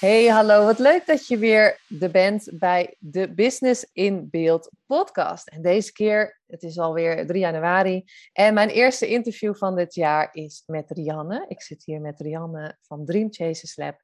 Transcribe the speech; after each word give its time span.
Hey, 0.00 0.26
hallo. 0.26 0.64
Wat 0.64 0.78
leuk 0.78 1.06
dat 1.06 1.26
je 1.26 1.38
weer 1.38 1.80
er 2.00 2.10
bent 2.10 2.50
bij 2.52 2.96
de 2.98 3.34
Business 3.34 3.88
in 3.92 4.28
Beeld 4.30 4.70
podcast. 4.86 5.48
En 5.48 5.62
deze 5.62 5.92
keer, 5.92 6.40
het 6.46 6.62
is 6.62 6.78
alweer 6.78 7.26
3 7.26 7.40
januari. 7.40 8.04
En 8.32 8.54
mijn 8.54 8.68
eerste 8.68 9.06
interview 9.06 9.54
van 9.54 9.76
dit 9.76 9.94
jaar 9.94 10.28
is 10.32 10.62
met 10.66 10.90
Rianne. 10.90 11.44
Ik 11.48 11.62
zit 11.62 11.84
hier 11.84 12.00
met 12.00 12.20
Rianne 12.20 12.76
van 12.80 13.04
Dream 13.04 13.28
Chasers 13.30 13.76
Lab. 13.76 13.96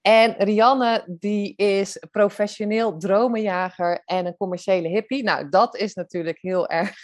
En 0.00 0.34
Rianne, 0.38 1.04
die 1.06 1.56
is 1.56 1.98
professioneel 2.10 2.98
dromenjager 2.98 4.02
en 4.04 4.26
een 4.26 4.36
commerciële 4.36 4.88
hippie. 4.88 5.22
Nou, 5.22 5.48
dat 5.48 5.76
is 5.76 5.94
natuurlijk 5.94 6.38
heel 6.40 6.68
erg 6.68 6.96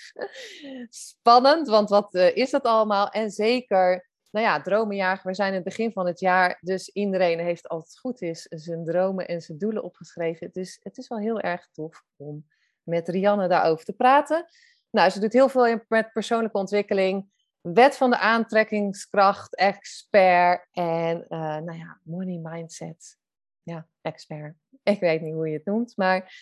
spannend, 0.89 1.69
want 1.69 1.89
wat 1.89 2.15
uh, 2.15 2.37
is 2.37 2.51
dat 2.51 2.63
allemaal? 2.63 3.09
En 3.09 3.31
zeker 3.31 4.10
nou 4.31 4.47
ja, 4.47 4.61
dromenjager, 4.63 5.27
we 5.27 5.35
zijn 5.35 5.49
in 5.49 5.55
het 5.55 5.65
begin 5.65 5.93
van 5.93 6.07
het 6.07 6.21
jaar, 6.21 6.59
dus 6.61 6.89
iedereen 6.89 7.39
heeft 7.39 7.69
als 7.69 7.85
het 7.85 7.99
goed 7.99 8.23
is 8.23 8.43
zijn 8.43 8.85
dromen 8.85 9.29
en 9.29 9.41
zijn 9.41 9.59
doelen 9.59 9.83
opgeschreven. 9.83 10.51
Dus 10.53 10.79
het 10.83 10.99
is 10.99 11.09
wel 11.09 11.19
heel 11.19 11.41
erg 11.41 11.69
tof 11.73 12.05
om 12.17 12.47
met 12.83 13.09
Rianne 13.09 13.49
daarover 13.49 13.85
te 13.85 13.93
praten. 13.93 14.47
Nou, 14.91 15.11
ze 15.11 15.21
doet 15.21 15.33
heel 15.33 15.49
veel 15.49 15.81
met 15.89 16.13
persoonlijke 16.13 16.59
ontwikkeling, 16.59 17.31
wet 17.61 17.97
van 17.97 18.11
de 18.11 18.19
aantrekkingskracht, 18.19 19.57
expert 19.57 20.67
en 20.71 21.17
uh, 21.29 21.39
nou 21.39 21.79
ja, 21.79 22.01
money 22.03 22.39
mindset. 22.43 23.19
Ja, 23.63 23.87
expert. 24.01 24.57
Ik 24.83 25.01
weet 25.01 25.21
niet 25.21 25.35
hoe 25.35 25.49
je 25.49 25.57
het 25.57 25.65
noemt, 25.65 25.97
maar 25.97 26.35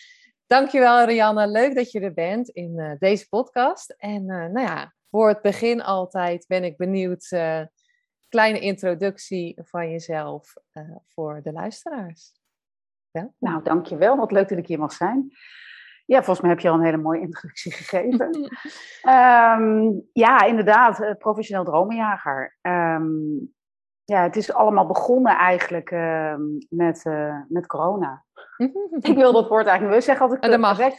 dankjewel 0.47 1.05
Rianne. 1.05 1.47
Leuk 1.47 1.75
dat 1.75 1.91
je 1.91 1.99
er 1.99 2.13
bent 2.13 2.49
in 2.49 2.77
uh, 2.77 2.91
deze 2.99 3.27
podcast. 3.27 3.89
En 3.89 4.21
uh, 4.21 4.45
nou 4.45 4.59
ja, 4.59 4.93
voor 5.09 5.27
het 5.27 5.41
begin 5.41 5.81
altijd 5.81 6.47
ben 6.47 6.63
ik 6.63 6.77
benieuwd 6.77 7.27
kleine 8.29 8.59
introductie 8.59 9.61
van 9.63 9.91
jezelf 9.91 10.53
uh, 10.73 10.95
voor 11.07 11.41
de 11.43 11.51
luisteraars. 11.51 12.39
Ja? 13.11 13.31
Nou, 13.37 13.63
dankjewel. 13.63 14.17
Wat 14.17 14.31
leuk 14.31 14.49
dat 14.49 14.57
ik 14.57 14.67
hier 14.67 14.79
mag 14.79 14.93
zijn. 14.93 15.31
Ja, 16.05 16.17
volgens 16.17 16.41
mij 16.41 16.49
heb 16.49 16.59
je 16.59 16.69
al 16.69 16.75
een 16.75 16.85
hele 16.85 16.97
mooie 16.97 17.21
introductie 17.21 17.71
gegeven. 17.71 18.51
um, 19.07 20.01
ja, 20.25 20.43
inderdaad, 20.43 20.99
uh, 20.99 21.11
professioneel 21.17 21.63
dromenjager. 21.63 22.57
Um, 22.61 23.53
ja, 24.03 24.23
het 24.23 24.35
is 24.35 24.53
allemaal 24.53 24.87
begonnen 24.87 25.37
eigenlijk 25.37 25.91
uh, 25.91 26.35
met, 26.69 27.05
uh, 27.05 27.35
met 27.47 27.67
corona. 27.67 28.25
ik 28.99 29.15
wil 29.15 29.33
dat 29.33 29.47
woord 29.47 29.65
eigenlijk 29.65 29.81
niet. 29.95 30.05
We 30.05 30.11
zeggen 30.11 30.25
altijd... 30.25 30.51
Dat 30.51 30.59
mag. 30.59 30.77
Wij, 30.77 30.95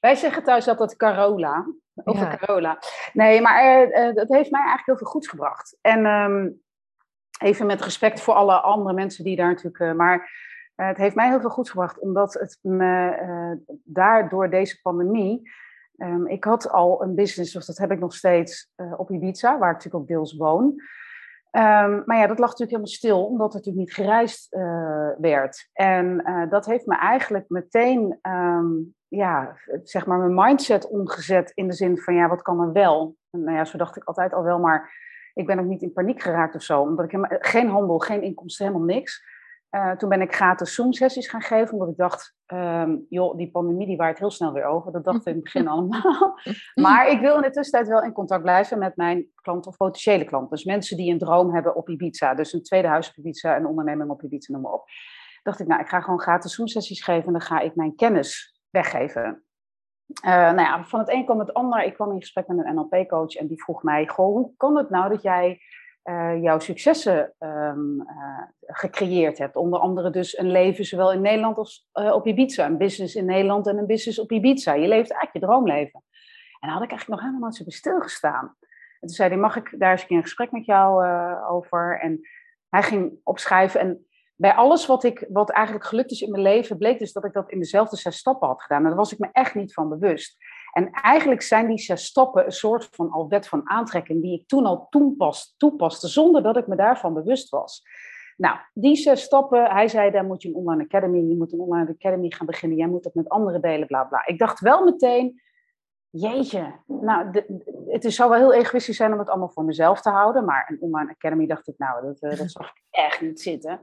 wij 0.00 0.14
zeggen 0.14 0.42
thuis 0.42 0.64
dat 0.64 0.78
het 0.78 0.96
Carola. 0.96 1.66
Over 2.04 2.30
ja. 2.30 2.36
Carola. 2.36 2.78
Nee, 3.12 3.40
maar 3.40 3.88
dat 4.14 4.28
heeft 4.28 4.50
mij 4.50 4.60
eigenlijk 4.60 4.86
heel 4.86 4.96
veel 4.96 5.06
goeds 5.06 5.28
gebracht. 5.28 5.78
En 5.80 6.06
um, 6.06 6.62
even 7.38 7.66
met 7.66 7.80
respect 7.80 8.20
voor 8.20 8.34
alle 8.34 8.60
andere 8.60 8.94
mensen 8.94 9.24
die 9.24 9.36
daar 9.36 9.48
natuurlijk. 9.48 9.78
Uh, 9.78 9.92
maar 9.92 10.16
uh, 10.76 10.86
het 10.86 10.96
heeft 10.96 11.14
mij 11.14 11.28
heel 11.28 11.40
veel 11.40 11.50
goed 11.50 11.70
gebracht, 11.70 11.98
omdat 11.98 12.34
het 12.34 12.58
me 12.62 13.18
uh, 13.22 13.76
daardoor 13.84 14.50
deze 14.50 14.80
pandemie. 14.80 15.50
Um, 15.96 16.26
ik 16.26 16.44
had 16.44 16.70
al 16.70 17.02
een 17.02 17.14
business, 17.14 17.52
dus 17.52 17.66
dat 17.66 17.78
heb 17.78 17.90
ik 17.90 17.98
nog 17.98 18.14
steeds 18.14 18.72
op 18.96 19.10
Ibiza, 19.10 19.58
waar 19.58 19.70
ik 19.70 19.76
natuurlijk 19.76 20.02
ook 20.02 20.08
deels 20.08 20.36
woon. 20.36 20.64
Um, 20.64 22.02
maar 22.06 22.16
ja, 22.16 22.26
dat 22.26 22.38
lag 22.38 22.50
natuurlijk 22.50 22.70
helemaal 22.70 22.86
stil, 22.86 23.26
omdat 23.26 23.48
er 23.48 23.56
natuurlijk 23.56 23.86
niet 23.86 23.94
gereisd 23.94 24.56
werd. 25.18 25.68
En 25.72 26.24
dat 26.50 26.66
heeft 26.66 26.86
me 26.86 26.96
eigenlijk 26.96 27.44
meteen, 27.48 28.18
um, 28.22 28.94
ja, 29.08 29.56
zeg 29.82 30.06
maar, 30.06 30.18
mijn 30.18 30.34
mindset 30.34 30.88
omgezet 30.88 31.50
in 31.54 31.66
de 31.66 31.72
zin 31.72 31.98
van, 31.98 32.14
ja, 32.14 32.28
wat 32.28 32.42
kan 32.42 32.60
er 32.60 32.72
wel? 32.72 33.16
Nou 33.30 33.56
ja, 33.56 33.64
zo 33.64 33.78
dacht 33.78 33.96
ik 33.96 34.04
altijd 34.04 34.34
al 34.34 34.42
wel, 34.42 34.58
maar 34.58 34.92
ik 35.36 35.46
ben 35.46 35.58
ook 35.58 35.66
niet 35.66 35.82
in 35.82 35.92
paniek 35.92 36.22
geraakt 36.22 36.54
of 36.54 36.62
zo, 36.62 36.80
omdat 36.80 37.04
ik 37.04 37.10
helemaal, 37.10 37.38
geen 37.40 37.68
handel, 37.68 37.98
geen 37.98 38.22
inkomsten, 38.22 38.66
helemaal 38.66 38.86
niks. 38.86 39.24
Uh, 39.70 39.90
toen 39.90 40.08
ben 40.08 40.20
ik 40.20 40.34
gratis 40.34 40.74
Zoom-sessies 40.74 41.28
gaan 41.28 41.42
geven, 41.42 41.72
omdat 41.72 41.88
ik 41.88 41.96
dacht, 41.96 42.36
um, 42.46 43.06
joh, 43.08 43.36
die 43.36 43.50
pandemie 43.50 43.86
die 43.86 43.96
waait 43.96 44.18
heel 44.18 44.30
snel 44.30 44.52
weer 44.52 44.64
over. 44.64 44.92
Dat 44.92 45.04
dacht 45.04 45.18
ik 45.18 45.26
in 45.26 45.34
het 45.34 45.42
begin 45.42 45.68
allemaal. 45.74 46.38
maar 46.74 47.08
ik 47.08 47.20
wil 47.20 47.36
in 47.36 47.42
de 47.42 47.50
tussentijd 47.50 47.88
wel 47.88 48.02
in 48.02 48.12
contact 48.12 48.42
blijven 48.42 48.78
met 48.78 48.96
mijn 48.96 49.26
klanten 49.34 49.70
of 49.70 49.76
potentiële 49.76 50.24
klanten. 50.24 50.56
Dus 50.56 50.64
mensen 50.64 50.96
die 50.96 51.12
een 51.12 51.18
droom 51.18 51.54
hebben 51.54 51.76
op 51.76 51.88
Ibiza, 51.88 52.34
dus 52.34 52.52
een 52.52 52.62
tweede 52.62 52.88
huis 52.88 53.08
op 53.08 53.16
Ibiza, 53.16 53.56
een 53.56 53.66
onderneming 53.66 54.10
op 54.10 54.22
Ibiza, 54.22 54.52
noem 54.52 54.62
maar 54.62 54.72
op. 54.72 54.84
Dacht 55.42 55.60
ik, 55.60 55.66
nou, 55.66 55.80
ik 55.80 55.88
ga 55.88 56.00
gewoon 56.00 56.20
gratis 56.20 56.54
Zoom-sessies 56.54 57.04
geven 57.04 57.26
en 57.26 57.32
dan 57.32 57.40
ga 57.40 57.60
ik 57.60 57.74
mijn 57.74 57.94
kennis 57.94 58.60
weggeven. 58.70 59.45
Uh, 60.24 60.32
nou 60.32 60.60
ja, 60.60 60.84
van 60.84 60.98
het 60.98 61.10
een 61.10 61.24
kwam 61.24 61.38
het 61.38 61.54
ander. 61.54 61.84
Ik 61.84 61.94
kwam 61.94 62.12
in 62.12 62.20
gesprek 62.20 62.46
met 62.46 62.66
een 62.66 62.74
NLP-coach 62.74 63.34
en 63.34 63.46
die 63.46 63.62
vroeg 63.62 63.82
mij: 63.82 64.06
Goh, 64.06 64.34
hoe 64.34 64.52
kan 64.56 64.76
het 64.76 64.90
nou 64.90 65.08
dat 65.08 65.22
jij 65.22 65.60
uh, 66.04 66.42
jouw 66.42 66.58
successen 66.58 67.34
um, 67.38 68.00
uh, 68.00 68.42
gecreëerd 68.60 69.38
hebt? 69.38 69.56
Onder 69.56 69.80
andere 69.80 70.10
dus 70.10 70.38
een 70.38 70.50
leven 70.50 70.84
zowel 70.84 71.12
in 71.12 71.20
Nederland 71.20 71.56
als 71.56 71.88
op 71.92 72.26
Ibiza. 72.26 72.66
Een 72.66 72.78
business 72.78 73.14
in 73.14 73.24
Nederland 73.24 73.66
en 73.66 73.78
een 73.78 73.86
business 73.86 74.18
op 74.18 74.32
Ibiza. 74.32 74.72
Je 74.72 74.88
leeft 74.88 75.10
eigenlijk 75.10 75.32
je 75.32 75.40
droomleven. 75.40 76.02
En 76.60 76.68
daar 76.68 76.72
had 76.72 76.82
ik 76.82 76.90
eigenlijk 76.90 77.08
nog 77.08 77.20
helemaal 77.20 77.40
nooit 77.40 77.54
zo 77.54 77.64
stilgestaan. 77.66 78.56
En 79.00 79.06
toen 79.06 79.16
zei 79.16 79.28
hij: 79.28 79.38
Mag 79.38 79.56
ik 79.56 79.74
daar 79.78 79.90
eens 79.90 80.00
een 80.00 80.06
keer 80.06 80.16
een 80.16 80.22
gesprek 80.22 80.50
met 80.52 80.64
jou 80.64 81.06
over? 81.48 82.00
En 82.00 82.20
hij 82.68 82.82
ging 82.82 83.20
opschrijven. 83.22 83.80
En 83.80 84.05
bij 84.36 84.54
alles 84.54 84.86
wat, 84.86 85.04
ik, 85.04 85.26
wat 85.28 85.50
eigenlijk 85.50 85.86
gelukt 85.86 86.10
is 86.10 86.20
in 86.20 86.30
mijn 86.30 86.42
leven, 86.42 86.78
bleek 86.78 86.98
dus 86.98 87.12
dat 87.12 87.24
ik 87.24 87.32
dat 87.32 87.50
in 87.50 87.58
dezelfde 87.58 87.96
zes 87.96 88.16
stappen 88.16 88.48
had 88.48 88.62
gedaan. 88.62 88.82
En 88.82 88.86
daar 88.86 88.96
was 88.96 89.12
ik 89.12 89.18
me 89.18 89.28
echt 89.32 89.54
niet 89.54 89.72
van 89.72 89.88
bewust. 89.88 90.36
En 90.72 90.90
eigenlijk 90.90 91.42
zijn 91.42 91.66
die 91.66 91.78
zes 91.78 92.04
stappen 92.04 92.44
een 92.44 92.52
soort 92.52 92.88
van 92.90 93.10
al 93.10 93.28
wet 93.28 93.48
van 93.48 93.68
aantrekking 93.68 94.22
die 94.22 94.40
ik 94.40 94.48
toen 94.48 94.66
al 94.66 94.86
toepas, 94.90 95.54
toepaste, 95.56 96.08
zonder 96.08 96.42
dat 96.42 96.56
ik 96.56 96.66
me 96.66 96.76
daarvan 96.76 97.14
bewust 97.14 97.48
was. 97.48 97.82
Nou, 98.36 98.58
die 98.74 98.96
zes 98.96 99.22
stappen, 99.22 99.64
hij 99.64 99.88
zei, 99.88 100.10
dan 100.10 100.26
moet 100.26 100.42
je 100.42 100.48
een 100.48 100.54
online 100.54 100.82
academy, 100.82 101.18
je 101.18 101.36
moet 101.36 101.52
een 101.52 101.60
online 101.60 101.90
academy 101.90 102.30
gaan 102.30 102.46
beginnen, 102.46 102.78
jij 102.78 102.88
moet 102.88 103.02
dat 103.02 103.14
met 103.14 103.28
anderen 103.28 103.60
delen, 103.60 103.86
bla 103.86 104.04
bla. 104.04 104.26
Ik 104.26 104.38
dacht 104.38 104.60
wel 104.60 104.84
meteen, 104.84 105.40
jeetje, 106.10 106.72
nou, 106.86 107.30
de, 107.30 107.62
het 107.88 108.04
is, 108.04 108.14
zou 108.14 108.30
wel 108.30 108.38
heel 108.38 108.54
egoïstisch 108.54 108.96
zijn 108.96 109.12
om 109.12 109.18
het 109.18 109.28
allemaal 109.28 109.48
voor 109.48 109.64
mezelf 109.64 110.00
te 110.00 110.10
houden, 110.10 110.44
maar 110.44 110.70
een 110.70 110.80
online 110.80 111.10
academy 111.10 111.46
dacht 111.46 111.68
ik, 111.68 111.78
nou, 111.78 112.02
dat, 112.02 112.38
dat 112.38 112.50
zag 112.50 112.68
ik 112.68 112.82
echt 112.90 113.20
niet 113.20 113.40
zitten. 113.40 113.80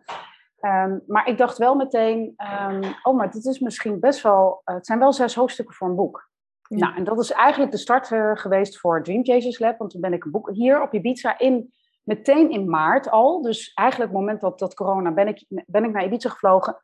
Um, 0.65 1.03
maar 1.07 1.27
ik 1.27 1.37
dacht 1.37 1.57
wel 1.57 1.75
meteen, 1.75 2.35
um, 2.69 2.81
oh, 3.03 3.15
maar 3.15 3.31
dit 3.31 3.45
is 3.45 3.59
misschien 3.59 3.99
best 3.99 4.21
wel, 4.21 4.61
uh, 4.65 4.75
het 4.75 4.85
zijn 4.85 4.99
wel 4.99 5.13
zes 5.13 5.35
hoofdstukken 5.35 5.75
voor 5.75 5.87
een 5.87 5.95
boek. 5.95 6.29
Ja. 6.61 6.77
Nou, 6.77 6.95
en 6.95 7.03
dat 7.03 7.19
is 7.19 7.31
eigenlijk 7.31 7.71
de 7.71 7.77
start 7.77 8.11
uh, 8.11 8.31
geweest 8.33 8.79
voor 8.79 9.03
Dream 9.03 9.25
Chasers 9.25 9.59
Lab, 9.59 9.77
want 9.77 9.91
toen 9.91 10.01
ben 10.01 10.13
ik 10.13 10.23
een 10.23 10.31
boek 10.31 10.49
hier 10.53 10.81
op 10.81 10.93
Ibiza 10.93 11.39
in, 11.39 11.73
meteen 12.03 12.51
in 12.51 12.69
maart 12.69 13.09
al. 13.09 13.41
Dus 13.41 13.71
eigenlijk 13.73 14.11
het 14.11 14.19
moment 14.19 14.41
dat, 14.41 14.59
dat 14.59 14.73
corona, 14.73 15.11
ben 15.11 15.27
ik, 15.27 15.45
ben 15.47 15.83
ik 15.83 15.91
naar 15.91 16.05
Ibiza 16.05 16.29
gevlogen. 16.29 16.77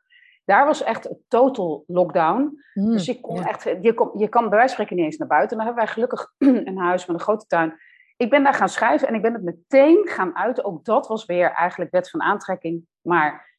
Daar 0.44 0.66
was 0.66 0.82
echt 0.82 1.10
een 1.10 1.24
total 1.28 1.84
lockdown. 1.86 2.62
Mm, 2.74 2.90
dus 2.90 3.06
je 3.06 3.20
kon 3.20 3.36
ja. 3.36 3.48
echt, 3.48 3.62
je, 3.80 3.94
kon, 3.94 4.10
je 4.18 4.28
kan 4.28 4.48
bij 4.48 4.58
wijze 4.58 4.74
van 4.74 4.84
spreken 4.84 4.96
niet 4.96 5.04
eens 5.04 5.16
naar 5.16 5.28
buiten. 5.28 5.58
En 5.58 5.64
dan 5.64 5.74
hebben 5.74 5.84
wij 5.84 5.94
gelukkig 5.94 6.32
een 6.68 6.78
huis 6.78 7.06
met 7.06 7.16
een 7.16 7.22
grote 7.22 7.46
tuin. 7.46 7.74
Ik 8.16 8.30
ben 8.30 8.42
daar 8.42 8.54
gaan 8.54 8.68
schrijven 8.68 9.08
en 9.08 9.14
ik 9.14 9.22
ben 9.22 9.32
het 9.32 9.42
meteen 9.42 10.08
gaan 10.08 10.36
uiten. 10.36 10.64
Ook 10.64 10.84
dat 10.84 11.06
was 11.08 11.24
weer 11.24 11.50
eigenlijk 11.50 11.90
wet 11.90 12.10
van 12.10 12.22
aantrekking, 12.22 12.86
maar 13.00 13.49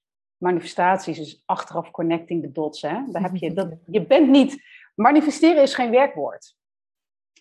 manifestaties 0.42 1.20
is 1.20 1.44
achteraf 1.46 1.92
connecting 1.92 2.44
the 2.44 2.52
dots. 2.52 2.82
Hè? 2.82 3.04
Daar 3.08 3.22
heb 3.22 3.36
je, 3.36 3.54
dat, 3.60 3.74
je 3.86 4.06
bent 4.06 4.30
niet, 4.30 4.64
manifesteren 4.96 5.62
is 5.62 5.76
geen 5.76 5.92
werkwoord. 5.92 6.56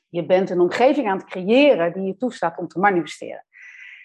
Je 0.08 0.26
bent 0.26 0.50
een 0.50 0.60
omgeving 0.60 1.08
aan 1.08 1.16
het 1.16 1.26
creëren 1.26 1.92
die 1.92 2.02
je 2.02 2.16
toestaat 2.16 2.58
om 2.58 2.68
te 2.68 2.78
manifesteren. 2.78 3.44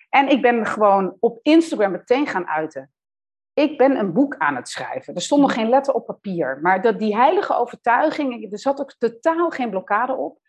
En 0.10 0.30
ik 0.30 0.42
ben 0.42 0.66
gewoon 0.66 1.18
op 1.20 1.40
Instagram 1.42 1.92
meteen 1.92 2.28
gaan 2.28 2.48
uiten. 2.48 2.92
Ik 3.54 3.78
ben 3.78 4.00
een 4.00 4.14
boek 4.14 4.38
aan 4.38 4.56
het 4.56 4.70
schrijven. 4.70 5.16
Er 5.16 5.22
stond 5.22 5.42
nog 5.42 5.54
geen 5.54 5.70
letter 5.70 5.94
op 5.94 6.06
papier. 6.06 6.60
Maar 6.62 6.82
dat, 6.82 7.00
die 7.00 7.16
heilige 7.16 7.56
overtuiging, 7.56 8.52
er 8.52 8.60
zat 8.60 8.80
ook 8.80 8.96
totaal 8.98 9.50
geen 9.50 9.70
blokkade 9.70 10.14
op. 10.14 10.40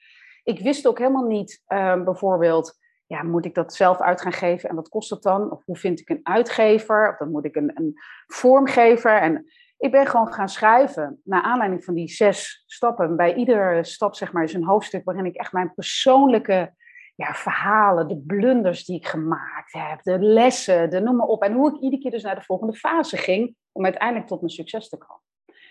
Ik 0.42 0.60
wist 0.60 0.86
ook 0.86 0.98
helemaal 0.98 1.26
niet, 1.26 1.62
uh, 1.68 2.02
bijvoorbeeld, 2.02 2.78
ja, 3.06 3.22
moet 3.22 3.44
ik 3.44 3.54
dat 3.54 3.74
zelf 3.74 4.00
uit 4.00 4.20
gaan 4.20 4.32
geven 4.32 4.68
en 4.68 4.74
wat 4.74 4.88
kost 4.88 5.08
dat 5.08 5.22
dan? 5.22 5.50
Of 5.50 5.64
hoe 5.64 5.76
vind 5.76 6.00
ik 6.00 6.08
een 6.08 6.20
uitgever? 6.22 7.10
Of 7.10 7.16
dan 7.16 7.30
moet 7.30 7.44
ik 7.44 7.56
een, 7.56 7.70
een 7.74 7.94
vormgever. 8.26 9.20
En 9.20 9.46
ik 9.78 9.90
ben 9.90 10.06
gewoon 10.06 10.32
gaan 10.32 10.48
schrijven 10.48 11.20
naar 11.24 11.42
aanleiding 11.42 11.84
van 11.84 11.94
die 11.94 12.08
zes 12.08 12.64
stappen. 12.66 13.16
Bij 13.16 13.34
iedere 13.34 13.84
stap 13.84 14.14
zeg 14.14 14.32
maar, 14.32 14.42
is 14.42 14.54
een 14.54 14.64
hoofdstuk 14.64 15.04
waarin 15.04 15.26
ik 15.26 15.34
echt 15.34 15.52
mijn 15.52 15.74
persoonlijke 15.74 16.74
ja, 17.14 17.34
verhalen, 17.34 18.08
de 18.08 18.18
blunders 18.18 18.84
die 18.84 18.96
ik 18.96 19.06
gemaakt 19.06 19.72
heb, 19.72 20.02
de 20.02 20.18
lessen, 20.18 20.90
de 20.90 21.00
noem 21.00 21.16
maar 21.16 21.26
op. 21.26 21.42
En 21.42 21.52
hoe 21.52 21.74
ik 21.74 21.80
iedere 21.80 22.02
keer 22.02 22.10
dus 22.10 22.22
naar 22.22 22.34
de 22.34 22.44
volgende 22.44 22.74
fase 22.74 23.16
ging 23.16 23.56
om 23.72 23.84
uiteindelijk 23.84 24.26
tot 24.26 24.40
mijn 24.40 24.52
succes 24.52 24.88
te 24.88 24.96
komen. 24.96 25.22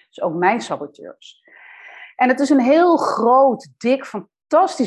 Dus 0.08 0.22
ook 0.22 0.34
mijn 0.34 0.62
saboteurs. 0.62 1.44
En 2.16 2.30
het 2.30 2.40
is 2.40 2.50
een 2.50 2.60
heel 2.60 2.98
groot, 2.98 3.68
dik, 3.78 4.06
fantastisch 4.06 4.34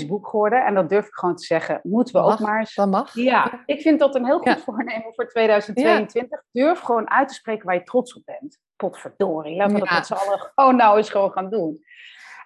boek 0.07 0.29
geworden. 0.29 0.65
En 0.65 0.75
dat 0.75 0.89
durf 0.89 1.07
ik 1.07 1.15
gewoon 1.15 1.37
te 1.37 1.45
zeggen, 1.45 1.81
moeten 1.83 2.15
we 2.15 2.21
ook 2.21 2.39
maar 2.39 2.59
eens. 2.59 2.75
Dat 2.75 2.91
mag. 2.91 3.15
Ja, 3.15 3.63
ik 3.67 3.81
vind 3.81 3.99
dat 3.99 4.15
een 4.15 4.25
heel 4.25 4.39
goed 4.39 4.63
voornemen 4.65 5.15
voor 5.15 5.29
2022. 5.29 6.43
Durf 6.53 6.81
gewoon 6.81 7.11
uit 7.11 7.29
te 7.29 7.35
spreken 7.35 7.67
waar 7.67 7.75
je 7.75 7.83
trots 7.83 8.15
op 8.15 8.23
bent. 8.25 8.59
Potverdorie, 8.77 9.57
laten 9.57 9.75
we 9.75 9.81
dat 9.81 9.91
met 9.91 10.07
z'n 10.07 10.13
allen 10.13 10.51
gewoon 10.55 10.77
nou 10.77 10.97
eens 10.97 11.11
gewoon 11.11 11.33
gaan 11.33 11.51
doen. 11.51 11.81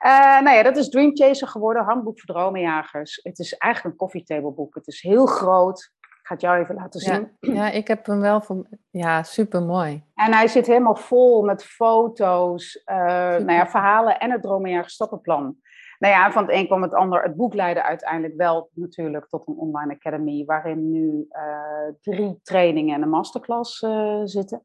Uh, 0.06 0.40
nou 0.40 0.56
ja, 0.56 0.62
dat 0.62 0.76
is 0.76 0.88
Dream 0.88 1.16
Chaser 1.16 1.48
geworden, 1.48 1.84
handboek 1.84 2.20
voor 2.20 2.34
dromenjagers. 2.34 3.20
Het 3.22 3.38
is 3.38 3.56
eigenlijk 3.56 3.94
een 3.94 4.00
koffietableboek. 4.00 4.74
Het 4.74 4.86
is 4.86 5.02
heel 5.02 5.26
groot. 5.26 5.92
Ik 6.00 6.28
ga 6.28 6.34
het 6.34 6.42
jou 6.42 6.58
even 6.58 6.74
laten 6.74 7.00
zien. 7.00 7.36
Ja, 7.40 7.52
ja 7.62 7.70
ik 7.70 7.88
heb 7.88 8.06
hem 8.06 8.20
wel 8.20 8.40
van. 8.40 8.66
Ja, 8.90 9.22
super 9.22 9.62
mooi. 9.62 10.04
En 10.14 10.32
hij 10.32 10.48
zit 10.48 10.66
helemaal 10.66 10.96
vol 10.96 11.42
met 11.42 11.64
foto's, 11.64 12.82
uh, 12.86 12.96
nou 12.96 13.52
ja, 13.52 13.66
verhalen 13.66 14.18
en 14.18 14.30
het 14.30 14.42
dromenjagers 14.42 14.94
stappenplan. 14.94 15.56
Nou 16.02 16.14
ja, 16.14 16.32
van 16.32 16.42
het 16.42 16.52
een 16.52 16.66
kwam 16.66 16.82
het 16.82 16.94
ander. 16.94 17.22
Het 17.22 17.36
boek 17.36 17.54
leidde 17.54 17.82
uiteindelijk 17.82 18.36
wel 18.36 18.70
natuurlijk 18.72 19.28
tot 19.28 19.46
een 19.46 19.56
online 19.56 19.94
academy, 19.94 20.44
waarin 20.44 20.90
nu 20.90 21.26
uh, 21.30 21.94
drie 22.00 22.40
trainingen 22.42 22.94
en 22.94 23.02
een 23.02 23.08
masterclass 23.08 23.78
zitten. 24.24 24.64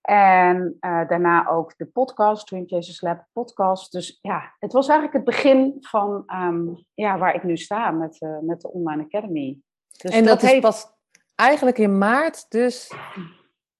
En 0.00 0.76
uh, 0.80 1.08
daarna 1.08 1.48
ook 1.48 1.76
de 1.76 1.86
podcast, 1.86 2.46
Dream 2.46 2.66
Chasers 2.66 3.00
Lab 3.00 3.26
podcast. 3.32 3.92
Dus 3.92 4.18
ja, 4.22 4.54
het 4.58 4.72
was 4.72 4.88
eigenlijk 4.88 5.16
het 5.16 5.34
begin 5.34 5.76
van 5.80 6.24
um, 6.26 6.84
ja, 6.94 7.18
waar 7.18 7.34
ik 7.34 7.42
nu 7.42 7.56
sta 7.56 7.90
met, 7.90 8.18
met 8.40 8.60
de 8.60 8.72
Online 8.72 9.02
Academy. 9.02 9.58
Dus 9.96 10.10
en 10.10 10.24
dat, 10.24 10.40
dat 10.40 10.50
is 10.50 10.60
pas 10.60 10.92
eigenlijk 11.34 11.78
in 11.78 11.98
maart, 11.98 12.50
dus 12.50 12.94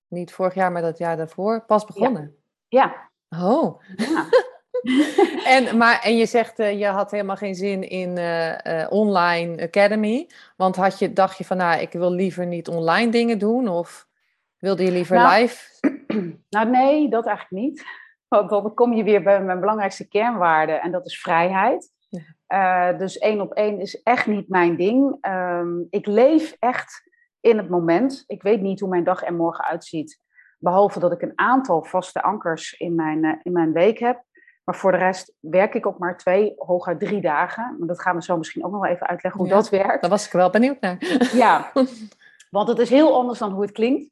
niet 0.08 0.32
vorig 0.32 0.54
jaar, 0.54 0.72
maar 0.72 0.82
dat 0.82 0.98
jaar 0.98 1.16
daarvoor, 1.16 1.64
pas 1.64 1.84
begonnen. 1.84 2.36
Ja. 2.68 3.10
ja. 3.28 3.42
Oh. 3.44 3.82
Ja. 3.96 4.26
en, 5.56 5.76
maar, 5.76 6.00
en 6.02 6.16
je 6.16 6.26
zegt, 6.26 6.60
uh, 6.60 6.78
je 6.78 6.86
had 6.86 7.10
helemaal 7.10 7.36
geen 7.36 7.54
zin 7.54 7.88
in 7.88 8.18
online 8.90 9.62
academy. 9.62 10.28
Want 10.56 10.76
had 10.76 10.98
je, 10.98 11.12
dacht 11.12 11.38
je 11.38 11.44
van, 11.44 11.56
nou, 11.56 11.80
ik 11.80 11.92
wil 11.92 12.10
liever 12.12 12.46
niet 12.46 12.68
online 12.68 13.10
dingen 13.10 13.38
doen? 13.38 13.68
Of 13.68 14.06
wilde 14.58 14.84
je 14.84 14.90
liever 14.90 15.16
nou, 15.16 15.40
live? 15.40 15.62
Nou, 16.48 16.70
nee, 16.70 17.08
dat 17.08 17.26
eigenlijk 17.26 17.64
niet. 17.64 17.84
Want 18.28 18.50
dan 18.50 18.74
kom 18.74 18.92
je 18.92 19.04
weer 19.04 19.22
bij 19.22 19.42
mijn 19.42 19.60
belangrijkste 19.60 20.08
kernwaarde 20.08 20.72
en 20.72 20.90
dat 20.90 21.06
is 21.06 21.20
vrijheid. 21.20 21.92
Uh, 22.48 22.98
dus 22.98 23.18
één 23.18 23.40
op 23.40 23.52
één 23.52 23.80
is 23.80 24.02
echt 24.02 24.26
niet 24.26 24.48
mijn 24.48 24.76
ding. 24.76 25.26
Um, 25.26 25.86
ik 25.90 26.06
leef 26.06 26.56
echt 26.58 27.10
in 27.40 27.56
het 27.56 27.68
moment. 27.68 28.24
Ik 28.26 28.42
weet 28.42 28.60
niet 28.60 28.80
hoe 28.80 28.88
mijn 28.88 29.04
dag 29.04 29.24
er 29.24 29.34
morgen 29.34 29.64
uitziet. 29.64 30.20
Behalve 30.58 30.98
dat 31.00 31.12
ik 31.12 31.22
een 31.22 31.38
aantal 31.38 31.84
vaste 31.84 32.22
ankers 32.22 32.72
in 32.72 32.94
mijn, 32.94 33.40
in 33.42 33.52
mijn 33.52 33.72
week 33.72 33.98
heb. 33.98 34.22
Maar 34.64 34.76
voor 34.76 34.92
de 34.92 34.98
rest 34.98 35.34
werk 35.40 35.74
ik 35.74 35.86
ook 35.86 35.98
maar 35.98 36.16
twee, 36.16 36.52
hooguit 36.56 37.00
drie 37.00 37.20
dagen. 37.20 37.76
Maar 37.78 37.88
dat 37.88 38.00
gaan 38.00 38.16
we 38.16 38.22
zo 38.22 38.36
misschien 38.36 38.64
ook 38.64 38.72
nog 38.72 38.80
wel 38.80 38.90
even 38.90 39.06
uitleggen 39.06 39.40
hoe 39.40 39.50
ja, 39.50 39.56
dat 39.56 39.68
werkt. 39.68 40.00
Daar 40.00 40.10
was 40.10 40.26
ik 40.26 40.32
wel 40.32 40.50
benieuwd 40.50 40.80
naar. 40.80 40.96
Ja, 41.32 41.72
want 42.50 42.68
het 42.68 42.78
is 42.78 42.90
heel 42.90 43.16
anders 43.16 43.38
dan 43.38 43.52
hoe 43.52 43.62
het 43.62 43.72
klinkt. 43.72 44.10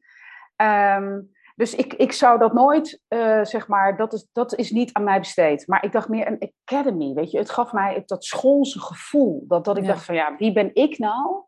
Um, 0.57 1.31
dus 1.57 1.75
ik, 1.75 1.95
ik 1.95 2.13
zou 2.13 2.39
dat 2.39 2.53
nooit, 2.53 3.03
uh, 3.09 3.45
zeg 3.45 3.69
maar, 3.69 3.97
dat 3.97 4.13
is, 4.13 4.29
dat 4.33 4.55
is 4.55 4.71
niet 4.71 4.93
aan 4.93 5.05
mij 5.05 5.19
besteed. 5.19 5.67
Maar 5.67 5.85
ik 5.85 5.93
dacht 5.93 6.09
meer 6.09 6.27
een 6.27 6.53
academy, 6.65 7.13
weet 7.13 7.31
je. 7.31 7.39
Het 7.39 7.51
gaf 7.51 7.73
mij 7.73 8.03
dat 8.07 8.25
schoolse 8.25 8.81
gevoel. 8.81 9.45
Dat, 9.49 9.65
dat 9.65 9.77
ik 9.77 9.87
dacht 9.87 10.05
van, 10.05 10.15
ja, 10.15 10.37
wie 10.37 10.53
ben 10.53 10.71
ik 10.75 10.99
nou 10.99 11.45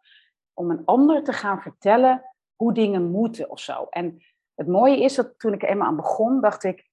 om 0.52 0.70
een 0.70 0.84
ander 0.84 1.22
te 1.22 1.32
gaan 1.32 1.60
vertellen 1.60 2.22
hoe 2.56 2.72
dingen 2.72 3.10
moeten 3.10 3.50
of 3.50 3.60
zo. 3.60 3.86
En 3.90 4.22
het 4.54 4.66
mooie 4.66 5.00
is 5.00 5.14
dat 5.14 5.38
toen 5.38 5.52
ik 5.52 5.62
er 5.62 5.68
eenmaal 5.68 5.88
aan 5.88 5.96
begon, 5.96 6.40
dacht 6.40 6.64
ik, 6.64 6.90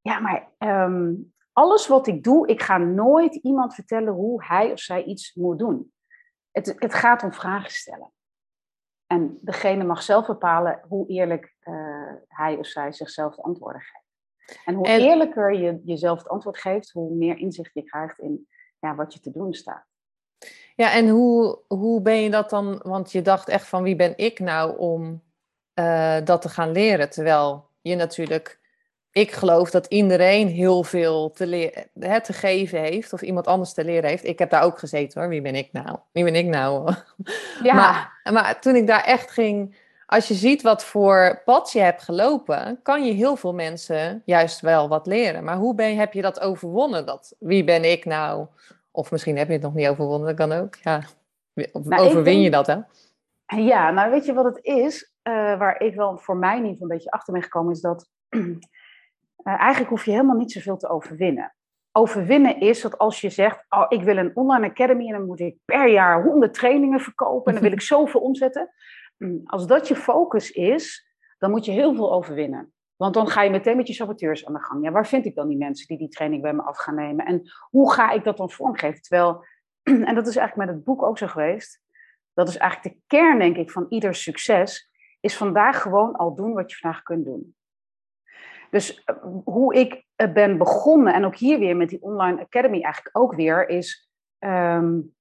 ja, 0.00 0.18
maar 0.18 0.48
um, 0.58 1.32
alles 1.60 1.86
wat 1.86 2.06
ik 2.06 2.22
doe, 2.22 2.46
ik 2.46 2.62
ga 2.62 2.78
nooit 2.78 3.34
iemand 3.34 3.74
vertellen 3.74 4.12
hoe 4.12 4.44
hij 4.44 4.72
of 4.72 4.80
zij 4.80 5.02
iets 5.02 5.34
moet 5.34 5.58
doen. 5.58 5.92
Het, 6.50 6.74
het 6.78 6.94
gaat 6.94 7.22
om 7.22 7.32
vragen 7.32 7.70
stellen. 7.70 8.12
En 9.06 9.38
degene 9.40 9.84
mag 9.84 10.02
zelf 10.02 10.26
bepalen 10.26 10.80
hoe 10.88 11.08
eerlijk 11.08 11.54
uh, 11.62 12.12
hij 12.28 12.56
of 12.56 12.66
zij 12.66 12.92
zichzelf 12.92 13.34
de 13.34 13.42
antwoorden 13.42 13.80
geeft. 13.80 14.64
En 14.64 14.74
hoe 14.74 14.86
eerlijker 14.86 15.54
je 15.54 15.80
jezelf 15.84 16.18
het 16.18 16.28
antwoord 16.28 16.58
geeft, 16.58 16.90
hoe 16.90 17.14
meer 17.14 17.38
inzicht 17.38 17.74
je 17.74 17.82
krijgt 17.82 18.18
in 18.18 18.48
ja, 18.78 18.94
wat 18.94 19.12
je 19.12 19.20
te 19.20 19.30
doen 19.30 19.54
staat. 19.54 19.84
Ja, 20.74 20.92
en 20.92 21.08
hoe, 21.08 21.58
hoe 21.68 22.02
ben 22.02 22.16
je 22.16 22.30
dat 22.30 22.50
dan? 22.50 22.80
Want 22.82 23.12
je 23.12 23.22
dacht 23.22 23.48
echt 23.48 23.66
van 23.66 23.82
wie 23.82 23.96
ben 23.96 24.16
ik 24.16 24.38
nou 24.38 24.78
om 24.78 25.22
uh, 25.74 26.24
dat 26.24 26.42
te 26.42 26.48
gaan 26.48 26.70
leren? 26.70 27.10
Terwijl 27.10 27.68
je 27.80 27.94
natuurlijk 27.94 28.59
ik 29.12 29.32
geloof 29.32 29.70
dat 29.70 29.86
iedereen 29.86 30.48
heel 30.48 30.82
veel 30.82 31.30
te, 31.30 31.46
leren, 31.46 32.22
te 32.22 32.32
geven 32.32 32.80
heeft 32.80 33.12
of 33.12 33.22
iemand 33.22 33.46
anders 33.46 33.72
te 33.72 33.84
leren 33.84 34.10
heeft. 34.10 34.24
Ik 34.24 34.38
heb 34.38 34.50
daar 34.50 34.62
ook 34.62 34.78
gezeten 34.78 35.20
hoor. 35.20 35.30
Wie 35.30 35.40
ben 35.40 35.54
ik 35.54 35.68
nou? 35.72 35.98
Wie 36.12 36.24
ben 36.24 36.34
ik 36.34 36.46
nou? 36.46 36.92
Ja. 37.62 37.74
maar, 37.74 38.32
maar 38.32 38.60
toen 38.60 38.74
ik 38.74 38.86
daar 38.86 39.04
echt 39.04 39.30
ging, 39.30 39.76
als 40.06 40.28
je 40.28 40.34
ziet 40.34 40.62
wat 40.62 40.84
voor 40.84 41.42
pad 41.44 41.72
je 41.72 41.80
hebt 41.80 42.02
gelopen, 42.02 42.80
kan 42.82 43.04
je 43.04 43.12
heel 43.12 43.36
veel 43.36 43.54
mensen 43.54 44.22
juist 44.24 44.60
wel 44.60 44.88
wat 44.88 45.06
leren. 45.06 45.44
Maar 45.44 45.56
hoe 45.56 45.74
ben, 45.74 45.96
heb 45.96 46.12
je 46.12 46.22
dat 46.22 46.40
overwonnen? 46.40 47.06
Dat 47.06 47.34
wie 47.38 47.64
ben 47.64 47.90
ik 47.90 48.04
nou? 48.04 48.46
Of 48.90 49.10
misschien 49.10 49.36
heb 49.36 49.46
je 49.46 49.52
het 49.52 49.62
nog 49.62 49.74
niet 49.74 49.88
overwonnen, 49.88 50.36
dat 50.36 50.48
kan 50.48 50.58
ook. 50.58 50.74
Ja. 50.82 51.02
Nou, 51.54 52.02
overwin 52.02 52.40
je 52.40 52.50
dat 52.50 52.66
hè? 52.66 52.76
Ja, 53.46 53.90
nou 53.90 54.10
weet 54.10 54.24
je 54.24 54.32
wat 54.32 54.44
het 54.44 54.64
is? 54.64 55.12
Uh, 55.22 55.58
waar 55.58 55.80
ik 55.80 55.94
wel 55.94 56.18
voor 56.18 56.36
mij 56.36 56.60
niet 56.60 56.80
een 56.80 56.88
beetje 56.88 57.10
achter 57.10 57.32
ben 57.32 57.42
gekomen, 57.42 57.72
is 57.72 57.80
dat 57.80 58.08
Uh, 59.44 59.60
eigenlijk 59.60 59.90
hoef 59.90 60.04
je 60.04 60.10
helemaal 60.10 60.36
niet 60.36 60.52
zoveel 60.52 60.76
te 60.76 60.88
overwinnen. 60.88 61.54
Overwinnen 61.92 62.60
is 62.60 62.80
dat 62.80 62.98
als 62.98 63.20
je 63.20 63.30
zegt, 63.30 63.64
oh, 63.68 63.84
ik 63.88 64.02
wil 64.02 64.16
een 64.16 64.36
online 64.36 64.68
academy 64.68 65.06
en 65.06 65.12
dan 65.12 65.26
moet 65.26 65.40
ik 65.40 65.56
per 65.64 65.88
jaar 65.88 66.22
honderd 66.22 66.54
trainingen 66.54 67.00
verkopen 67.00 67.46
en 67.46 67.52
dan 67.52 67.62
wil 67.62 67.78
ik 67.78 67.80
zoveel 67.96 68.20
omzetten. 68.20 68.70
Mm, 69.16 69.40
als 69.44 69.66
dat 69.66 69.88
je 69.88 69.96
focus 69.96 70.50
is, 70.50 71.08
dan 71.38 71.50
moet 71.50 71.64
je 71.64 71.72
heel 71.72 71.94
veel 71.94 72.12
overwinnen. 72.12 72.72
Want 72.96 73.14
dan 73.14 73.28
ga 73.28 73.42
je 73.42 73.50
meteen 73.50 73.76
met 73.76 73.86
je 73.86 73.92
saboteurs 73.92 74.46
aan 74.46 74.52
de 74.52 74.62
gang. 74.62 74.84
Ja, 74.84 74.90
waar 74.90 75.06
vind 75.06 75.24
ik 75.24 75.34
dan 75.34 75.48
die 75.48 75.56
mensen 75.56 75.86
die 75.86 75.98
die 75.98 76.08
training 76.08 76.42
bij 76.42 76.52
me 76.52 76.62
af 76.62 76.78
gaan 76.78 76.94
nemen? 76.94 77.26
En 77.26 77.42
hoe 77.70 77.92
ga 77.92 78.10
ik 78.10 78.24
dat 78.24 78.36
dan 78.36 78.50
vormgeven? 78.50 79.02
Terwijl, 79.02 79.44
en 80.08 80.14
dat 80.14 80.26
is 80.26 80.36
eigenlijk 80.36 80.56
met 80.56 80.76
het 80.76 80.84
boek 80.84 81.02
ook 81.02 81.18
zo 81.18 81.26
geweest, 81.26 81.80
dat 82.34 82.48
is 82.48 82.56
eigenlijk 82.56 82.94
de 82.94 83.02
kern, 83.06 83.38
denk 83.38 83.56
ik, 83.56 83.70
van 83.70 83.86
ieder 83.88 84.14
succes, 84.14 84.90
is 85.20 85.36
vandaag 85.36 85.82
gewoon 85.82 86.16
al 86.16 86.34
doen 86.34 86.52
wat 86.52 86.70
je 86.70 86.76
vandaag 86.76 87.02
kunt 87.02 87.24
doen. 87.24 87.54
Dus 88.70 89.04
eh, 89.04 89.16
hoe 89.44 89.74
ik 89.74 90.04
eh, 90.16 90.32
ben 90.32 90.58
begonnen, 90.58 91.14
en 91.14 91.24
ook 91.24 91.36
hier 91.36 91.58
weer 91.58 91.76
met 91.76 91.88
die 91.88 92.02
Online 92.02 92.40
Academy 92.40 92.82
eigenlijk 92.82 93.16
ook 93.18 93.34
weer, 93.34 93.68
is 93.68 94.10
um, 94.38 95.14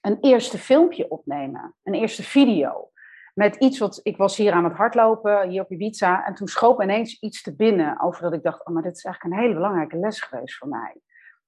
een 0.00 0.18
eerste 0.20 0.58
filmpje 0.58 1.10
opnemen. 1.10 1.74
Een 1.82 1.94
eerste 1.94 2.22
video. 2.22 2.90
Met 3.34 3.56
iets 3.56 3.78
wat, 3.78 4.00
ik 4.02 4.16
was 4.16 4.36
hier 4.36 4.52
aan 4.52 4.64
het 4.64 4.72
hardlopen, 4.72 5.48
hier 5.48 5.62
op 5.62 5.70
Ibiza, 5.70 6.26
en 6.26 6.34
toen 6.34 6.48
schoot 6.48 6.78
me 6.78 6.84
ineens 6.84 7.20
iets 7.20 7.42
te 7.42 7.56
binnen 7.56 8.00
over 8.00 8.22
dat 8.22 8.32
ik 8.32 8.42
dacht, 8.42 8.66
oh, 8.66 8.74
maar 8.74 8.82
dit 8.82 8.96
is 8.96 9.04
eigenlijk 9.04 9.34
een 9.34 9.42
hele 9.42 9.54
belangrijke 9.54 9.96
les 9.96 10.20
geweest 10.20 10.56
voor 10.56 10.68
mij. 10.68 11.00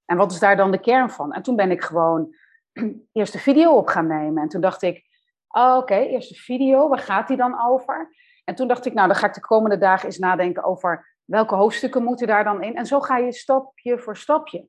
En 0.04 0.16
wat 0.16 0.32
is 0.32 0.38
daar 0.38 0.56
dan 0.56 0.70
de 0.70 0.80
kern 0.80 1.11
van? 1.11 1.32
En 1.32 1.42
toen 1.42 1.56
ben 1.56 1.70
ik 1.70 1.82
gewoon 1.82 2.35
eerst 3.12 3.32
de 3.32 3.38
video 3.38 3.73
op 3.73 3.87
gaan 3.87 4.06
nemen. 4.06 4.42
En 4.42 4.49
toen 4.49 4.61
dacht 4.61 4.82
ik, 4.82 5.04
oké, 5.49 5.94
eerst 5.94 6.28
de 6.28 6.35
video, 6.35 6.88
waar 6.88 6.99
gaat 6.99 7.28
die 7.28 7.37
dan 7.37 7.66
over? 7.66 8.14
En 8.49 8.55
toen 8.55 8.69
dacht 8.69 8.87
ik, 8.87 8.95
nou, 8.95 9.09
dan 9.09 9.17
ga 9.17 9.26
ik 9.26 9.35
de 9.35 9.41
komende 9.41 9.79
dagen 9.79 10.07
eens 10.07 10.19
nadenken 10.19 10.65
over 10.65 11.15
welke 11.25 11.55
hoofdstukken 11.55 12.03
moeten 12.05 12.26
daar 12.26 12.45
dan 12.45 12.62
in. 12.62 12.76
En 12.76 12.87
zo 12.87 13.00
ga 13.00 13.17
je 13.17 13.33
stapje 13.33 13.99
voor 13.99 14.17
stapje. 14.17 14.67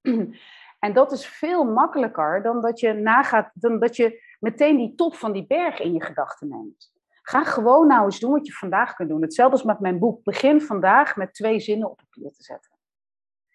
En 0.78 0.92
dat 0.92 1.12
is 1.12 1.26
veel 1.26 1.64
makkelijker 1.64 2.42
dan 2.42 2.60
dat 2.60 2.80
je 2.80 2.92
nagaat, 2.92 3.50
dan 3.54 3.78
dat 3.78 3.96
je 3.96 4.22
meteen 4.38 4.76
die 4.76 4.94
top 4.94 5.14
van 5.14 5.32
die 5.32 5.46
berg 5.46 5.80
in 5.80 5.92
je 5.92 6.02
gedachten 6.02 6.48
neemt. 6.48 6.92
Ga 7.22 7.44
gewoon 7.44 7.86
nou 7.86 8.04
eens 8.04 8.20
doen 8.20 8.30
wat 8.30 8.46
je 8.46 8.52
vandaag 8.52 8.94
kunt 8.94 9.08
doen. 9.08 9.22
Hetzelfde 9.22 9.56
als 9.56 9.64
met 9.64 9.80
mijn 9.80 9.98
boek. 9.98 10.24
Begin 10.24 10.60
vandaag 10.60 11.16
met 11.16 11.34
twee 11.34 11.60
zinnen 11.60 11.90
op 11.90 11.96
papier 11.96 12.32
te 12.32 12.42
zetten. 12.42 12.70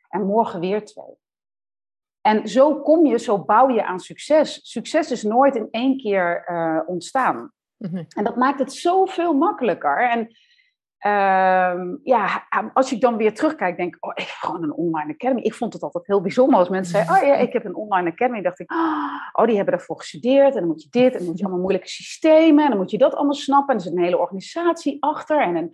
En 0.09 0.25
morgen 0.25 0.59
weer 0.59 0.85
twee. 0.85 1.17
En 2.21 2.47
zo 2.47 2.81
kom 2.81 3.05
je, 3.05 3.19
zo 3.19 3.43
bouw 3.43 3.69
je 3.69 3.85
aan 3.85 3.99
succes. 3.99 4.59
Succes 4.71 5.11
is 5.11 5.23
nooit 5.23 5.55
in 5.55 5.67
één 5.71 5.97
keer 5.97 6.49
uh, 6.49 6.79
ontstaan. 6.85 7.53
Mhm. 7.79 8.03
En 8.15 8.23
dat 8.23 8.35
maakt 8.35 8.59
het 8.59 8.73
zoveel 8.73 9.33
makkelijker. 9.33 10.09
En 10.09 10.19
uh, 11.05 11.95
ja, 12.03 12.47
als 12.73 12.91
ik 12.91 13.01
dan 13.01 13.17
weer 13.17 13.33
terugkijk, 13.33 13.77
denk 13.77 13.95
ik, 13.95 14.05
oh, 14.05 14.11
ik 14.15 14.23
heb 14.23 14.35
gewoon 14.39 14.63
een 14.63 14.73
online 14.73 15.13
academy. 15.13 15.41
Ik 15.41 15.53
vond 15.53 15.73
het 15.73 15.81
altijd 15.81 16.07
heel 16.07 16.21
bijzonder 16.21 16.59
als 16.59 16.69
mensen 16.69 16.93
zeiden, 16.93 17.15
oh 17.15 17.27
ja, 17.27 17.35
ik 17.35 17.53
heb 17.53 17.65
een 17.65 17.75
online 17.75 18.11
academy. 18.11 18.41
dacht 18.41 18.59
ik, 18.59 18.71
oh, 19.31 19.45
die 19.45 19.55
hebben 19.55 19.73
daarvoor 19.73 19.97
gestudeerd. 19.97 20.53
En 20.53 20.59
dan 20.59 20.69
moet 20.69 20.83
je 20.83 20.89
dit, 20.89 21.11
en 21.11 21.17
dan 21.17 21.27
moet 21.27 21.37
je 21.37 21.43
allemaal 21.43 21.61
moeilijke 21.61 21.89
systemen. 21.89 22.63
En 22.63 22.69
dan 22.69 22.79
moet 22.79 22.91
je 22.91 22.97
dat 22.97 23.15
allemaal 23.15 23.33
snappen. 23.33 23.69
En 23.69 23.75
er 23.75 23.87
zit 23.87 23.95
een 23.95 24.03
hele 24.03 24.17
organisatie 24.17 24.97
achter. 25.03 25.41
En 25.41 25.55
een, 25.55 25.71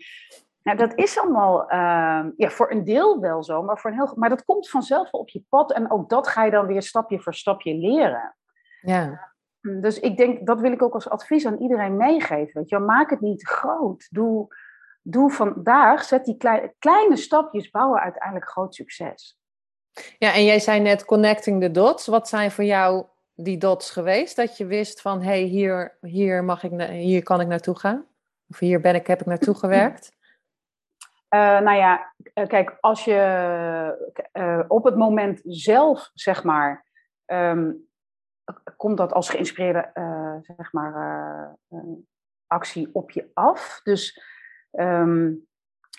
nou, 0.63 0.77
dat 0.77 0.95
is 0.95 1.19
allemaal 1.19 1.61
uh, 1.61 2.25
ja, 2.37 2.49
voor 2.49 2.71
een 2.71 2.83
deel 2.83 3.19
wel 3.19 3.43
zo, 3.43 3.63
maar, 3.63 3.79
voor 3.79 3.91
een 3.91 3.97
heel, 3.97 4.13
maar 4.15 4.29
dat 4.29 4.45
komt 4.45 4.69
vanzelf 4.69 5.11
wel 5.11 5.21
op 5.21 5.29
je 5.29 5.43
pad. 5.49 5.71
En 5.71 5.91
ook 5.91 6.09
dat 6.09 6.27
ga 6.27 6.43
je 6.43 6.51
dan 6.51 6.67
weer 6.67 6.81
stapje 6.81 7.19
voor 7.19 7.33
stapje 7.33 7.75
leren. 7.75 8.35
Ja. 8.81 9.34
Dus 9.65 9.99
ik 9.99 10.17
denk, 10.17 10.45
dat 10.47 10.59
wil 10.59 10.71
ik 10.71 10.81
ook 10.81 10.93
als 10.93 11.09
advies 11.09 11.45
aan 11.45 11.57
iedereen 11.57 11.97
meegeven. 11.97 12.59
Weet 12.59 12.69
je, 12.69 12.79
maak 12.79 13.09
het 13.09 13.21
niet 13.21 13.47
groot. 13.47 14.07
Doe, 14.11 14.47
doe 15.01 15.31
vandaag, 15.31 16.03
zet 16.03 16.25
die 16.25 16.37
kleine, 16.37 16.73
kleine 16.79 17.15
stapjes, 17.15 17.69
bouwen 17.69 17.99
uiteindelijk 17.99 18.49
groot 18.49 18.75
succes. 18.75 19.39
Ja, 20.17 20.33
en 20.33 20.45
jij 20.45 20.59
zei 20.59 20.79
net 20.79 21.05
connecting 21.05 21.61
the 21.61 21.71
dots. 21.71 22.07
Wat 22.07 22.27
zijn 22.27 22.51
voor 22.51 22.63
jou 22.63 23.05
die 23.33 23.57
dots 23.57 23.91
geweest? 23.91 24.35
Dat 24.35 24.57
je 24.57 24.65
wist 24.65 25.01
van, 25.01 25.21
hé, 25.21 25.27
hey, 25.27 25.41
hier, 25.41 25.97
hier, 26.01 26.43
mag 26.43 26.63
ik, 26.63 26.81
hier 26.81 27.23
kan 27.23 27.41
ik 27.41 27.47
naartoe 27.47 27.79
gaan? 27.79 28.05
Of 28.49 28.59
hier 28.59 28.81
ben 28.81 28.95
ik, 28.95 29.07
heb 29.07 29.19
ik 29.19 29.25
naartoe 29.25 29.55
gewerkt? 29.65 30.13
Uh, 31.29 31.59
nou 31.59 31.77
ja, 31.77 32.13
eh, 32.33 32.47
kijk, 32.47 32.77
als 32.79 33.05
je 33.05 33.19
uh, 34.33 34.59
op 34.67 34.83
het 34.83 34.95
moment 34.95 35.41
zelf, 35.43 36.09
zeg 36.13 36.43
maar, 36.43 36.85
um, 37.25 37.87
komt 38.77 38.97
dat 38.97 39.13
als 39.13 39.29
geïnspireerde, 39.29 39.89
zeg 40.41 40.73
maar, 40.73 41.57
actie 42.47 42.89
op 42.93 43.11
je 43.11 43.29
af. 43.33 43.79
Dus 43.83 44.21
um, 44.71 45.47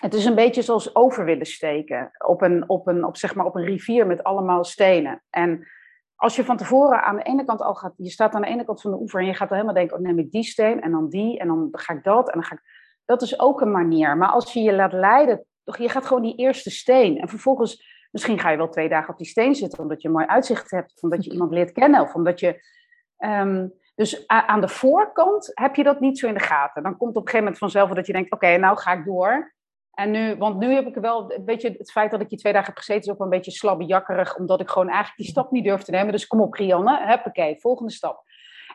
het 0.01 0.13
is 0.13 0.25
een 0.25 0.35
beetje 0.35 0.61
zoals 0.61 0.95
over 0.95 1.25
willen 1.25 1.45
steken 1.45 2.11
op 2.25 2.41
een, 2.41 2.69
op, 2.69 2.87
een, 2.87 3.05
op, 3.05 3.17
zeg 3.17 3.35
maar, 3.35 3.45
op 3.45 3.55
een 3.55 3.65
rivier 3.65 4.07
met 4.07 4.23
allemaal 4.23 4.63
stenen. 4.63 5.23
En 5.29 5.67
als 6.15 6.35
je 6.35 6.43
van 6.43 6.57
tevoren 6.57 7.03
aan 7.03 7.15
de 7.15 7.23
ene 7.23 7.45
kant 7.45 7.61
al 7.61 7.75
gaat, 7.75 7.93
je 7.97 8.09
staat 8.09 8.33
aan 8.33 8.41
de 8.41 8.47
ene 8.47 8.65
kant 8.65 8.81
van 8.81 8.91
de 8.91 8.97
oever 8.97 9.19
en 9.19 9.25
je 9.25 9.33
gaat 9.33 9.49
dan 9.49 9.57
helemaal 9.57 9.79
denken, 9.79 9.97
oh 9.97 10.03
neem 10.03 10.19
ik 10.19 10.31
die 10.31 10.43
steen 10.43 10.81
en 10.81 10.91
dan 10.91 11.09
die 11.09 11.39
en 11.39 11.47
dan 11.47 11.67
ga 11.71 11.93
ik 11.93 12.03
dat 12.03 12.27
en 12.27 12.33
dan 12.33 12.43
ga 12.43 12.55
ik... 12.55 12.61
Dat 13.05 13.21
is 13.21 13.39
ook 13.39 13.61
een 13.61 13.71
manier. 13.71 14.17
Maar 14.17 14.29
als 14.29 14.53
je 14.53 14.61
je 14.61 14.73
laat 14.73 14.93
leiden, 14.93 15.45
je 15.63 15.89
gaat 15.89 16.05
gewoon 16.05 16.23
die 16.23 16.35
eerste 16.35 16.69
steen 16.69 17.17
en 17.17 17.27
vervolgens, 17.27 17.96
misschien 18.11 18.39
ga 18.39 18.49
je 18.49 18.57
wel 18.57 18.69
twee 18.69 18.89
dagen 18.89 19.09
op 19.09 19.17
die 19.17 19.27
steen 19.27 19.55
zitten 19.55 19.79
omdat 19.79 20.01
je 20.01 20.07
een 20.07 20.13
mooi 20.13 20.25
uitzicht 20.25 20.71
hebt, 20.71 21.03
omdat 21.03 21.23
je 21.23 21.31
iemand 21.31 21.51
leert 21.51 21.71
kennen 21.71 22.01
of 22.01 22.13
omdat 22.13 22.39
je... 22.39 22.75
Um, 23.17 23.73
dus 23.95 24.27
aan 24.27 24.61
de 24.61 24.67
voorkant 24.67 25.51
heb 25.53 25.75
je 25.75 25.83
dat 25.83 25.99
niet 25.99 26.19
zo 26.19 26.27
in 26.27 26.33
de 26.33 26.39
gaten. 26.39 26.83
Dan 26.83 26.97
komt 26.97 27.09
op 27.09 27.15
een 27.15 27.21
gegeven 27.21 27.39
moment 27.39 27.57
vanzelf 27.57 27.89
dat 27.89 28.07
je 28.07 28.13
denkt, 28.13 28.31
oké, 28.31 28.57
nou 28.57 28.77
ga 28.77 28.93
ik 28.93 29.05
door. 29.05 29.55
En 29.91 30.11
nu, 30.11 30.35
want 30.35 30.57
nu 30.57 30.73
heb 30.73 30.87
ik 30.87 30.95
wel, 30.95 31.41
weet 31.45 31.61
je, 31.61 31.75
het 31.77 31.91
feit 31.91 32.11
dat 32.11 32.21
ik 32.21 32.29
die 32.29 32.37
twee 32.37 32.53
dagen 32.53 32.67
heb 32.67 32.77
gezeten 32.77 33.03
is 33.03 33.09
ook 33.09 33.19
een 33.19 33.29
beetje 33.29 33.51
slabbejakkerig, 33.51 34.37
omdat 34.37 34.61
ik 34.61 34.69
gewoon 34.69 34.87
eigenlijk 34.87 35.17
die 35.17 35.27
stap 35.27 35.51
niet 35.51 35.63
durf 35.63 35.81
te 35.81 35.91
nemen. 35.91 36.11
Dus 36.11 36.27
kom 36.27 36.41
op, 36.41 36.53
Rianne, 36.53 37.07
huppakee, 37.07 37.59
volgende 37.59 37.91
stap. 37.91 38.23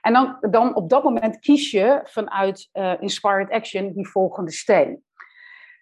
En 0.01 0.13
dan, 0.13 0.37
dan 0.51 0.75
op 0.75 0.89
dat 0.89 1.05
moment 1.05 1.39
kies 1.39 1.71
je 1.71 2.01
vanuit 2.05 2.69
uh, 2.73 2.93
Inspired 3.01 3.51
Action 3.51 3.93
die 3.93 4.09
volgende 4.09 4.53
steen. 4.53 5.05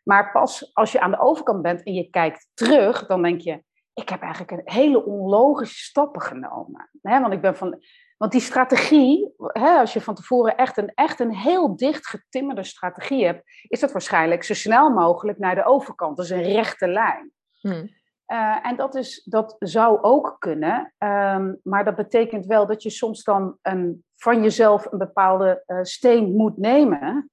Maar 0.03 0.33
pas 0.33 0.75
als 0.75 0.93
je 0.93 1.01
aan 1.01 1.11
de 1.11 1.21
overkant 1.21 1.63
bent 1.63 1.83
en 1.83 1.93
je 1.93 2.11
kijkt 2.11 2.51
terug, 2.55 3.07
dan 3.07 3.23
denk 3.23 3.41
je, 3.41 3.63
ik 3.95 4.09
heb 4.09 4.23
eigenlijk 4.23 4.51
een 4.51 4.75
hele 4.75 5.05
onlogische 5.05 5.85
stappen 5.85 6.23
genomen. 6.23 6.91
want 7.03 7.33
ik 7.33 7.41
ben 7.41 7.57
van, 7.57 7.83
want 8.17 8.33
die 8.33 8.41
strategie, 8.41 9.35
als 9.53 9.93
je 9.93 10.01
van 10.01 10.15
tevoren 10.15 10.57
echt 10.57 10.77
een, 10.77 10.93
echt 10.95 11.21
een 11.21 11.35
heel 11.35 11.77
dicht 11.77 12.07
getimmerde 12.07 12.65
strategie 12.65 13.25
hebt, 13.25 13.43
is 13.69 13.81
dat 13.81 13.93
waarschijnlijk 13.93 14.43
zo 14.43 14.55
snel 14.55 14.91
mogelijk 14.91 15.39
naar 15.39 15.55
de 15.55 15.65
overkant. 15.65 16.17
Dat 16.17 16.25
is 16.25 16.31
een 16.31 16.43
rechte 16.43 16.89
lijn. 16.89 17.33
Hmm. 17.61 17.99
Uh, 18.33 18.67
en 18.67 18.77
dat, 18.77 18.95
is, 18.95 19.25
dat 19.25 19.57
zou 19.59 20.03
ook 20.03 20.37
kunnen, 20.39 20.95
um, 20.99 21.61
maar 21.63 21.85
dat 21.85 21.97
betekent 21.97 22.47
wel 22.47 22.67
dat 22.67 22.83
je 22.83 22.91
soms 22.91 23.25
dan 23.25 23.59
een, 23.63 24.05
van 24.17 24.43
jezelf 24.43 24.93
een 24.93 24.99
bepaalde 24.99 25.63
uh, 25.67 25.79
steen 25.83 26.33
moet 26.37 26.57
nemen, 26.57 27.31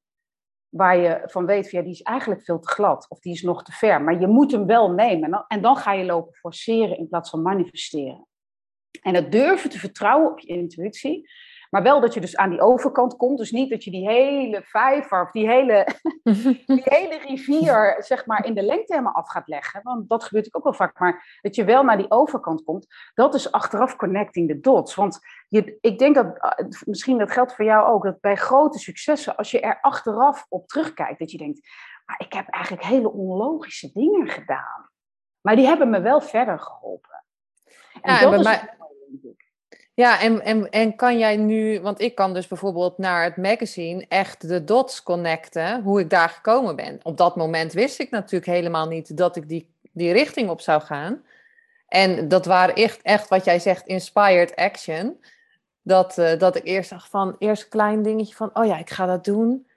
waar 0.70 0.98
je 0.98 1.22
van 1.24 1.46
weet, 1.46 1.72
ja, 1.72 1.82
die 1.82 1.92
is 1.92 2.02
eigenlijk 2.02 2.44
veel 2.44 2.60
te 2.60 2.70
glad 2.70 3.06
of 3.10 3.20
die 3.20 3.34
is 3.34 3.42
nog 3.42 3.64
te 3.64 3.72
ver, 3.72 4.02
maar 4.02 4.20
je 4.20 4.28
moet 4.28 4.52
hem 4.52 4.66
wel 4.66 4.92
nemen 4.92 5.24
en 5.24 5.32
dan, 5.32 5.46
en 5.48 5.62
dan 5.62 5.76
ga 5.76 5.94
je 5.94 6.06
lopen 6.06 6.34
forceren 6.34 6.98
in 6.98 7.08
plaats 7.08 7.30
van 7.30 7.42
manifesteren. 7.42 8.28
En 9.02 9.16
het 9.16 9.32
durven 9.32 9.70
te 9.70 9.80
vertrouwen 9.80 10.32
op 10.32 10.40
je 10.40 10.48
intuïtie. 10.48 11.30
Maar 11.70 11.84
wel 11.84 12.00
dat 12.00 12.14
je 12.14 12.20
dus 12.20 12.38
aan 12.38 12.50
die 12.50 12.62
overkant 12.62 13.16
komt. 13.16 13.38
Dus 13.38 13.52
niet 13.52 13.70
dat 13.70 13.84
je 13.84 13.92
die 13.92 14.10
hele 14.10 14.62
vijver 14.64 15.22
of 15.22 15.32
die 15.32 15.48
hele, 15.48 15.88
die 16.66 16.82
hele 16.84 17.18
rivier 17.18 17.96
zeg 18.00 18.26
maar 18.26 18.46
in 18.46 18.54
de 18.54 18.62
lengte 18.62 18.94
helemaal 18.94 19.14
af 19.14 19.30
gaat 19.30 19.48
leggen. 19.48 19.80
Want 19.84 20.10
dat 20.10 20.24
gebeurt 20.24 20.54
ook 20.54 20.64
wel 20.64 20.74
vaak. 20.74 21.00
Maar 21.00 21.40
dat 21.42 21.56
je 21.56 21.64
wel 21.64 21.84
naar 21.84 21.98
die 21.98 22.12
overkant 22.12 22.64
komt. 22.64 22.88
Dat 23.14 23.36
is 23.36 23.52
achteraf 23.52 23.96
connecting 23.96 24.50
the 24.50 24.60
dots. 24.60 24.96
Want 24.96 25.20
je, 25.48 25.78
ik 25.82 26.00
denk 26.00 26.16
dat, 26.16 26.40
ah, 26.40 26.68
misschien 26.86 27.18
dat 27.18 27.32
geldt 27.32 27.56
voor 27.56 27.66
jou 27.66 27.88
ook. 27.88 28.04
Dat 28.04 28.20
bij 28.20 28.36
grote 28.36 28.80
successen, 28.80 29.36
als 29.36 29.52
je 29.52 29.60
er 29.60 29.78
achteraf 29.82 30.46
op 30.50 30.68
terugkijkt. 30.68 31.20
Dat 31.20 31.32
je 31.32 31.38
denkt, 31.38 31.70
maar 32.06 32.20
ik 32.20 32.34
heb 32.34 32.48
eigenlijk 32.48 32.84
hele 32.84 33.12
onlogische 33.12 33.92
dingen 33.94 34.28
gedaan. 34.28 34.90
Maar 35.42 35.56
die 35.56 35.66
hebben 35.66 35.90
me 35.90 36.02
wel 36.02 36.22
verder 36.22 36.60
geholpen. 36.60 37.24
En 38.02 38.14
ja, 38.14 38.30
dat 38.30 38.40
is... 38.40 38.60
Ja, 39.98 40.22
en, 40.22 40.42
en, 40.42 40.70
en 40.70 40.96
kan 40.96 41.18
jij 41.18 41.38
nu, 41.38 41.82
want 41.82 42.02
ik 42.02 42.16
kan 42.16 42.34
dus 42.34 42.48
bijvoorbeeld 42.48 42.98
naar 42.98 43.24
het 43.24 43.38
magazine 43.38 44.06
echt 44.08 44.48
de 44.48 44.64
dots 44.64 45.04
connecten, 45.04 45.84
hoe 45.84 46.00
ik 46.00 46.10
daar 46.10 46.30
gekomen 46.30 46.76
ben. 46.76 47.00
Op 47.04 47.18
dat 47.18 47.36
moment 47.36 47.74
wist 47.74 48.00
ik 48.00 48.10
natuurlijk 48.10 48.52
helemaal 48.52 48.88
niet 48.88 49.18
dat 49.18 49.36
ik 49.36 49.50
die, 49.50 49.70
die 49.92 50.12
richting 50.12 50.50
op 50.50 50.62
zou 50.62 50.82
gaan. 50.82 51.24
En 51.88 52.28
dat 52.28 52.46
waren 52.46 52.76
echt, 52.76 53.02
echt 53.02 53.28
wat 53.28 53.46
jij 53.46 53.60
zegt, 53.60 53.88
inspired 53.88 54.56
action. 54.56 55.24
Dat, 55.82 56.18
uh, 56.18 56.40
dat 56.40 56.56
ik 56.56 56.66
eerst 56.66 56.90
dacht 56.90 57.10
van, 57.10 57.36
eerst 57.40 57.64
een 57.64 57.70
klein 57.70 58.02
dingetje 58.02 58.36
van, 58.36 58.50
oh 58.54 58.66
ja, 58.66 58.78
ik 58.78 58.90
ga 58.90 59.06
dat 59.06 59.26
doen. 59.26 59.68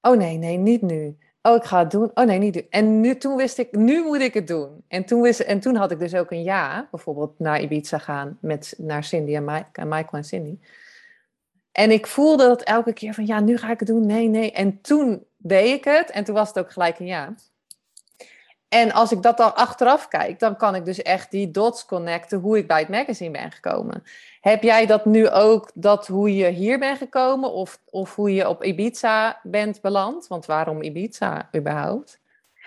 Oh 0.00 0.16
nee, 0.16 0.36
nee, 0.36 0.56
niet 0.56 0.82
nu. 0.82 1.18
Oh, 1.42 1.56
ik 1.56 1.64
ga 1.64 1.78
het 1.78 1.90
doen. 1.90 2.10
Oh 2.14 2.24
nee, 2.24 2.38
niet 2.38 2.54
doen. 2.54 2.66
En 2.70 3.00
nu, 3.00 3.16
toen 3.16 3.36
wist 3.36 3.58
ik, 3.58 3.72
nu 3.72 4.02
moet 4.02 4.20
ik 4.20 4.34
het 4.34 4.46
doen. 4.46 4.84
En 4.88 5.04
toen, 5.04 5.20
wist, 5.20 5.40
en 5.40 5.60
toen 5.60 5.76
had 5.76 5.90
ik 5.90 5.98
dus 5.98 6.14
ook 6.14 6.30
een 6.30 6.42
ja, 6.42 6.88
bijvoorbeeld 6.90 7.38
naar 7.38 7.60
Ibiza 7.60 7.98
gaan 7.98 8.38
met, 8.40 8.74
naar 8.78 9.04
Cindy 9.04 9.34
en, 9.34 9.44
Mike, 9.44 9.66
en 9.72 9.88
Michael 9.88 10.12
en 10.12 10.24
Cindy. 10.24 10.58
En 11.72 11.90
ik 11.90 12.06
voelde 12.06 12.46
dat 12.46 12.62
elke 12.62 12.92
keer 12.92 13.14
van 13.14 13.26
ja, 13.26 13.40
nu 13.40 13.56
ga 13.56 13.70
ik 13.70 13.78
het 13.78 13.88
doen. 13.88 14.06
Nee, 14.06 14.28
nee. 14.28 14.52
En 14.52 14.80
toen 14.80 15.24
deed 15.36 15.74
ik 15.74 15.84
het 15.84 16.10
en 16.10 16.24
toen 16.24 16.34
was 16.34 16.48
het 16.48 16.58
ook 16.58 16.72
gelijk 16.72 16.98
een 16.98 17.06
ja. 17.06 17.34
En 18.68 18.92
als 18.92 19.12
ik 19.12 19.22
dat 19.22 19.36
dan 19.36 19.54
achteraf 19.54 20.08
kijk, 20.08 20.38
dan 20.38 20.56
kan 20.56 20.74
ik 20.74 20.84
dus 20.84 21.02
echt 21.02 21.30
die 21.30 21.50
dots 21.50 21.86
connecten 21.86 22.38
hoe 22.38 22.58
ik 22.58 22.66
bij 22.66 22.78
het 22.78 22.88
magazine 22.88 23.30
ben 23.30 23.52
gekomen. 23.52 24.02
Heb 24.40 24.62
jij 24.62 24.86
dat 24.86 25.04
nu 25.04 25.28
ook, 25.28 25.70
dat 25.74 26.06
hoe 26.06 26.34
je 26.36 26.48
hier 26.48 26.78
bent 26.78 26.98
gekomen 26.98 27.52
of, 27.52 27.82
of 27.84 28.14
hoe 28.16 28.34
je 28.34 28.48
op 28.48 28.64
Ibiza 28.64 29.40
bent 29.42 29.80
beland? 29.80 30.26
Want 30.26 30.46
waarom 30.46 30.82
Ibiza 30.82 31.48
überhaupt? 31.56 32.20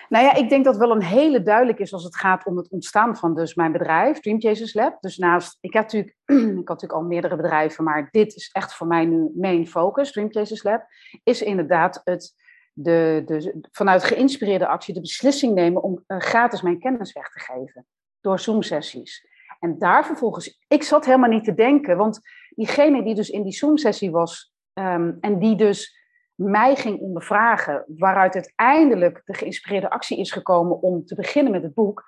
Nou 0.08 0.24
ja, 0.24 0.34
ik 0.34 0.48
denk 0.48 0.64
dat 0.64 0.76
wel 0.76 0.90
een 0.90 1.02
hele 1.02 1.42
duidelijk 1.42 1.78
is 1.78 1.92
als 1.92 2.04
het 2.04 2.16
gaat 2.16 2.46
om 2.46 2.56
het 2.56 2.68
ontstaan 2.68 3.16
van 3.16 3.34
dus 3.34 3.54
mijn 3.54 3.72
bedrijf, 3.72 4.20
Dream 4.20 4.40
Chasers 4.40 4.74
Lab. 4.74 5.00
Dus 5.00 5.16
naast, 5.16 5.58
ik, 5.60 5.72
heb 5.72 5.82
natuurlijk, 5.82 6.16
ik 6.60 6.68
had 6.68 6.68
natuurlijk 6.68 6.92
al 6.92 7.02
meerdere 7.02 7.36
bedrijven, 7.36 7.84
maar 7.84 8.08
dit 8.10 8.34
is 8.34 8.50
echt 8.52 8.74
voor 8.74 8.86
mij 8.86 9.04
nu 9.04 9.30
main 9.34 9.66
focus, 9.66 10.12
Dream 10.12 10.32
Chasers 10.32 10.62
Lab, 10.62 10.86
is 11.22 11.42
inderdaad 11.42 12.00
het 12.04 12.34
de, 12.72 13.22
de, 13.26 13.68
vanuit 13.72 14.04
geïnspireerde 14.04 14.66
actie 14.66 14.94
de 14.94 15.00
beslissing 15.00 15.54
nemen 15.54 15.82
om 15.82 16.04
uh, 16.06 16.18
gratis 16.18 16.62
mijn 16.62 16.78
kennis 16.78 17.12
weg 17.12 17.30
te 17.30 17.40
geven. 17.40 17.86
Door 18.20 18.38
Zoom-sessies. 18.38 19.26
En 19.64 19.78
daar 19.78 20.06
vervolgens, 20.06 20.64
ik 20.68 20.82
zat 20.82 21.04
helemaal 21.04 21.30
niet 21.30 21.44
te 21.44 21.54
denken, 21.54 21.96
want 21.96 22.20
diegene 22.50 23.02
die 23.02 23.14
dus 23.14 23.28
in 23.28 23.42
die 23.42 23.52
Zoom-sessie 23.52 24.10
was 24.10 24.52
um, 24.74 25.18
en 25.20 25.38
die 25.38 25.56
dus 25.56 25.98
mij 26.34 26.76
ging 26.76 26.98
ondervragen, 26.98 27.84
waaruit 27.86 28.34
uiteindelijk 28.34 29.22
de 29.24 29.34
geïnspireerde 29.34 29.90
actie 29.90 30.18
is 30.18 30.32
gekomen 30.32 30.80
om 30.82 31.04
te 31.04 31.14
beginnen 31.14 31.52
met 31.52 31.62
het 31.62 31.74
boek, 31.74 32.04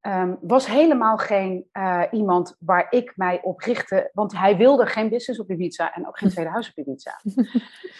um, 0.00 0.38
was 0.40 0.66
helemaal 0.66 1.16
geen 1.16 1.68
uh, 1.72 2.02
iemand 2.10 2.56
waar 2.58 2.86
ik 2.90 3.12
mij 3.16 3.40
op 3.42 3.60
richtte. 3.60 4.10
Want 4.12 4.38
hij 4.38 4.56
wilde 4.56 4.86
geen 4.86 5.08
business 5.08 5.40
op 5.40 5.50
Ibiza 5.50 5.94
en 5.94 6.06
ook 6.06 6.18
geen 6.18 6.30
tweede 6.34 6.50
huis 6.50 6.68
op 6.68 6.76
Ibiza. 6.76 7.20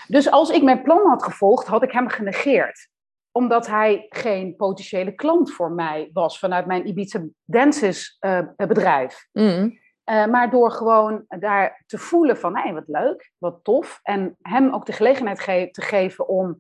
dus 0.09 0.31
als 0.31 0.51
ik 0.51 0.63
mijn 0.63 0.83
plan 0.83 1.07
had 1.07 1.23
gevolgd, 1.23 1.67
had 1.67 1.83
ik 1.83 1.93
hem 1.93 2.09
genegeerd. 2.09 2.89
Omdat 3.37 3.67
hij 3.67 4.07
geen 4.09 4.57
potentiële 4.57 5.15
klant 5.15 5.53
voor 5.53 5.73
mij 5.73 6.11
was 6.13 6.39
vanuit 6.39 6.67
mijn 6.67 6.87
Ibiza 6.87 7.23
Dances 7.45 8.17
uh, 8.21 8.41
bedrijf. 8.57 9.29
Mm. 9.33 9.79
Uh, 10.11 10.27
maar 10.27 10.51
door 10.51 10.71
gewoon 10.71 11.25
daar 11.29 11.83
te 11.87 11.99
voelen 11.99 12.37
van, 12.37 12.57
hé, 12.57 12.63
hey, 12.63 12.73
wat 12.75 12.89
leuk, 12.89 13.33
wat 13.39 13.61
tof. 13.63 14.01
En 14.03 14.37
hem 14.43 14.75
ook 14.75 14.87
de 14.87 14.93
gelegenheid 14.93 15.41
ge 15.41 15.69
te 15.71 15.83
geven 15.83 16.29
om 16.29 16.57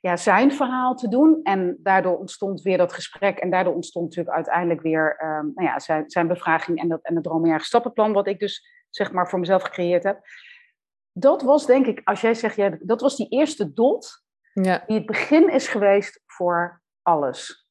ja, 0.00 0.16
zijn 0.16 0.52
verhaal 0.52 0.94
te 0.94 1.08
doen. 1.08 1.40
En 1.42 1.78
daardoor 1.82 2.18
ontstond 2.18 2.62
weer 2.62 2.78
dat 2.78 2.92
gesprek. 2.92 3.38
En 3.38 3.50
daardoor 3.50 3.74
ontstond 3.74 4.04
natuurlijk 4.04 4.36
uiteindelijk 4.36 4.80
weer 4.80 5.22
um, 5.22 5.52
nou 5.54 5.68
ja, 5.68 5.78
zijn, 5.78 6.10
zijn 6.10 6.28
bevraging 6.28 6.80
en, 6.80 6.88
dat, 6.88 7.02
en 7.02 7.14
het 7.14 7.24
droomjarig 7.24 7.64
stappenplan, 7.64 8.12
wat 8.12 8.26
ik 8.26 8.38
dus 8.38 8.84
zeg 8.90 9.12
maar 9.12 9.28
voor 9.28 9.38
mezelf 9.38 9.62
gecreëerd 9.62 10.02
heb. 10.02 10.20
Dat 11.12 11.42
was 11.42 11.66
denk 11.66 11.86
ik, 11.86 12.00
als 12.04 12.20
jij 12.20 12.34
zegt, 12.34 12.56
ja, 12.56 12.76
dat 12.80 13.00
was 13.00 13.16
die 13.16 13.28
eerste 13.28 13.72
dot 13.72 14.26
ja. 14.52 14.82
die 14.86 14.96
het 14.96 15.06
begin 15.06 15.52
is 15.52 15.68
geweest 15.68 16.22
voor 16.26 16.82
alles. 17.02 17.66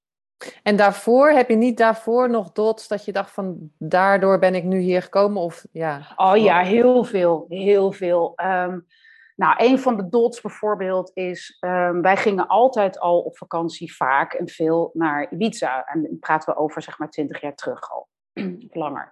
En 0.63 0.75
daarvoor, 0.75 1.29
heb 1.29 1.50
je 1.50 1.55
niet 1.55 1.77
daarvoor 1.77 2.29
nog 2.29 2.51
dots 2.51 2.88
dat 2.88 3.05
je 3.05 3.12
dacht 3.12 3.31
van 3.31 3.72
daardoor 3.77 4.39
ben 4.39 4.55
ik 4.55 4.63
nu 4.63 4.77
hier 4.77 5.01
gekomen? 5.01 5.41
Of, 5.41 5.65
ja. 5.72 6.13
Oh 6.15 6.38
ja, 6.38 6.62
heel 6.62 7.03
veel, 7.03 7.46
heel 7.50 7.91
veel. 7.91 8.34
Um, 8.43 8.88
nou, 9.36 9.53
een 9.57 9.79
van 9.79 9.98
de 9.98 10.10
dots 10.10 10.41
bijvoorbeeld 10.41 11.12
is, 11.13 11.57
um, 11.60 12.01
wij 12.01 12.17
gingen 12.17 12.48
altijd 12.48 13.00
al 13.00 13.19
op 13.19 13.38
vakantie 13.38 13.96
vaak 13.96 14.34
en 14.34 14.48
veel 14.48 14.91
naar 14.93 15.31
Ibiza. 15.31 15.86
En 15.86 16.01
dan 16.01 16.19
praten 16.19 16.53
we 16.53 16.60
over 16.60 16.81
zeg 16.81 17.00
maar 17.00 17.10
twintig 17.10 17.41
jaar 17.41 17.55
terug 17.55 17.91
al, 17.91 18.07
of 18.34 18.74
langer. 18.84 19.12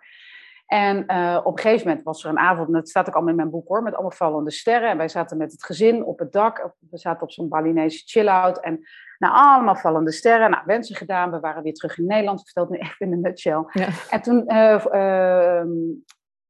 En 0.66 1.04
uh, 1.08 1.40
op 1.44 1.58
een 1.58 1.64
gegeven 1.64 1.88
moment 1.88 2.06
was 2.06 2.24
er 2.24 2.30
een 2.30 2.40
avond, 2.40 2.68
en 2.68 2.74
dat 2.74 2.90
staat 2.90 3.08
ook 3.08 3.14
allemaal 3.14 3.32
in 3.32 3.40
mijn 3.40 3.50
boek 3.50 3.68
hoor, 3.68 3.84
met 3.84 3.94
allemaal 3.94 4.12
vallende 4.12 4.52
sterren. 4.52 4.90
En 4.90 4.98
wij 4.98 5.08
zaten 5.08 5.38
met 5.38 5.52
het 5.52 5.66
gezin 5.66 6.06
op 6.06 6.20
het 6.20 6.32
dak. 6.32 6.74
We 6.90 6.98
zaten 6.98 7.22
op 7.22 7.32
zo'n 7.32 7.50
Balinese 7.50 8.04
chill-out. 8.06 8.60
En 8.60 8.80
nou, 9.18 9.34
allemaal 9.34 9.76
vallende 9.76 10.12
sterren. 10.12 10.50
Nou, 10.50 10.64
wensen 10.66 10.96
gedaan. 10.96 11.32
We 11.32 11.40
waren 11.40 11.64
weer 11.64 11.74
terug 11.74 11.98
in 11.98 12.06
Nederland. 12.06 12.40
Ik 12.40 12.46
vertel 12.46 12.64
het 12.64 12.72
nu 12.72 12.78
even 12.80 13.06
in 13.06 13.12
een 13.12 13.22
nutshell. 13.22 13.64
Ja. 13.72 13.88
En 14.10 14.22
toen 14.22 14.44
uh, 14.48 14.86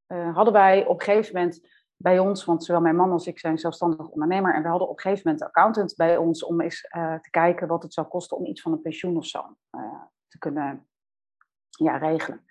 uh, 0.07 0.35
hadden 0.35 0.53
wij 0.53 0.85
op 0.85 0.99
een 0.99 1.05
gegeven 1.05 1.35
moment 1.35 1.67
bij 1.97 2.19
ons, 2.19 2.45
want 2.45 2.63
zowel 2.63 2.81
mijn 2.81 2.95
man 2.95 3.11
als 3.11 3.27
ik 3.27 3.39
zijn 3.39 3.57
zelfstandig 3.57 4.07
ondernemer. 4.07 4.53
En 4.53 4.61
we 4.61 4.67
hadden 4.67 4.89
op 4.89 4.95
een 4.95 5.01
gegeven 5.01 5.21
moment 5.25 5.41
een 5.41 5.47
accountant 5.47 5.93
bij 5.95 6.17
ons 6.17 6.43
om 6.43 6.61
eens 6.61 6.81
te 7.21 7.29
kijken 7.29 7.67
wat 7.67 7.83
het 7.83 7.93
zou 7.93 8.07
kosten 8.07 8.37
om 8.37 8.45
iets 8.45 8.61
van 8.61 8.71
een 8.71 8.81
pensioen 8.81 9.17
of 9.17 9.25
zo 9.25 9.55
te 10.27 10.37
kunnen 10.37 10.87
ja, 11.69 11.97
regelen. 11.97 12.45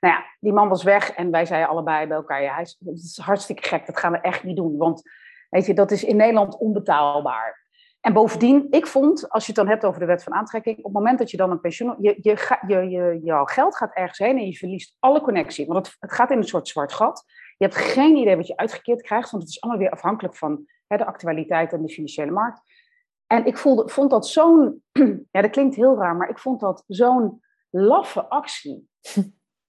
Nou 0.00 0.14
ja, 0.14 0.24
die 0.40 0.52
man 0.52 0.68
was 0.68 0.82
weg 0.82 1.10
en 1.10 1.30
wij 1.30 1.44
zeiden 1.44 1.68
allebei 1.68 2.06
bij 2.06 2.16
elkaar, 2.16 2.42
ja, 2.42 2.56
het 2.56 2.76
is 2.78 3.18
hartstikke 3.22 3.68
gek, 3.68 3.86
dat 3.86 3.98
gaan 3.98 4.12
we 4.12 4.20
echt 4.20 4.44
niet 4.44 4.56
doen. 4.56 4.76
Want 4.76 5.02
weet 5.50 5.66
je, 5.66 5.74
dat 5.74 5.90
is 5.90 6.04
in 6.04 6.16
Nederland 6.16 6.58
onbetaalbaar. 6.58 7.66
En 8.00 8.12
bovendien, 8.12 8.66
ik 8.70 8.86
vond, 8.86 9.30
als 9.30 9.46
je 9.46 9.52
het 9.52 9.60
dan 9.60 9.68
hebt 9.68 9.84
over 9.84 10.00
de 10.00 10.06
wet 10.06 10.22
van 10.22 10.34
aantrekking, 10.34 10.76
op 10.78 10.84
het 10.84 10.92
moment 10.92 11.18
dat 11.18 11.30
je 11.30 11.36
dan 11.36 11.50
een 11.50 11.60
pensioen, 11.60 11.96
je, 11.98 12.18
je, 12.20 12.58
je, 12.66 12.88
je, 12.88 13.20
jouw 13.22 13.44
geld 13.44 13.76
gaat 13.76 13.94
ergens 13.94 14.18
heen 14.18 14.38
en 14.38 14.46
je 14.46 14.56
verliest 14.56 14.96
alle 14.98 15.20
connectie. 15.20 15.66
Want 15.66 15.86
het, 15.86 15.96
het 15.98 16.12
gaat 16.12 16.30
in 16.30 16.36
een 16.36 16.44
soort 16.44 16.68
zwart 16.68 16.92
gat. 16.92 17.24
Je 17.56 17.64
hebt 17.64 17.76
geen 17.76 18.16
idee 18.16 18.36
wat 18.36 18.46
je 18.46 18.56
uitgekeerd 18.56 19.02
krijgt, 19.02 19.30
want 19.30 19.42
het 19.42 19.52
is 19.52 19.60
allemaal 19.60 19.80
weer 19.80 19.90
afhankelijk 19.90 20.36
van 20.36 20.66
hè, 20.86 20.96
de 20.96 21.06
actualiteit 21.06 21.72
en 21.72 21.82
de 21.82 21.92
financiële 21.92 22.30
markt. 22.30 22.60
En 23.26 23.46
ik 23.46 23.56
voelde, 23.56 23.88
vond 23.88 24.10
dat 24.10 24.26
zo'n, 24.26 24.82
ja 25.32 25.42
dat 25.42 25.50
klinkt 25.50 25.76
heel 25.76 25.96
raar, 25.96 26.16
maar 26.16 26.28
ik 26.28 26.38
vond 26.38 26.60
dat 26.60 26.84
zo'n 26.86 27.42
laffe 27.70 28.28
actie. 28.28 28.88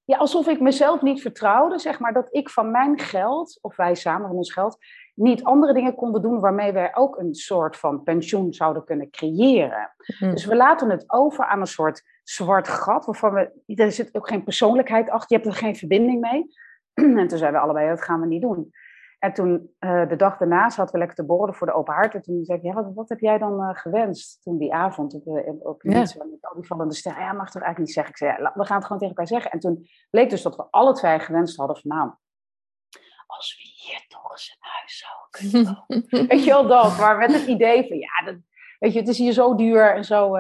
Ja, 0.10 0.18
alsof 0.18 0.48
ik 0.48 0.60
mezelf 0.60 1.02
niet 1.02 1.22
vertrouwde, 1.22 1.80
zeg 1.80 2.00
maar, 2.00 2.14
dat 2.14 2.28
ik 2.32 2.50
van 2.50 2.72
mijn 2.72 3.00
geld, 3.00 3.60
of 3.62 3.76
wij 3.76 3.96
samen 3.96 4.28
van 4.28 4.38
ons 4.38 4.54
geld, 4.54 4.78
niet 5.16 5.44
andere 5.44 5.74
dingen 5.74 5.96
konden 5.96 6.22
doen 6.22 6.40
waarmee 6.40 6.72
wij 6.72 6.96
ook 6.96 7.18
een 7.18 7.36
soort 7.36 7.78
van 7.78 8.04
pensioen 8.04 8.54
zouden 8.54 8.84
kunnen 8.84 9.10
creëren. 9.10 9.94
Mhm. 10.20 10.32
Dus 10.32 10.46
we 10.46 10.56
laten 10.56 10.90
het 10.90 11.04
over 11.08 11.46
aan 11.46 11.60
een 11.60 11.68
soort 11.68 12.04
zwart 12.24 12.68
gat, 12.68 13.06
waarvan 13.06 13.34
we, 13.34 13.76
er 13.76 13.92
zit 13.92 14.16
ook 14.16 14.28
geen 14.28 14.44
persoonlijkheid 14.44 15.10
achter, 15.10 15.38
je 15.38 15.44
hebt 15.44 15.56
er 15.56 15.64
geen 15.64 15.76
verbinding 15.76 16.22
mee. 16.22 16.46
en 17.20 17.28
toen 17.28 17.38
zeiden 17.38 17.60
we 17.60 17.66
allebei, 17.66 17.90
dat 17.90 18.04
gaan 18.04 18.22
we 18.22 18.28
niet 18.28 18.42
doen. 18.42 18.72
En 19.20 19.34
toen, 19.34 19.76
uh, 19.80 20.08
de 20.08 20.16
dag 20.16 20.38
daarna, 20.38 20.70
zaten 20.70 20.94
we 20.94 20.98
lekker 20.98 21.16
te 21.16 21.26
borrelen 21.26 21.56
voor 21.56 21.68
de 21.68 21.74
open 21.74 21.94
haard. 21.94 22.14
En 22.14 22.22
toen 22.22 22.46
zei 22.46 22.58
ik, 22.58 22.64
ja, 22.64 22.74
wat, 22.74 22.94
wat 22.94 23.10
heb 23.10 23.20
jij 23.20 23.38
dan 23.38 23.62
uh, 23.62 23.70
gewenst 23.74 24.42
toen 24.44 24.58
die 24.58 24.74
avond 24.74 25.14
op, 25.14 25.26
uh, 25.26 25.66
op 25.66 25.82
ja. 25.82 26.00
met 26.00 26.18
al 26.42 26.56
die 26.56 26.68
vallende 26.68 26.94
sterren? 26.94 27.22
Ja, 27.22 27.34
mag 27.34 27.52
toch 27.52 27.62
eigenlijk 27.62 27.78
niet 27.78 27.92
zeggen? 27.92 28.12
Ik 28.12 28.18
zei, 28.18 28.32
ja, 28.32 28.52
we 28.56 28.66
gaan 28.66 28.78
het 28.78 28.86
gewoon 28.86 29.02
tegen 29.02 29.16
elkaar 29.16 29.28
zeggen. 29.28 29.52
En 29.52 29.60
toen 29.60 29.88
bleek 30.10 30.30
dus 30.30 30.42
dat 30.42 30.56
we 30.56 30.68
alle 30.70 30.94
twee 30.94 31.20
gewenst 31.20 31.58
hadden 31.58 31.78
van, 31.78 31.98
nou, 31.98 32.12
als 33.26 33.58
we 33.58 33.86
hier 33.86 34.06
toch 34.08 34.32
eens 34.32 34.58
een 34.60 34.70
huis 34.70 35.06
zouden 35.06 35.30
kunnen 35.32 36.28
Weet 36.28 36.44
je 36.44 36.50
wel 36.50 36.68
dat, 36.68 36.98
maar 36.98 37.18
met 37.18 37.34
het 37.34 37.48
idee 37.48 37.88
van, 37.88 37.98
ja, 37.98 38.26
dat, 38.26 38.36
weet 38.80 38.94
je, 38.94 39.00
het 39.00 39.08
is 39.08 39.18
hier 39.18 39.34
zo 39.34 39.56
duur 39.56 39.96
en 39.96 40.04
zo... 40.04 40.38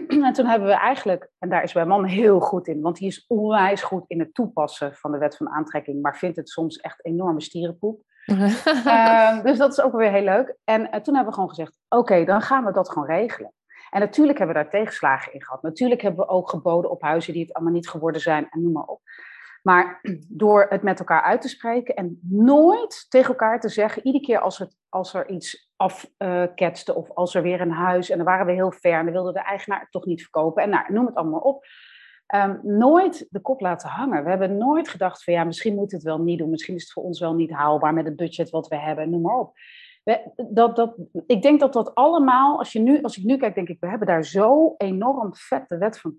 en 0.26 0.32
toen 0.32 0.46
hebben 0.46 0.68
we 0.68 0.74
eigenlijk, 0.74 1.30
en 1.38 1.48
daar 1.48 1.62
is 1.62 1.74
mijn 1.74 1.88
man 1.88 2.04
heel 2.04 2.40
goed 2.40 2.66
in, 2.66 2.80
want 2.80 2.98
hij 2.98 3.08
is 3.08 3.24
onwijs 3.26 3.82
goed 3.82 4.04
in 4.06 4.18
het 4.18 4.34
toepassen 4.34 4.94
van 4.94 5.12
de 5.12 5.18
wet 5.18 5.36
van 5.36 5.48
aantrekking, 5.48 6.02
maar 6.02 6.16
vindt 6.16 6.36
het 6.36 6.48
soms 6.48 6.76
echt 6.76 7.04
enorme 7.04 7.40
stierenpoep. 7.40 8.02
uh, 8.26 9.42
dus 9.46 9.58
dat 9.58 9.72
is 9.72 9.80
ook 9.80 9.92
weer 9.92 10.10
heel 10.10 10.24
leuk. 10.24 10.56
En 10.64 10.80
uh, 10.80 10.86
toen 10.86 11.14
hebben 11.14 11.26
we 11.26 11.32
gewoon 11.32 11.48
gezegd: 11.48 11.78
oké, 11.88 12.24
dan 12.24 12.40
gaan 12.40 12.64
we 12.64 12.72
dat 12.72 12.90
gewoon 12.90 13.08
regelen. 13.08 13.52
En 13.90 14.00
natuurlijk 14.00 14.38
hebben 14.38 14.56
we 14.56 14.62
daar 14.62 14.72
tegenslagen 14.72 15.32
in 15.32 15.44
gehad. 15.44 15.62
Natuurlijk 15.62 16.02
hebben 16.02 16.26
we 16.26 16.32
ook 16.32 16.50
geboden 16.50 16.90
op 16.90 17.02
huizen 17.02 17.32
die 17.32 17.42
het 17.42 17.52
allemaal 17.52 17.72
niet 17.72 17.88
geworden 17.88 18.20
zijn 18.20 18.46
en 18.50 18.62
noem 18.62 18.72
maar 18.72 18.84
op. 18.84 19.00
Maar 19.62 20.00
door 20.42 20.66
het 20.68 20.82
met 20.82 20.98
elkaar 20.98 21.22
uit 21.22 21.40
te 21.40 21.48
spreken 21.48 21.94
en 21.94 22.20
nooit 22.22 23.06
tegen 23.08 23.28
elkaar 23.28 23.60
te 23.60 23.68
zeggen, 23.68 24.06
iedere 24.06 24.24
keer 24.24 24.38
als, 24.38 24.58
het, 24.58 24.76
als 24.88 25.14
er 25.14 25.28
iets 25.28 25.71
afketste 25.82 26.92
uh, 26.92 26.98
of 26.98 27.10
als 27.10 27.34
er 27.34 27.42
weer 27.42 27.60
een 27.60 27.70
huis 27.70 28.10
en 28.10 28.16
dan 28.16 28.26
waren 28.26 28.46
we 28.46 28.52
heel 28.52 28.72
ver 28.72 28.98
en 28.98 29.04
dan 29.04 29.12
wilde 29.12 29.32
de 29.32 29.44
eigenaar 29.44 29.80
het 29.80 29.90
toch 29.90 30.06
niet 30.06 30.22
verkopen 30.22 30.62
en 30.62 30.70
nou, 30.70 30.92
noem 30.92 31.06
het 31.06 31.14
allemaal 31.14 31.40
op. 31.40 31.64
Um, 32.34 32.60
nooit 32.62 33.26
de 33.30 33.40
kop 33.40 33.60
laten 33.60 33.88
hangen. 33.88 34.24
We 34.24 34.30
hebben 34.30 34.56
nooit 34.56 34.88
gedacht 34.88 35.24
van 35.24 35.34
ja, 35.34 35.44
misschien 35.44 35.74
moet 35.74 35.92
het 35.92 36.02
wel 36.02 36.18
niet 36.18 36.38
doen, 36.38 36.50
misschien 36.50 36.74
is 36.74 36.82
het 36.82 36.92
voor 36.92 37.02
ons 37.02 37.20
wel 37.20 37.34
niet 37.34 37.50
haalbaar 37.50 37.94
met 37.94 38.04
het 38.04 38.16
budget 38.16 38.50
wat 38.50 38.68
we 38.68 38.76
hebben, 38.76 39.10
noem 39.10 39.22
maar 39.22 39.38
op 39.38 39.52
dat, 40.50 40.76
dat, 40.76 40.94
ik 41.26 41.42
denk 41.42 41.60
dat 41.60 41.72
dat 41.72 41.94
allemaal, 41.94 42.58
als, 42.58 42.72
je 42.72 42.80
nu, 42.80 43.02
als 43.02 43.16
ik 43.16 43.24
nu 43.24 43.36
kijk, 43.36 43.54
denk 43.54 43.68
ik, 43.68 43.80
we 43.80 43.88
hebben 43.88 44.06
daar 44.06 44.24
zo 44.24 44.74
enorm 44.76 45.34
vet 45.34 45.68
de 45.68 45.78
wet 45.78 46.00
van, 46.00 46.14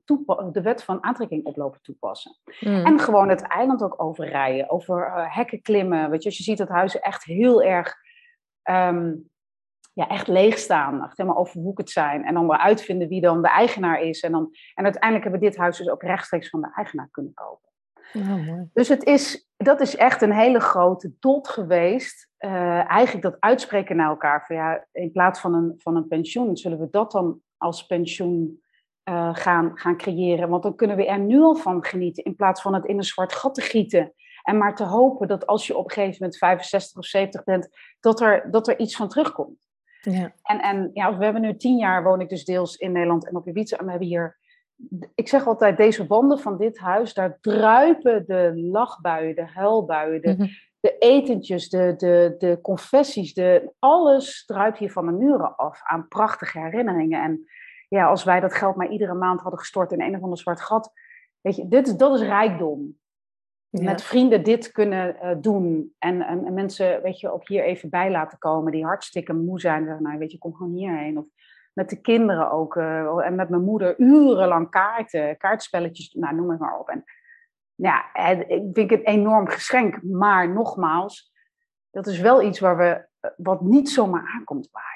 de 0.51 0.61
wet 0.61 0.83
van 0.83 1.03
aantrekking 1.03 1.45
op 1.45 1.57
lopen 1.57 1.81
toepassen. 1.81 2.31
Hmm. 2.59 2.85
En 2.85 2.99
gewoon 2.99 3.29
het 3.29 3.41
eiland 3.41 3.83
ook 3.83 4.01
overrijden, 4.01 4.69
over 4.69 5.07
uh, 5.07 5.35
hekken 5.35 5.61
klimmen. 5.61 6.09
Weet 6.09 6.23
je, 6.23 6.29
als 6.29 6.37
je 6.37 6.43
ziet 6.43 6.57
dat 6.57 6.69
huizen 6.69 7.01
echt 7.01 7.23
heel 7.23 7.63
erg, 7.63 7.95
um, 8.69 9.29
ja, 9.93 10.07
echt 10.07 10.27
leeg 10.27 10.57
staan, 10.57 11.03
echt 11.03 11.17
helemaal 11.17 11.39
overwoekerd 11.39 11.89
zijn. 11.89 12.25
En 12.25 12.33
dan 12.33 12.47
weer 12.47 12.57
uitvinden 12.57 13.07
wie 13.07 13.21
dan 13.21 13.41
de 13.41 13.49
eigenaar 13.49 14.01
is. 14.01 14.21
En, 14.21 14.31
dan, 14.31 14.49
en 14.73 14.83
uiteindelijk 14.83 15.23
hebben 15.23 15.41
we 15.41 15.49
dit 15.49 15.57
huis 15.57 15.77
dus 15.77 15.89
ook 15.89 16.03
rechtstreeks 16.03 16.49
van 16.49 16.61
de 16.61 16.71
eigenaar 16.75 17.07
kunnen 17.11 17.33
kopen. 17.33 17.69
mooi. 18.13 18.69
Dus 18.73 18.87
het 18.87 19.03
is, 19.03 19.49
dat 19.57 19.81
is 19.81 19.95
echt 19.95 20.21
een 20.21 20.33
hele 20.33 20.59
grote 20.59 21.13
dot 21.19 21.47
geweest 21.47 22.31
uh, 22.39 22.89
eigenlijk 22.89 23.21
dat 23.21 23.37
uitspreken 23.39 23.95
naar 23.95 24.09
elkaar. 24.09 24.45
Van 24.45 24.55
ja, 24.55 24.85
in 24.91 25.11
plaats 25.11 25.39
van 25.39 25.53
een, 25.53 25.73
van 25.77 25.95
een 25.95 26.07
pensioen, 26.07 26.57
zullen 26.57 26.79
we 26.79 26.87
dat 26.89 27.11
dan 27.11 27.41
als 27.57 27.85
pensioen 27.85 28.61
uh, 29.09 29.35
gaan, 29.35 29.71
gaan 29.75 29.97
creëren? 29.97 30.49
Want 30.49 30.63
dan 30.63 30.75
kunnen 30.75 30.97
we 30.97 31.07
er 31.07 31.19
nu 31.19 31.41
al 31.41 31.55
van 31.55 31.85
genieten, 31.85 32.23
in 32.23 32.35
plaats 32.35 32.61
van 32.61 32.73
het 32.73 32.85
in 32.85 32.97
een 32.97 33.03
zwart 33.03 33.33
gat 33.33 33.53
te 33.53 33.61
gieten. 33.61 34.13
En 34.43 34.57
maar 34.57 34.75
te 34.75 34.83
hopen 34.83 35.27
dat 35.27 35.47
als 35.47 35.67
je 35.67 35.77
op 35.77 35.85
een 35.85 35.91
gegeven 35.91 36.17
moment 36.19 36.37
65 36.37 36.97
of 36.97 37.05
70 37.05 37.43
bent, 37.43 37.69
dat 37.99 38.21
er, 38.21 38.51
dat 38.51 38.67
er 38.67 38.79
iets 38.79 38.95
van 38.95 39.07
terugkomt. 39.07 39.71
Ja. 40.11 40.33
En, 40.43 40.59
en 40.59 40.89
ja, 40.93 41.17
we 41.17 41.23
hebben 41.23 41.41
nu 41.41 41.57
tien 41.57 41.77
jaar, 41.77 42.03
woon 42.03 42.21
ik 42.21 42.29
dus 42.29 42.45
deels 42.45 42.75
in 42.75 42.91
Nederland 42.91 43.27
en 43.27 43.35
op 43.35 43.47
Ibiza. 43.47 43.77
En 43.77 43.85
we 43.85 43.89
hebben 43.89 44.09
hier, 44.09 44.37
ik 45.15 45.27
zeg 45.27 45.47
altijd, 45.47 45.77
deze 45.77 46.07
wanden 46.07 46.39
van 46.39 46.57
dit 46.57 46.77
huis, 46.77 47.13
daar 47.13 47.37
druipen 47.41 48.25
de 48.25 48.51
lachbuien, 48.55 49.35
de 49.35 49.45
huilbuien, 49.45 50.21
de, 50.21 50.33
mhm 50.37 50.45
de 50.83 50.97
etentjes, 50.97 51.69
de, 51.69 51.93
de, 51.97 52.35
de 52.37 52.59
confessies, 52.61 53.33
de, 53.33 53.71
alles 53.79 54.45
druipt 54.45 54.77
hier 54.77 54.91
van 54.91 55.05
de 55.05 55.11
muren 55.11 55.55
af 55.55 55.81
aan 55.83 56.07
prachtige 56.07 56.59
herinneringen. 56.59 57.23
En 57.23 57.45
ja, 57.89 58.07
als 58.07 58.23
wij 58.23 58.39
dat 58.39 58.53
geld 58.53 58.75
maar 58.75 58.89
iedere 58.89 59.13
maand 59.13 59.41
hadden 59.41 59.59
gestort 59.59 59.91
in 59.91 60.01
een 60.01 60.15
of 60.15 60.21
ander 60.21 60.37
zwart 60.37 60.61
gat, 60.61 60.91
weet 61.41 61.55
je, 61.55 61.67
dit, 61.67 61.99
dat 61.99 62.19
is 62.19 62.27
rijkdom. 62.27 62.97
Met 63.81 64.03
vrienden 64.03 64.43
dit 64.43 64.71
kunnen 64.71 65.15
uh, 65.23 65.31
doen 65.37 65.93
en, 65.99 66.21
en, 66.21 66.45
en, 66.45 66.53
mensen, 66.53 67.01
weet 67.01 67.19
je, 67.19 67.31
ook 67.31 67.47
hier 67.47 67.63
even 67.63 67.89
bij 67.89 68.11
laten 68.11 68.37
komen 68.37 68.71
die 68.71 68.85
hartstikke 68.85 69.33
moe 69.33 69.59
zijn. 69.59 69.85
Zeggen, 69.85 70.03
nou, 70.03 70.17
weet 70.17 70.31
je, 70.31 70.37
kom 70.37 70.55
gewoon 70.55 70.73
hierheen. 70.73 71.17
Of 71.17 71.25
met 71.73 71.89
de 71.89 72.01
kinderen 72.01 72.51
ook. 72.51 72.75
Uh, 72.75 73.25
en 73.25 73.35
met 73.35 73.49
mijn 73.49 73.63
moeder 73.63 73.99
urenlang 73.99 74.69
kaarten, 74.69 75.37
kaartspelletjes, 75.37 76.13
nou, 76.13 76.35
noem 76.35 76.49
het 76.49 76.59
maar 76.59 76.79
op. 76.79 76.89
En 76.89 77.03
ja, 77.75 78.13
ik 78.47 78.63
vind 78.73 78.89
het 78.89 78.99
een 78.99 79.05
enorm 79.05 79.47
geschenk. 79.47 80.03
Maar 80.03 80.49
nogmaals, 80.49 81.33
dat 81.91 82.07
is 82.07 82.19
wel 82.19 82.41
iets 82.41 82.59
waar 82.59 82.77
we, 82.77 83.07
eh, 83.19 83.31
wat 83.37 83.61
niet 83.61 83.89
zomaar 83.89 84.31
aankomt 84.35 84.69
waaien. 84.71 84.91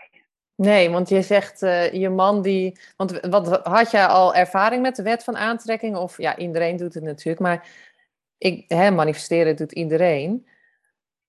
Nee, 0.55 0.89
want 0.89 1.09
je 1.09 1.21
zegt 1.21 1.61
uh, 1.61 1.91
je 1.91 2.09
man 2.09 2.41
die. 2.41 2.79
Want 2.95 3.19
wat, 3.19 3.67
had 3.67 3.91
jij 3.91 4.05
al 4.05 4.35
ervaring 4.35 4.81
met 4.81 4.95
de 4.95 5.03
wet 5.03 5.23
van 5.23 5.37
aantrekking? 5.37 5.95
Of 5.95 6.17
ja, 6.17 6.37
iedereen 6.37 6.77
doet 6.77 6.93
het 6.93 7.03
natuurlijk, 7.03 7.39
maar 7.39 7.67
ik, 8.37 8.65
hè, 8.67 8.91
manifesteren 8.91 9.55
doet 9.55 9.71
iedereen. 9.71 10.47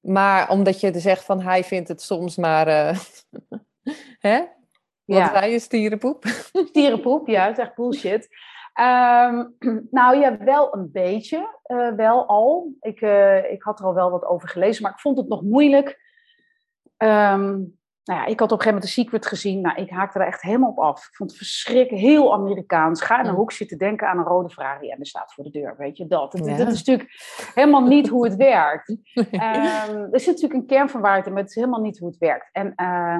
Maar 0.00 0.50
omdat 0.50 0.80
je 0.80 0.98
zegt 0.98 1.24
van 1.24 1.40
hij 1.40 1.64
vindt 1.64 1.88
het 1.88 2.02
soms 2.02 2.36
maar. 2.36 2.68
Uh, 2.68 2.98
hè? 4.28 4.38
Wat 5.04 5.18
ja. 5.18 5.44
je, 5.44 5.58
stierenpoep? 5.58 6.24
Stierenpoep, 6.52 7.28
ja, 7.36 7.46
dat 7.46 7.58
is 7.58 7.64
echt 7.64 7.74
bullshit. 7.74 8.28
Um, 8.80 9.56
nou 9.90 10.18
ja, 10.18 10.36
wel 10.36 10.74
een 10.74 10.90
beetje, 10.92 11.58
uh, 11.66 11.94
wel 11.94 12.26
al. 12.26 12.72
Ik, 12.80 13.00
uh, 13.00 13.50
ik 13.50 13.62
had 13.62 13.78
er 13.78 13.86
al 13.86 13.94
wel 13.94 14.10
wat 14.10 14.24
over 14.24 14.48
gelezen, 14.48 14.82
maar 14.82 14.92
ik 14.92 15.00
vond 15.00 15.18
het 15.18 15.28
nog 15.28 15.42
moeilijk. 15.42 16.00
Um, 16.96 17.77
nou 18.08 18.20
ja, 18.20 18.26
ik 18.26 18.40
had 18.40 18.52
op 18.52 18.58
een 18.58 18.64
gegeven 18.64 18.74
moment 18.74 18.82
The 18.82 19.00
Secret 19.00 19.26
gezien. 19.26 19.60
Nou, 19.60 19.76
ik 19.76 19.90
haakte 19.90 20.18
er 20.18 20.26
echt 20.26 20.42
helemaal 20.42 20.70
op 20.70 20.78
af. 20.78 21.06
Ik 21.06 21.14
vond 21.14 21.30
het 21.30 21.38
verschrikkelijk, 21.38 22.02
heel 22.02 22.32
Amerikaans. 22.32 23.02
Ga 23.02 23.20
in 23.20 23.26
een 23.26 23.34
hoek 23.34 23.52
zitten 23.52 23.78
denken 23.78 24.08
aan 24.08 24.18
een 24.18 24.24
rode 24.24 24.50
Ferrari 24.50 24.90
en 24.90 24.98
er 24.98 25.06
staat 25.06 25.34
voor 25.34 25.44
de 25.44 25.50
deur. 25.50 25.74
Weet 25.78 25.96
je 25.96 26.06
dat? 26.06 26.40
Ja. 26.44 26.56
Dat 26.56 26.68
is 26.68 26.84
natuurlijk 26.84 27.10
helemaal 27.54 27.86
niet 27.86 28.08
hoe 28.08 28.24
het 28.24 28.36
werkt. 28.36 28.88
Um, 29.14 30.08
er 30.12 30.20
zit 30.20 30.26
natuurlijk 30.26 30.54
een 30.60 30.66
kern 30.66 30.88
van 30.88 31.00
waarheid 31.00 31.26
in, 31.26 31.32
maar 31.32 31.40
het 31.40 31.50
is 31.50 31.56
helemaal 31.56 31.80
niet 31.80 31.98
hoe 31.98 32.08
het 32.08 32.18
werkt. 32.18 32.48
En 32.52 32.72
uh, 32.76 33.18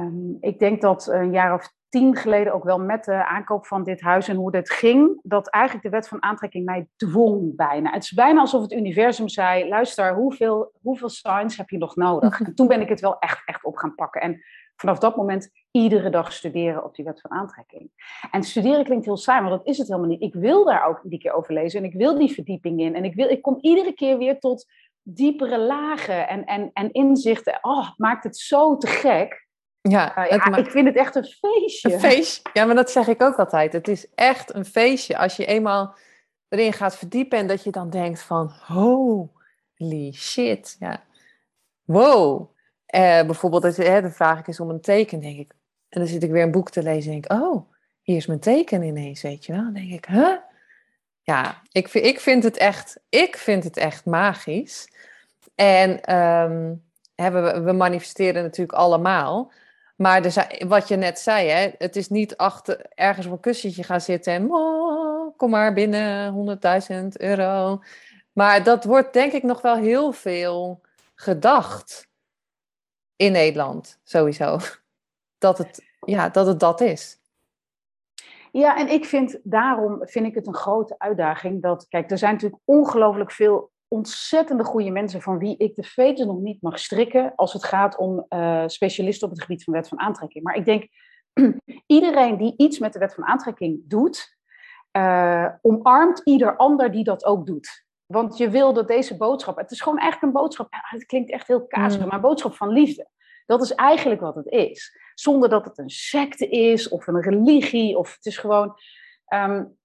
um, 0.00 0.36
ik 0.40 0.58
denk 0.58 0.80
dat 0.80 1.06
een 1.06 1.32
jaar 1.32 1.54
of 1.54 1.72
tien 1.92 2.16
geleden 2.16 2.52
ook 2.52 2.64
wel 2.64 2.78
met 2.78 3.04
de 3.04 3.26
aankoop 3.26 3.66
van 3.66 3.84
dit 3.84 4.00
huis 4.00 4.28
en 4.28 4.36
hoe 4.36 4.50
dit 4.50 4.70
ging, 4.70 5.20
dat 5.22 5.48
eigenlijk 5.48 5.84
de 5.84 5.90
wet 5.90 6.08
van 6.08 6.22
aantrekking 6.22 6.64
mij 6.64 6.88
dwong 6.96 7.56
bijna. 7.56 7.90
Het 7.90 8.02
is 8.02 8.12
bijna 8.12 8.40
alsof 8.40 8.62
het 8.62 8.72
universum 8.72 9.28
zei, 9.28 9.68
luister, 9.68 10.14
hoeveel, 10.14 10.72
hoeveel 10.82 11.08
signs 11.08 11.56
heb 11.56 11.70
je 11.70 11.78
nog 11.78 11.96
nodig? 11.96 12.40
En 12.40 12.54
toen 12.54 12.66
ben 12.66 12.80
ik 12.80 12.88
het 12.88 13.00
wel 13.00 13.18
echt, 13.18 13.42
echt 13.44 13.64
op 13.64 13.76
gaan 13.76 13.94
pakken. 13.94 14.20
En 14.20 14.42
vanaf 14.76 14.98
dat 14.98 15.16
moment 15.16 15.50
iedere 15.70 16.10
dag 16.10 16.32
studeren 16.32 16.84
op 16.84 16.94
die 16.94 17.04
wet 17.04 17.20
van 17.20 17.30
aantrekking. 17.30 17.90
En 18.30 18.42
studeren 18.42 18.84
klinkt 18.84 19.04
heel 19.04 19.16
saai, 19.16 19.40
maar 19.40 19.50
dat 19.50 19.66
is 19.66 19.78
het 19.78 19.88
helemaal 19.88 20.08
niet. 20.08 20.22
Ik 20.22 20.34
wil 20.34 20.64
daar 20.64 20.88
ook 20.88 21.00
iedere 21.02 21.22
keer 21.22 21.32
over 21.32 21.54
lezen 21.54 21.80
en 21.80 21.86
ik 21.86 21.94
wil 21.94 22.18
die 22.18 22.32
verdieping 22.32 22.80
in. 22.80 22.94
En 22.94 23.04
ik, 23.04 23.14
wil, 23.14 23.28
ik 23.28 23.42
kom 23.42 23.58
iedere 23.60 23.92
keer 23.92 24.18
weer 24.18 24.38
tot 24.38 24.66
diepere 25.02 25.58
lagen 25.58 26.28
en, 26.28 26.44
en, 26.44 26.70
en 26.72 26.92
inzichten. 26.92 27.58
Oh, 27.60 27.86
het 27.86 27.98
maakt 27.98 28.24
het 28.24 28.36
zo 28.36 28.76
te 28.76 28.86
gek. 28.86 29.50
Ja, 29.82 30.18
uh, 30.18 30.30
ja 30.30 30.56
ik 30.56 30.70
vind 30.70 30.86
het 30.86 30.96
echt 30.96 31.14
een 31.14 31.24
feestje. 31.24 31.92
Een 31.92 32.00
feestje. 32.00 32.50
Ja, 32.52 32.64
maar 32.64 32.74
dat 32.74 32.90
zeg 32.90 33.06
ik 33.06 33.22
ook 33.22 33.36
altijd. 33.36 33.72
Het 33.72 33.88
is 33.88 34.06
echt 34.14 34.54
een 34.54 34.64
feestje 34.64 35.18
als 35.18 35.36
je 35.36 35.46
eenmaal 35.46 35.94
erin 36.48 36.72
gaat 36.72 36.96
verdiepen 36.96 37.38
en 37.38 37.46
dat 37.46 37.64
je 37.64 37.70
dan 37.70 37.90
denkt 37.90 38.20
van 38.20 38.52
holy 38.66 40.12
shit. 40.12 40.76
Ja. 40.78 41.02
Wow. 41.84 42.50
Uh, 42.94 43.00
bijvoorbeeld, 43.22 43.62
dat, 43.62 43.76
hè, 43.76 44.00
dan 44.00 44.12
vraag 44.12 44.38
ik 44.38 44.46
eens 44.46 44.60
om 44.60 44.70
een 44.70 44.80
teken, 44.80 45.20
denk 45.20 45.38
ik. 45.38 45.52
En 45.88 46.00
dan 46.00 46.08
zit 46.08 46.22
ik 46.22 46.30
weer 46.30 46.42
een 46.42 46.50
boek 46.50 46.70
te 46.70 46.82
lezen 46.82 47.12
en 47.12 47.20
denk 47.20 47.24
ik, 47.24 47.32
oh, 47.32 47.70
hier 48.02 48.16
is 48.16 48.26
mijn 48.26 48.40
teken 48.40 48.82
ineens, 48.82 49.22
weet 49.22 49.46
je 49.46 49.52
wel. 49.52 49.62
Dan 49.62 49.72
denk 49.72 49.92
ik, 49.92 50.06
huh? 50.06 50.36
Ja, 51.22 51.62
ik, 51.72 51.88
ik, 51.88 52.20
vind 52.20 52.44
het 52.44 52.56
echt, 52.56 53.00
ik 53.08 53.36
vind 53.36 53.64
het 53.64 53.76
echt 53.76 54.04
magisch. 54.04 54.88
En 55.54 56.14
um, 56.16 56.84
hè, 57.14 57.30
we, 57.30 57.60
we 57.60 57.72
manifesteren 57.72 58.42
natuurlijk 58.42 58.78
allemaal. 58.78 59.52
Maar 60.02 60.22
wat 60.68 60.88
je 60.88 60.96
net 60.96 61.18
zei, 61.18 61.48
hè, 61.48 61.70
het 61.78 61.96
is 61.96 62.08
niet 62.08 62.36
achter, 62.36 62.86
ergens 62.94 63.26
op 63.26 63.32
een 63.32 63.40
kussentje 63.40 63.82
gaan 63.82 64.00
zitten 64.00 64.32
en 64.32 64.52
oh, 64.52 65.36
kom 65.36 65.50
maar 65.50 65.72
binnen 65.72 66.58
100.000 67.02 67.06
euro. 67.12 67.82
Maar 68.32 68.64
dat 68.64 68.84
wordt 68.84 69.12
denk 69.12 69.32
ik 69.32 69.42
nog 69.42 69.62
wel 69.62 69.76
heel 69.76 70.12
veel 70.12 70.80
gedacht 71.14 72.08
in 73.16 73.32
Nederland, 73.32 74.00
sowieso. 74.04 74.58
Dat 75.38 75.58
het 75.58 75.82
ja, 76.00 76.28
dat, 76.28 76.46
het 76.46 76.60
dat 76.60 76.80
is. 76.80 77.20
Ja, 78.52 78.76
en 78.76 78.88
ik 78.88 79.04
vind 79.04 79.38
daarom 79.42 79.98
vind 80.02 80.26
ik 80.26 80.34
het 80.34 80.46
een 80.46 80.54
grote 80.54 80.94
uitdaging 80.98 81.62
dat, 81.62 81.86
kijk, 81.88 82.10
er 82.10 82.18
zijn 82.18 82.32
natuurlijk 82.32 82.62
ongelooflijk 82.64 83.32
veel 83.32 83.71
ontzettende 83.92 84.64
goede 84.64 84.90
mensen 84.90 85.22
van 85.22 85.38
wie 85.38 85.56
ik 85.56 85.74
de 85.74 85.82
veten 85.82 86.26
nog 86.26 86.38
niet 86.38 86.62
mag 86.62 86.78
strikken 86.78 87.32
als 87.36 87.52
het 87.52 87.64
gaat 87.64 87.96
om 87.96 88.26
uh, 88.28 88.62
specialisten 88.66 89.28
op 89.28 89.34
het 89.34 89.42
gebied 89.42 89.64
van 89.64 89.72
wet 89.72 89.88
van 89.88 90.00
aantrekking. 90.00 90.44
Maar 90.44 90.54
ik 90.54 90.64
denk, 90.64 90.88
iedereen 91.86 92.36
die 92.36 92.54
iets 92.56 92.78
met 92.78 92.92
de 92.92 92.98
wet 92.98 93.14
van 93.14 93.24
aantrekking 93.24 93.80
doet, 93.84 94.36
uh, 94.96 95.48
omarmt 95.60 96.20
ieder 96.24 96.56
ander 96.56 96.92
die 96.92 97.04
dat 97.04 97.24
ook 97.24 97.46
doet. 97.46 97.84
Want 98.06 98.36
je 98.36 98.50
wil 98.50 98.72
dat 98.72 98.88
deze 98.88 99.16
boodschap, 99.16 99.56
het 99.56 99.70
is 99.70 99.80
gewoon 99.80 99.98
eigenlijk 99.98 100.32
een 100.32 100.40
boodschap, 100.42 100.68
het 100.70 101.06
klinkt 101.06 101.30
echt 101.30 101.46
heel 101.46 101.66
kazig, 101.66 102.00
mm. 102.00 102.06
maar 102.06 102.14
een 102.14 102.20
boodschap 102.20 102.54
van 102.54 102.68
liefde. 102.68 103.08
Dat 103.46 103.62
is 103.62 103.74
eigenlijk 103.74 104.20
wat 104.20 104.34
het 104.34 104.46
is. 104.46 104.98
Zonder 105.14 105.48
dat 105.48 105.64
het 105.64 105.78
een 105.78 105.90
secte 105.90 106.48
is 106.48 106.88
of 106.88 107.06
een 107.06 107.22
religie, 107.22 107.98
of 107.98 108.14
het 108.14 108.26
is 108.26 108.38
gewoon. 108.38 108.74
Um, 109.34 109.76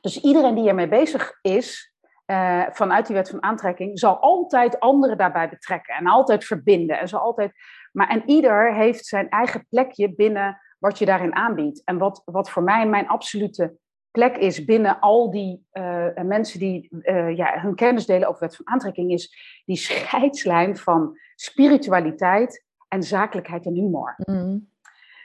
dus 0.00 0.20
iedereen 0.20 0.54
die 0.54 0.68
ermee 0.68 0.88
bezig 0.88 1.38
is, 1.42 1.93
uh, 2.26 2.62
vanuit 2.70 3.06
die 3.06 3.16
wet 3.16 3.30
van 3.30 3.42
aantrekking, 3.42 3.98
zal 3.98 4.18
altijd 4.18 4.80
anderen 4.80 5.16
daarbij 5.16 5.48
betrekken 5.48 5.94
en 5.94 6.06
altijd 6.06 6.44
verbinden. 6.44 6.98
En, 6.98 7.08
zal 7.08 7.20
altijd, 7.20 7.52
maar, 7.92 8.08
en 8.08 8.22
ieder 8.26 8.74
heeft 8.74 9.06
zijn 9.06 9.28
eigen 9.28 9.66
plekje 9.70 10.14
binnen 10.14 10.60
wat 10.78 10.98
je 10.98 11.06
daarin 11.06 11.34
aanbiedt. 11.34 11.82
En 11.84 11.98
wat, 11.98 12.22
wat 12.24 12.50
voor 12.50 12.62
mij 12.62 12.86
mijn 12.86 13.08
absolute 13.08 13.76
plek 14.10 14.36
is 14.36 14.64
binnen 14.64 15.00
al 15.00 15.30
die 15.30 15.66
uh, 15.72 16.06
mensen 16.22 16.58
die 16.58 16.88
uh, 16.90 17.36
ja, 17.36 17.60
hun 17.60 17.74
kennis 17.74 18.06
delen 18.06 18.28
over 18.28 18.40
wet 18.40 18.56
van 18.56 18.68
aantrekking, 18.68 19.12
is 19.12 19.36
die 19.64 19.76
scheidslijn 19.76 20.76
van 20.76 21.18
spiritualiteit 21.34 22.64
en 22.88 23.02
zakelijkheid 23.02 23.66
en 23.66 23.74
humor. 23.74 24.14
Mm. 24.16 24.72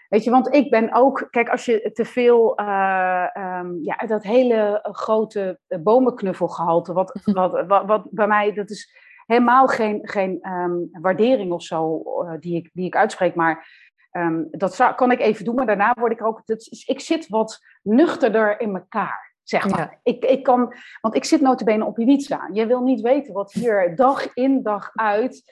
Weet 0.10 0.24
je, 0.24 0.30
want 0.30 0.54
ik 0.54 0.70
ben 0.70 0.94
ook, 0.94 1.28
kijk, 1.30 1.50
als 1.50 1.66
je 1.66 1.92
te 1.94 2.06
veel, 2.06 2.60
uh, 2.62 3.28
um, 3.38 3.80
ja, 3.82 3.96
dat 3.96 4.24
hele 4.24 4.80
grote 4.92 5.60
bomenknuffelgehalte, 5.68 6.94
wat, 6.94 7.20
wat, 7.24 7.66
wat, 7.68 7.86
wat, 7.86 8.08
bij 8.12 8.28
mij, 8.28 8.54
dat 8.54 8.70
is 8.70 8.96
helemaal 9.26 9.68
geen, 9.68 10.00
geen 10.02 10.50
um, 10.52 10.90
waardering 10.92 11.52
of 11.52 11.64
zo 11.64 12.04
uh, 12.06 12.34
die, 12.40 12.56
ik, 12.56 12.70
die 12.74 12.86
ik 12.86 12.96
uitspreek, 12.96 13.36
maar 13.36 13.68
um, 14.12 14.48
dat 14.52 14.76
zou, 14.76 14.96
kan 14.96 15.12
ik 15.12 15.20
even 15.20 15.46
doen, 15.46 15.56
maar 15.56 15.66
daarna 15.66 15.94
word 16.00 16.12
ik 16.12 16.24
ook, 16.24 16.42
dat 16.46 16.68
is, 16.70 16.86
ik 16.86 17.00
zit 17.00 17.28
wat 17.28 17.60
nuchterder 17.82 18.60
in 18.60 18.76
elkaar. 18.76 19.28
Zeg 19.44 19.70
maar. 19.70 19.80
Ja. 19.80 20.00
Ik, 20.04 20.26
ik 20.26 20.44
kan, 20.44 20.74
want 21.02 21.16
ik 21.16 21.24
zit 21.24 21.42
notabene 21.42 21.86
op 21.86 22.00
Ibiza. 22.00 22.50
Je 22.54 22.66
wil 22.66 22.82
niet 22.82 23.02
weten 23.02 23.34
wat 23.34 23.52
hier 23.52 23.96
dag 23.96 24.34
in 24.34 24.64
dag 24.64 24.90
uit 24.94 25.44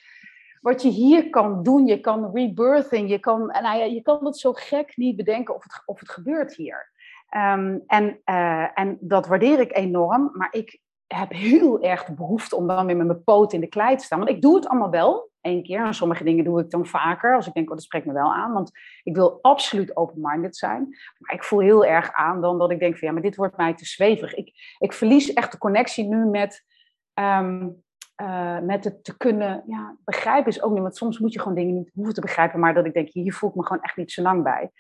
wat 0.68 0.82
je 0.82 0.90
hier 0.90 1.30
kan 1.30 1.64
doen. 1.64 1.86
Je 1.86 2.00
kan 2.00 2.32
rebirthing, 2.34 3.10
je 3.10 3.20
kan, 3.20 3.46
nou 3.46 3.78
ja, 3.78 3.84
je 3.84 4.02
kan 4.02 4.26
het 4.26 4.38
zo 4.38 4.54
gek 4.54 4.98
niet 4.98 5.16
bedenken 5.16 5.56
of 5.56 5.64
het, 5.64 5.82
of 5.86 6.00
het 6.00 6.10
gebeurt 6.10 6.56
hier. 6.56 6.92
Um, 7.36 7.84
en, 7.88 8.20
uh, 8.26 8.80
en 8.80 8.98
dat 9.00 9.28
waardeer 9.28 9.60
ik 9.60 9.76
enorm, 9.76 10.32
maar 10.34 10.48
ik 10.52 10.80
heb 11.08 11.32
heel 11.32 11.82
erg 11.82 12.04
de 12.04 12.14
behoefte 12.14 12.56
om 12.56 12.68
dan 12.68 12.86
weer 12.86 12.98
met 12.98 13.08
mijn 13.08 13.24
poot 13.24 13.54
in 13.54 13.60
de 13.60 13.68
klei 13.68 13.96
te 13.96 14.04
staan. 14.04 14.20
Want 14.20 14.32
ik 14.32 14.42
doe 14.42 14.56
het 14.56 14.68
allemaal 14.68 14.90
wel, 14.90 15.30
één 15.42 15.64
keer. 15.64 15.86
En 15.86 15.94
sommige 15.94 16.24
dingen 16.24 16.44
doe 16.44 16.60
ik 16.60 16.70
dan 16.70 16.86
vaker, 16.86 17.36
als 17.36 17.48
ik 17.48 17.54
denk, 17.54 17.70
oh, 17.70 17.76
dat 17.76 17.84
spreekt 17.84 18.06
me 18.06 18.14
wel 18.14 18.34
aan. 18.34 18.54
Want 18.54 18.72
ik 19.04 19.16
wil 19.16 19.40
absoluut 19.42 19.96
open-minded 19.96 20.56
zijn. 20.56 20.88
Maar 21.18 21.36
ik 21.36 21.44
voel 21.44 21.60
heel 21.60 21.86
erg 21.86 22.12
aan 22.14 22.42
dan 22.42 22.58
dat 22.58 22.72
ik 22.72 22.80
denk 22.80 22.98
van, 22.98 23.08
ja, 23.08 23.14
maar 23.14 23.24
dit 23.24 23.36
wordt 23.36 23.58
mij 23.58 23.74
te 23.74 23.86
zweverig. 23.86 24.36
Ik, 24.36 24.76
ik 24.78 24.94
verlies 24.94 25.34
echt 25.34 25.52
de 25.52 25.58
connectie 25.58 26.06
nu 26.06 26.26
met... 26.26 26.66
Um, 27.14 27.86
uh, 28.22 28.60
met 28.60 28.84
het 28.84 29.04
te 29.04 29.18
kunnen 29.18 29.64
ja, 29.68 29.96
begrijpen 30.04 30.52
is 30.52 30.62
ook 30.62 30.72
niet. 30.72 30.82
Want 30.82 30.98
soms 30.98 31.20
moet 31.20 31.34
je 31.34 31.40
gewoon 31.40 31.56
dingen 31.56 31.76
niet 31.76 31.92
hoeven 31.94 32.14
te 32.14 32.22
begrijpen. 32.22 32.60
Maar 32.60 32.74
dat 32.74 32.86
ik 32.86 32.94
denk, 32.94 33.10
hier 33.10 33.34
voel 33.34 33.50
ik 33.50 33.56
me 33.56 33.66
gewoon 33.66 33.82
echt 33.82 33.98
niet 33.98 34.12
zo 34.12 34.22
lang 34.22 34.44
bij. 34.44 34.72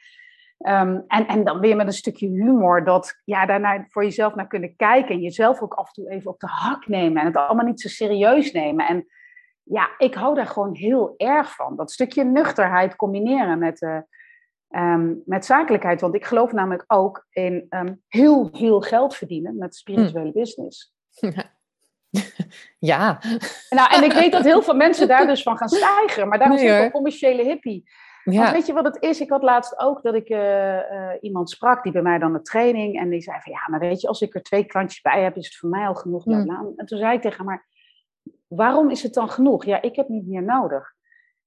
Um, 0.57 1.03
en, 1.07 1.27
en 1.27 1.43
dan 1.43 1.59
weer 1.59 1.75
met 1.75 1.87
een 1.87 1.93
stukje 1.93 2.27
humor. 2.27 2.83
Dat 2.83 3.21
ja, 3.23 3.45
daarna 3.45 3.85
voor 3.87 4.03
jezelf 4.03 4.35
naar 4.35 4.47
kunnen 4.47 4.75
kijken. 4.75 5.15
En 5.15 5.21
jezelf 5.21 5.61
ook 5.61 5.73
af 5.73 5.87
en 5.87 5.93
toe 5.93 6.11
even 6.11 6.31
op 6.31 6.39
de 6.39 6.47
hak 6.47 6.87
nemen. 6.87 7.21
En 7.21 7.27
het 7.27 7.35
allemaal 7.35 7.65
niet 7.65 7.81
zo 7.81 7.87
serieus 7.87 8.51
nemen. 8.51 8.87
En 8.87 9.05
ja, 9.63 9.89
ik 9.97 10.13
hou 10.13 10.35
daar 10.35 10.47
gewoon 10.47 10.75
heel 10.75 11.13
erg 11.17 11.55
van. 11.55 11.75
Dat 11.75 11.91
stukje 11.91 12.23
nuchterheid 12.23 12.95
combineren 12.95 13.59
met, 13.59 13.81
uh, 13.81 13.99
um, 14.69 15.21
met 15.25 15.45
zakelijkheid. 15.45 16.01
Want 16.01 16.15
ik 16.15 16.25
geloof 16.25 16.51
namelijk 16.51 16.83
ook 16.87 17.27
in 17.29 17.65
um, 17.69 18.01
heel 18.07 18.49
veel 18.51 18.81
geld 18.81 19.15
verdienen 19.15 19.57
met 19.57 19.75
spirituele 19.75 20.31
hm. 20.31 20.39
business. 20.39 20.95
Ja. 21.19 21.56
Nou, 23.69 23.93
en 23.93 24.03
ik 24.03 24.11
weet 24.11 24.31
dat 24.31 24.43
heel 24.43 24.61
veel 24.61 24.75
mensen 24.75 25.07
daar 25.07 25.27
dus 25.27 25.43
van 25.43 25.57
gaan 25.57 25.69
stijgen. 25.79 26.27
Maar 26.27 26.37
daarom 26.39 26.57
nee, 26.57 26.77
ik 26.77 26.83
een 26.83 26.91
commerciële 26.91 27.43
hippie. 27.43 27.89
Ja. 28.23 28.41
Want 28.41 28.51
weet 28.51 28.65
je 28.65 28.73
wat 28.73 28.85
het 28.85 29.01
is? 29.01 29.21
Ik 29.21 29.29
had 29.29 29.43
laatst 29.43 29.79
ook 29.79 30.03
dat 30.03 30.13
ik 30.13 30.29
uh, 30.29 30.37
uh, 30.37 31.11
iemand 31.21 31.49
sprak 31.49 31.83
die 31.83 31.91
bij 31.91 32.01
mij 32.01 32.17
dan 32.17 32.33
een 32.33 32.43
training. 32.43 32.99
En 32.99 33.09
die 33.09 33.21
zei 33.21 33.39
van 33.41 33.51
ja, 33.51 33.59
maar 33.67 33.79
weet 33.79 34.01
je, 34.01 34.07
als 34.07 34.21
ik 34.21 34.35
er 34.35 34.43
twee 34.43 34.65
klantjes 34.65 35.01
bij 35.01 35.23
heb, 35.23 35.35
is 35.35 35.45
het 35.45 35.55
voor 35.55 35.69
mij 35.69 35.87
al 35.87 35.95
genoeg. 35.95 36.25
Mm. 36.25 36.73
En 36.75 36.85
toen 36.85 36.97
zei 36.97 37.15
ik 37.15 37.21
tegen 37.21 37.37
haar, 37.37 37.45
maar 37.45 37.67
waarom 38.47 38.89
is 38.89 39.03
het 39.03 39.13
dan 39.13 39.29
genoeg? 39.29 39.65
Ja, 39.65 39.81
ik 39.81 39.95
heb 39.95 40.07
niet 40.07 40.27
meer 40.27 40.43
nodig. 40.43 40.95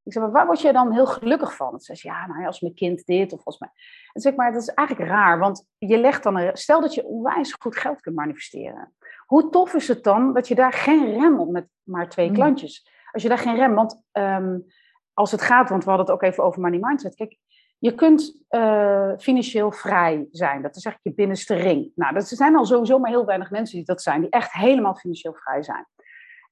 Ik 0.02 0.12
zei, 0.12 0.24
maar 0.24 0.34
waar 0.34 0.46
word 0.46 0.60
je 0.60 0.72
dan 0.72 0.92
heel 0.92 1.06
gelukkig 1.06 1.56
van? 1.56 1.80
Ze 1.80 1.96
zei, 1.96 2.14
ja, 2.14 2.26
nou 2.26 2.40
ja, 2.40 2.46
als 2.46 2.60
mijn 2.60 2.74
kind 2.74 3.06
dit 3.06 3.32
of 3.32 3.44
als 3.44 3.58
mijn... 3.58 3.72
En 4.12 4.20
zeg 4.20 4.34
maar, 4.34 4.52
dat 4.52 4.62
is 4.62 4.68
eigenlijk 4.68 5.08
raar, 5.08 5.38
want 5.38 5.66
je 5.78 5.98
legt 5.98 6.22
dan... 6.22 6.36
Een... 6.36 6.56
Stel 6.56 6.80
dat 6.80 6.94
je 6.94 7.04
onwijs 7.04 7.52
goed 7.52 7.76
geld 7.76 8.00
kunt 8.00 8.16
manifesteren. 8.16 8.94
Hoe 9.30 9.50
tof 9.50 9.74
is 9.74 9.88
het 9.88 10.04
dan 10.04 10.32
dat 10.32 10.48
je 10.48 10.54
daar 10.54 10.72
geen 10.72 11.12
rem 11.12 11.40
op 11.40 11.50
met 11.50 11.68
maar 11.82 12.08
twee 12.08 12.28
mm. 12.28 12.34
klantjes? 12.34 12.90
Als 13.12 13.22
je 13.22 13.28
daar 13.28 13.38
geen 13.38 13.56
rem, 13.56 13.74
want 13.74 14.02
um, 14.12 14.66
als 15.12 15.30
het 15.30 15.42
gaat, 15.42 15.68
want 15.68 15.84
we 15.84 15.90
hadden 15.90 16.06
het 16.06 16.14
ook 16.14 16.30
even 16.30 16.44
over 16.44 16.60
money 16.60 16.78
mindset. 16.78 17.14
Kijk, 17.14 17.36
je 17.78 17.94
kunt 17.94 18.44
uh, 18.50 19.12
financieel 19.18 19.72
vrij 19.72 20.28
zijn. 20.30 20.62
Dat 20.62 20.76
is 20.76 20.84
eigenlijk 20.84 21.02
je 21.02 21.22
binnenste 21.22 21.54
ring. 21.54 21.92
Nou, 21.94 22.14
er 22.14 22.22
zijn 22.22 22.56
al 22.56 22.64
sowieso 22.64 22.98
maar 22.98 23.10
heel 23.10 23.26
weinig 23.26 23.50
mensen 23.50 23.76
die 23.76 23.86
dat 23.86 24.02
zijn, 24.02 24.20
die 24.20 24.30
echt 24.30 24.52
helemaal 24.52 24.94
financieel 24.94 25.34
vrij 25.34 25.62
zijn. 25.62 25.86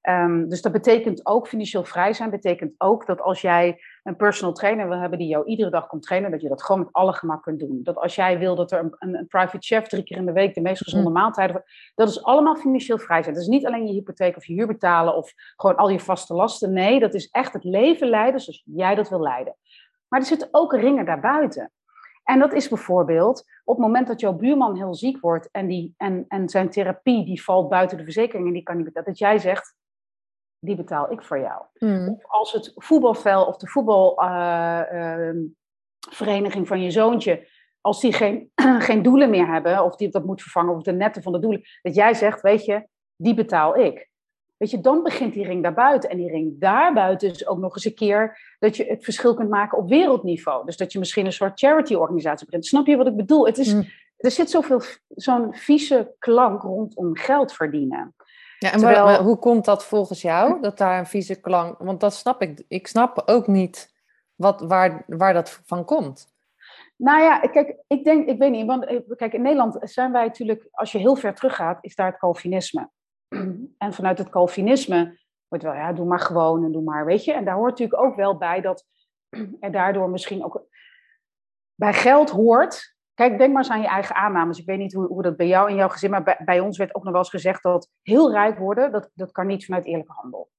Um, 0.03 0.49
dus 0.49 0.63
dat 0.63 0.73
betekent 0.73 1.27
ook 1.27 1.49
financieel 1.49 1.85
vrij 1.85 2.13
zijn. 2.13 2.31
Betekent 2.31 2.75
ook 2.79 3.07
dat 3.07 3.21
als 3.21 3.41
jij 3.41 3.83
een 4.03 4.17
personal 4.17 4.53
trainer 4.55 4.89
wil 4.89 4.99
hebben 4.99 5.19
die 5.19 5.29
jou 5.29 5.47
iedere 5.47 5.71
dag 5.71 5.87
komt 5.87 6.03
trainen, 6.03 6.31
dat 6.31 6.41
je 6.41 6.49
dat 6.49 6.63
gewoon 6.63 6.81
met 6.81 6.93
alle 6.93 7.13
gemak 7.13 7.43
kunt 7.43 7.59
doen. 7.59 7.81
Dat 7.83 7.97
als 7.97 8.15
jij 8.15 8.39
wil 8.39 8.55
dat 8.55 8.73
er 8.73 8.79
een, 8.79 8.95
een, 8.99 9.15
een 9.15 9.27
private 9.27 9.59
chef 9.61 9.89
drie 9.89 10.03
keer 10.03 10.17
in 10.17 10.27
de 10.27 10.33
week 10.33 10.55
de 10.55 10.61
meest 10.61 10.83
gezonde 10.83 11.09
mm. 11.09 11.15
maaltijden, 11.15 11.65
dat 11.95 12.09
is 12.09 12.23
allemaal 12.23 12.57
financieel 12.57 12.99
vrij 12.99 13.23
zijn. 13.23 13.35
Dat 13.35 13.43
is 13.43 13.49
niet 13.49 13.67
alleen 13.67 13.87
je 13.87 13.93
hypotheek 13.93 14.37
of 14.37 14.45
je 14.45 14.55
huur 14.55 14.67
betalen 14.67 15.17
of 15.17 15.33
gewoon 15.57 15.77
al 15.77 15.89
je 15.89 16.01
vaste 16.01 16.35
lasten. 16.35 16.73
Nee, 16.73 17.01
dat 17.01 17.15
is 17.15 17.29
echt 17.31 17.53
het 17.53 17.65
leven 17.65 18.09
leiden 18.09 18.41
zoals 18.41 18.63
jij 18.65 18.95
dat 18.95 19.09
wil 19.09 19.21
leiden. 19.21 19.57
Maar 20.09 20.21
er 20.21 20.27
zitten 20.27 20.49
ook 20.51 20.73
ringen 20.73 21.05
daarbuiten. 21.05 21.73
En 22.25 22.39
dat 22.39 22.53
is 22.53 22.69
bijvoorbeeld 22.69 23.45
op 23.65 23.77
het 23.77 23.87
moment 23.87 24.07
dat 24.07 24.21
jouw 24.21 24.33
buurman 24.33 24.77
heel 24.77 24.95
ziek 24.95 25.21
wordt 25.21 25.49
en, 25.51 25.67
die, 25.67 25.95
en, 25.97 26.25
en 26.29 26.49
zijn 26.49 26.71
therapie 26.71 27.25
die 27.25 27.43
valt 27.43 27.69
buiten 27.69 27.97
de 27.97 28.05
verzekering 28.05 28.47
en 28.47 28.53
die 28.53 28.63
kan 28.63 28.77
niet 28.77 28.85
betalen, 28.85 29.09
dat 29.09 29.19
jij 29.19 29.39
zegt, 29.39 29.77
die 30.61 30.77
betaal 30.77 31.13
ik 31.13 31.23
voor 31.23 31.39
jou. 31.39 31.63
Mm. 31.79 32.09
Of 32.09 32.27
als 32.27 32.53
het 32.53 32.73
voetbalvel 32.75 33.45
of 33.45 33.57
de 33.57 33.67
voetbalvereniging 33.67 36.55
uh, 36.55 36.63
uh, 36.63 36.67
van 36.67 36.83
je 36.83 36.91
zoontje, 36.91 37.49
als 37.81 38.01
die 38.01 38.13
geen, 38.13 38.51
geen 38.89 39.03
doelen 39.03 39.31
meer 39.31 39.47
hebben, 39.47 39.85
of 39.85 39.97
die 39.97 40.09
dat 40.09 40.25
moet 40.25 40.43
vervangen, 40.43 40.75
of 40.75 40.83
de 40.83 40.93
netten 40.93 41.23
van 41.23 41.33
de 41.33 41.39
doelen, 41.39 41.63
dat 41.83 41.95
jij 41.95 42.15
zegt, 42.15 42.41
weet 42.41 42.65
je, 42.65 42.87
die 43.17 43.35
betaal 43.35 43.77
ik. 43.77 44.09
weet 44.57 44.71
je, 44.71 44.81
dan 44.81 45.03
begint 45.03 45.35
die 45.35 45.47
ring 45.47 45.63
daarbuiten. 45.63 46.11
En 46.11 46.17
die 46.17 46.31
ring 46.31 46.55
daarbuiten 46.59 47.31
is 47.31 47.47
ook 47.47 47.59
nog 47.59 47.75
eens 47.75 47.85
een 47.85 47.95
keer 47.95 48.39
dat 48.59 48.77
je 48.77 48.85
het 48.85 49.05
verschil 49.05 49.35
kunt 49.35 49.51
maken 49.51 49.79
op 49.79 49.89
wereldniveau. 49.89 50.65
Dus 50.65 50.77
dat 50.77 50.93
je 50.93 50.99
misschien 50.99 51.27
een 51.27 51.33
soort 51.33 51.59
charity-organisatie 51.59 52.47
begint. 52.47 52.67
Snap 52.67 52.87
je 52.87 52.97
wat 52.97 53.07
ik 53.07 53.17
bedoel? 53.17 53.47
Het 53.47 53.59
is, 53.59 53.75
mm. 53.75 53.87
Er 54.17 54.31
zit 54.31 54.51
zoveel, 54.51 54.83
zo'n 55.09 55.55
vieze 55.55 56.15
klank 56.19 56.63
rondom 56.63 57.17
geld 57.17 57.53
verdienen. 57.53 58.15
Ja, 58.59 58.73
en 58.73 58.79
Terwijl... 58.79 59.23
hoe 59.23 59.39
komt 59.39 59.65
dat 59.65 59.85
volgens 59.85 60.23
jou, 60.23 60.61
dat 60.61 60.79
daar 60.79 60.99
een 60.99 61.07
vieze 61.07 61.41
klank... 61.41 61.79
Want 61.79 62.01
dat 62.01 62.15
snap 62.15 62.43
ik. 62.43 62.65
Ik 62.69 62.87
snap 62.87 63.23
ook 63.27 63.47
niet 63.47 63.95
wat, 64.35 64.61
waar, 64.61 65.05
waar 65.07 65.33
dat 65.33 65.61
van 65.65 65.85
komt. 65.85 66.37
Nou 66.97 67.23
ja, 67.23 67.39
kijk, 67.39 67.77
ik 67.87 68.05
denk, 68.05 68.29
ik 68.29 68.39
weet 68.39 68.51
niet, 68.51 68.67
want 68.67 68.85
eh, 68.85 69.01
kijk, 69.17 69.33
in 69.33 69.43
Nederland 69.43 69.79
zijn 69.81 70.13
wij 70.13 70.25
natuurlijk, 70.25 70.69
als 70.71 70.93
je 70.93 70.99
heel 70.99 71.17
ver 71.17 71.35
teruggaat, 71.35 71.79
is 71.81 71.95
daar 71.95 72.07
het 72.07 72.19
Calvinisme. 72.19 72.91
En 73.79 73.93
vanuit 73.93 74.19
het 74.19 74.29
Calvinisme 74.29 75.19
wordt 75.49 75.65
wel, 75.65 75.75
ja, 75.75 75.93
doe 75.93 76.07
maar 76.07 76.21
gewoon 76.21 76.65
en 76.65 76.73
doe 76.73 76.83
maar, 76.83 77.05
weet 77.05 77.25
je. 77.25 77.33
En 77.33 77.45
daar 77.45 77.55
hoort 77.55 77.71
natuurlijk 77.71 78.03
ook 78.03 78.17
wel 78.17 78.37
bij 78.37 78.61
dat 78.61 78.85
er 79.61 79.73
daardoor 79.73 80.11
misschien 80.11 80.45
ook 80.45 80.67
bij 81.75 81.93
geld 81.93 82.31
hoort. 82.31 82.97
Kijk, 83.19 83.39
denk 83.39 83.53
maar 83.53 83.63
eens 83.63 83.73
aan 83.73 83.81
je 83.81 83.87
eigen 83.87 84.15
aannames. 84.15 84.59
Ik 84.59 84.67
weet 84.67 84.79
niet 84.79 84.93
hoe, 84.93 85.07
hoe 85.07 85.23
dat 85.23 85.37
bij 85.37 85.47
jou 85.47 85.71
en 85.71 85.75
jouw 85.75 85.89
gezin, 85.89 86.11
maar 86.11 86.23
bij, 86.23 86.41
bij, 86.45 86.61
ons 86.61 86.79
werd 86.79 86.95
ook 86.95 87.03
nog 87.03 87.13
wel 87.13 87.21
eens 87.21 87.31
gezegd 87.31 87.63
dat 87.63 87.91
heel 88.03 88.33
rijk 88.33 88.59
worden, 88.59 88.93
dat, 88.93 89.11
dat 89.15 89.33
kan 89.33 89.47
niet 89.47 89.65
vanuit 89.65 89.85
eerlijke 89.85 90.13
handel. 90.13 90.51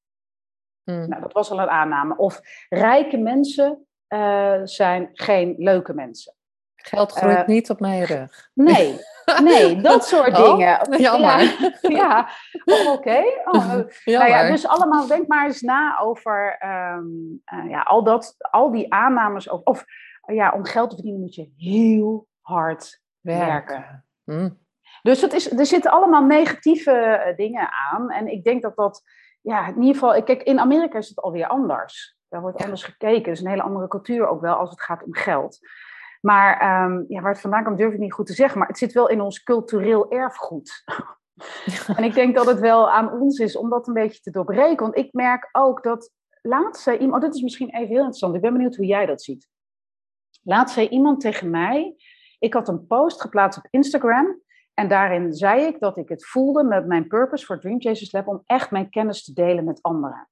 Hmm. 0.84 1.10
Nou, 1.10 1.22
dat 1.22 1.34
was 1.34 1.52
al 1.52 1.60
een 1.60 1.70
aanname. 1.70 2.18
Of 2.18 2.40
rijke 2.70 3.18
mensen 3.18 3.88
uh, 4.08 4.60
zijn 4.64 5.10
geen 5.14 5.56
leuke 5.58 5.94
mensen. 5.94 6.34
Geld 6.76 7.12
groeit 7.12 7.38
uh, 7.38 7.46
niet 7.46 7.70
op 7.70 7.80
mijn 7.80 8.04
rug. 8.04 8.50
Nee, 8.54 9.00
nee, 9.44 9.82
dat 9.82 10.06
soort 10.06 10.38
oh, 10.38 10.44
dingen. 10.44 11.00
Jammer. 11.02 11.40
Ja, 11.40 11.78
ja. 12.02 12.30
Oh, 12.66 12.92
oké. 12.92 13.24
Oh, 13.46 13.74
nou 14.06 14.30
ja, 14.30 14.50
dus 14.50 14.68
allemaal, 14.68 15.08
denk 15.08 15.28
maar 15.28 15.46
eens 15.46 15.62
na 15.62 16.00
over 16.00 16.60
um, 16.98 17.42
uh, 17.54 17.70
ja, 17.70 17.82
al, 17.82 18.04
dat, 18.04 18.36
al 18.52 18.72
die 18.72 18.94
aannames. 18.94 19.50
Of, 19.50 19.62
of 19.64 19.86
ja, 20.26 20.52
om 20.52 20.66
geld 20.66 20.90
te 20.90 20.96
verdienen 20.96 21.22
moet 21.22 21.36
je 21.36 21.52
heel 21.58 22.28
hard 22.50 23.02
werken. 23.22 24.06
Hm. 24.24 24.50
Dus 25.02 25.22
het 25.22 25.34
is, 25.34 25.52
er 25.52 25.66
zitten 25.66 25.92
allemaal 25.92 26.24
negatieve 26.24 27.34
dingen 27.36 27.72
aan. 27.72 28.12
En 28.12 28.28
ik 28.28 28.44
denk 28.44 28.62
dat 28.62 28.76
dat, 28.76 29.04
ja, 29.42 29.68
in 29.68 29.82
ieder 29.82 29.94
geval, 29.94 30.24
kijk, 30.24 30.44
in 30.44 30.60
Amerika 30.60 30.98
is 30.98 31.10
het 31.10 31.22
alweer 31.22 31.48
anders. 31.48 32.18
Daar 32.30 32.42
wordt 32.42 32.64
anders 32.64 32.84
gekeken. 32.84 33.24
Het 33.24 33.38
is 33.38 33.42
een 33.42 33.50
hele 33.50 33.62
andere 33.62 33.88
cultuur 33.88 34.28
ook 34.28 34.42
wel 34.42 34.56
als 34.56 34.70
het 34.70 34.82
gaat 34.82 35.04
om 35.04 35.14
geld. 35.14 35.60
Maar 36.22 36.84
um, 36.84 37.06
ja, 37.08 37.22
waar 37.22 37.32
het 37.32 37.42
vandaan 37.42 37.64
komt 37.64 37.78
durf 37.78 37.94
ik 37.94 38.00
niet 38.00 38.14
goed 38.14 38.26
te 38.26 38.34
zeggen. 38.34 38.60
Maar 38.60 38.68
het 38.68 38.78
zit 38.78 38.94
wel 38.94 39.10
in 39.10 39.22
ons 39.22 39.44
cultureel 39.44 40.12
erfgoed. 40.12 40.84
en 41.98 42.04
ik 42.04 42.14
denk 42.14 42.36
dat 42.36 42.46
het 42.46 42.60
wel 42.60 42.92
aan 42.92 43.12
ons 43.12 43.40
is 43.40 43.58
om 43.58 43.70
dat 43.70 43.88
een 43.88 43.94
beetje 43.94 44.22
te 44.22 44.32
doorbreken. 44.32 44.86
Want 44.86 44.98
ik 44.98 45.14
merk 45.14 45.50
ook 45.52 45.84
dat 45.84 46.12
laatst 46.42 46.82
zei 46.82 46.98
iemand... 46.98 47.24
Oh, 47.24 47.28
dit 47.28 47.38
is 47.38 47.44
misschien 47.44 47.70
even 47.70 47.88
heel 47.88 47.98
interessant. 47.98 48.36
Ik 48.36 48.42
ben 48.42 48.54
benieuwd 48.54 48.76
hoe 48.76 48.86
jij 48.86 49.06
dat 49.06 49.22
ziet. 49.22 49.48
Laatst 50.44 50.74
zei 50.74 50.88
iemand 50.88 51.22
tegen 51.22 51.50
mij... 51.50 51.96
Ik 52.40 52.54
had 52.54 52.68
een 52.68 52.88
post 52.88 53.22
geplaatst 53.22 53.58
op 53.58 53.68
Instagram... 53.70 54.42
En 54.74 54.88
daarin 54.88 55.34
zei 55.34 55.62
ik 55.62 55.80
dat 55.80 55.98
ik 55.98 56.10
het 56.10 56.26
voelde 56.26 56.64
met 56.64 56.86
mijn 56.86 57.08
purpose 57.08 57.46
voor 57.46 57.60
Dream 57.60 57.82
Chasers 57.82 58.12
Lab... 58.12 58.28
om 58.28 58.42
echt 58.46 58.72
mijn 58.72 58.90
kennis 58.90 59.24
te 59.24 59.34
delen 59.34 59.64
met 59.64 59.82
anderen. 59.82 60.30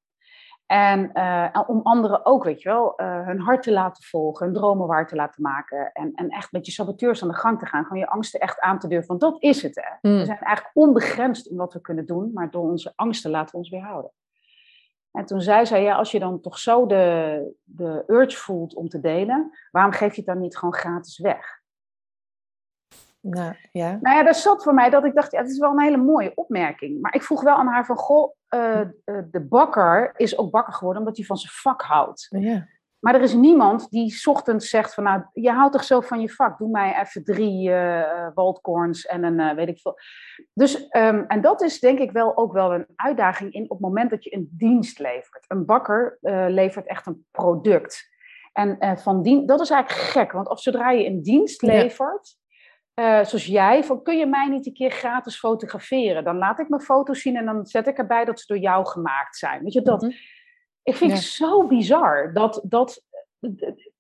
En 0.66 1.10
uh, 1.14 1.64
om 1.68 1.80
anderen 1.84 2.26
ook, 2.26 2.44
weet 2.44 2.62
je 2.62 2.70
wel, 2.70 3.02
uh, 3.02 3.26
hun 3.26 3.40
hart 3.40 3.64
te 3.64 3.72
laten 3.72 4.04
volgen, 4.04 4.46
hun 4.46 4.56
dromen 4.56 4.88
waar 4.88 5.08
te 5.08 5.16
laten 5.16 5.42
maken. 5.42 5.92
En, 5.92 6.12
en 6.14 6.30
echt 6.30 6.52
met 6.52 6.66
je 6.66 6.72
saboteurs 6.72 7.22
aan 7.22 7.28
de 7.28 7.36
gang 7.36 7.60
te 7.60 7.66
gaan. 7.66 7.84
Gewoon 7.84 8.00
je 8.00 8.10
angsten 8.10 8.40
echt 8.40 8.60
aan 8.60 8.80
te 8.80 8.88
durven. 8.88 9.08
Want 9.08 9.22
dat 9.22 9.42
is 9.42 9.62
het, 9.62 9.76
hè. 9.76 10.10
Mm. 10.10 10.18
We 10.18 10.26
zijn 10.26 10.40
eigenlijk 10.40 10.76
onbegrensd 10.76 11.46
in 11.46 11.58
wat 11.58 11.74
we 11.74 11.82
kunnen 11.82 12.06
doen. 12.06 12.32
Maar 12.34 12.52
door 12.52 12.70
onze 12.70 12.94
angsten 12.96 13.32
laten 13.32 13.52
we 13.52 13.58
ons 13.58 13.70
weerhouden. 13.70 14.12
En 15.12 15.26
toen 15.26 15.42
zei 15.42 15.66
zij, 15.66 15.84
ja, 15.84 15.96
als 15.96 16.12
je 16.12 16.20
dan 16.20 16.42
toch 16.42 16.58
zo 16.58 16.86
de, 16.86 17.56
de 17.64 18.04
urge 18.08 18.38
voelt 18.38 18.76
om 18.76 18.90
te 18.90 19.00
delen, 19.00 19.58
waarom 19.72 19.92
geef 19.92 20.12
je 20.12 20.22
het 20.22 20.30
dan 20.30 20.40
niet 20.40 20.58
gewoon 20.58 20.74
gratis 20.74 21.18
weg? 21.18 21.66
Nou 23.30 23.54
ja. 23.72 23.98
Nou 24.02 24.18
ja, 24.18 24.24
dat 24.24 24.38
zat 24.38 24.64
voor 24.64 24.74
mij 24.74 24.90
dat 24.90 25.06
ik 25.06 25.14
dacht, 25.16 25.32
ja, 25.32 25.42
het 25.42 25.50
is 25.50 25.60
wel 25.60 25.72
een 25.72 25.82
hele 25.82 25.98
mooie 25.98 26.32
opmerking. 26.36 27.02
Maar 27.02 27.16
ik 27.16 27.24
vroeg 27.24 27.42
wel 27.42 27.56
aan 27.56 27.68
haar 27.68 27.86
van, 27.86 27.98
goh, 27.98 28.34
uh, 28.56 28.82
de 29.06 29.46
bakker 29.50 30.14
is 30.16 30.38
ook 30.38 30.52
bakker 30.52 30.74
geworden 30.74 31.02
omdat 31.02 31.18
hij 31.18 31.26
van 31.26 31.38
zijn 31.38 31.54
vak 31.54 31.82
houdt. 31.82 32.28
Ja. 32.30 32.68
Maar 33.00 33.16
er 33.16 33.22
is 33.22 33.34
niemand 33.34 33.90
die 33.90 34.22
ochtends 34.26 34.70
zegt 34.70 34.94
van, 34.94 35.04
nou, 35.04 35.24
je 35.34 35.52
houdt 35.52 35.74
toch 35.74 35.84
zo 35.84 36.02
van 36.02 36.22
je 36.22 36.30
vak. 36.30 36.58
Doe 36.58 36.70
mij 36.70 37.00
even 37.00 37.24
drie 37.24 37.70
uh, 37.70 38.28
waldkorns 38.34 39.06
en 39.06 39.24
een 39.24 39.40
uh, 39.40 39.54
weet 39.54 39.68
ik 39.68 39.80
veel. 39.80 40.00
Dus, 40.54 40.76
um, 40.76 41.26
en 41.28 41.42
dat 41.42 41.62
is 41.62 41.80
denk 41.80 42.00
ik 42.00 42.12
wel 42.12 42.38
ook 42.38 42.54
wel 42.54 42.74
een 42.74 42.86
uitdaging 42.96 43.54
in 43.54 43.64
op 43.64 43.70
het 43.70 43.80
moment 43.80 44.10
dat 44.10 44.24
je 44.24 44.36
een 44.36 44.50
dienst 44.52 45.00
levert. 45.00 45.46
Een 45.48 45.66
bakker 45.66 46.18
levert 46.50 46.88
echt 46.88 47.06
een 47.06 47.26
product. 47.32 48.16
En 48.54 48.98
van 48.98 49.22
dien, 49.22 49.46
dat 49.46 49.62
is 49.62 49.70
eigenlijk 49.70 50.02
gek, 50.02 50.32
want 50.32 50.50
of 50.50 50.60
zodra 50.60 50.92
je 50.92 51.06
een 51.06 51.22
dienst 51.22 51.62
levert, 51.62 52.38
uh, 53.00 53.24
zoals 53.24 53.46
jij, 53.46 53.84
van 53.84 54.04
kun 54.04 54.18
je 54.18 54.26
mij 54.26 54.48
niet 54.48 54.66
een 54.66 54.74
keer 54.74 54.92
gratis 54.92 55.40
fotograferen? 55.40 56.24
Dan 56.24 56.38
laat 56.38 56.60
ik 56.60 56.70
mijn 56.70 56.82
foto's 56.82 57.22
zien 57.22 57.36
en 57.36 57.46
dan 57.46 57.66
zet 57.66 57.88
ik 57.88 57.98
erbij 57.98 58.26
dat 58.26 58.40
ze 58.40 58.54
door 58.54 58.62
jou 58.62 58.86
gemaakt 58.86 59.38
zijn. 59.38 59.64
Weet 59.64 59.74
je, 59.74 59.82
dat, 59.82 60.02
mm 60.02 60.10
-hmm. 60.10 60.18
ik 60.84 60.96
vind 60.96 61.12
het 61.12 61.22
zo 61.22 61.68
bizar 61.68 62.34
dat, 62.34 62.62
dat 62.64 63.06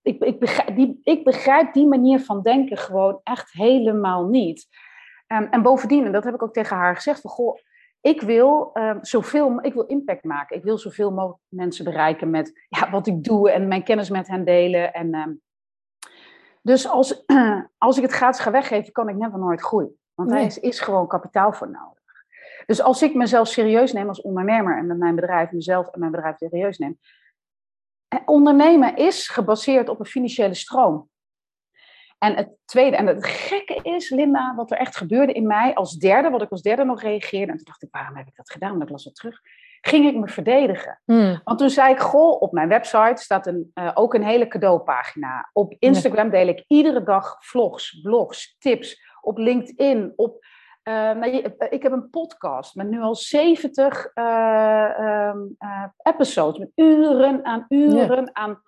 ik, 0.01 0.23
ik, 0.23 0.39
begrijp, 0.39 0.75
die, 0.75 0.99
ik 1.03 1.23
begrijp 1.23 1.73
die 1.73 1.87
manier 1.87 2.19
van 2.19 2.41
denken 2.41 2.77
gewoon 2.77 3.19
echt 3.23 3.51
helemaal 3.51 4.27
niet. 4.27 4.67
Um, 5.27 5.47
en 5.51 5.61
bovendien, 5.61 6.05
en 6.05 6.11
dat 6.11 6.23
heb 6.23 6.33
ik 6.33 6.43
ook 6.43 6.53
tegen 6.53 6.77
haar 6.77 6.95
gezegd, 6.95 7.21
van 7.21 7.31
goh, 7.31 7.57
ik 8.01 8.21
wil, 8.21 8.69
um, 8.73 8.97
zoveel, 9.01 9.59
ik 9.61 9.73
wil 9.73 9.85
impact 9.85 10.23
maken. 10.23 10.57
Ik 10.57 10.63
wil 10.63 10.77
zoveel 10.77 11.11
mogelijk 11.11 11.41
mensen 11.47 11.85
bereiken 11.85 12.29
met 12.29 12.65
ja, 12.69 12.89
wat 12.89 13.07
ik 13.07 13.23
doe 13.23 13.51
en 13.51 13.67
mijn 13.67 13.83
kennis 13.83 14.09
met 14.09 14.27
hen 14.27 14.45
delen. 14.45 14.93
En 14.93 15.15
um, 15.15 15.41
dus 16.67 16.87
als, 16.87 17.25
als 17.77 17.97
ik 17.97 18.03
het 18.03 18.11
gratis 18.11 18.41
ga 18.41 18.51
weggeven, 18.51 18.91
kan 18.91 19.09
ik 19.09 19.15
never 19.15 19.39
nooit 19.39 19.61
groeien. 19.61 19.99
Want 20.13 20.29
nee. 20.29 20.39
er 20.39 20.45
is, 20.45 20.59
is 20.59 20.79
gewoon 20.79 21.07
kapitaal 21.07 21.53
voor 21.53 21.69
nodig. 21.69 22.25
Dus 22.65 22.81
als 22.81 23.01
ik 23.01 23.13
mezelf 23.13 23.47
serieus 23.47 23.93
neem 23.93 24.07
als 24.07 24.21
ondernemer 24.21 24.77
en 24.77 24.87
met 24.87 24.97
mijn 24.97 25.15
bedrijf 25.15 25.51
mezelf 25.51 25.87
en 25.87 25.99
mijn 25.99 26.11
bedrijf 26.11 26.37
serieus 26.37 26.77
neem. 26.77 26.99
Ondernemen 28.25 28.95
is 28.95 29.27
gebaseerd 29.27 29.89
op 29.89 29.99
een 29.99 30.05
financiële 30.05 30.53
stroom. 30.53 31.09
En 32.17 32.35
het 32.35 32.49
tweede, 32.65 32.95
en 32.95 33.07
het 33.07 33.25
gekke 33.25 33.79
is, 33.83 34.09
Linda, 34.09 34.55
wat 34.55 34.71
er 34.71 34.77
echt 34.77 34.97
gebeurde 34.97 35.33
in 35.33 35.47
mij 35.47 35.75
als 35.75 35.93
derde, 35.93 36.29
wat 36.29 36.41
ik 36.41 36.49
als 36.49 36.61
derde 36.61 36.83
nog 36.83 37.01
reageerde. 37.01 37.51
En 37.51 37.57
toen 37.57 37.65
dacht 37.65 37.83
ik, 37.83 37.91
waarom 37.91 38.15
heb 38.15 38.27
ik 38.27 38.35
dat 38.35 38.51
gedaan? 38.51 38.69
Want 38.69 38.83
ik 38.83 38.89
las 38.89 39.03
het 39.03 39.15
terug 39.15 39.41
ging 39.87 40.05
ik 40.05 40.15
me 40.15 40.27
verdedigen. 40.27 41.01
Hmm. 41.05 41.41
Want 41.43 41.59
toen 41.59 41.69
zei 41.69 41.93
ik, 41.93 41.99
goh, 41.99 42.41
op 42.41 42.51
mijn 42.51 42.67
website 42.67 43.21
staat 43.21 43.47
een, 43.47 43.71
uh, 43.73 43.91
ook 43.93 44.13
een 44.13 44.23
hele 44.23 44.47
cadeaupagina. 44.47 45.49
Op 45.53 45.75
Instagram 45.79 46.29
deel 46.29 46.47
ik 46.47 46.63
iedere 46.67 47.03
dag 47.03 47.37
vlogs, 47.39 48.01
blogs, 48.01 48.55
tips. 48.59 49.01
Op 49.21 49.37
LinkedIn, 49.37 50.13
op... 50.15 50.45
Uh, 50.83 50.93
nou, 50.93 51.31
ik 51.69 51.83
heb 51.83 51.91
een 51.91 52.09
podcast 52.09 52.75
met 52.75 52.89
nu 52.89 53.01
al 53.01 53.15
70 53.15 54.11
uh, 54.15 55.29
um, 55.33 55.55
episodes, 56.01 56.59
met 56.59 56.71
uren 56.75 57.45
aan 57.45 57.65
uren 57.69 58.23
ja. 58.23 58.29
aan. 58.33 58.61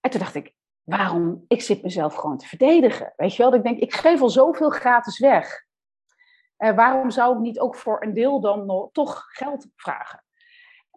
En 0.00 0.10
toen 0.10 0.20
dacht 0.20 0.34
ik, 0.34 0.54
waarom? 0.82 1.44
Ik 1.48 1.62
zit 1.62 1.82
mezelf 1.82 2.14
gewoon 2.14 2.38
te 2.38 2.46
verdedigen. 2.46 3.12
Weet 3.16 3.36
je 3.36 3.42
wel, 3.42 3.54
ik 3.54 3.62
denk, 3.62 3.78
ik 3.78 3.94
geef 3.94 4.20
al 4.20 4.30
zoveel 4.30 4.70
gratis 4.70 5.18
weg. 5.18 5.64
waarom 6.56 7.10
zou 7.10 7.34
ik 7.34 7.40
niet 7.40 7.60
ook 7.60 7.76
voor 7.76 8.02
een 8.02 8.14
deel 8.14 8.40
dan 8.40 8.66
nog, 8.66 8.88
toch 8.92 9.24
geld 9.28 9.66
vragen? 9.76 10.24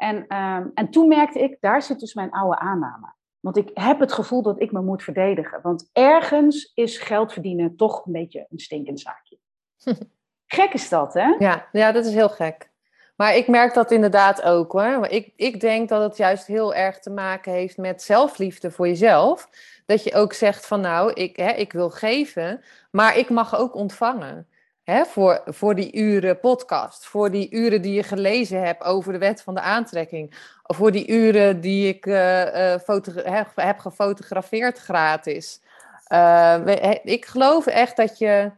En, 0.04 0.38
um, 0.38 0.72
en 0.74 0.90
toen 0.90 1.08
merkte 1.08 1.40
ik, 1.40 1.58
daar 1.60 1.82
zit 1.82 2.00
dus 2.00 2.14
mijn 2.14 2.32
oude 2.32 2.60
aanname. 2.60 3.14
Want 3.40 3.58
ik 3.58 3.70
heb 3.74 4.00
het 4.00 4.14
gevoel 4.14 4.42
dat 4.42 4.62
ik 4.62 4.72
me 4.72 4.82
moet 4.82 5.04
verdedigen. 5.04 5.60
Want 5.62 5.90
ergens 5.94 6.72
is 6.74 6.98
geld 6.98 7.34
verdienen 7.34 7.76
toch 7.76 8.06
een 8.06 8.12
beetje 8.12 8.46
een 8.50 8.60
stinkend 8.60 9.00
zaakje. 9.00 9.38
gek 10.46 10.74
is 10.74 10.90
dat, 10.90 11.14
hè? 11.14 11.36
Ja, 11.40 11.68
ja, 11.72 11.92
dat 11.92 12.06
is 12.06 12.14
heel 12.14 12.30
gek. 12.30 12.72
Maar 13.16 13.36
ik 13.36 13.48
merk 13.48 13.74
dat 13.74 13.92
inderdaad 13.92 14.42
ook 14.42 14.72
hoor. 14.72 15.08
Ik, 15.08 15.34
ik 15.36 15.60
denk 15.60 15.90
dat 15.90 16.02
het 16.02 16.18
juist 16.18 16.48
heel 16.48 16.74
erg 16.74 17.00
te 17.00 17.10
maken 17.10 17.52
heeft 17.52 17.78
met 17.78 18.02
zelfliefde 18.02 18.72
voor 18.72 18.88
jezelf. 18.88 19.50
Dat 19.86 20.04
je 20.04 20.14
ook 20.14 20.34
zegt 20.34 20.66
van 20.66 20.82
nou, 20.82 21.14
ik, 21.14 21.36
hè, 21.36 21.52
ik 21.52 21.74
wil 21.74 21.90
geven, 21.90 22.64
maar 22.92 23.18
ik 23.18 23.30
mag 23.30 23.58
ook 23.58 23.76
ontvangen. 23.76 24.48
Hè, 24.84 25.06
voor, 25.06 25.42
voor 25.46 25.76
die 25.76 25.96
uren 25.96 26.40
podcast, 26.40 27.06
voor 27.06 27.32
die 27.32 27.52
uren 27.52 27.82
die 27.82 27.94
je 27.94 28.04
gelezen 28.04 28.66
hebt 28.66 28.84
over 28.84 29.14
de 29.14 29.20
wet 29.20 29.42
van 29.42 29.54
de 29.54 29.62
aantrekking, 29.62 30.34
voor 30.64 30.92
die 30.92 31.08
uren 31.08 31.62
die 31.62 31.88
ik 31.88 32.06
uh, 32.06 32.76
uh, 32.76 32.76
heb, 33.16 33.52
heb, 33.56 33.80
gefotografeerd 33.80 34.78
gratis. 34.78 35.62
Uh, 36.08 36.96
ik 37.04 37.26
geloof 37.26 37.66
echt 37.66 37.98
dat 37.98 38.18
je, 38.18 38.52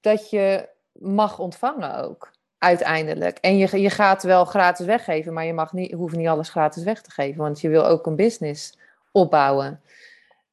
dat 0.00 0.30
je 0.30 0.68
mag 0.92 1.38
ontvangen 1.38 2.04
ook, 2.04 2.30
uiteindelijk. 2.58 3.38
En 3.38 3.56
je, 3.56 3.80
je 3.80 3.90
gaat 3.90 4.22
wel 4.22 4.44
gratis 4.44 4.86
weggeven, 4.86 5.32
maar 5.32 5.44
je 5.44 5.54
mag 5.54 5.72
niet, 5.72 5.92
hoeft 5.92 6.16
niet 6.16 6.28
alles 6.28 6.48
gratis 6.48 6.82
weg 6.82 7.02
te 7.02 7.10
geven, 7.10 7.42
want 7.42 7.60
je 7.60 7.68
wil 7.68 7.86
ook 7.86 8.06
een 8.06 8.16
business 8.16 8.78
opbouwen. 9.12 9.80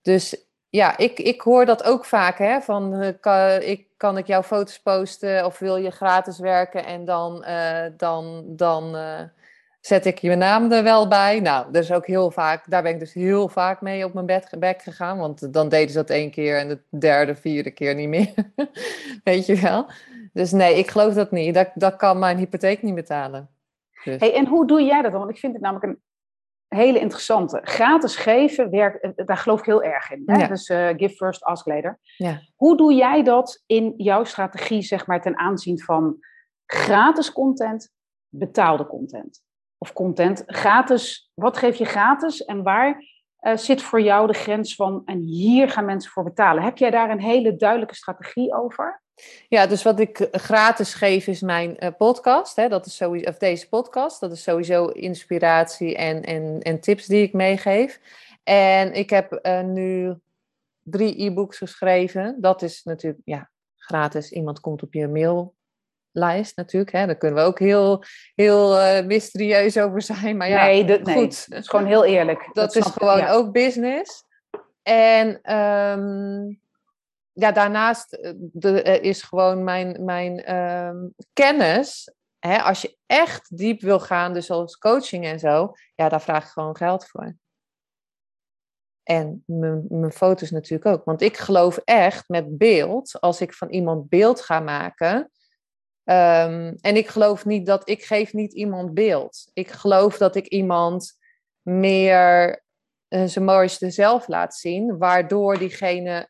Dus 0.02 0.36
ja, 0.76 0.98
ik, 0.98 1.20
ik 1.20 1.42
hoor 1.42 1.66
dat 1.66 1.84
ook 1.84 2.06
vaak, 2.06 2.38
hè, 2.38 2.62
van 2.62 3.04
uh, 3.04 3.08
kan, 3.20 3.62
ik, 3.62 3.88
kan 3.98 4.18
ik 4.18 4.28
jouw 4.28 4.44
foto's 4.44 4.82
posten 4.82 5.46
of 5.46 5.60
wil 5.60 5.76
je 5.76 5.92
gratis 5.92 6.40
werken 6.40 6.86
en 6.86 7.06
dan, 7.06 7.46
uh, 7.48 7.86
dan, 7.98 8.44
dan 8.48 8.96
uh, 8.96 9.20
zet 9.80 10.06
ik 10.06 10.18
je 10.18 10.36
naam 10.36 10.72
er 10.72 10.84
wel 10.84 11.08
bij. 11.08 11.40
Nou, 11.40 11.78
is 11.78 11.92
ook 11.92 12.08
heel 12.08 12.32
vaak, 12.32 12.70
daar 12.70 12.82
ben 12.82 12.92
ik 12.92 13.00
dus 13.00 13.14
heel 13.14 13.48
vaak 13.48 13.82
mee 13.82 14.06
op 14.06 14.14
mijn 14.14 14.26
bed, 14.26 14.56
bek 14.60 14.82
gegaan. 14.82 15.18
Want 15.18 15.54
dan 15.54 15.70
deden 15.70 15.90
ze 15.90 15.98
dat 15.98 16.10
één 16.10 16.32
keer 16.32 16.58
en 16.58 16.68
de 16.68 16.80
derde, 17.00 17.36
vierde 17.36 17.72
keer 17.72 17.96
niet 17.96 18.10
meer. 18.10 18.34
Weet 19.24 19.46
je 19.46 19.56
wel? 19.56 19.86
Dus 20.34 20.52
nee, 20.52 20.78
ik 20.78 20.92
geloof 20.92 21.14
dat 21.14 21.32
niet. 21.32 21.54
Dat, 21.54 21.70
dat 21.76 21.96
kan 21.96 22.20
mijn 22.20 22.38
hypotheek 22.38 22.82
niet 22.82 22.96
betalen. 22.96 23.50
Dus. 24.04 24.20
Hey, 24.20 24.34
en 24.34 24.48
hoe 24.48 24.68
doe 24.68 24.84
jij 24.84 25.02
dat 25.02 25.12
dan? 25.12 25.20
Want 25.20 25.34
ik 25.34 25.40
vind 25.40 25.54
het 25.54 25.62
namelijk 25.62 25.86
een 25.86 26.02
hele 26.76 27.00
interessante. 27.00 27.60
Gratis 27.64 28.16
geven, 28.16 28.70
werkt, 28.70 29.02
eh, 29.02 29.26
daar 29.26 29.38
geloof 29.38 29.60
ik 29.60 29.66
heel 29.66 29.84
erg 29.84 30.12
in. 30.12 30.24
Hè? 30.26 30.48
Dus 30.48 30.70
uh, 30.70 30.88
give 30.88 31.16
first, 31.16 31.44
ask 31.44 31.66
later. 31.66 32.00
Ja. 32.18 32.42
Hoe 32.56 32.78
doe 32.78 32.94
jij 32.94 33.24
dat 33.24 33.64
in 33.66 33.94
jouw 33.98 34.24
strategie, 34.24 34.82
zeg 34.82 35.08
maar, 35.08 35.22
ten 35.22 35.38
aanzien 35.38 35.80
van 35.80 36.18
gratis 36.66 37.32
content, 37.32 37.90
betaalde 38.30 38.88
content? 38.88 39.42
Of 39.78 39.94
content 39.94 40.44
gratis, 40.46 41.32
wat 41.34 41.58
geef 41.58 41.76
je 41.76 41.86
gratis 41.86 42.46
en 42.46 42.64
waar 42.64 43.04
uh, 43.42 43.58
zit 43.58 43.82
voor 43.82 44.02
jou 44.02 44.28
de 44.28 44.34
grens 44.34 44.76
van 44.76 45.02
en 45.06 45.20
hier 45.20 45.70
gaan 45.70 45.86
mensen 45.86 46.12
voor 46.12 46.24
betalen? 46.24 46.64
Heb 46.64 46.78
jij 46.78 46.90
daar 46.90 47.10
een 47.10 47.22
hele 47.22 47.56
duidelijke 47.56 47.96
strategie 47.96 48.56
over? 48.56 49.03
Ja, 49.48 49.68
dus 49.68 49.84
wat 49.84 50.00
ik 50.00 50.28
gratis 50.32 50.94
geef 50.94 51.28
is 51.28 51.42
mijn 51.42 51.76
uh, 51.80 51.90
podcast. 51.98 52.56
Hè? 52.56 52.70
Dat 52.70 52.86
is 52.86 52.96
sowieso, 52.96 53.30
of 53.30 53.38
deze 53.38 53.70
podcast. 53.70 54.20
Dat 54.20 54.32
is 54.32 54.44
sowieso 54.44 54.86
inspiratie 54.86 55.96
en, 55.96 56.24
en, 56.24 56.60
en 56.62 56.80
tips 56.80 57.06
die 57.06 57.24
ik 57.24 57.34
meegeef. 57.34 58.00
En 58.44 58.94
ik 58.94 59.10
heb 59.10 59.40
uh, 59.42 59.62
nu 59.62 60.16
drie 60.84 61.24
e-books 61.24 61.58
geschreven. 61.58 62.38
Dat 62.40 62.62
is 62.62 62.84
natuurlijk 62.84 63.22
ja, 63.26 63.50
gratis. 63.76 64.32
Iemand 64.32 64.60
komt 64.60 64.84
op 64.84 64.94
je 64.94 65.08
maillijst 65.08 66.56
natuurlijk. 66.56 66.92
Hè? 66.92 67.06
Daar 67.06 67.16
kunnen 67.16 67.40
we 67.40 67.46
ook 67.46 67.60
heel, 67.60 68.04
heel 68.36 68.80
uh, 68.80 69.06
mysterieus 69.06 69.78
over 69.78 70.02
zijn. 70.02 70.38
Maar 70.38 70.50
ja, 70.50 70.66
nee, 70.66 70.86
dat, 70.86 71.04
nee, 71.04 71.16
goed. 71.16 71.50
dat 71.50 71.60
is 71.60 71.70
gewoon 71.70 71.86
heel 71.86 72.06
eerlijk. 72.06 72.50
Dat, 72.54 72.74
dat 72.74 72.76
is 72.76 72.92
gewoon 72.92 73.26
ook 73.26 73.52
business. 73.52 74.24
En 74.84 75.56
um, 75.56 76.62
ja, 77.34 77.52
daarnaast 77.52 78.14
eh, 78.14 78.34
de, 78.38 78.82
is 79.00 79.22
gewoon 79.22 79.64
mijn, 79.64 80.06
mijn 80.06 80.44
ehm, 80.44 81.08
kennis. 81.34 82.14
Hè, 82.40 82.58
als 82.58 82.82
je 82.82 82.98
echt 83.06 83.58
diep 83.58 83.82
wil 83.82 84.00
gaan, 84.00 84.34
dus 84.34 84.46
zoals 84.46 84.78
coaching 84.78 85.26
en 85.26 85.40
zo, 85.40 85.74
ja, 85.96 86.10
daar 86.10 86.22
vraag 86.22 86.44
ik 86.44 86.50
gewoon 86.50 86.78
geld 86.78 87.08
voor. 87.08 87.36
En 89.04 89.44
mijn, 89.46 89.86
mijn 89.90 90.12
foto's 90.12 90.52
natuurlijk 90.52 90.96
ook. 90.96 91.06
Want 91.06 91.22
ik 91.22 91.38
geloof 91.38 91.78
echt 91.78 92.30
met 92.30 92.58
beeld, 92.58 93.20
als 93.20 93.42
ik 93.42 93.54
van 93.54 93.70
iemand 93.70 94.10
beeld 94.10 94.42
ga 94.42 94.60
maken. 94.60 95.32
Um, 96.04 96.76
en 96.82 96.96
ik 96.96 97.08
geloof 97.08 97.46
niet 97.46 97.66
dat 97.66 97.90
ik 97.90 98.04
geef 98.04 98.34
niet 98.34 98.54
iemand 98.54 98.94
beeld. 98.94 99.50
Ik 99.54 99.72
geloof 99.72 100.18
dat 100.18 100.36
ik 100.36 100.48
iemand 100.48 101.18
meer 101.62 102.64
uh, 103.10 103.24
zijn 103.26 103.46
mooiste 103.46 103.90
zelf 103.90 104.28
laat 104.28 104.56
zien, 104.56 104.98
waardoor 104.98 105.58
diegene 105.58 106.30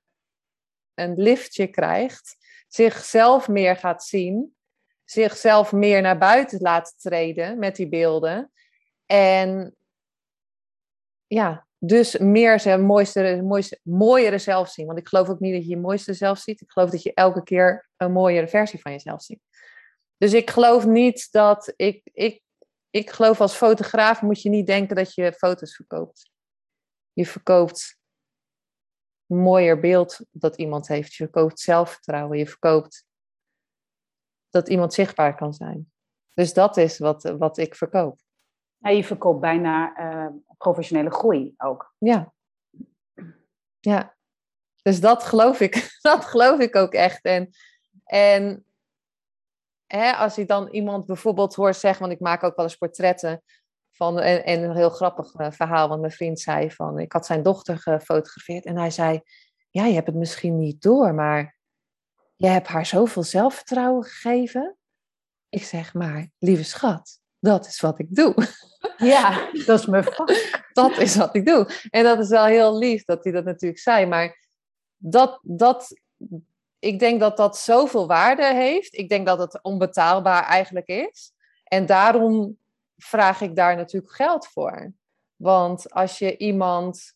een 0.95 1.13
liftje 1.15 1.67
krijgt, 1.67 2.35
zichzelf 2.67 3.47
meer 3.47 3.75
gaat 3.75 4.03
zien, 4.03 4.55
zichzelf 5.03 5.71
meer 5.71 6.01
naar 6.01 6.17
buiten 6.17 6.61
laat 6.61 6.95
treden 6.97 7.59
met 7.59 7.75
die 7.75 7.89
beelden. 7.89 8.51
En 9.05 9.75
ja, 11.27 11.67
dus 11.77 12.17
meer 12.17 12.59
zijn 12.59 12.81
mooiste, 12.81 13.41
mooiste, 13.43 13.79
mooiere 13.83 14.37
zelf 14.37 14.69
zien. 14.69 14.85
Want 14.85 14.99
ik 14.99 15.07
geloof 15.07 15.29
ook 15.29 15.39
niet 15.39 15.53
dat 15.53 15.63
je 15.63 15.69
je 15.69 15.77
mooiste 15.77 16.13
zelf 16.13 16.37
ziet. 16.37 16.61
Ik 16.61 16.71
geloof 16.71 16.89
dat 16.89 17.03
je 17.03 17.13
elke 17.13 17.43
keer 17.43 17.89
een 17.97 18.11
mooiere 18.11 18.47
versie 18.47 18.81
van 18.81 18.91
jezelf 18.91 19.21
ziet. 19.21 19.39
Dus 20.17 20.33
ik 20.33 20.49
geloof 20.49 20.85
niet 20.85 21.31
dat 21.31 21.73
ik, 21.75 22.01
ik, 22.13 22.41
ik 22.89 23.09
geloof 23.09 23.41
als 23.41 23.55
fotograaf 23.55 24.21
moet 24.21 24.41
je 24.41 24.49
niet 24.49 24.67
denken 24.67 24.95
dat 24.95 25.13
je 25.13 25.33
foto's 25.33 25.75
verkoopt. 25.75 26.31
Je 27.13 27.25
verkoopt 27.25 27.97
mooier 29.25 29.79
beeld 29.79 30.19
dat 30.31 30.55
iemand 30.55 30.87
heeft. 30.87 31.13
Je 31.13 31.23
verkoopt 31.23 31.59
zelfvertrouwen. 31.59 32.37
Je 32.37 32.47
verkoopt 32.47 33.05
dat 34.49 34.69
iemand 34.69 34.93
zichtbaar 34.93 35.35
kan 35.35 35.53
zijn. 35.53 35.91
Dus 36.33 36.53
dat 36.53 36.77
is 36.77 36.97
wat, 36.97 37.23
wat 37.23 37.57
ik 37.57 37.75
verkoop. 37.75 38.19
Ja, 38.77 38.89
je 38.89 39.03
verkoopt 39.03 39.39
bijna 39.39 39.99
uh, 39.99 40.31
professionele 40.57 41.11
groei 41.11 41.53
ook. 41.57 41.93
Ja. 41.97 42.33
Ja. 43.79 44.15
Dus 44.81 44.99
dat 44.99 45.23
geloof 45.23 45.59
ik. 45.59 45.89
Dat 46.01 46.25
geloof 46.25 46.59
ik 46.59 46.75
ook 46.75 46.93
echt. 46.93 47.23
En, 47.23 47.49
en 48.03 48.65
hè, 49.85 50.11
als 50.11 50.37
ik 50.37 50.47
dan 50.47 50.67
iemand 50.67 51.05
bijvoorbeeld 51.05 51.55
hoor 51.55 51.73
zeggen, 51.73 52.01
want 52.01 52.13
ik 52.13 52.19
maak 52.19 52.43
ook 52.43 52.55
wel 52.55 52.65
eens 52.65 52.75
portretten 52.75 53.43
van, 53.93 54.19
en, 54.19 54.45
en 54.45 54.63
een 54.63 54.75
heel 54.75 54.89
grappig 54.89 55.39
uh, 55.39 55.51
verhaal, 55.51 55.87
want 55.87 56.01
mijn 56.01 56.11
vriend 56.11 56.39
zei 56.39 56.71
van, 56.71 56.99
ik 56.99 57.11
had 57.11 57.25
zijn 57.25 57.43
dochter 57.43 57.77
gefotografeerd 57.77 58.65
en 58.65 58.77
hij 58.77 58.91
zei, 58.91 59.21
ja, 59.69 59.85
je 59.85 59.93
hebt 59.93 60.07
het 60.07 60.15
misschien 60.15 60.57
niet 60.57 60.81
door, 60.81 61.13
maar 61.13 61.57
je 62.35 62.47
hebt 62.47 62.67
haar 62.67 62.85
zoveel 62.85 63.23
zelfvertrouwen 63.23 64.03
gegeven. 64.03 64.77
Ik 65.49 65.63
zeg 65.63 65.93
maar, 65.93 66.29
lieve 66.39 66.63
schat, 66.63 67.19
dat 67.39 67.65
is 67.65 67.79
wat 67.79 67.99
ik 67.99 68.15
doe. 68.15 68.35
Ja, 68.97 69.49
dat 69.65 69.79
is 69.79 69.85
mijn 69.85 70.03
vak. 70.03 70.59
dat 70.73 70.97
is 70.97 71.15
wat 71.15 71.35
ik 71.35 71.45
doe. 71.45 71.69
En 71.89 72.03
dat 72.03 72.19
is 72.19 72.29
wel 72.29 72.45
heel 72.45 72.77
lief 72.77 73.03
dat 73.03 73.23
hij 73.23 73.33
dat 73.33 73.45
natuurlijk 73.45 73.81
zei, 73.81 74.05
maar 74.05 74.47
dat, 74.97 75.39
dat, 75.41 76.01
ik 76.79 76.99
denk 76.99 77.19
dat 77.19 77.37
dat 77.37 77.57
zoveel 77.57 78.07
waarde 78.07 78.53
heeft. 78.53 78.93
Ik 78.93 79.09
denk 79.09 79.27
dat 79.27 79.39
het 79.39 79.63
onbetaalbaar 79.63 80.43
eigenlijk 80.43 80.87
is. 80.87 81.31
En 81.63 81.85
daarom 81.85 82.57
vraag 83.03 83.41
ik 83.41 83.55
daar 83.55 83.75
natuurlijk 83.75 84.13
geld 84.13 84.47
voor. 84.47 84.93
Want 85.35 85.91
als 85.91 86.19
je 86.19 86.37
iemand, 86.37 87.13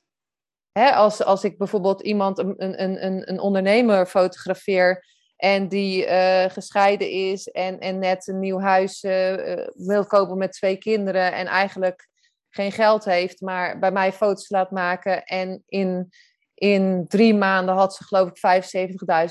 hè, 0.72 0.92
als, 0.92 1.24
als 1.24 1.44
ik 1.44 1.58
bijvoorbeeld 1.58 2.02
iemand, 2.02 2.38
een, 2.38 2.56
een, 2.58 3.06
een, 3.06 3.30
een 3.30 3.40
ondernemer 3.40 4.06
fotografeer 4.06 5.06
en 5.36 5.68
die 5.68 6.08
uh, 6.08 6.44
gescheiden 6.44 7.10
is 7.10 7.48
en, 7.48 7.80
en 7.80 8.00
net 8.00 8.28
een 8.28 8.40
nieuw 8.40 8.60
huis 8.60 9.04
uh, 9.04 9.68
wil 9.74 10.06
kopen 10.06 10.38
met 10.38 10.52
twee 10.52 10.78
kinderen 10.78 11.34
en 11.34 11.46
eigenlijk 11.46 12.10
geen 12.50 12.72
geld 12.72 13.06
heeft, 13.06 13.42
maar 13.42 13.80
bij 13.80 13.92
mij 13.92 14.14
foto's 14.14 14.50
laat 14.50 14.72
maken 14.72 15.24
en 15.24 15.64
in, 15.68 16.10
in 16.54 17.06
drie 17.08 17.36
maanden 17.36 17.76
had 17.76 17.96
ze 17.96 18.04
geloof 18.04 18.30
ik 18.30 18.66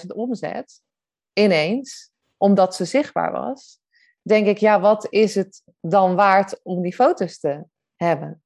75.000 0.00 0.06
omzet, 0.06 0.80
ineens, 1.32 2.10
omdat 2.36 2.74
ze 2.74 2.84
zichtbaar 2.84 3.32
was 3.32 3.80
denk 4.28 4.46
ik, 4.46 4.58
ja, 4.58 4.80
wat 4.80 5.06
is 5.10 5.34
het 5.34 5.62
dan 5.80 6.14
waard 6.14 6.60
om 6.62 6.82
die 6.82 6.94
foto's 6.94 7.38
te 7.38 7.64
hebben? 7.96 8.42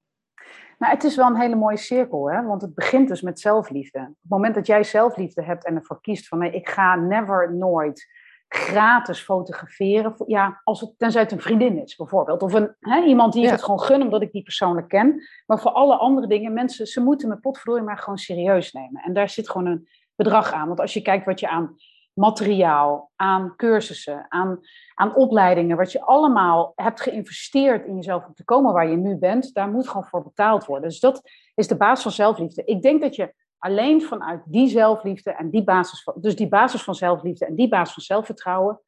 Nou, 0.79 0.93
het 0.93 1.05
is 1.05 1.17
wel 1.17 1.27
een 1.27 1.41
hele 1.41 1.57
mooie 1.57 1.77
cirkel, 1.77 2.31
hè? 2.31 2.43
want 2.43 2.63
het 2.63 2.75
begint 2.75 3.09
dus 3.09 3.21
met 3.21 3.41
zelfliefde. 3.41 3.99
Op 3.99 4.07
het 4.07 4.31
moment 4.31 4.55
dat 4.55 4.67
jij 4.67 4.85
zelfliefde 4.85 5.43
hebt 5.43 5.65
en 5.65 5.75
ervoor 5.75 6.01
kiest 6.01 6.29
van 6.29 6.39
nee, 6.39 6.53
ik 6.53 6.69
ga 6.69 6.95
never, 6.97 7.55
nooit 7.55 8.09
gratis 8.49 9.21
fotograferen. 9.21 10.15
Ja, 10.27 10.61
als 10.65 10.81
het, 10.81 10.95
tenzij 10.97 11.23
het 11.23 11.33
een 11.33 11.41
vriendin 11.41 11.83
is 11.83 11.97
bijvoorbeeld. 11.97 12.43
Of 12.43 12.53
een, 12.53 12.75
hè, 12.81 13.03
iemand 13.03 13.33
die 13.33 13.45
ik 13.45 13.51
het 13.51 13.63
gewoon 13.63 13.81
gun 13.81 14.03
omdat 14.03 14.23
ik 14.23 14.33
die 14.33 14.43
persoonlijk 14.43 14.89
ken. 14.89 15.23
Maar 15.47 15.61
voor 15.61 15.71
alle 15.71 15.97
andere 15.97 16.27
dingen, 16.27 16.53
mensen, 16.53 16.87
ze 16.87 17.01
moeten 17.01 17.29
mijn 17.29 17.41
potvloei 17.41 17.83
maar 17.83 17.99
gewoon 17.99 18.19
serieus 18.19 18.73
nemen. 18.73 19.03
En 19.03 19.13
daar 19.13 19.29
zit 19.29 19.51
gewoon 19.51 19.67
een 19.67 19.89
bedrag 20.15 20.53
aan. 20.53 20.67
Want 20.67 20.81
als 20.81 20.95
je 20.95 21.03
kijkt 21.03 21.27
wat 21.27 21.41
je 21.41 21.49
aan 21.49 21.77
materiaal, 22.15 23.11
aan 23.17 23.57
cursussen, 23.57 24.27
aan, 24.29 24.61
aan 24.95 25.15
opleidingen, 25.15 25.77
wat 25.77 25.93
je 25.93 26.01
allemaal 26.01 26.73
hebt 26.75 27.01
geïnvesteerd 27.01 27.87
in 27.87 27.95
jezelf 27.95 28.27
om 28.27 28.35
te 28.35 28.45
komen 28.45 28.73
waar 28.73 28.89
je 28.89 28.97
nu 28.97 29.17
bent, 29.17 29.55
daar 29.55 29.69
moet 29.69 29.89
gewoon 29.89 30.07
voor 30.07 30.23
betaald 30.23 30.65
worden. 30.65 30.89
Dus 30.89 31.01
dat 31.01 31.23
is 31.55 31.69
de 31.69 31.77
basis 31.77 32.03
van 32.03 32.13
zelfliefde. 32.13 32.65
Ik 32.65 32.83
denk 32.83 33.01
dat 33.01 33.17
je 33.17 33.35
alleen 33.59 34.03
vanuit 34.03 34.43
die 34.45 34.69
zelfliefde 34.69 35.31
en 35.31 35.51
die 35.51 35.65
basis 35.65 36.03
van, 36.03 36.15
dus 36.17 36.37
die 36.37 36.49
basis 36.49 36.83
van 36.83 36.95
zelfliefde 36.95 37.47
en 37.47 37.55
die 37.55 37.69
basis 37.69 37.95
van 37.95 38.03
zelfvertrouwen, 38.03 38.81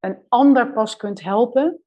een 0.00 0.18
ander 0.28 0.72
pas 0.72 0.96
kunt 0.96 1.22
helpen 1.22 1.82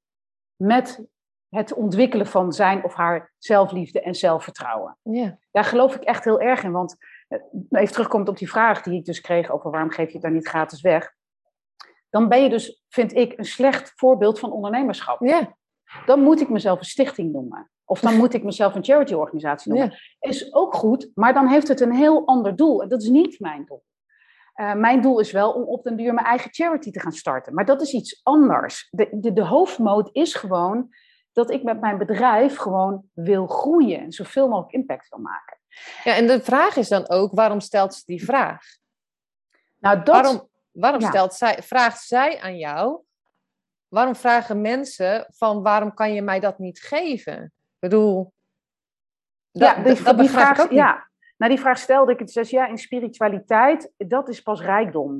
met 0.56 1.06
het 1.50 1.74
ontwikkelen 1.74 2.28
van 2.28 2.52
zijn 2.52 2.84
of 2.84 2.94
haar 2.94 3.34
zelfliefde 3.38 4.02
en 4.02 4.16
zelfvertrouwen. 4.16 4.98
Ja. 5.02 5.38
Daar 5.52 5.64
geloof 5.64 5.96
ik 5.96 6.04
echt 6.04 6.24
heel 6.24 6.42
erg 6.42 6.64
in, 6.64 6.72
want 6.72 6.96
even 7.70 7.94
terugkomt 7.94 8.30
op 8.30 8.38
die 8.38 8.50
vraag 8.50 8.82
die 8.82 9.00
ik 9.00 9.06
dus 9.06 9.22
kreeg 9.22 9.52
over 9.52 9.72
waarom 9.72 9.92
geef 9.92 10.08
je 10.08 10.14
het 10.14 10.22
dan 10.22 10.34
niet 10.34 10.48
gratis 10.48 10.82
weg. 10.82 11.14
Dan 12.10 12.28
ben 12.28 12.44
je 12.44 12.50
dus, 12.50 12.84
vind 12.90 13.16
ik, 13.16 13.38
een 13.38 13.46
slecht 13.46 13.94
voorbeeld 13.96 14.40
van 14.40 14.52
ondernemerschap. 14.52 15.22
Ja. 15.22 15.56
Dan 16.06 16.20
moet 16.20 16.42
ik 16.42 16.50
mezelf 16.50 16.80
een 16.80 16.86
stichting 16.86 17.32
noemen. 17.32 17.72
Of 17.86 18.00
dan 18.00 18.18
moet 18.18 18.34
ik 18.34 18.44
mezelf 18.44 18.76
een 18.76 18.84
charity-organisatie 18.84 19.72
noemen. 19.72 19.90
Ja. 20.20 20.30
Is 20.30 20.54
ook 20.54 20.74
goed, 20.74 21.12
maar 21.14 21.34
dan 21.34 21.48
heeft 21.48 21.68
het 21.68 21.80
een 21.80 21.94
heel 21.94 22.28
ander 22.28 22.56
doel. 22.56 22.82
En 22.82 22.90
dat 22.90 23.02
is 23.02 23.10
niet 23.10 23.40
mijn 23.40 23.66
doel. 23.66 23.84
Uh, 24.56 24.74
mijn 24.74 25.02
doel 25.02 25.20
is 25.20 25.32
wel 25.32 25.52
om 25.52 25.64
op 25.64 25.84
den 25.84 25.96
duur 25.96 26.14
mijn 26.14 26.28
eigen 26.28 26.54
charity 26.54 26.92
te 26.92 27.00
gaan 27.00 27.12
starten. 27.12 27.54
Maar 27.54 27.66
dat 27.66 27.82
is 27.82 27.94
iets 27.94 28.20
anders. 28.24 28.88
De, 28.92 29.08
de, 29.12 29.34
de 29.34 29.46
hoofdmoot 29.46 30.10
is 30.12 30.36
gewoon 30.36 30.90
dat 31.32 31.52
ik 31.52 31.64
met 31.64 31.82
mijn 31.82 31.98
bedrijf 31.98 32.58
gewoon 32.58 33.10
wil 33.14 33.48
groeien 33.48 34.00
en 34.00 34.12
zoveel 34.12 34.48
mogelijk 34.48 34.74
impact 34.74 35.10
wil 35.10 35.20
maken. 35.20 35.58
Ja, 36.04 36.16
en 36.16 36.28
de 36.28 36.44
vraag 36.44 36.76
is 36.76 36.88
dan 36.88 37.10
ook, 37.10 37.32
waarom 37.34 37.60
stelt 37.60 37.94
ze 37.94 38.04
die 38.06 38.26
vraag? 38.26 38.62
Nou, 39.80 40.04
dat, 40.04 40.08
waarom 40.08 40.50
waarom 40.72 41.02
stelt 41.02 41.34
zij, 41.34 41.58
vraagt 41.64 42.02
zij 42.02 42.42
aan 42.42 42.58
jou, 42.58 43.02
waarom 43.88 44.16
vragen 44.16 44.62
mensen 44.62 45.28
van 45.30 45.64
waarom 45.64 45.94
kan 45.94 46.14
je 46.14 46.22
mij 46.22 46.40
dat 46.40 46.60
niet 46.60 46.82
geven? 46.82 47.44
Ik 47.44 47.80
bedoel, 47.80 48.34
ja, 49.52 49.76
die, 49.76 50.04
dat 50.04 50.18
die 50.18 50.30
vraag, 50.30 50.72
ja. 50.72 51.12
Nou, 51.38 51.52
die 51.52 51.64
vraag 51.64 51.78
stelde 51.78 52.12
ik. 52.12 52.20
Het 52.20 52.32
zei 52.32 52.48
ja, 52.50 52.68
in 52.68 52.78
spiritualiteit, 52.78 53.92
dat 53.98 54.30
is 54.30 54.42
pas 54.42 54.62
rijkdom. 54.62 55.12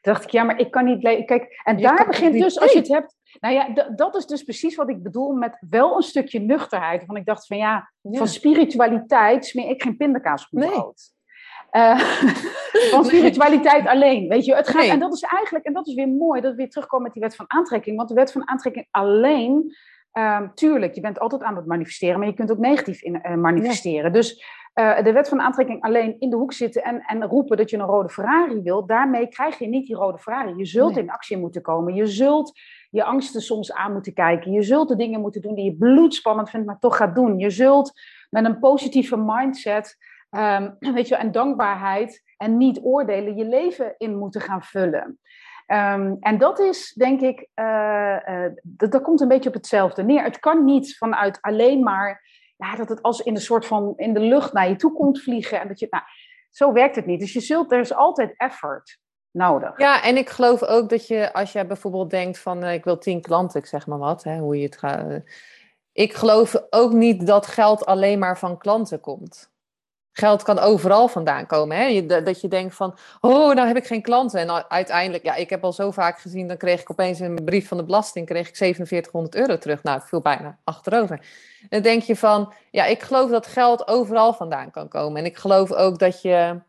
Toen 0.00 0.12
dacht 0.12 0.24
ik, 0.24 0.30
ja, 0.30 0.42
maar 0.42 0.58
ik 0.58 0.70
kan 0.70 0.84
niet... 0.84 1.02
Kijk, 1.02 1.60
en 1.64 1.80
daar 1.80 2.06
begint 2.06 2.32
dus, 2.32 2.60
als 2.60 2.72
je 2.72 2.78
het 2.78 2.88
hebt... 2.88 3.16
Nou 3.40 3.54
ja, 3.54 3.92
dat 3.96 4.16
is 4.16 4.26
dus 4.26 4.42
precies 4.42 4.76
wat 4.76 4.90
ik 4.90 5.02
bedoel 5.02 5.32
met 5.32 5.64
wel 5.70 5.96
een 5.96 6.02
stukje 6.02 6.40
nuchterheid. 6.40 7.06
Want 7.06 7.18
ik 7.18 7.26
dacht 7.26 7.46
van 7.46 7.56
ja, 7.56 7.92
van 8.02 8.28
spiritualiteit 8.28 9.46
smeer 9.46 9.68
ik 9.68 9.82
geen 9.82 9.96
pindakaas 9.96 10.44
op 10.44 10.58
mijn 10.58 10.70
brood. 10.70 11.16
Uh, 11.72 11.98
van 12.92 13.04
spiritualiteit 13.04 13.86
alleen. 13.86 14.28
Weet 14.28 14.44
je, 14.44 14.54
het 14.54 14.68
gaat, 14.68 14.84
en 14.84 14.98
dat 14.98 15.12
is 15.12 15.22
eigenlijk, 15.22 15.64
en 15.64 15.72
dat 15.72 15.86
is 15.86 15.94
weer 15.94 16.08
mooi, 16.08 16.40
dat 16.40 16.50
we 16.50 16.56
weer 16.56 16.70
terugkomen 16.70 17.04
met 17.04 17.12
die 17.12 17.22
wet 17.22 17.36
van 17.36 17.44
aantrekking. 17.48 17.96
Want 17.96 18.08
de 18.08 18.14
wet 18.14 18.32
van 18.32 18.48
aantrekking 18.48 18.86
alleen, 18.90 19.76
um, 20.12 20.54
tuurlijk, 20.54 20.94
je 20.94 21.00
bent 21.00 21.18
altijd 21.18 21.42
aan 21.42 21.56
het 21.56 21.66
manifesteren, 21.66 22.18
maar 22.18 22.28
je 22.28 22.34
kunt 22.34 22.50
ook 22.50 22.58
negatief 22.58 23.02
in, 23.02 23.14
uh, 23.14 23.34
manifesteren. 23.34 24.12
Dus 24.12 24.44
uh, 24.74 25.02
de 25.02 25.12
wet 25.12 25.28
van 25.28 25.40
aantrekking 25.40 25.82
alleen 25.82 26.16
in 26.18 26.30
de 26.30 26.36
hoek 26.36 26.52
zitten 26.52 26.82
en, 26.82 27.00
en 27.00 27.24
roepen 27.24 27.56
dat 27.56 27.70
je 27.70 27.76
een 27.76 27.86
rode 27.86 28.08
Ferrari 28.08 28.62
wil, 28.62 28.86
daarmee 28.86 29.28
krijg 29.28 29.58
je 29.58 29.68
niet 29.68 29.86
die 29.86 29.96
rode 29.96 30.18
Ferrari. 30.18 30.54
Je 30.56 30.66
zult 30.66 30.96
in 30.96 31.10
actie 31.10 31.36
moeten 31.36 31.62
komen. 31.62 31.94
Je 31.94 32.06
zult 32.06 32.60
je 32.90 33.04
angsten 33.04 33.40
soms 33.40 33.72
aan 33.72 33.92
moeten 33.92 34.14
kijken. 34.14 34.52
Je 34.52 34.62
zult 34.62 34.88
de 34.88 34.96
dingen 34.96 35.20
moeten 35.20 35.40
doen 35.40 35.54
die 35.54 35.64
je 35.64 35.76
bloedspannend 35.76 36.50
vindt, 36.50 36.66
maar 36.66 36.78
toch 36.78 36.96
gaat 36.96 37.14
doen. 37.14 37.38
Je 37.38 37.50
zult 37.50 37.92
met 38.30 38.44
een 38.44 38.58
positieve 38.58 39.16
mindset 39.16 39.96
um, 40.30 40.76
weet 40.94 41.08
je, 41.08 41.16
en 41.16 41.32
dankbaarheid 41.32 42.22
en 42.36 42.56
niet 42.56 42.80
oordelen 42.82 43.36
je 43.36 43.44
leven 43.44 43.94
in 43.96 44.18
moeten 44.18 44.40
gaan 44.40 44.62
vullen. 44.62 45.18
Um, 45.66 46.16
en 46.20 46.38
dat 46.38 46.58
is, 46.58 46.92
denk 46.92 47.20
ik, 47.20 47.48
uh, 47.54 48.16
uh, 48.28 48.44
dat, 48.62 48.92
dat 48.92 49.02
komt 49.02 49.20
een 49.20 49.28
beetje 49.28 49.48
op 49.48 49.54
hetzelfde 49.54 50.02
neer. 50.02 50.22
Het 50.22 50.38
kan 50.38 50.64
niet 50.64 50.96
vanuit 50.96 51.38
alleen 51.40 51.82
maar 51.82 52.22
ja, 52.56 52.76
dat 52.76 52.88
het 52.88 53.02
als 53.02 53.20
in 53.20 53.34
een 53.34 53.40
soort 53.40 53.66
van 53.66 53.92
in 53.96 54.14
de 54.14 54.20
lucht 54.20 54.52
naar 54.52 54.68
je 54.68 54.76
toe 54.76 54.92
komt 54.92 55.22
vliegen. 55.22 55.60
En 55.60 55.68
dat 55.68 55.78
je, 55.78 55.86
nou, 55.90 56.02
zo 56.50 56.72
werkt 56.72 56.96
het 56.96 57.06
niet. 57.06 57.20
Dus 57.20 57.32
je 57.32 57.40
zult, 57.40 57.72
er 57.72 57.80
is 57.80 57.94
altijd 57.94 58.34
effort 58.36 58.98
nodig. 59.38 59.78
Ja, 59.78 60.02
en 60.02 60.16
ik 60.16 60.28
geloof 60.28 60.62
ook 60.62 60.88
dat 60.88 61.06
je, 61.06 61.32
als 61.32 61.52
jij 61.52 61.66
bijvoorbeeld 61.66 62.10
denkt 62.10 62.38
van, 62.38 62.64
uh, 62.64 62.72
ik 62.72 62.84
wil 62.84 62.98
tien 62.98 63.20
klanten, 63.20 63.60
ik 63.60 63.66
zeg 63.66 63.86
maar 63.86 63.98
wat, 63.98 64.24
hè, 64.24 64.38
hoe 64.38 64.56
je 64.56 64.64
het 64.64 64.78
gaat. 64.78 65.22
ik 65.92 66.12
geloof 66.14 66.56
ook 66.70 66.92
niet 66.92 67.26
dat 67.26 67.46
geld 67.46 67.86
alleen 67.86 68.18
maar 68.18 68.38
van 68.38 68.58
klanten 68.58 69.00
komt 69.00 69.50
geld 70.18 70.42
kan 70.42 70.58
overal 70.58 71.08
vandaan 71.08 71.46
komen. 71.46 71.76
Hè? 71.76 72.06
Dat 72.06 72.40
je 72.40 72.48
denkt 72.48 72.74
van, 72.74 72.96
oh, 73.20 73.54
nou 73.54 73.66
heb 73.66 73.76
ik 73.76 73.86
geen 73.86 74.02
klanten. 74.02 74.40
En 74.40 74.70
uiteindelijk, 74.70 75.24
ja, 75.24 75.34
ik 75.34 75.50
heb 75.50 75.64
al 75.64 75.72
zo 75.72 75.90
vaak 75.90 76.18
gezien, 76.18 76.48
dan 76.48 76.56
kreeg 76.56 76.80
ik 76.80 76.90
opeens 76.90 77.20
een 77.20 77.44
brief 77.44 77.68
van 77.68 77.76
de 77.76 77.84
belasting, 77.84 78.26
kreeg 78.26 78.48
ik 78.48 78.56
4700 78.56 79.34
euro 79.34 79.58
terug. 79.58 79.82
Nou, 79.82 79.98
ik 79.98 80.06
viel 80.06 80.20
bijna 80.20 80.58
achterover. 80.64 81.26
Dan 81.68 81.82
denk 81.82 82.02
je 82.02 82.16
van, 82.16 82.52
ja, 82.70 82.84
ik 82.84 83.02
geloof 83.02 83.30
dat 83.30 83.46
geld 83.46 83.88
overal 83.88 84.32
vandaan 84.32 84.70
kan 84.70 84.88
komen. 84.88 85.18
En 85.18 85.24
ik 85.24 85.36
geloof 85.36 85.72
ook 85.72 85.98
dat 85.98 86.22
je, 86.22 86.60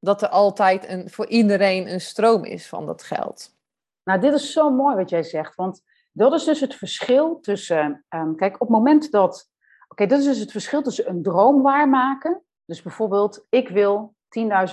dat 0.00 0.22
er 0.22 0.28
altijd 0.28 0.88
een, 0.88 1.10
voor 1.10 1.26
iedereen 1.26 1.92
een 1.92 2.00
stroom 2.00 2.44
is 2.44 2.68
van 2.68 2.86
dat 2.86 3.02
geld. 3.02 3.58
Nou, 4.04 4.20
dit 4.20 4.32
is 4.32 4.52
zo 4.52 4.70
mooi 4.70 4.96
wat 4.96 5.10
jij 5.10 5.22
zegt, 5.22 5.54
want 5.54 5.82
dat 6.12 6.32
is 6.32 6.44
dus 6.44 6.60
het 6.60 6.74
verschil 6.74 7.40
tussen, 7.40 8.04
um, 8.08 8.36
kijk, 8.36 8.54
op 8.54 8.60
het 8.60 8.68
moment 8.68 9.10
dat, 9.10 9.50
oké, 9.88 10.06
dat 10.06 10.18
is 10.18 10.24
dus 10.24 10.38
het 10.38 10.50
verschil 10.50 10.82
tussen 10.82 11.08
een 11.08 11.22
droom 11.22 11.62
waarmaken 11.62 12.42
dus 12.70 12.82
bijvoorbeeld, 12.82 13.46
ik 13.48 13.68
wil 13.68 14.14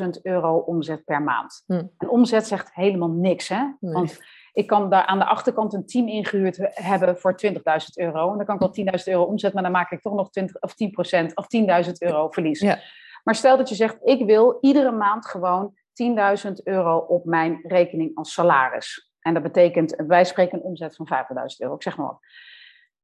10.000 0.01 0.09
euro 0.21 0.57
omzet 0.57 1.03
per 1.05 1.21
maand. 1.21 1.63
Hm. 1.65 1.83
En 1.97 2.09
omzet 2.09 2.47
zegt 2.47 2.73
helemaal 2.73 3.09
niks, 3.09 3.47
hè? 3.47 3.63
Want 3.79 4.19
ik 4.53 4.67
kan 4.67 4.89
daar 4.89 5.05
aan 5.05 5.19
de 5.19 5.25
achterkant 5.25 5.73
een 5.73 5.85
team 5.85 6.07
ingehuurd 6.07 6.57
hebben 6.73 7.17
voor 7.17 7.39
20.000 7.45 7.53
euro. 7.93 8.31
En 8.31 8.37
dan 8.37 8.45
kan 8.45 8.55
ik 8.55 8.75
wel 8.75 8.99
10.000 8.99 9.03
euro 9.05 9.23
omzet, 9.23 9.53
maar 9.53 9.63
dan 9.63 9.71
maak 9.71 9.91
ik 9.91 10.01
toch 10.01 10.13
nog 10.13 10.29
20 10.29 10.61
of 10.61 10.73
10% 10.73 11.33
of 11.33 11.45
10.000 11.85 11.91
euro 11.99 12.29
verlies. 12.29 12.59
Ja. 12.59 12.79
Maar 13.27 13.35
stel 13.35 13.57
dat 13.57 13.69
je 13.69 13.75
zegt, 13.75 13.97
ik 14.03 14.25
wil 14.25 14.57
iedere 14.61 14.91
maand 14.91 15.25
gewoon 15.25 15.73
10.000 16.47 16.51
euro 16.63 16.97
op 16.97 17.25
mijn 17.25 17.59
rekening 17.63 18.15
als 18.15 18.33
salaris. 18.33 19.11
En 19.19 19.33
dat 19.33 19.43
betekent, 19.43 19.95
wij 20.07 20.25
spreken 20.25 20.57
een 20.57 20.63
omzet 20.63 20.95
van 20.95 21.07
50.000 21.07 21.45
euro, 21.57 21.75
ik 21.75 21.81
zeg 21.81 21.97
maar 21.97 22.05
wat. 22.05 22.19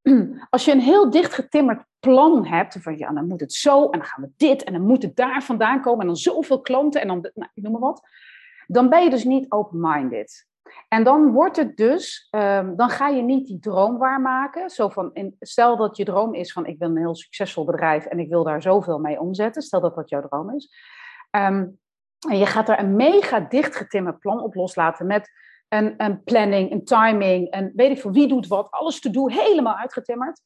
Als 0.50 0.66
je 0.66 0.72
een 0.72 0.80
heel 0.80 1.10
dicht 1.10 1.34
getimmerd 1.34 1.86
plan 2.00 2.46
hebt, 2.46 2.78
van 2.80 2.98
ja, 2.98 3.12
dan 3.12 3.28
moet 3.28 3.40
het 3.40 3.54
zo 3.54 3.84
en 3.84 4.00
dan 4.00 4.08
gaan 4.08 4.24
we 4.24 4.32
dit 4.38 4.64
en 4.64 4.74
dan 4.74 4.82
moet 4.82 5.04
het 5.04 5.16
daar 5.16 5.44
vandaan 5.44 5.82
komen 5.82 6.02
en 6.02 6.08
dan 6.08 6.16
zoveel 6.16 6.62
klanten 6.62 7.02
en 7.02 7.08
dan, 7.08 7.30
nou, 7.34 7.52
noem 7.54 7.72
maar 7.72 7.82
wat, 7.82 8.02
dan 8.68 8.90
ben 8.90 9.04
je 9.04 9.10
dus 9.10 9.24
niet 9.24 9.52
open-minded. 9.52 10.48
En 10.88 11.04
dan 11.04 11.32
wordt 11.32 11.58
het 11.58 11.78
dus, 11.78 12.28
um, 12.32 12.76
dan 12.76 12.90
ga 12.90 13.08
je 13.08 13.22
niet 13.22 13.48
die 13.48 13.60
droom 13.60 13.98
waarmaken. 13.98 14.70
Zo 14.70 14.90
van, 14.90 15.34
stel 15.40 15.78
dat 15.78 15.98
je 15.98 16.06
droom 16.06 16.34
is 16.34 16.52
van 16.52 16.66
ik 16.66 16.80
wil 16.80 16.90
een 16.90 16.98
heel 16.98 17.16
succesvol 17.16 17.66
bedrijf 17.66 18.06
en 18.06 18.20
ik 18.20 18.30
wil 18.30 18.44
daar 18.44 18.62
zoveel 18.62 19.00
mee 19.00 19.20
omzetten. 19.20 19.62
Stel 19.62 19.82
dat 19.82 19.96
dat 19.96 20.10
jouw 20.10 20.22
droom 20.28 20.56
is. 20.56 20.70
Um, 21.32 21.80
en 22.30 22.38
je 22.38 22.46
gaat 22.46 22.68
daar 22.68 22.80
een 22.80 22.96
mega 22.96 23.40
dicht 23.40 23.76
getimmerd 23.76 24.20
plan 24.20 24.42
op 24.42 24.56
loslaten 24.56 25.08
met 25.08 25.32
een, 25.70 25.94
een 25.98 26.24
planning, 26.24 26.72
een 26.72 26.84
timing, 26.84 27.50
en 27.50 27.72
weet 27.76 27.92
ik 27.92 28.00
veel 28.00 28.12
wie 28.12 28.28
doet 28.28 28.48
wat, 28.48 28.72
alles 28.72 29.00
te 29.00 29.10
doen, 29.10 29.32
helemaal 29.32 29.76
uitgetimmerd. 29.76 30.42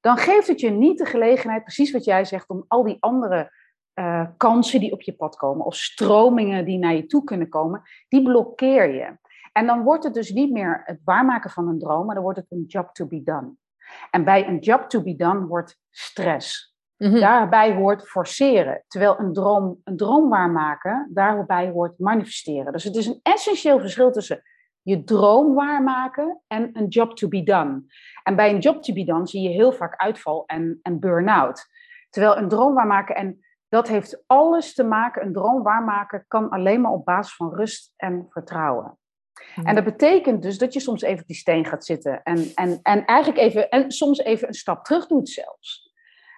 Dan 0.00 0.16
geeft 0.16 0.46
het 0.46 0.60
je 0.60 0.70
niet 0.70 0.98
de 0.98 1.04
gelegenheid, 1.04 1.62
precies 1.62 1.90
wat 1.90 2.04
jij 2.04 2.24
zegt, 2.24 2.48
om 2.48 2.64
al 2.68 2.82
die 2.82 2.96
andere 3.00 3.52
uh, 3.94 4.26
kansen 4.36 4.80
die 4.80 4.92
op 4.92 5.02
je 5.02 5.16
pad 5.16 5.36
komen, 5.36 5.66
of 5.66 5.74
stromingen 5.74 6.64
die 6.64 6.78
naar 6.78 6.94
je 6.94 7.06
toe 7.06 7.24
kunnen 7.24 7.48
komen, 7.48 7.82
die 8.08 8.22
blokkeer 8.22 8.94
je. 8.94 9.16
En 9.58 9.66
dan 9.66 9.82
wordt 9.82 10.04
het 10.04 10.14
dus 10.14 10.32
niet 10.32 10.52
meer 10.52 10.82
het 10.84 11.00
waarmaken 11.04 11.50
van 11.50 11.68
een 11.68 11.78
droom, 11.78 12.06
maar 12.06 12.14
dan 12.14 12.24
wordt 12.24 12.38
het 12.38 12.46
een 12.48 12.64
job 12.66 12.92
to 12.92 13.06
be 13.06 13.22
done. 13.22 13.52
En 14.10 14.24
bij 14.24 14.48
een 14.48 14.58
job 14.58 14.88
to 14.88 15.02
be 15.02 15.16
done 15.16 15.46
wordt 15.46 15.78
stress. 15.90 16.76
Mhm. 16.96 17.20
Daarbij 17.20 17.74
hoort 17.74 18.08
forceren. 18.08 18.84
Terwijl 18.86 19.18
een 19.18 19.32
droom, 19.32 19.80
een 19.84 19.96
droom 19.96 20.28
waarmaken, 20.28 21.10
daarbij 21.12 21.70
hoort 21.70 21.98
manifesteren. 21.98 22.72
Dus 22.72 22.84
het 22.84 22.96
is 22.96 23.06
een 23.06 23.20
essentieel 23.22 23.80
verschil 23.80 24.12
tussen 24.12 24.42
je 24.82 25.04
droom 25.04 25.54
waarmaken 25.54 26.40
en 26.46 26.70
een 26.72 26.88
job 26.88 27.16
to 27.16 27.28
be 27.28 27.42
done. 27.42 27.82
En 28.22 28.36
bij 28.36 28.50
een 28.50 28.58
job 28.58 28.82
to 28.82 28.94
be 28.94 29.04
done 29.04 29.26
zie 29.26 29.42
je 29.42 29.48
heel 29.48 29.72
vaak 29.72 29.96
uitval 29.96 30.46
en, 30.46 30.78
en 30.82 31.00
burn-out. 31.00 31.66
Terwijl 32.10 32.36
een 32.36 32.48
droom 32.48 32.74
waarmaken, 32.74 33.14
en 33.14 33.40
dat 33.68 33.88
heeft 33.88 34.22
alles 34.26 34.74
te 34.74 34.84
maken, 34.84 35.26
een 35.26 35.32
droom 35.32 35.62
waarmaken 35.62 36.24
kan 36.28 36.48
alleen 36.48 36.80
maar 36.80 36.92
op 36.92 37.04
basis 37.04 37.36
van 37.36 37.54
rust 37.54 37.92
en 37.96 38.26
vertrouwen. 38.28 38.98
En 39.64 39.74
dat 39.74 39.84
betekent 39.84 40.42
dus 40.42 40.58
dat 40.58 40.72
je 40.72 40.80
soms 40.80 41.02
even 41.02 41.20
op 41.20 41.26
die 41.26 41.36
steen 41.36 41.64
gaat 41.64 41.84
zitten 41.84 42.22
en, 42.22 42.52
en, 42.54 42.78
en 42.82 43.04
eigenlijk 43.04 43.40
even, 43.40 43.68
en 43.68 43.90
soms 43.90 44.18
even 44.18 44.48
een 44.48 44.54
stap 44.54 44.84
terug 44.84 45.06
doet 45.06 45.28
zelfs. 45.28 45.92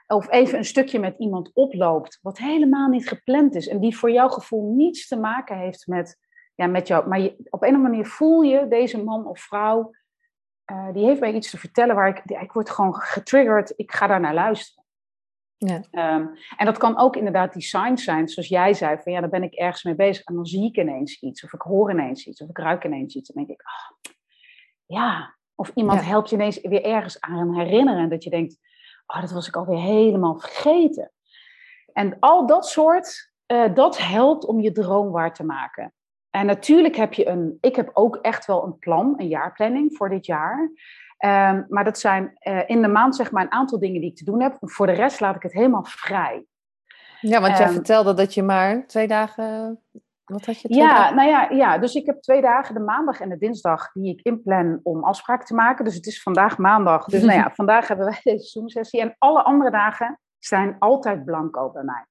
Of 0.06 0.30
even 0.30 0.58
een 0.58 0.64
stukje 0.64 0.98
met 0.98 1.14
iemand 1.18 1.50
oploopt, 1.54 2.18
wat 2.22 2.38
helemaal 2.38 2.88
niet 2.88 3.08
gepland 3.08 3.54
is 3.54 3.68
en 3.68 3.80
die 3.80 3.96
voor 3.96 4.10
jouw 4.10 4.28
gevoel 4.28 4.74
niets 4.74 5.08
te 5.08 5.16
maken 5.16 5.58
heeft 5.58 5.86
met 5.86 6.18
ja, 6.60 6.66
met 6.66 6.86
jou. 6.86 7.08
Maar 7.08 7.20
op 7.20 7.32
een 7.34 7.50
of 7.50 7.62
andere 7.62 7.82
manier 7.88 8.06
voel 8.06 8.42
je 8.42 8.68
deze 8.68 9.04
man 9.04 9.26
of 9.26 9.40
vrouw, 9.40 9.90
uh, 10.72 10.92
die 10.92 11.04
heeft 11.04 11.20
mij 11.20 11.32
iets 11.32 11.50
te 11.50 11.58
vertellen 11.58 11.94
waar 11.94 12.08
ik, 12.08 12.40
ik 12.40 12.52
word 12.52 12.70
gewoon 12.70 12.94
getriggerd, 12.94 13.72
ik 13.76 13.92
ga 13.92 14.06
daar 14.06 14.20
naar 14.20 14.34
luisteren. 14.34 14.79
Ja. 15.66 16.14
Um, 16.16 16.30
en 16.56 16.66
dat 16.66 16.78
kan 16.78 16.98
ook 16.98 17.16
inderdaad 17.16 17.52
die 17.52 17.62
signs 17.62 18.04
zijn, 18.04 18.28
zoals 18.28 18.48
jij 18.48 18.74
zei, 18.74 18.98
van 19.02 19.12
ja, 19.12 19.20
daar 19.20 19.30
ben 19.30 19.42
ik 19.42 19.54
ergens 19.54 19.82
mee 19.82 19.94
bezig 19.94 20.24
en 20.24 20.34
dan 20.34 20.46
zie 20.46 20.64
ik 20.64 20.76
ineens 20.76 21.20
iets, 21.20 21.44
of 21.44 21.52
ik 21.52 21.60
hoor 21.60 21.90
ineens 21.90 22.26
iets, 22.26 22.40
of 22.42 22.48
ik 22.48 22.58
ruik 22.58 22.84
ineens 22.84 23.14
iets. 23.14 23.28
En 23.28 23.34
dan 23.34 23.44
denk 23.46 23.60
ik, 23.60 23.66
oh, 23.66 24.12
ja, 24.86 25.36
of 25.54 25.70
iemand 25.74 26.04
helpt 26.04 26.30
je 26.30 26.36
ineens 26.36 26.60
weer 26.60 26.84
ergens 26.84 27.20
aan 27.20 27.54
herinneren 27.54 28.08
dat 28.08 28.24
je 28.24 28.30
denkt, 28.30 28.58
oh, 29.06 29.20
dat 29.20 29.30
was 29.30 29.48
ik 29.48 29.56
alweer 29.56 29.80
helemaal 29.80 30.38
vergeten. 30.38 31.12
En 31.92 32.16
al 32.18 32.46
dat 32.46 32.66
soort, 32.66 33.32
uh, 33.46 33.74
dat 33.74 33.98
helpt 33.98 34.44
om 34.44 34.60
je 34.60 34.72
droom 34.72 35.10
waar 35.10 35.34
te 35.34 35.44
maken. 35.44 35.94
En 36.30 36.46
natuurlijk 36.46 36.96
heb 36.96 37.12
je 37.12 37.26
een, 37.26 37.58
ik 37.60 37.76
heb 37.76 37.90
ook 37.92 38.16
echt 38.16 38.46
wel 38.46 38.64
een 38.64 38.78
plan, 38.78 39.14
een 39.16 39.28
jaarplanning 39.28 39.96
voor 39.96 40.08
dit 40.08 40.26
jaar. 40.26 40.70
Um, 41.24 41.66
maar 41.68 41.84
dat 41.84 41.98
zijn 41.98 42.38
uh, 42.42 42.62
in 42.66 42.82
de 42.82 42.88
maand 42.88 43.16
zeg 43.16 43.30
maar 43.30 43.42
een 43.42 43.52
aantal 43.52 43.78
dingen 43.78 44.00
die 44.00 44.10
ik 44.10 44.16
te 44.16 44.24
doen 44.24 44.42
heb. 44.42 44.56
Voor 44.60 44.86
de 44.86 44.92
rest 44.92 45.20
laat 45.20 45.36
ik 45.36 45.42
het 45.42 45.52
helemaal 45.52 45.84
vrij. 45.84 46.44
Ja, 47.20 47.40
want 47.40 47.58
jij 47.58 47.66
um, 47.66 47.72
vertelde 47.72 48.14
dat 48.14 48.34
je 48.34 48.42
maar 48.42 48.86
twee 48.86 49.08
dagen. 49.08 49.80
Wat 50.24 50.46
had 50.46 50.60
je? 50.60 50.68
Twee 50.68 50.80
ja, 50.80 50.96
dagen? 50.96 51.16
nou 51.16 51.28
ja, 51.28 51.50
ja, 51.50 51.78
dus 51.78 51.94
ik 51.94 52.06
heb 52.06 52.20
twee 52.20 52.40
dagen, 52.40 52.74
de 52.74 52.80
maandag 52.80 53.20
en 53.20 53.28
de 53.28 53.38
dinsdag, 53.38 53.92
die 53.92 54.12
ik 54.12 54.20
inplan 54.22 54.80
om 54.82 55.04
afspraken 55.04 55.46
te 55.46 55.54
maken. 55.54 55.84
Dus 55.84 55.94
het 55.94 56.06
is 56.06 56.22
vandaag 56.22 56.58
maandag. 56.58 57.04
Dus 57.04 57.22
nou 57.22 57.38
ja, 57.38 57.50
vandaag 57.60 57.88
hebben 57.88 58.06
wij 58.06 58.20
deze 58.22 58.46
Zoom-sessie. 58.46 59.00
En 59.00 59.14
alle 59.18 59.42
andere 59.42 59.70
dagen 59.70 60.20
zijn 60.38 60.76
altijd 60.78 61.24
blanco 61.24 61.70
bij 61.70 61.82
mij. 61.82 62.06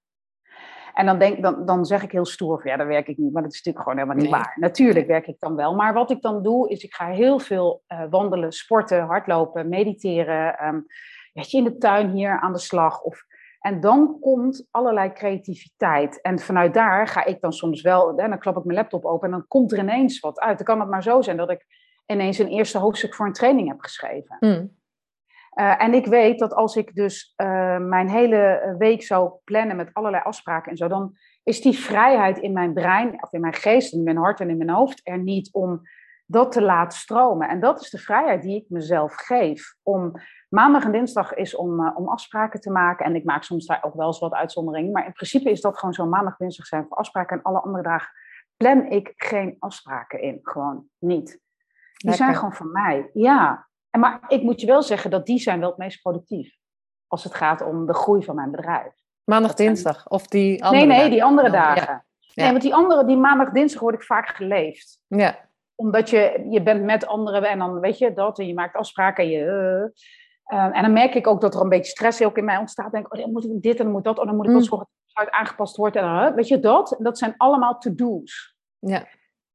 En 0.99 1.05
dan, 1.05 1.19
denk, 1.19 1.41
dan, 1.41 1.65
dan 1.65 1.85
zeg 1.85 2.03
ik 2.03 2.11
heel 2.11 2.25
stoer 2.25 2.61
van 2.61 2.71
ja, 2.71 2.77
dan 2.77 2.87
werk 2.87 3.07
ik 3.07 3.17
niet. 3.17 3.33
Maar 3.33 3.43
dat 3.43 3.51
is 3.51 3.57
natuurlijk 3.63 3.85
gewoon 3.85 3.99
helemaal 3.99 4.23
niet 4.23 4.33
waar. 4.35 4.57
Natuurlijk 4.59 5.07
werk 5.07 5.27
ik 5.27 5.39
dan 5.39 5.55
wel. 5.55 5.75
Maar 5.75 5.93
wat 5.93 6.11
ik 6.11 6.21
dan 6.21 6.43
doe, 6.43 6.69
is 6.69 6.83
ik 6.83 6.93
ga 6.93 7.07
heel 7.07 7.39
veel 7.39 7.83
uh, 7.87 8.03
wandelen, 8.09 8.51
sporten, 8.51 9.01
hardlopen, 9.01 9.69
mediteren. 9.69 10.65
Um, 10.67 10.85
weet 11.33 11.51
je, 11.51 11.57
in 11.57 11.63
de 11.63 11.77
tuin 11.77 12.09
hier 12.09 12.39
aan 12.39 12.53
de 12.53 12.59
slag. 12.59 13.01
Of, 13.01 13.23
en 13.59 13.79
dan 13.79 14.17
komt 14.19 14.67
allerlei 14.71 15.13
creativiteit. 15.13 16.21
En 16.21 16.39
vanuit 16.39 16.73
daar 16.73 17.07
ga 17.07 17.25
ik 17.25 17.41
dan 17.41 17.53
soms 17.53 17.81
wel, 17.81 18.15
dan 18.15 18.39
klap 18.39 18.57
ik 18.57 18.63
mijn 18.63 18.77
laptop 18.77 19.05
open 19.05 19.25
en 19.25 19.31
dan 19.31 19.47
komt 19.47 19.71
er 19.71 19.79
ineens 19.79 20.19
wat 20.19 20.39
uit. 20.39 20.57
Dan 20.57 20.65
kan 20.65 20.79
het 20.79 20.89
maar 20.89 21.03
zo 21.03 21.21
zijn 21.21 21.37
dat 21.37 21.51
ik 21.51 21.65
ineens 22.05 22.37
een 22.37 22.47
eerste 22.47 22.77
hoofdstuk 22.77 23.15
voor 23.15 23.25
een 23.25 23.33
training 23.33 23.67
heb 23.67 23.79
geschreven. 23.79 24.37
Mm. 24.39 24.77
Uh, 25.55 25.81
en 25.83 25.93
ik 25.93 26.05
weet 26.05 26.39
dat 26.39 26.53
als 26.53 26.75
ik 26.75 26.95
dus 26.95 27.33
uh, 27.37 27.77
mijn 27.77 28.09
hele 28.09 28.75
week 28.77 29.03
zou 29.03 29.31
plannen 29.43 29.75
met 29.75 29.93
allerlei 29.93 30.23
afspraken 30.23 30.71
en 30.71 30.77
zo, 30.77 30.87
dan 30.87 31.17
is 31.43 31.61
die 31.61 31.77
vrijheid 31.77 32.37
in 32.37 32.53
mijn 32.53 32.73
brein, 32.73 33.23
of 33.23 33.33
in 33.33 33.41
mijn 33.41 33.53
geest, 33.53 33.93
in 33.93 34.03
mijn 34.03 34.17
hart 34.17 34.39
en 34.39 34.49
in 34.49 34.57
mijn 34.57 34.69
hoofd 34.69 35.01
er 35.03 35.17
niet 35.17 35.53
om 35.53 35.81
dat 36.25 36.51
te 36.51 36.61
laten 36.61 36.99
stromen. 36.99 37.49
En 37.49 37.59
dat 37.59 37.81
is 37.81 37.89
de 37.89 37.97
vrijheid 37.97 38.41
die 38.41 38.55
ik 38.55 38.65
mezelf 38.67 39.15
geef. 39.15 39.75
Om 39.83 40.13
maandag 40.49 40.83
en 40.83 40.91
dinsdag 40.91 41.33
is 41.33 41.55
om, 41.55 41.79
uh, 41.79 41.91
om 41.95 42.07
afspraken 42.07 42.61
te 42.61 42.71
maken. 42.71 43.05
En 43.05 43.15
ik 43.15 43.23
maak 43.23 43.43
soms 43.43 43.65
daar 43.65 43.83
ook 43.83 43.93
wel 43.93 44.07
eens 44.07 44.19
wat 44.19 44.33
uitzonderingen. 44.33 44.91
Maar 44.91 45.05
in 45.05 45.13
principe 45.13 45.49
is 45.49 45.61
dat 45.61 45.77
gewoon 45.77 45.93
zo 45.93 46.05
maandag, 46.05 46.37
dinsdag 46.37 46.65
zijn 46.65 46.85
voor 46.87 46.97
afspraken. 46.97 47.37
En 47.37 47.43
alle 47.43 47.59
andere 47.59 47.83
dagen 47.83 48.11
plan 48.57 48.85
ik 48.85 49.13
geen 49.15 49.55
afspraken 49.59 50.21
in. 50.21 50.39
Gewoon 50.41 50.87
niet. 50.97 51.27
Die 51.27 51.39
Lekker. 52.09 52.25
zijn 52.25 52.35
gewoon 52.35 52.53
van 52.53 52.71
mij. 52.71 53.09
Ja. 53.13 53.68
En 53.89 53.99
maar 53.99 54.19
ik 54.27 54.41
moet 54.41 54.61
je 54.61 54.67
wel 54.67 54.81
zeggen 54.81 55.09
dat 55.11 55.25
die 55.25 55.39
zijn 55.39 55.59
wel 55.59 55.69
het 55.69 55.77
meest 55.77 56.01
productief. 56.01 56.57
Als 57.07 57.23
het 57.23 57.35
gaat 57.35 57.61
om 57.61 57.85
de 57.85 57.93
groei 57.93 58.23
van 58.23 58.35
mijn 58.35 58.51
bedrijf. 58.51 58.93
Maandag, 59.23 59.53
dinsdag? 59.53 60.07
Of 60.07 60.27
die 60.27 60.63
andere 60.63 60.85
Nee, 60.85 60.87
nee, 60.87 60.97
dagen? 60.97 61.11
die 61.11 61.23
andere 61.23 61.49
dagen. 61.49 62.05
Ja. 62.17 62.43
Nee, 62.43 62.51
want 62.51 62.61
die 62.63 62.73
andere, 62.75 63.05
die 63.05 63.17
maandag, 63.17 63.49
dinsdag 63.49 63.81
word 63.81 63.95
ik 63.95 64.03
vaak 64.03 64.27
geleefd. 64.27 64.99
Ja. 65.07 65.47
Omdat 65.75 66.09
je, 66.09 66.47
je 66.49 66.63
bent 66.63 66.83
met 66.83 67.05
anderen 67.07 67.43
en 67.43 67.59
dan 67.59 67.79
weet 67.79 67.97
je 67.97 68.13
dat 68.13 68.39
en 68.39 68.47
je 68.47 68.53
maakt 68.53 68.75
afspraken 68.75 69.23
en 69.23 69.29
je... 69.29 69.43
Uh, 69.43 70.57
uh, 70.59 70.77
en 70.77 70.81
dan 70.81 70.93
merk 70.93 71.15
ik 71.15 71.27
ook 71.27 71.41
dat 71.41 71.55
er 71.55 71.61
een 71.61 71.69
beetje 71.69 71.91
stress 71.91 72.21
ook 72.23 72.37
in 72.37 72.45
mij 72.45 72.57
ontstaat. 72.57 72.91
Denk, 72.91 73.13
oh, 73.13 73.21
dan 73.21 73.31
moet 73.31 73.43
ik 73.45 73.61
dit 73.61 73.77
en 73.77 73.83
dan 73.83 73.93
moet 73.93 74.03
dat. 74.03 74.19
Oh, 74.19 74.25
dan 74.25 74.35
moet 74.35 74.45
ik 74.45 74.51
Mm. 74.51 74.61
zorgen 74.61 74.87
dat 75.13 75.25
het 75.25 75.33
aangepast 75.33 75.75
wordt. 75.75 75.95
En, 75.95 76.03
uh, 76.03 76.33
weet 76.33 76.47
je 76.47 76.59
dat? 76.59 76.95
Dat 76.99 77.17
zijn 77.17 77.33
allemaal 77.37 77.77
to-do's. 77.77 78.55
Ja. 78.79 79.05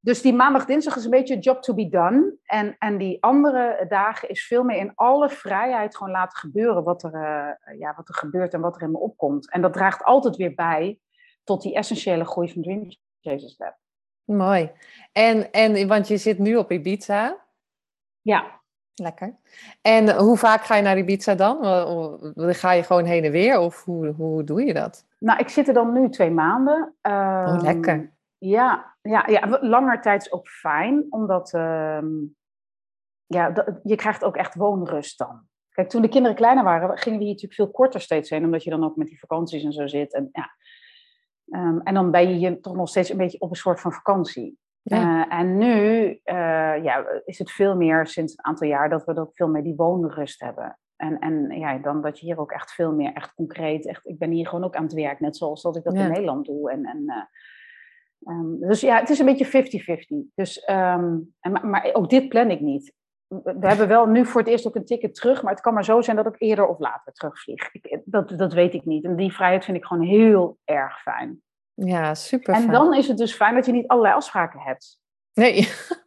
Dus 0.04 0.22
die 0.22 0.32
maandag, 0.32 0.64
dinsdag 0.64 0.96
is 0.96 1.04
een 1.04 1.10
beetje 1.10 1.38
job 1.38 1.62
to 1.62 1.74
be 1.74 1.88
done. 1.88 2.36
En, 2.44 2.76
en 2.78 2.98
die 2.98 3.22
andere 3.22 3.86
dagen 3.88 4.28
is 4.28 4.46
veel 4.46 4.62
meer 4.64 4.76
in 4.76 4.92
alle 4.94 5.28
vrijheid 5.28 5.96
gewoon 5.96 6.12
laten 6.12 6.38
gebeuren 6.38 6.82
wat 6.82 7.02
er, 7.02 7.14
uh, 7.14 7.78
ja, 7.78 7.94
wat 7.96 8.08
er 8.08 8.14
gebeurt 8.14 8.54
en 8.54 8.60
wat 8.60 8.76
er 8.76 8.82
in 8.82 8.90
me 8.90 8.98
opkomt. 8.98 9.50
En 9.50 9.60
dat 9.60 9.72
draagt 9.72 10.04
altijd 10.04 10.36
weer 10.36 10.54
bij 10.54 10.98
tot 11.44 11.62
die 11.62 11.74
essentiële 11.74 12.24
groei 12.24 12.52
van 12.52 12.62
Dream 12.62 12.88
Chasers 13.20 13.54
Lab. 13.58 13.76
Mooi. 14.24 14.70
En, 15.12 15.52
en, 15.52 15.88
want 15.88 16.08
je 16.08 16.16
zit 16.16 16.38
nu 16.38 16.56
op 16.56 16.72
Ibiza. 16.72 17.36
Ja. 18.20 18.62
Lekker. 18.94 19.36
En 19.82 20.16
hoe 20.16 20.36
vaak 20.36 20.64
ga 20.64 20.76
je 20.76 20.82
naar 20.82 20.98
Ibiza 20.98 21.34
dan? 21.34 21.56
Ga 22.36 22.72
je 22.72 22.82
gewoon 22.82 23.04
heen 23.04 23.24
en 23.24 23.30
weer 23.30 23.58
of 23.58 23.84
hoe, 23.84 24.06
hoe 24.06 24.44
doe 24.44 24.64
je 24.64 24.74
dat? 24.74 25.06
Nou, 25.18 25.38
ik 25.38 25.48
zit 25.48 25.68
er 25.68 25.74
dan 25.74 25.92
nu 25.92 26.08
twee 26.08 26.30
maanden. 26.30 26.94
Um, 27.02 27.12
oh, 27.12 27.58
lekker. 27.60 28.13
Ja, 28.46 28.96
ja, 29.02 29.26
ja, 29.26 29.58
langer 29.60 30.00
tijd 30.00 30.22
is 30.22 30.32
ook 30.32 30.48
fijn, 30.48 31.06
omdat 31.10 31.52
um, 31.52 32.36
ja, 33.26 33.52
je 33.82 33.96
krijgt 33.96 34.24
ook 34.24 34.36
echt 34.36 34.54
woonrust 34.54 35.18
dan. 35.18 35.42
Kijk, 35.68 35.88
toen 35.88 36.02
de 36.02 36.08
kinderen 36.08 36.36
kleiner 36.36 36.64
waren, 36.64 36.98
gingen 36.98 37.18
we 37.18 37.24
hier 37.24 37.32
natuurlijk 37.32 37.60
veel 37.60 37.70
korter 37.70 38.00
steeds 38.00 38.30
heen, 38.30 38.44
omdat 38.44 38.64
je 38.64 38.70
dan 38.70 38.84
ook 38.84 38.96
met 38.96 39.06
die 39.06 39.18
vakanties 39.18 39.64
en 39.64 39.72
zo 39.72 39.86
zit. 39.86 40.14
En, 40.14 40.28
ja. 40.32 40.50
Um, 41.44 41.80
en 41.80 41.94
dan 41.94 42.10
ben 42.10 42.28
je 42.28 42.34
hier 42.34 42.60
toch 42.60 42.76
nog 42.76 42.88
steeds 42.88 43.10
een 43.10 43.16
beetje 43.16 43.40
op 43.40 43.50
een 43.50 43.56
soort 43.56 43.80
van 43.80 43.92
vakantie. 43.92 44.58
Ja. 44.82 45.26
Uh, 45.26 45.38
en 45.38 45.58
nu 45.58 46.08
uh, 46.24 46.84
ja, 46.84 47.06
is 47.24 47.38
het 47.38 47.50
veel 47.50 47.76
meer 47.76 48.06
sinds 48.06 48.32
een 48.32 48.44
aantal 48.44 48.68
jaar 48.68 48.88
dat 48.88 49.04
we 49.04 49.20
ook 49.20 49.34
veel 49.34 49.48
meer 49.48 49.62
die 49.62 49.76
woonrust 49.76 50.40
hebben. 50.40 50.78
En, 50.96 51.18
en 51.18 51.50
ja, 51.50 51.78
dan 51.78 52.02
dat 52.02 52.18
je 52.18 52.26
hier 52.26 52.38
ook 52.38 52.52
echt 52.52 52.72
veel 52.72 52.92
meer 52.92 53.12
echt 53.12 53.34
concreet, 53.34 53.86
echt, 53.86 54.06
ik 54.06 54.18
ben 54.18 54.30
hier 54.30 54.46
gewoon 54.48 54.64
ook 54.64 54.76
aan 54.76 54.84
het 54.84 54.92
werk, 54.92 55.20
net 55.20 55.36
zoals 55.36 55.62
dat 55.62 55.76
ik 55.76 55.84
dat 55.84 55.94
ja. 55.94 56.00
in 56.04 56.08
Nederland 56.08 56.46
doe. 56.46 56.70
En, 56.70 56.84
en 56.84 57.02
uh, 57.06 57.22
Um, 58.26 58.60
dus 58.60 58.80
ja, 58.80 59.00
het 59.00 59.10
is 59.10 59.18
een 59.18 59.26
beetje 59.26 59.46
50-50. 60.26 60.32
Dus, 60.34 60.68
um, 60.70 61.34
en, 61.40 61.70
maar, 61.70 61.90
ook 61.92 62.10
dit 62.10 62.28
plan 62.28 62.50
ik 62.50 62.60
niet. 62.60 62.92
We 63.28 63.66
hebben 63.66 63.88
wel 63.88 64.06
nu 64.06 64.26
voor 64.26 64.40
het 64.40 64.50
eerst 64.50 64.66
ook 64.66 64.74
een 64.74 64.84
ticket 64.84 65.14
terug, 65.14 65.42
maar 65.42 65.52
het 65.52 65.62
kan 65.62 65.74
maar 65.74 65.84
zo 65.84 66.00
zijn 66.00 66.16
dat 66.16 66.26
ik 66.26 66.34
eerder 66.38 66.66
of 66.66 66.78
later 66.78 67.12
terugvlieg. 67.12 67.72
Ik, 67.72 68.02
dat, 68.04 68.38
dat 68.38 68.52
weet 68.52 68.74
ik 68.74 68.84
niet. 68.84 69.04
En 69.04 69.16
die 69.16 69.32
vrijheid 69.32 69.64
vind 69.64 69.76
ik 69.76 69.84
gewoon 69.84 70.06
heel 70.06 70.58
erg 70.64 71.02
fijn. 71.02 71.42
Ja, 71.74 72.14
super. 72.14 72.54
En 72.54 72.70
dan 72.70 72.94
is 72.94 73.08
het 73.08 73.16
dus 73.16 73.34
fijn 73.34 73.54
dat 73.54 73.66
je 73.66 73.72
niet 73.72 73.88
allerlei 73.88 74.14
afspraken 74.14 74.60
hebt. 74.60 74.98
Nee. 75.32 75.68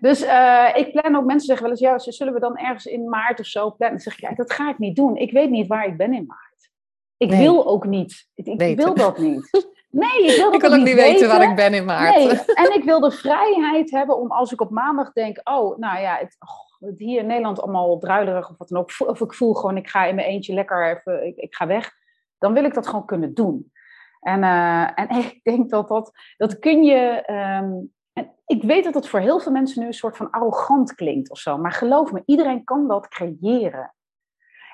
Dus 0.00 0.22
uh, 0.22 0.70
ik 0.74 0.92
plan 0.92 1.16
ook, 1.16 1.24
mensen 1.24 1.46
zeggen 1.46 1.62
wel 1.62 1.70
eens, 1.70 2.04
ja, 2.04 2.12
zullen 2.12 2.32
we 2.32 2.40
dan 2.40 2.56
ergens 2.56 2.86
in 2.86 3.08
maart 3.08 3.40
of 3.40 3.46
zo 3.46 3.60
plannen? 3.60 3.90
Dan 3.90 3.98
zeg 3.98 4.12
ik, 4.12 4.20
ja, 4.20 4.34
dat 4.34 4.52
ga 4.52 4.70
ik 4.70 4.78
niet 4.78 4.96
doen. 4.96 5.16
Ik 5.16 5.32
weet 5.32 5.50
niet 5.50 5.66
waar 5.66 5.86
ik 5.86 5.96
ben 5.96 6.12
in 6.12 6.26
maart. 6.26 6.70
Ik 7.16 7.28
nee. 7.28 7.40
wil 7.40 7.66
ook 7.66 7.86
niet. 7.86 8.28
Ik, 8.34 8.46
ik 8.46 8.76
wil 8.76 8.94
dat 8.94 9.18
niet. 9.18 9.50
Nee, 9.92 10.24
ik 10.24 10.36
wil, 10.36 10.44
dat 10.44 10.54
ik 10.54 10.60
wil 10.60 10.78
ook 10.78 10.84
niet 10.84 10.94
weten, 10.94 11.28
waar 11.28 11.50
ik 11.50 11.56
ben 11.56 11.74
in 11.74 11.84
maart. 11.84 12.16
Nee, 12.16 12.28
en 12.44 12.74
ik 12.74 12.84
wil 12.84 13.00
de 13.00 13.10
vrijheid 13.10 13.90
hebben 13.90 14.18
om 14.18 14.30
als 14.30 14.52
ik 14.52 14.60
op 14.60 14.70
maandag 14.70 15.12
denk, 15.12 15.40
oh, 15.44 15.78
nou 15.78 16.00
ja, 16.00 16.16
het, 16.16 16.36
oh, 16.38 16.88
het 16.88 16.98
hier 16.98 17.20
in 17.20 17.26
Nederland 17.26 17.60
allemaal 17.60 17.98
druilerig 17.98 18.50
of 18.50 18.58
wat 18.58 18.68
dan 18.68 18.80
ook. 18.80 18.90
Of 18.98 19.20
ik 19.20 19.34
voel 19.34 19.54
gewoon, 19.54 19.76
ik 19.76 19.88
ga 19.88 20.04
in 20.04 20.14
mijn 20.14 20.26
eentje 20.26 20.54
lekker 20.54 20.90
even, 20.90 21.26
ik, 21.26 21.36
ik 21.36 21.54
ga 21.54 21.66
weg. 21.66 21.90
Dan 22.38 22.52
wil 22.52 22.64
ik 22.64 22.74
dat 22.74 22.86
gewoon 22.86 23.06
kunnen 23.06 23.34
doen. 23.34 23.72
En, 24.20 24.42
uh, 24.42 24.98
en 24.98 25.10
ik 25.24 25.40
denk 25.42 25.70
dat 25.70 25.88
dat, 25.88 26.12
dat 26.36 26.58
kun 26.58 26.82
je, 26.82 27.24
um, 27.30 27.92
en 28.12 28.34
ik 28.46 28.62
weet 28.62 28.84
dat 28.84 28.94
het 28.94 29.08
voor 29.08 29.20
heel 29.20 29.40
veel 29.40 29.52
mensen 29.52 29.80
nu 29.80 29.86
een 29.86 29.92
soort 29.92 30.16
van 30.16 30.30
arrogant 30.30 30.94
klinkt 30.94 31.30
of 31.30 31.38
zo. 31.38 31.58
Maar 31.58 31.72
geloof 31.72 32.12
me, 32.12 32.22
iedereen 32.26 32.64
kan 32.64 32.88
dat 32.88 33.08
creëren. 33.08 33.94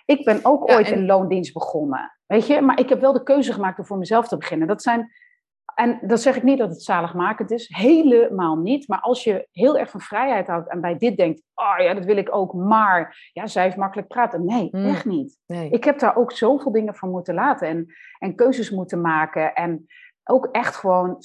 Ik 0.04 0.24
ben 0.24 0.40
ook 0.42 0.68
ja, 0.68 0.74
ooit 0.74 0.90
en... 0.90 0.94
in 0.94 1.06
loondienst 1.06 1.52
begonnen. 1.52 2.17
Weet 2.28 2.46
je, 2.46 2.60
maar 2.60 2.80
ik 2.80 2.88
heb 2.88 3.00
wel 3.00 3.12
de 3.12 3.22
keuze 3.22 3.52
gemaakt 3.52 3.78
om 3.78 3.84
voor 3.84 3.98
mezelf 3.98 4.28
te 4.28 4.36
beginnen. 4.36 4.68
Dat 4.68 4.82
zijn, 4.82 5.12
en 5.74 5.98
dat 6.02 6.20
zeg 6.20 6.36
ik 6.36 6.42
niet 6.42 6.58
dat 6.58 6.70
het 6.70 6.82
zaligmakend 6.82 7.50
is, 7.50 7.68
helemaal 7.76 8.56
niet. 8.56 8.88
Maar 8.88 9.00
als 9.00 9.24
je 9.24 9.48
heel 9.52 9.78
erg 9.78 9.90
van 9.90 10.00
vrijheid 10.00 10.46
houdt 10.46 10.68
en 10.68 10.80
bij 10.80 10.98
dit 10.98 11.16
denkt, 11.16 11.42
oh 11.54 11.74
ja, 11.78 11.94
dat 11.94 12.04
wil 12.04 12.16
ik 12.16 12.34
ook, 12.34 12.52
maar 12.52 13.30
ja, 13.32 13.46
zij 13.46 13.62
heeft 13.62 13.76
makkelijk 13.76 14.08
praten. 14.08 14.44
Nee, 14.44 14.68
mm, 14.70 14.84
echt 14.84 15.04
niet. 15.04 15.38
Nee. 15.46 15.70
Ik 15.70 15.84
heb 15.84 15.98
daar 15.98 16.16
ook 16.16 16.32
zoveel 16.32 16.72
dingen 16.72 16.94
van 16.94 17.10
moeten 17.10 17.34
laten 17.34 17.68
en, 17.68 17.86
en 18.18 18.34
keuzes 18.34 18.70
moeten 18.70 19.00
maken. 19.00 19.54
En 19.54 19.86
ook 20.24 20.48
echt 20.52 20.76
gewoon, 20.76 21.16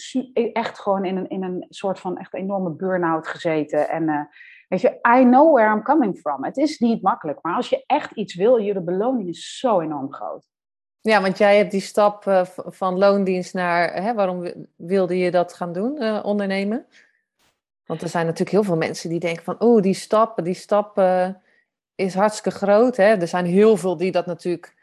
echt 0.53 0.79
gewoon 0.79 1.05
in, 1.05 1.17
een, 1.17 1.29
in 1.29 1.43
een 1.43 1.65
soort 1.69 1.99
van 1.99 2.17
echt 2.17 2.33
enorme 2.33 2.71
burn-out 2.71 3.27
gezeten. 3.27 3.89
En 3.89 4.03
uh, 4.03 4.21
weet 4.67 4.81
je, 4.81 4.99
I 5.17 5.23
know 5.23 5.53
where 5.53 5.75
I'm 5.75 5.83
coming 5.83 6.17
from. 6.17 6.43
Het 6.43 6.57
is 6.57 6.79
niet 6.79 7.01
makkelijk, 7.01 7.39
maar 7.41 7.55
als 7.55 7.69
je 7.69 7.83
echt 7.85 8.11
iets 8.11 8.35
wil, 8.35 8.57
je 8.57 8.73
de 8.73 8.83
beloning 8.83 9.29
is 9.29 9.59
zo 9.59 9.79
enorm 9.79 10.13
groot. 10.13 10.51
Ja, 11.03 11.21
want 11.21 11.37
jij 11.37 11.57
hebt 11.57 11.71
die 11.71 11.81
stap 11.81 12.25
uh, 12.25 12.45
van 12.55 12.97
loondienst 12.97 13.53
naar, 13.53 13.93
hè, 14.03 14.13
waarom 14.13 14.67
wilde 14.75 15.17
je 15.17 15.31
dat 15.31 15.53
gaan 15.53 15.73
doen, 15.73 16.01
uh, 16.01 16.19
ondernemen? 16.23 16.85
Want 17.85 18.01
er 18.01 18.09
zijn 18.09 18.25
natuurlijk 18.25 18.51
heel 18.51 18.63
veel 18.63 18.77
mensen 18.77 19.09
die 19.09 19.19
denken 19.19 19.43
van, 19.43 19.59
oh, 19.59 19.81
die 19.81 19.93
stap, 19.93 20.43
die 20.43 20.53
stap 20.53 20.97
uh, 20.97 21.29
is 21.95 22.13
hartstikke 22.13 22.57
groot. 22.57 22.97
Hè? 22.97 23.03
Er 23.03 23.27
zijn 23.27 23.45
heel 23.45 23.77
veel 23.77 23.97
die 23.97 24.11
dat 24.11 24.25
natuurlijk, 24.25 24.75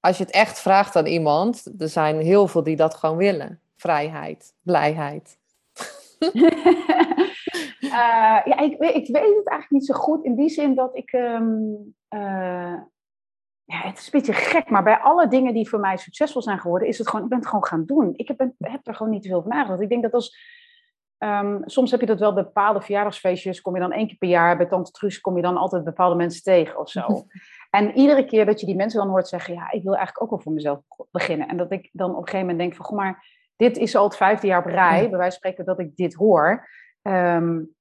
als 0.00 0.18
je 0.18 0.24
het 0.24 0.32
echt 0.32 0.60
vraagt 0.60 0.96
aan 0.96 1.06
iemand, 1.06 1.66
er 1.78 1.88
zijn 1.88 2.20
heel 2.20 2.46
veel 2.46 2.62
die 2.62 2.76
dat 2.76 2.94
gewoon 2.94 3.16
willen. 3.16 3.60
Vrijheid, 3.76 4.54
blijheid. 4.62 5.38
ja, 7.80 8.58
ik, 8.58 8.72
ik, 8.72 9.06
weet 9.06 9.36
het 9.36 9.48
eigenlijk 9.48 9.70
niet 9.70 9.86
zo 9.86 9.94
goed 9.94 10.24
in 10.24 10.34
die 10.34 10.48
zin 10.48 10.74
dat 10.74 10.96
ik... 10.96 11.12
Um, 11.12 11.94
ja, 13.70 13.88
het 13.88 13.98
is 13.98 14.04
een 14.04 14.20
beetje 14.20 14.32
gek, 14.32 14.70
maar 14.70 14.82
bij 14.82 14.96
alle 14.96 15.28
dingen 15.28 15.54
die 15.54 15.68
voor 15.68 15.80
mij 15.80 15.96
succesvol 15.96 16.42
zijn 16.42 16.58
geworden, 16.58 16.88
is 16.88 16.98
het 16.98 17.08
gewoon, 17.08 17.24
ik 17.24 17.30
ben 17.30 17.38
het 17.38 17.48
gewoon 17.48 17.66
gaan 17.66 17.84
doen. 17.84 18.12
Ik 18.16 18.28
heb, 18.28 18.38
heb 18.58 18.86
er 18.86 18.94
gewoon 18.94 19.12
niet 19.12 19.22
te 19.22 19.28
veel 19.28 19.42
van 19.42 19.50
nagedacht. 19.50 19.80
Ik 19.80 19.88
denk 19.88 20.02
dat 20.02 20.12
als, 20.12 20.38
um, 21.18 21.62
soms 21.64 21.90
heb 21.90 22.00
je 22.00 22.06
dat 22.06 22.18
wel 22.18 22.34
bij 22.34 22.42
bepaalde 22.42 22.80
verjaardagsfeestjes, 22.80 23.60
kom 23.60 23.74
je 23.74 23.80
dan 23.80 23.92
één 23.92 24.06
keer 24.06 24.16
per 24.16 24.28
jaar, 24.28 24.56
bij 24.56 24.66
Tante 24.66 24.90
Truus 24.90 25.20
kom 25.20 25.36
je 25.36 25.42
dan 25.42 25.56
altijd 25.56 25.84
bepaalde 25.84 26.14
mensen 26.14 26.42
tegen 26.42 26.78
of 26.78 26.90
zo. 26.90 27.06
en 27.70 27.96
iedere 27.96 28.24
keer 28.24 28.46
dat 28.46 28.60
je 28.60 28.66
die 28.66 28.76
mensen 28.76 29.00
dan 29.00 29.08
hoort 29.08 29.28
zeggen, 29.28 29.54
ja, 29.54 29.70
ik 29.70 29.82
wil 29.82 29.94
eigenlijk 29.94 30.22
ook 30.22 30.30
wel 30.30 30.40
voor 30.40 30.52
mezelf 30.52 30.80
beginnen. 31.10 31.48
En 31.48 31.56
dat 31.56 31.72
ik 31.72 31.88
dan 31.92 32.10
op 32.10 32.16
een 32.16 32.28
gegeven 32.28 32.40
moment 32.40 32.58
denk 32.58 32.74
van, 32.74 32.84
goh, 32.84 32.96
maar 32.96 33.26
dit 33.56 33.76
is 33.76 33.96
al 33.96 34.04
het 34.04 34.16
vijfde 34.16 34.46
jaar 34.46 34.58
op 34.58 34.70
rij, 34.70 35.08
bij 35.08 35.18
wijze 35.18 35.38
van 35.40 35.50
spreken 35.50 35.64
dat 35.64 35.78
ik 35.78 35.96
dit 35.96 36.14
hoor. 36.14 36.68
Um, 37.02 37.74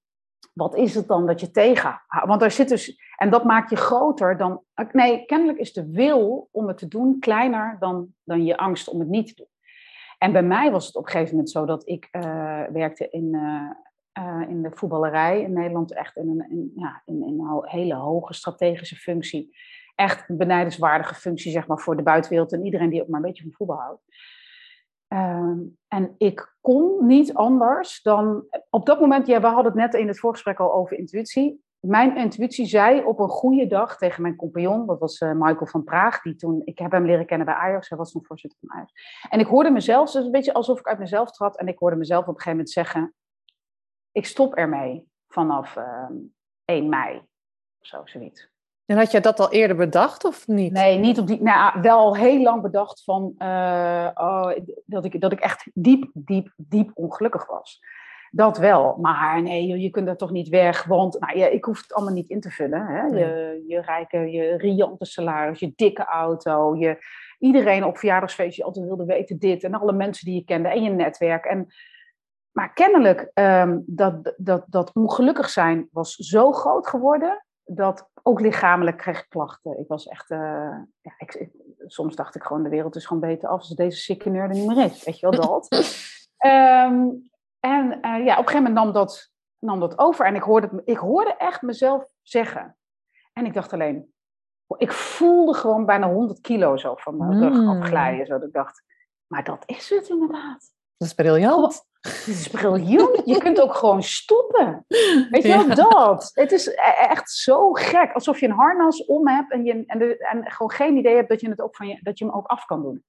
wat 0.59 0.75
is 0.75 0.95
het 0.95 1.07
dan 1.07 1.25
dat 1.25 1.39
je 1.39 1.51
tegen? 1.51 2.01
Want 2.25 2.41
er 2.41 2.51
zit 2.51 2.69
dus, 2.69 2.99
en 3.15 3.29
dat 3.29 3.43
maakt 3.43 3.69
je 3.69 3.75
groter 3.75 4.37
dan. 4.37 4.63
Nee, 4.91 5.25
kennelijk 5.25 5.57
is 5.57 5.73
de 5.73 5.91
wil 5.91 6.49
om 6.51 6.67
het 6.67 6.77
te 6.77 6.87
doen 6.87 7.19
kleiner 7.19 7.77
dan, 7.79 8.13
dan 8.23 8.45
je 8.45 8.57
angst 8.57 8.89
om 8.89 8.99
het 8.99 9.09
niet 9.09 9.27
te 9.27 9.35
doen. 9.35 9.47
En 10.17 10.31
bij 10.31 10.43
mij 10.43 10.71
was 10.71 10.85
het 10.85 10.95
op 10.95 11.05
een 11.05 11.11
gegeven 11.11 11.31
moment 11.31 11.49
zo 11.49 11.65
dat 11.65 11.87
ik 11.87 12.07
uh, 12.11 12.21
werkte 12.71 13.09
in, 13.09 13.33
uh, 13.33 13.69
uh, 14.25 14.49
in 14.49 14.61
de 14.61 14.71
voetballerij 14.73 15.41
in 15.41 15.53
Nederland, 15.53 15.93
echt 15.93 16.15
in 16.15 16.29
een, 16.29 16.49
in, 16.49 16.71
ja, 16.75 17.01
in, 17.05 17.23
in 17.23 17.39
een 17.39 17.61
hele 17.61 17.95
hoge 17.95 18.33
strategische 18.33 18.95
functie. 18.95 19.57
Echt 19.95 20.29
een 20.29 20.37
benijdenswaardige 20.37 21.15
functie, 21.15 21.51
zeg 21.51 21.67
maar, 21.67 21.79
voor 21.79 21.95
de 21.95 22.03
buitenwereld 22.03 22.53
en 22.53 22.65
iedereen 22.65 22.89
die 22.89 23.01
ook 23.01 23.07
maar 23.07 23.19
een 23.19 23.25
beetje 23.25 23.43
van 23.43 23.51
voetbal 23.51 23.77
houdt. 23.77 24.01
Uh, 25.13 25.57
en 25.87 26.15
ik 26.17 26.55
kon 26.61 27.05
niet 27.05 27.33
anders 27.33 28.01
dan. 28.01 28.45
Op 28.69 28.85
dat 28.85 28.99
moment, 28.99 29.27
ja, 29.27 29.41
we 29.41 29.47
hadden 29.47 29.65
het 29.65 29.81
net 29.81 29.93
in 29.93 30.07
het 30.07 30.19
voorgesprek 30.19 30.59
al 30.59 30.73
over 30.73 30.97
intuïtie. 30.97 31.63
Mijn 31.79 32.17
intuïtie 32.17 32.65
zei 32.65 33.03
op 33.03 33.19
een 33.19 33.29
goede 33.29 33.67
dag 33.67 33.97
tegen 33.97 34.21
mijn 34.21 34.35
compagnon, 34.35 34.85
dat 34.85 34.99
was 34.99 35.19
uh, 35.19 35.31
Michael 35.31 35.65
van 35.65 35.83
Praag, 35.83 36.21
die 36.21 36.35
toen, 36.35 36.61
ik 36.65 36.79
heb 36.79 36.91
hem 36.91 37.05
leren 37.05 37.25
kennen 37.25 37.45
bij 37.45 37.55
Ajax, 37.55 37.89
hij 37.89 37.97
was 37.97 38.13
nog 38.13 38.25
voorzitter 38.25 38.59
van 38.59 38.71
Ajax. 38.71 38.93
En 39.29 39.39
ik 39.39 39.47
hoorde 39.47 39.69
mezelf, 39.69 40.11
dus 40.11 40.25
een 40.25 40.31
beetje 40.31 40.53
alsof 40.53 40.79
ik 40.79 40.87
uit 40.87 40.99
mezelf 40.99 41.31
trad, 41.31 41.57
en 41.57 41.67
ik 41.67 41.77
hoorde 41.77 41.95
mezelf 41.95 42.21
op 42.21 42.27
een 42.27 42.41
gegeven 42.41 42.51
moment 42.51 42.69
zeggen: 42.69 43.13
Ik 44.11 44.25
stop 44.25 44.53
ermee. 44.53 45.07
vanaf 45.27 45.77
1 46.65 46.89
mei. 46.89 47.17
Of 47.79 47.87
zo, 47.87 48.01
zoiets. 48.05 48.48
En 48.89 48.97
had 48.97 49.11
je 49.11 49.19
dat 49.19 49.39
al 49.39 49.51
eerder 49.51 49.75
bedacht 49.75 50.25
of 50.25 50.47
niet? 50.47 50.71
Nee, 50.71 50.97
niet 50.97 51.19
op 51.19 51.27
die. 51.27 51.41
Nou, 51.41 51.81
wel 51.81 52.15
heel 52.15 52.41
lang 52.41 52.61
bedacht 52.61 53.03
van 53.03 53.35
oh, 54.15 54.51
dat, 54.85 55.05
ik, 55.05 55.21
dat 55.21 55.31
ik 55.31 55.39
echt 55.39 55.69
diep, 55.73 56.09
diep, 56.13 56.53
diep 56.57 56.91
ongelukkig 56.93 57.47
was. 57.47 57.81
Dat 58.31 58.57
wel, 58.57 58.97
maar 58.97 59.41
nee, 59.41 59.79
je 59.79 59.89
kunt 59.89 60.07
er 60.07 60.17
toch 60.17 60.31
niet 60.31 60.47
weg, 60.47 60.83
want 60.83 61.19
nou, 61.19 61.37
ja, 61.37 61.47
ik 61.47 61.63
hoef 61.63 61.81
het 61.81 61.93
allemaal 61.93 62.13
niet 62.13 62.29
in 62.29 62.39
te 62.39 62.49
vullen. 62.49 62.85
Hè? 62.85 63.05
Je, 63.05 63.63
je 63.67 63.81
rijke, 63.81 64.17
je 64.17 64.57
riante 64.57 65.05
salaris, 65.05 65.59
je 65.59 65.73
dikke 65.75 66.05
auto, 66.05 66.75
je, 66.75 66.97
iedereen 67.39 67.83
op 67.83 67.97
verjaardagsfeestje 67.97 68.63
altijd 68.63 68.85
wilde 68.85 69.05
weten 69.05 69.39
dit 69.39 69.63
en 69.63 69.73
alle 69.73 69.93
mensen 69.93 70.25
die 70.25 70.35
je 70.35 70.43
kende 70.43 70.69
en 70.69 70.83
je 70.83 70.89
netwerk. 70.89 71.45
En, 71.45 71.67
maar 72.51 72.73
kennelijk, 72.73 73.31
um, 73.33 73.83
dat, 73.85 74.33
dat, 74.37 74.65
dat 74.67 74.93
ongelukkig 74.93 75.49
zijn 75.49 75.87
was 75.91 76.15
zo 76.15 76.51
groot 76.51 76.87
geworden, 76.87 77.43
dat 77.75 78.09
ook 78.23 78.39
lichamelijk 78.39 78.97
kreeg 78.97 79.19
ik 79.19 79.29
klachten. 79.29 79.79
Ik 79.79 79.87
was 79.87 80.07
echt, 80.07 80.31
uh, 80.31 80.77
ja, 81.01 81.13
ik, 81.17 81.49
soms 81.85 82.15
dacht 82.15 82.35
ik 82.35 82.43
gewoon, 82.43 82.63
de 82.63 82.69
wereld 82.69 82.95
is 82.95 83.05
gewoon 83.05 83.21
beter 83.21 83.49
af 83.49 83.59
als 83.59 83.69
deze 83.69 83.99
sikke 83.99 84.29
nerd 84.29 84.49
er 84.49 84.55
niet 84.55 84.67
meer 84.67 84.85
is. 84.85 85.03
Weet 85.03 85.19
je 85.19 85.29
wel, 85.29 85.41
dat. 85.41 85.67
um, 86.45 87.27
En 87.59 87.99
uh, 88.01 88.25
ja, 88.25 88.37
op 88.37 88.45
een 88.45 88.47
gegeven 88.47 88.63
moment 88.63 88.75
nam 88.75 88.91
dat, 88.91 89.31
nam 89.59 89.79
dat 89.79 89.97
over 89.97 90.25
en 90.25 90.35
ik 90.35 90.41
hoorde, 90.41 90.81
ik 90.85 90.97
hoorde 90.97 91.35
echt 91.35 91.61
mezelf 91.61 92.05
zeggen. 92.21 92.77
En 93.33 93.45
ik 93.45 93.53
dacht 93.53 93.73
alleen, 93.73 94.13
ik 94.77 94.91
voelde 94.91 95.53
gewoon 95.53 95.85
bijna 95.85 96.09
100 96.09 96.41
kilo 96.41 96.77
zo 96.77 96.95
van 96.95 97.17
mijn 97.17 97.39
rug 97.39 97.57
mm. 97.57 97.69
afglijden. 97.69 98.25
Zo 98.25 98.33
dat 98.33 98.47
ik 98.47 98.53
dacht, 98.53 98.83
maar 99.27 99.43
dat 99.43 99.63
is 99.65 99.89
het 99.89 100.09
inderdaad. 100.09 100.73
Dat 100.97 101.07
is 101.07 101.13
briljant. 101.13 101.85
Het 101.99 102.27
is 102.27 102.47
briljant. 102.47 103.21
Je 103.25 103.37
kunt 103.37 103.61
ook 103.61 103.75
gewoon 103.75 104.03
stoppen. 104.03 104.85
Weet 105.29 105.43
je 105.43 105.65
wel, 105.65 105.75
dat. 105.75 106.31
Het 106.33 106.51
is 106.51 106.67
e-, 106.67 106.71
echt 107.09 107.31
zo 107.31 107.71
gek. 107.71 108.13
Alsof 108.13 108.39
je 108.39 108.45
een 108.45 108.51
harnas 108.51 109.05
om 109.05 109.27
hebt 109.27 109.51
en, 109.51 109.63
je, 109.63 109.83
en, 109.85 109.99
de, 109.99 110.17
en 110.17 110.51
gewoon 110.51 110.71
geen 110.71 110.97
idee 110.97 111.15
hebt 111.15 111.29
dat 111.29 111.41
je, 111.41 111.49
het 111.49 111.61
ook 111.61 111.75
van 111.75 111.87
je, 111.87 111.99
dat 112.01 112.19
je 112.19 112.25
hem 112.25 112.33
ook 112.33 112.47
af 112.47 112.65
kan 112.65 112.81
doen. 112.81 113.03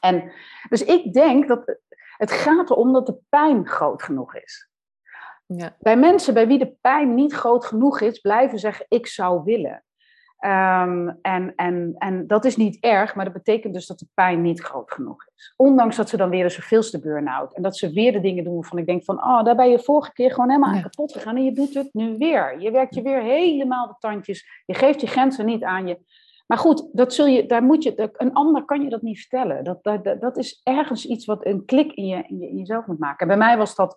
En 0.00 0.32
dus 0.68 0.84
ik 0.84 1.12
denk 1.12 1.48
dat 1.48 1.78
het 2.16 2.30
gaat 2.30 2.70
erom 2.70 2.92
dat 2.92 3.06
de 3.06 3.18
pijn 3.28 3.68
groot 3.68 4.02
genoeg 4.02 4.34
is. 4.34 4.68
Ja. 5.46 5.76
Bij 5.78 5.96
mensen 5.96 6.34
bij 6.34 6.46
wie 6.46 6.58
de 6.58 6.76
pijn 6.80 7.14
niet 7.14 7.32
groot 7.32 7.64
genoeg 7.64 8.00
is, 8.00 8.18
blijven 8.18 8.58
zeggen: 8.58 8.86
Ik 8.88 9.06
zou 9.06 9.44
willen. 9.44 9.84
Ehm, 10.44 11.08
en, 11.22 11.52
en, 11.56 11.94
en 11.98 12.26
dat 12.26 12.44
is 12.44 12.56
niet 12.56 12.76
erg, 12.80 13.14
maar 13.14 13.24
dat 13.24 13.34
betekent 13.34 13.74
dus 13.74 13.86
dat 13.86 13.98
de 13.98 14.06
pijn 14.14 14.42
niet 14.42 14.60
groot 14.60 14.92
genoeg 14.92 15.26
is. 15.34 15.54
Ondanks 15.56 15.96
dat 15.96 16.08
ze 16.08 16.16
dan 16.16 16.30
weer 16.30 16.42
de 16.42 16.48
zoveelste 16.48 17.00
burn-out. 17.00 17.54
En 17.54 17.62
dat 17.62 17.76
ze 17.76 17.92
weer 17.92 18.12
de 18.12 18.20
dingen 18.20 18.44
doen 18.44 18.54
waarvan 18.54 18.78
ik 18.78 18.86
denk 18.86 19.04
van, 19.04 19.24
oh, 19.24 19.44
daar 19.44 19.56
ben 19.56 19.70
je 19.70 19.78
vorige 19.78 20.12
keer 20.12 20.30
gewoon 20.30 20.50
helemaal 20.50 20.82
kapot 20.82 21.12
gegaan. 21.12 21.36
En 21.36 21.44
je 21.44 21.52
doet 21.52 21.74
het 21.74 21.88
nu 21.92 22.16
weer. 22.18 22.60
Je 22.60 22.70
werkt 22.70 22.94
je 22.94 23.02
weer 23.02 23.22
helemaal 23.22 23.86
de 23.86 23.94
tandjes. 23.98 24.62
Je 24.66 24.74
geeft 24.74 25.00
je 25.00 25.06
grenzen 25.06 25.46
niet 25.46 25.62
aan 25.62 25.86
je. 25.86 25.98
Maar 26.46 26.58
goed, 26.58 26.88
dat 26.92 27.14
zul 27.14 27.26
je, 27.26 27.46
daar 27.46 27.62
moet 27.62 27.82
je, 27.82 28.10
een 28.16 28.32
ander 28.32 28.64
kan 28.64 28.82
je 28.82 28.88
dat 28.88 29.02
niet 29.02 29.20
vertellen. 29.20 29.64
Dat, 29.64 29.82
dat, 29.82 30.20
dat 30.20 30.36
is 30.36 30.60
ergens 30.62 31.06
iets 31.06 31.24
wat 31.24 31.46
een 31.46 31.64
klik 31.64 31.92
in, 31.92 32.06
je, 32.06 32.24
in, 32.26 32.38
je, 32.38 32.48
in 32.48 32.56
jezelf 32.56 32.86
moet 32.86 32.98
maken. 32.98 33.20
En 33.20 33.38
bij 33.38 33.46
mij 33.46 33.56
was 33.56 33.74
dat 33.74 33.96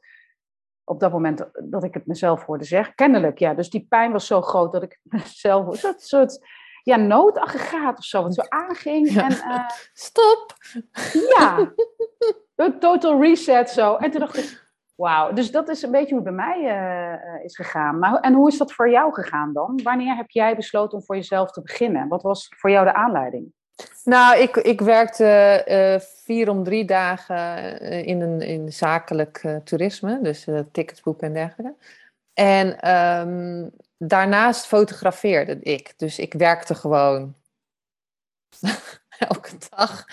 op 0.89 0.99
dat 0.99 1.11
moment 1.11 1.49
dat 1.63 1.83
ik 1.83 1.93
het 1.93 2.05
mezelf 2.05 2.45
hoorde 2.45 2.63
zeggen. 2.63 2.95
Kennelijk, 2.95 3.39
ja. 3.39 3.53
Dus 3.53 3.69
die 3.69 3.85
pijn 3.89 4.11
was 4.11 4.27
zo 4.27 4.41
groot 4.41 4.71
dat 4.71 4.83
ik 4.83 4.99
mezelf... 5.03 5.67
Een 5.67 5.77
soort, 5.77 6.01
soort 6.01 6.39
ja, 6.83 6.95
noodaggregaat 6.95 7.97
of 7.97 8.03
zo, 8.03 8.21
wat 8.21 8.33
zo 8.33 8.41
aanging. 8.47 9.17
En, 9.17 9.31
uh, 9.31 9.69
Stop! 9.93 10.53
Ja, 11.37 11.71
een 12.55 12.79
total 12.79 13.21
reset 13.21 13.69
zo. 13.69 13.95
En 13.95 14.11
toen 14.11 14.19
dacht 14.19 14.37
ik, 14.37 14.65
Wauw, 14.95 15.33
dus 15.33 15.51
dat 15.51 15.69
is 15.69 15.81
een 15.81 15.91
beetje 15.91 16.15
hoe 16.15 16.25
het 16.25 16.35
bij 16.35 16.45
mij 16.45 16.59
uh, 16.61 17.43
is 17.43 17.55
gegaan. 17.55 17.99
Maar, 17.99 18.19
en 18.19 18.33
hoe 18.33 18.47
is 18.47 18.57
dat 18.57 18.73
voor 18.73 18.89
jou 18.89 19.13
gegaan 19.13 19.53
dan? 19.53 19.79
Wanneer 19.83 20.15
heb 20.15 20.29
jij 20.29 20.55
besloten 20.55 20.97
om 20.97 21.03
voor 21.03 21.15
jezelf 21.15 21.51
te 21.51 21.61
beginnen? 21.61 22.07
Wat 22.07 22.21
was 22.21 22.47
voor 22.57 22.69
jou 22.69 22.85
de 22.85 22.93
aanleiding? 22.93 23.53
Nou, 24.03 24.39
ik, 24.39 24.55
ik 24.55 24.81
werkte 24.81 25.63
uh, 25.67 26.07
vier 26.23 26.49
om 26.49 26.63
drie 26.63 26.85
dagen 26.85 27.79
in 28.05 28.21
een 28.21 28.41
in 28.41 28.73
zakelijk 28.73 29.43
uh, 29.43 29.55
toerisme, 29.55 30.19
dus 30.21 30.47
ticketsboeken 30.71 31.27
en 31.27 31.33
dergelijke. 31.33 31.75
En 32.33 32.91
um, 32.91 33.71
daarnaast 33.97 34.65
fotografeerde 34.65 35.59
ik. 35.61 35.93
Dus 35.97 36.19
ik 36.19 36.33
werkte 36.33 36.75
gewoon 36.75 37.35
elke 39.29 39.51
dag. 39.69 40.05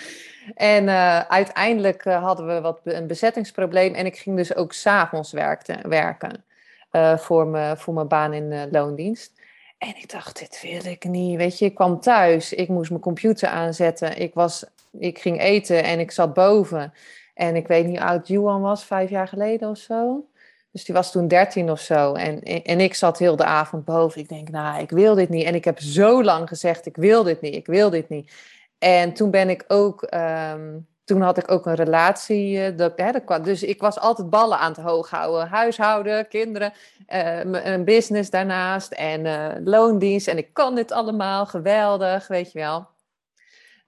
En 0.55 0.83
uh, 0.83 1.19
uiteindelijk 1.19 2.05
uh, 2.05 2.23
hadden 2.23 2.47
we 2.47 2.61
wat 2.61 2.79
een 2.83 3.07
bezettingsprobleem 3.07 3.93
en 3.93 4.05
ik 4.05 4.17
ging 4.17 4.37
dus 4.37 4.55
ook 4.55 4.73
s'avonds 4.73 5.31
werken 5.31 6.43
uh, 6.91 7.17
voor, 7.17 7.47
me, 7.47 7.77
voor 7.77 7.93
mijn 7.93 8.07
baan 8.07 8.33
in 8.33 8.69
loondienst. 8.71 9.41
En 9.77 9.95
ik 9.97 10.11
dacht, 10.11 10.39
dit 10.39 10.61
wil 10.61 10.91
ik 10.91 11.03
niet. 11.03 11.37
Weet 11.37 11.59
je, 11.59 11.65
ik 11.65 11.75
kwam 11.75 11.99
thuis, 11.99 12.53
ik 12.53 12.67
moest 12.67 12.89
mijn 12.89 13.01
computer 13.01 13.49
aanzetten. 13.49 14.17
Ik, 14.21 14.33
was, 14.33 14.65
ik 14.91 15.19
ging 15.19 15.41
eten 15.41 15.83
en 15.83 15.99
ik 15.99 16.11
zat 16.11 16.33
boven. 16.33 16.93
En 17.33 17.55
ik 17.55 17.67
weet 17.67 17.85
niet 17.85 17.97
hoe 17.97 18.07
oud 18.07 18.27
Juan 18.27 18.61
was, 18.61 18.85
vijf 18.85 19.09
jaar 19.09 19.27
geleden 19.27 19.69
of 19.69 19.77
zo. 19.77 20.25
Dus 20.71 20.85
die 20.85 20.95
was 20.95 21.11
toen 21.11 21.27
dertien 21.27 21.71
of 21.71 21.79
zo. 21.79 22.13
En, 22.13 22.41
en 22.43 22.79
ik 22.79 22.93
zat 22.93 23.19
heel 23.19 23.35
de 23.35 23.45
avond 23.45 23.85
boven. 23.85 24.21
Ik 24.21 24.29
denk, 24.29 24.49
nou, 24.49 24.81
ik 24.81 24.89
wil 24.89 25.15
dit 25.15 25.29
niet. 25.29 25.45
En 25.45 25.55
ik 25.55 25.65
heb 25.65 25.79
zo 25.79 26.23
lang 26.23 26.47
gezegd, 26.47 26.85
ik 26.85 26.95
wil 26.95 27.23
dit 27.23 27.41
niet, 27.41 27.55
ik 27.55 27.65
wil 27.65 27.89
dit 27.89 28.09
niet. 28.09 28.31
En 28.77 29.13
toen 29.13 29.31
ben 29.31 29.49
ik 29.49 29.63
ook, 29.67 30.03
ehm, 30.03 30.77
toen 31.05 31.21
had 31.21 31.37
ik 31.37 31.51
ook 31.51 31.65
een 31.65 31.75
relatie. 31.75 32.71
Uh, 32.71 32.77
dat, 32.77 32.93
hè, 32.95 33.41
dus 33.41 33.63
ik 33.63 33.81
was 33.81 33.99
altijd 33.99 34.29
ballen 34.29 34.59
aan 34.59 34.71
het 34.71 34.81
hoog 34.81 35.09
houden. 35.09 35.47
Huishouden, 35.47 36.27
kinderen, 36.27 36.73
uh, 37.07 37.39
een 37.39 37.83
business 37.83 38.29
daarnaast 38.29 38.91
en 38.91 39.25
uh, 39.25 39.47
loondienst. 39.63 40.27
En 40.27 40.37
ik 40.37 40.53
kan 40.53 40.75
dit 40.75 40.91
allemaal, 40.91 41.45
geweldig, 41.45 42.27
weet 42.27 42.51
je 42.51 42.59
wel. 42.59 42.87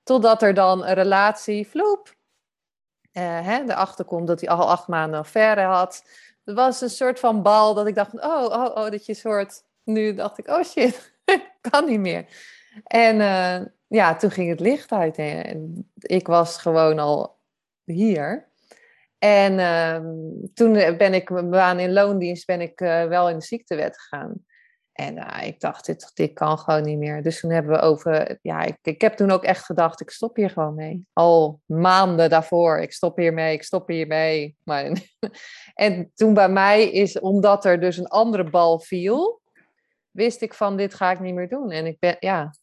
Totdat 0.04 0.42
er 0.42 0.54
dan 0.54 0.86
een 0.86 0.94
relatie, 0.94 1.68
vloep, 1.68 2.16
hè, 3.12 3.62
erachter 3.62 4.06
komt 4.06 4.28
dat 4.28 4.40
hij 4.40 4.50
al 4.50 4.70
acht 4.70 4.88
maanden 4.88 5.20
affaire 5.20 5.62
had. 5.62 6.04
Het 6.46 6.56
was 6.56 6.82
een 6.82 6.90
soort 6.90 7.20
van 7.20 7.42
bal 7.42 7.74
dat 7.74 7.88
ik 7.88 7.96
dacht, 7.96 8.14
oh, 8.14 8.44
oh, 8.44 8.76
oh, 8.76 8.90
dat 8.90 9.06
je 9.06 9.14
soort... 9.14 9.66
Nu 9.84 10.14
dacht 10.14 10.38
ik, 10.38 10.48
oh 10.48 10.64
shit, 10.64 11.14
kan 11.70 11.86
niet 11.86 12.00
meer. 12.00 12.26
En 12.84 13.22
ja, 13.88 14.16
toen 14.16 14.32
ging 14.32 14.50
het 14.50 14.60
licht 14.60 14.92
uit. 14.92 15.18
En 15.18 15.90
ik 15.96 16.28
was 16.28 16.58
gewoon 16.58 17.00
al 17.00 17.40
hier. 17.84 18.52
En 19.18 19.54
uh, 19.54 20.12
toen 20.54 20.74
ben 20.98 21.14
ik 21.14 21.30
mijn 21.30 21.80
in 21.80 21.94
loondienst 21.94 22.46
ben 22.46 22.62
ik 22.62 22.82
uh, 22.82 23.06
wel 23.06 23.30
in 23.30 23.38
de 23.38 23.46
ziektewet 23.46 24.00
gegaan. 24.00 24.46
En 24.98 25.18
uh, 25.18 25.48
ik 25.48 25.60
dacht, 25.60 26.14
dit, 26.16 26.34
kan 26.34 26.58
gewoon 26.58 26.84
niet 26.84 26.98
meer. 26.98 27.24
Dus 27.24 27.40
toen 27.40 27.52
hebben 27.52 27.72
we 27.72 27.80
over. 27.80 28.40
Ja, 28.42 28.64
ik, 28.64 28.78
ik 28.82 29.02
heb 29.02 29.14
toen 29.14 29.32
ook 29.32 29.44
echt 29.44 29.66
gedacht, 29.66 30.02
ik 30.02 30.10
stop 30.10 30.36
hier 30.36 30.50
gewoon 30.50 30.76
mee. 30.76 31.08
Al 31.14 31.62
maanden 31.66 32.30
daarvoor, 32.30 32.80
ik 32.80 32.92
stop 32.92 33.18
hiermee, 33.18 33.54
ik 33.54 33.64
stop 33.64 33.88
hiermee. 33.88 34.58
Maar, 34.64 34.92
en 35.74 36.12
toen 36.16 36.34
bij 36.34 36.50
mij 36.50 36.92
is, 36.92 37.20
omdat 37.20 37.66
er 37.66 37.80
dus 37.80 37.98
een 37.98 38.08
andere 38.08 38.50
bal 38.50 38.80
viel, 38.80 39.42
wist 40.12 40.42
ik 40.42 40.54
van, 40.54 40.78
dit 40.78 40.94
ga 40.94 41.12
ik 41.12 41.20
niet 41.20 41.34
meer 41.34 41.50
doen. 41.50 41.72
En 41.72 41.86
ik 41.86 42.00
ben, 42.00 42.16
ja, 42.20 42.54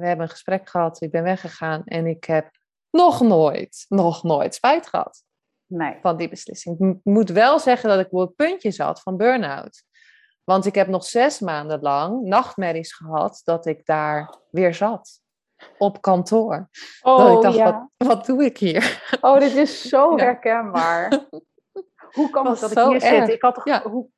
we 0.00 0.06
hebben 0.06 0.26
een 0.26 0.32
gesprek 0.32 0.68
gehad, 0.68 1.02
ik 1.02 1.10
ben 1.10 1.22
weggegaan 1.22 1.84
en 1.84 2.06
ik 2.06 2.24
heb 2.24 2.50
nog 2.90 3.20
nooit, 3.20 3.84
nog 3.88 4.22
nooit 4.22 4.54
spijt 4.54 4.86
gehad 4.86 5.24
nee. 5.70 5.96
van 6.00 6.16
die 6.16 6.28
beslissing. 6.28 6.80
Ik 6.80 6.98
moet 7.02 7.30
wel 7.30 7.58
zeggen 7.58 7.88
dat 7.88 8.00
ik 8.00 8.12
op 8.12 8.20
het 8.20 8.36
puntje 8.36 8.70
zat 8.70 9.00
van 9.00 9.16
burn-out. 9.16 9.82
Want 10.44 10.66
ik 10.66 10.74
heb 10.74 10.88
nog 10.88 11.04
zes 11.04 11.40
maanden 11.40 11.80
lang 11.80 12.22
nachtmerries 12.22 12.92
gehad 12.92 13.40
dat 13.44 13.66
ik 13.66 13.86
daar 13.86 14.34
weer 14.50 14.74
zat. 14.74 15.20
Op 15.78 16.00
kantoor. 16.02 16.68
Oh, 17.02 17.18
dat 17.18 17.36
ik 17.36 17.42
dacht, 17.42 17.56
ja. 17.56 17.88
wat, 17.96 18.08
wat 18.08 18.26
doe 18.26 18.44
ik 18.44 18.58
hier? 18.58 19.16
Oh, 19.20 19.38
dit 19.38 19.54
is 19.54 19.82
zo 19.82 20.16
herkenbaar. 20.18 21.26
Hoe 22.10 22.30
kan 22.30 22.46
het 22.46 22.60
dat 22.60 22.70
ik 22.70 22.78
hier 22.78 23.02
erg. 23.02 23.26
zit? 23.26 23.34
Ik 23.34 23.42
had 23.42 23.54
toch, 23.54 23.64
ja. 23.64 23.82
hoe, 23.82 24.08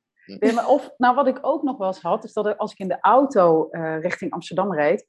of, 0.67 0.89
nou, 0.97 1.15
wat 1.15 1.27
ik 1.27 1.37
ook 1.41 1.63
nog 1.63 1.77
wel 1.77 1.87
eens 1.87 2.01
had, 2.01 2.23
is 2.23 2.33
dat 2.33 2.57
als 2.57 2.71
ik 2.71 2.79
in 2.79 2.87
de 2.87 2.97
auto 3.01 3.67
uh, 3.71 3.99
richting 3.99 4.31
Amsterdam 4.31 4.73
reed, 4.73 5.07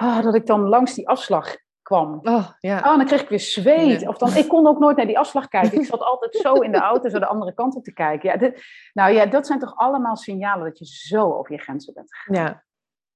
oh, 0.00 0.22
dat 0.22 0.34
ik 0.34 0.46
dan 0.46 0.60
langs 0.60 0.94
die 0.94 1.08
afslag 1.08 1.56
kwam. 1.82 2.20
Oh, 2.22 2.50
ja. 2.58 2.78
oh 2.78 2.96
dan 2.96 3.06
kreeg 3.06 3.22
ik 3.22 3.28
weer 3.28 3.40
zweet. 3.40 4.08
Of 4.08 4.18
dan, 4.18 4.36
ik 4.36 4.48
kon 4.48 4.66
ook 4.66 4.78
nooit 4.78 4.96
naar 4.96 5.06
die 5.06 5.18
afslag 5.18 5.48
kijken. 5.48 5.78
Ik 5.78 5.86
zat 5.94 6.00
altijd 6.00 6.34
zo 6.34 6.54
in 6.54 6.72
de 6.72 6.78
auto, 6.78 7.08
zo 7.08 7.18
de 7.18 7.26
andere 7.26 7.54
kant 7.54 7.76
op 7.76 7.84
te 7.84 7.92
kijken. 7.92 8.30
Ja, 8.30 8.36
dit, 8.36 8.64
nou 8.92 9.12
ja, 9.12 9.26
dat 9.26 9.46
zijn 9.46 9.58
toch 9.58 9.76
allemaal 9.76 10.16
signalen 10.16 10.64
dat 10.64 10.78
je 10.78 10.86
zo 10.86 11.32
over 11.32 11.52
je 11.52 11.58
grenzen 11.58 11.94
bent 11.94 12.14
gegaan. 12.14 12.44
Ja, 12.44 12.64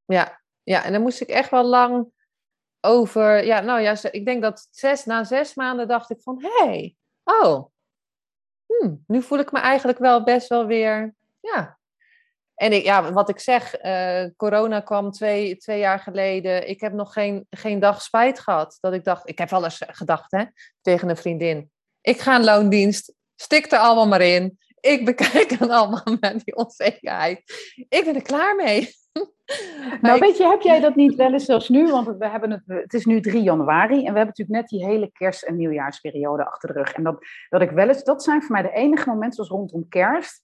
ja. 0.04 0.40
ja 0.62 0.84
en 0.84 0.92
dan 0.92 1.02
moest 1.02 1.20
ik 1.20 1.28
echt 1.28 1.50
wel 1.50 1.64
lang 1.64 2.06
over... 2.80 3.44
Ja, 3.44 3.60
nou 3.60 3.80
ja, 3.80 3.96
ik 4.10 4.24
denk 4.24 4.42
dat 4.42 4.68
zes, 4.70 5.04
na 5.04 5.24
zes 5.24 5.54
maanden 5.54 5.88
dacht 5.88 6.10
ik 6.10 6.22
van... 6.22 6.42
Hé, 6.42 6.64
hey, 6.64 6.96
oh, 7.24 7.64
hmm, 8.66 9.04
nu 9.06 9.22
voel 9.22 9.38
ik 9.38 9.52
me 9.52 9.58
eigenlijk 9.58 9.98
wel 9.98 10.24
best 10.24 10.48
wel 10.48 10.66
weer... 10.66 11.14
Ja, 11.40 11.78
en 12.54 12.72
ik, 12.72 12.84
ja, 12.84 13.12
wat 13.12 13.28
ik 13.28 13.38
zeg, 13.38 13.84
uh, 13.84 14.24
corona 14.36 14.80
kwam 14.80 15.10
twee, 15.10 15.56
twee 15.56 15.78
jaar 15.78 15.98
geleden. 15.98 16.68
Ik 16.68 16.80
heb 16.80 16.92
nog 16.92 17.12
geen, 17.12 17.46
geen 17.50 17.78
dag 17.78 18.02
spijt 18.02 18.40
gehad. 18.40 18.78
Dat 18.80 18.92
ik 18.92 19.04
dacht, 19.04 19.28
ik 19.28 19.38
heb 19.38 19.50
wel 19.50 19.64
eens 19.64 19.82
gedacht 19.86 20.30
hè, 20.30 20.44
tegen 20.80 21.08
een 21.08 21.16
vriendin. 21.16 21.70
Ik 22.00 22.20
ga 22.20 22.34
een 22.34 22.44
loondienst, 22.44 23.14
stik 23.36 23.72
er 23.72 23.78
allemaal 23.78 24.08
maar 24.08 24.20
in. 24.20 24.58
ik 24.80 25.04
bekijk 25.04 25.58
dan 25.58 25.70
allemaal 25.70 26.16
met 26.20 26.44
die 26.44 26.56
onzekerheid. 26.56 27.42
Ik 27.88 28.04
ben 28.04 28.14
er 28.14 28.22
klaar 28.22 28.54
mee. 28.54 28.88
Nou, 30.00 30.18
weet 30.18 30.36
je, 30.36 30.46
heb 30.46 30.60
jij 30.60 30.80
dat 30.80 30.94
niet 30.94 31.14
wel 31.14 31.32
eens 31.32 31.44
zoals 31.44 31.68
nu? 31.68 31.90
Want 31.90 32.16
we 32.18 32.28
hebben 32.28 32.50
het, 32.50 32.62
het 32.66 32.94
is 32.94 33.04
nu 33.04 33.20
3 33.20 33.42
januari 33.42 33.94
en 33.94 34.12
we 34.12 34.18
hebben 34.18 34.26
natuurlijk 34.26 34.58
net 34.58 34.68
die 34.68 34.84
hele 34.84 35.10
kerst- 35.12 35.42
en 35.42 35.56
nieuwjaarsperiode 35.56 36.46
achter 36.46 36.72
de 36.72 36.78
rug. 36.78 36.92
En 36.92 37.02
dat, 37.02 37.26
dat 37.48 37.62
ik 37.62 37.70
wel 37.70 37.88
eens, 37.88 38.04
dat 38.04 38.22
zijn 38.22 38.42
voor 38.42 38.52
mij 38.52 38.62
de 38.62 38.72
enige 38.72 39.08
momenten, 39.08 39.32
zoals 39.32 39.50
rondom 39.50 39.88
kerst, 39.88 40.42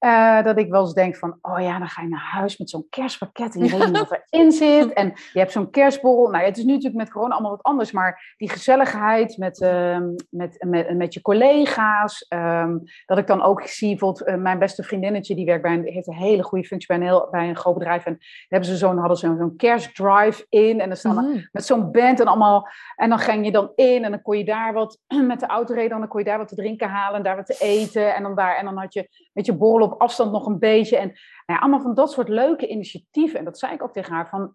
uh, 0.00 0.42
dat 0.42 0.58
ik 0.58 0.70
wel 0.70 0.80
eens 0.80 0.94
denk 0.94 1.16
van, 1.16 1.38
oh 1.42 1.60
ja, 1.60 1.78
dan 1.78 1.88
ga 1.88 2.02
je 2.02 2.08
naar 2.08 2.28
huis 2.32 2.58
met 2.58 2.70
zo'n 2.70 2.86
kerstpakket 2.90 3.54
en 3.54 3.64
je 3.64 3.78
weet 3.78 3.86
niet 3.86 3.98
wat 3.98 4.20
erin 4.28 4.52
zit. 4.52 4.92
En 4.98 5.12
je 5.32 5.38
hebt 5.38 5.52
zo'n 5.52 5.70
kerstborrel. 5.70 6.30
Nou, 6.30 6.44
het 6.44 6.56
is 6.56 6.64
nu 6.64 6.72
natuurlijk 6.72 7.02
met 7.02 7.10
corona 7.10 7.32
allemaal 7.32 7.50
wat 7.50 7.62
anders, 7.62 7.92
maar 7.92 8.34
die 8.36 8.50
gezelligheid 8.50 9.36
met, 9.36 9.60
uh, 9.60 9.98
met, 10.30 10.64
met, 10.66 10.96
met 10.96 11.14
je 11.14 11.20
collega's. 11.20 12.26
Um, 12.28 12.82
dat 13.06 13.18
ik 13.18 13.26
dan 13.26 13.42
ook 13.42 13.62
zie, 13.62 13.88
bijvoorbeeld 13.88 14.28
uh, 14.28 14.34
mijn 14.34 14.58
beste 14.58 14.82
vriendinnetje, 14.82 15.34
die 15.34 15.44
werkt 15.44 15.62
bij 15.62 15.72
een, 15.72 15.84
heeft 15.84 16.06
een 16.06 16.14
hele 16.14 16.42
goede 16.42 16.64
functie 16.64 16.88
bij 16.88 16.96
een, 16.96 17.02
heel, 17.02 17.28
bij 17.30 17.48
een 17.48 17.56
groot 17.56 17.74
bedrijf. 17.74 18.04
En 18.04 18.18
hebben 18.48 18.68
ze 18.68 18.76
zo'n, 18.76 18.98
hadden 18.98 19.16
ze 19.16 19.34
zo'n 19.38 19.56
kerstdrive 19.56 20.46
in 20.48 20.80
en 20.80 20.88
dan 20.88 20.96
staan 20.96 21.24
mm. 21.24 21.48
met 21.52 21.64
zo'n 21.64 21.90
band 21.90 22.20
en 22.20 22.26
allemaal. 22.26 22.68
En 22.96 23.08
dan 23.08 23.18
ging 23.18 23.44
je 23.44 23.52
dan 23.52 23.72
in 23.74 24.04
en 24.04 24.10
dan 24.10 24.22
kon 24.22 24.38
je 24.38 24.44
daar 24.44 24.72
wat, 24.72 24.98
met 25.32 25.40
de 25.40 25.46
auto 25.46 25.74
reden, 25.74 25.92
en 25.92 25.98
dan 25.98 26.08
kon 26.08 26.20
je 26.20 26.26
daar 26.26 26.38
wat 26.38 26.48
te 26.48 26.54
drinken 26.54 26.88
halen 26.88 27.16
en 27.16 27.22
daar 27.22 27.36
wat 27.36 27.46
te 27.46 27.58
eten. 27.60 28.14
En 28.14 28.22
dan 28.22 28.34
daar, 28.34 28.56
en 28.56 28.64
dan 28.64 28.76
had 28.76 28.94
je 28.94 29.08
met 29.32 29.46
je 29.46 29.52
borrel 29.52 29.87
op 29.92 30.00
afstand 30.00 30.32
nog 30.32 30.46
een 30.46 30.58
beetje. 30.58 30.96
En 30.96 31.06
nou 31.06 31.18
ja, 31.46 31.58
allemaal 31.58 31.80
van 31.80 31.94
dat 31.94 32.12
soort 32.12 32.28
leuke 32.28 32.68
initiatieven. 32.68 33.38
En 33.38 33.44
dat 33.44 33.58
zei 33.58 33.72
ik 33.72 33.82
ook 33.82 33.92
tegen 33.92 34.12
haar 34.12 34.28
van, 34.28 34.54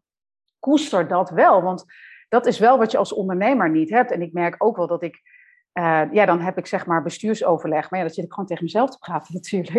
koester 0.59 1.07
dat 1.07 1.29
wel. 1.29 1.61
Want 1.61 1.85
dat 2.29 2.45
is 2.45 2.59
wel 2.59 2.77
wat 2.77 2.91
je 2.91 2.97
als 2.97 3.13
ondernemer 3.13 3.69
niet 3.69 3.89
hebt. 3.89 4.11
En 4.11 4.21
ik 4.21 4.33
merk 4.33 4.55
ook 4.57 4.77
wel 4.77 4.87
dat 4.87 5.03
ik, 5.03 5.21
uh, 5.73 6.03
ja, 6.11 6.25
dan 6.25 6.39
heb 6.39 6.57
ik 6.57 6.67
zeg 6.67 6.85
maar 6.85 7.03
bestuursoverleg. 7.03 7.89
Maar 7.89 7.99
ja, 7.99 8.05
dat 8.05 8.15
zit 8.15 8.25
ik 8.25 8.31
gewoon 8.31 8.47
tegen 8.47 8.63
mezelf 8.63 8.89
te 8.89 8.97
praten 8.97 9.33
natuurlijk. 9.39 9.71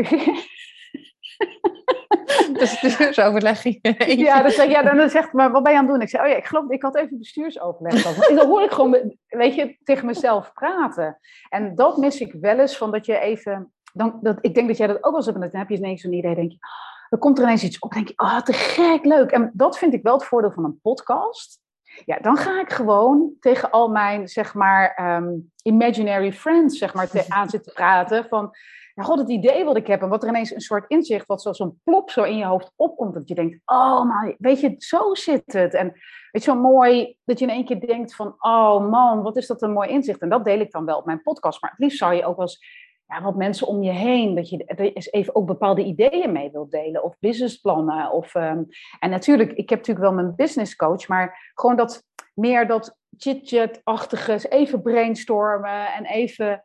bestuursoverleg. 2.53 3.63
ja, 4.07 4.43
dus, 4.43 4.57
ja, 4.57 4.83
dan 4.83 5.11
zegt 5.11 5.33
maar 5.33 5.51
wat 5.51 5.63
ben 5.63 5.73
je 5.73 5.79
aan 5.79 5.85
het 5.85 5.93
doen? 5.93 6.03
Ik 6.03 6.09
zei, 6.09 6.23
oh 6.23 6.29
ja, 6.29 6.37
ik 6.37 6.45
geloof, 6.45 6.71
ik 6.71 6.83
had 6.83 6.97
even 6.97 7.19
bestuursoverleg. 7.19 8.29
En 8.29 8.37
dan 8.37 8.47
hoor 8.47 8.63
ik 8.63 8.71
gewoon, 8.71 9.17
weet 9.27 9.55
je, 9.55 9.77
tegen 9.83 10.07
mezelf 10.07 10.53
praten. 10.53 11.19
En 11.49 11.75
dat 11.75 11.97
mis 11.97 12.21
ik 12.21 12.33
wel 12.33 12.59
eens, 12.59 12.77
van 12.77 12.91
dat 12.91 13.07
je 13.07 13.19
even 13.19 13.74
dan, 13.95 14.19
dat, 14.23 14.39
ik 14.41 14.55
denk 14.55 14.69
dat 14.69 14.77
jij 14.77 14.87
dat 14.87 14.97
ook 14.97 15.03
wel 15.03 15.17
eens 15.17 15.27
hebt. 15.27 15.41
En 15.41 15.51
dan 15.51 15.61
heb 15.61 15.69
je 15.69 15.77
ineens 15.77 16.03
zo'n 16.03 16.13
idee, 16.13 16.35
denk 16.35 16.51
je, 16.51 16.57
oh, 16.57 17.07
er 17.09 17.19
komt 17.19 17.39
er 17.39 17.45
ineens 17.45 17.63
iets 17.63 17.79
op. 17.79 17.93
denk 17.93 18.09
je, 18.09 18.15
oh, 18.17 18.41
te 18.41 18.53
gek, 18.53 19.05
leuk. 19.05 19.31
En 19.31 19.51
dat 19.53 19.79
vind 19.79 19.95
ik 19.95 20.03
wel 20.03 20.15
het 20.15 20.25
voordeel 20.25 20.53
van 20.53 20.65
een 20.65 20.81
podcast. 20.81 21.63
Ja, 22.05 22.19
dan 22.19 22.37
ga 22.37 22.61
ik 22.61 22.71
gewoon 22.71 23.33
tegen 23.41 23.71
al 23.71 23.89
mijn, 23.89 24.29
zeg 24.29 24.55
maar, 24.55 25.17
um, 25.17 25.53
imaginary 25.63 26.33
friends, 26.33 26.79
zeg 26.79 26.95
maar, 26.95 27.09
te, 27.09 27.25
aan 27.39 27.49
zitten 27.49 27.73
praten. 27.73 28.27
Van, 28.29 28.51
ja, 28.95 29.03
god, 29.03 29.19
het 29.19 29.31
idee 29.31 29.65
wat 29.65 29.77
ik 29.77 29.87
heb 29.87 30.03
en 30.03 30.09
wat 30.09 30.23
er 30.23 30.29
ineens 30.29 30.55
een 30.55 30.61
soort 30.61 30.91
inzicht, 30.91 31.27
wat 31.27 31.43
zo'n 31.51 31.81
plop 31.85 32.11
zo 32.11 32.23
in 32.23 32.37
je 32.37 32.45
hoofd 32.45 32.73
opkomt, 32.77 33.15
dat 33.15 33.29
je 33.29 33.35
denkt, 33.35 33.61
oh, 33.65 34.05
maar 34.05 34.35
weet 34.39 34.61
je, 34.61 34.75
zo 34.79 35.15
zit 35.15 35.53
het. 35.53 35.75
En 35.75 35.87
weet 36.31 36.45
je, 36.45 36.51
zo 36.51 36.55
mooi 36.55 37.17
dat 37.25 37.39
je 37.39 37.45
in 37.45 37.51
één 37.51 37.65
keer 37.65 37.81
denkt 37.81 38.15
van, 38.15 38.35
oh 38.39 38.91
man, 38.91 39.23
wat 39.23 39.37
is 39.37 39.47
dat 39.47 39.63
een 39.63 39.73
mooi 39.73 39.89
inzicht. 39.89 40.21
En 40.21 40.29
dat 40.29 40.45
deel 40.45 40.61
ik 40.61 40.71
dan 40.71 40.85
wel 40.85 40.99
op 40.99 41.07
mijn 41.07 41.23
podcast, 41.23 41.63
maar 41.63 41.71
het 41.71 41.79
liefst 41.79 41.99
zou 41.99 42.15
je 42.15 42.25
ook 42.25 42.37
wel 42.37 42.47
eens 42.47 42.83
ja, 43.07 43.23
wat 43.23 43.37
mensen 43.37 43.67
om 43.67 43.83
je 43.83 43.91
heen, 43.91 44.35
dat 44.35 44.49
je 44.49 44.65
even 44.93 45.35
ook 45.35 45.47
bepaalde 45.47 45.85
ideeën 45.85 46.33
mee 46.33 46.51
wilt 46.51 46.71
delen 46.71 47.05
of 47.05 47.17
businessplannen. 47.19 48.11
Of, 48.11 48.35
um, 48.35 48.67
en 48.99 49.11
natuurlijk, 49.11 49.53
ik 49.53 49.69
heb 49.69 49.79
natuurlijk 49.79 50.07
wel 50.07 50.15
mijn 50.15 50.35
business 50.35 50.77
coach, 50.77 51.09
maar 51.09 51.53
gewoon 51.55 51.77
dat 51.77 52.05
meer 52.35 52.67
dat 52.67 52.97
chit-chat-achtige, 53.17 54.49
even 54.49 54.83
brainstormen 54.83 55.93
en 55.93 56.05
even, 56.05 56.63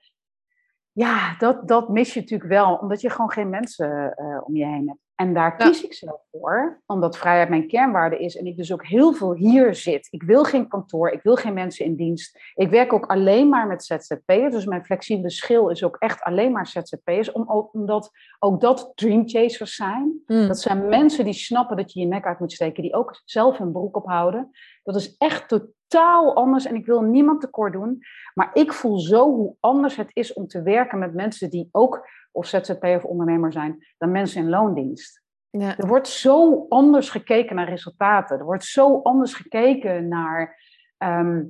ja, 0.92 1.36
dat, 1.38 1.68
dat 1.68 1.90
mis 1.90 2.14
je 2.14 2.20
natuurlijk 2.20 2.50
wel, 2.50 2.76
omdat 2.76 3.02
je 3.02 3.10
gewoon 3.10 3.32
geen 3.32 3.50
mensen 3.50 4.16
uh, 4.18 4.42
om 4.44 4.56
je 4.56 4.66
heen 4.66 4.88
hebt. 4.88 5.09
En 5.20 5.34
daar 5.34 5.56
kies 5.56 5.84
ik 5.84 5.94
zelf 5.94 6.22
voor, 6.32 6.82
omdat 6.86 7.18
vrijheid 7.18 7.50
mijn 7.50 7.68
kernwaarde 7.68 8.20
is 8.20 8.38
en 8.38 8.46
ik 8.46 8.58
dus 8.58 8.74
ook 8.74 8.86
heel 8.86 9.14
veel 9.14 9.34
hier 9.34 9.76
zit. 9.76 10.08
Ik 10.12 10.24
wil 10.24 10.44
geen 10.44 10.68
kantoor, 10.68 11.10
ik 11.10 11.22
wil 11.22 11.36
geen 11.36 11.54
mensen 11.54 11.86
in 11.86 11.96
dienst. 11.96 12.40
Ik 12.56 12.70
werk 12.70 12.94
ook 12.94 13.06
alleen 13.06 13.50
maar 13.50 13.68
met 13.68 13.84
ZZP'ers, 13.84 14.54
dus 14.54 14.66
mijn 14.66 14.86
flexibele 14.86 15.30
schil 15.30 15.70
is 15.70 15.84
ook 15.84 15.96
echt 15.96 16.22
alleen 16.22 16.52
maar 16.52 16.68
ZZP'ers, 16.68 17.32
omdat 17.72 18.12
ook 18.40 18.62
dat 18.62 18.92
dreamchasers 18.96 19.76
zijn. 19.76 20.22
Hmm. 20.26 20.48
Dat 20.48 20.60
zijn 20.60 20.90
mensen 20.90 21.26
die 21.26 21.34
snappen 21.34 21.78
dat 21.78 21.94
je 21.94 22.00
je 22.00 22.06
nek 22.06 22.26
uit 22.26 22.40
moet 22.40 22.52
steken, 22.52 22.84
die 22.84 22.94
ook 22.94 23.22
zelf 23.26 23.58
hun 23.58 23.72
broek 23.72 23.96
ophouden. 23.96 24.50
Dat 24.92 25.02
is 25.02 25.18
echt 25.18 25.48
totaal 25.48 26.36
anders 26.36 26.66
en 26.66 26.76
ik 26.76 26.86
wil 26.86 27.02
niemand 27.02 27.42
tekort 27.42 27.74
doen, 27.74 28.00
maar 28.34 28.50
ik 28.54 28.74
voel 28.74 29.00
zo 29.00 29.36
hoe 29.36 29.56
anders 29.60 29.96
het 29.96 30.10
is 30.14 30.34
om 30.34 30.48
te 30.48 30.62
werken 30.62 31.00
met 31.00 31.14
mensen 31.14 31.50
die 31.50 31.70
ook 31.72 32.08
of 32.32 32.46
ZZP 32.46 32.84
of 32.84 33.04
ondernemer 33.04 33.52
zijn 33.52 33.88
dan 33.98 34.12
mensen 34.12 34.42
in 34.42 34.50
loondienst. 34.50 35.22
Ja. 35.50 35.78
Er 35.78 35.88
wordt 35.88 36.08
zo 36.08 36.66
anders 36.70 37.10
gekeken 37.10 37.56
naar 37.56 37.70
resultaten. 37.70 38.40
Er 38.40 38.46
wordt 38.46 38.64
zo 38.64 39.02
anders 39.02 39.34
gekeken 39.34 40.08
naar, 40.08 40.62
ehm, 40.98 41.44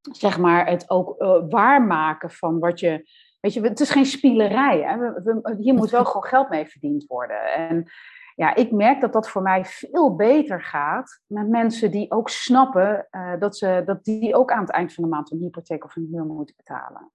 zeg 0.00 0.38
maar, 0.38 0.66
het 0.66 0.90
ook 0.90 1.22
uh, 1.22 1.42
waarmaken 1.48 2.30
van 2.30 2.58
wat 2.58 2.80
je. 2.80 3.08
Weet 3.40 3.52
je, 3.52 3.60
het 3.60 3.80
is 3.80 3.90
geen 3.90 4.06
spielerij. 4.06 4.80
Hè? 4.80 4.98
We, 4.98 5.56
hier 5.58 5.74
moet 5.74 5.90
wel 5.90 6.04
gewoon 6.10 6.24
geld 6.24 6.48
mee 6.48 6.66
verdiend 6.66 7.06
worden. 7.06 7.52
En 7.52 7.90
ja, 8.36 8.54
ik 8.54 8.72
merk 8.72 9.00
dat 9.00 9.12
dat 9.12 9.28
voor 9.28 9.42
mij 9.42 9.64
veel 9.64 10.16
beter 10.16 10.62
gaat 10.62 11.20
met 11.26 11.48
mensen 11.48 11.90
die 11.90 12.10
ook 12.10 12.28
snappen 12.28 13.06
uh, 13.10 13.32
dat, 13.38 13.56
ze, 13.56 13.82
dat 13.86 14.04
die 14.04 14.34
ook 14.34 14.50
aan 14.50 14.60
het 14.60 14.70
eind 14.70 14.94
van 14.94 15.04
de 15.04 15.10
maand 15.10 15.32
een 15.32 15.38
hypotheek 15.38 15.84
of 15.84 15.96
een 15.96 16.08
huur 16.12 16.24
moeten 16.24 16.54
betalen. 16.56 17.10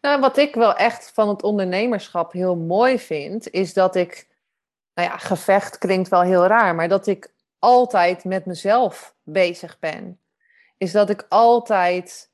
Nou, 0.00 0.20
wat 0.20 0.36
ik 0.36 0.54
wel 0.54 0.74
echt 0.74 1.10
van 1.14 1.28
het 1.28 1.42
ondernemerschap 1.42 2.32
heel 2.32 2.56
mooi 2.56 2.98
vind, 2.98 3.50
is 3.50 3.72
dat 3.72 3.94
ik, 3.94 4.28
nou 4.94 5.08
ja, 5.08 5.16
gevecht 5.16 5.78
klinkt 5.78 6.08
wel 6.08 6.22
heel 6.22 6.46
raar, 6.46 6.74
maar 6.74 6.88
dat 6.88 7.06
ik 7.06 7.34
altijd 7.58 8.24
met 8.24 8.46
mezelf 8.46 9.14
bezig 9.22 9.78
ben. 9.78 10.20
Is 10.76 10.92
dat 10.92 11.10
ik 11.10 11.26
altijd, 11.28 12.31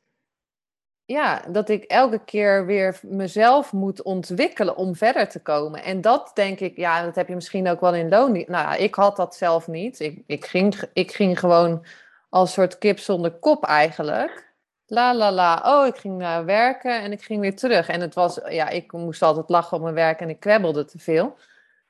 ja, 1.09 1.43
dat 1.49 1.69
ik 1.69 1.85
elke 1.85 2.25
keer 2.25 2.67
weer 2.67 2.99
mezelf 3.03 3.73
moet 3.73 4.03
ontwikkelen 4.03 4.77
om 4.77 4.95
verder 4.95 5.29
te 5.29 5.41
komen. 5.41 5.83
En 5.83 6.01
dat 6.01 6.31
denk 6.35 6.61
ik, 6.61 6.77
ja, 6.77 7.03
dat 7.03 7.15
heb 7.15 7.29
je 7.29 7.35
misschien 7.35 7.69
ook 7.69 7.81
wel 7.81 7.95
in 7.95 8.09
loon. 8.09 8.33
Nou 8.33 8.47
ja, 8.47 8.75
ik 8.75 8.95
had 8.95 9.17
dat 9.17 9.37
zelf 9.37 9.69
niet. 9.69 10.01
Ik, 10.01 10.23
ik, 10.27 10.45
ging, 10.45 10.83
ik 10.93 11.13
ging 11.13 11.39
gewoon 11.39 11.85
als 12.29 12.53
soort 12.53 12.79
kip 12.79 12.99
zonder 12.99 13.31
kop 13.31 13.65
eigenlijk. 13.65 14.55
La 14.87 15.15
la 15.15 15.33
la. 15.33 15.63
Oh, 15.65 15.87
ik 15.87 15.97
ging 15.97 16.19
naar 16.19 16.45
werken 16.45 17.03
en 17.03 17.13
ik 17.13 17.23
ging 17.23 17.41
weer 17.41 17.57
terug. 17.57 17.89
En 17.89 18.01
het 18.01 18.15
was, 18.15 18.41
ja, 18.49 18.69
ik 18.69 18.93
moest 18.93 19.23
altijd 19.23 19.49
lachen 19.49 19.77
op 19.77 19.83
mijn 19.83 19.95
werk 19.95 20.21
en 20.21 20.29
ik 20.29 20.41
kwebbelde 20.41 20.85
te 20.85 20.99
veel. 20.99 21.37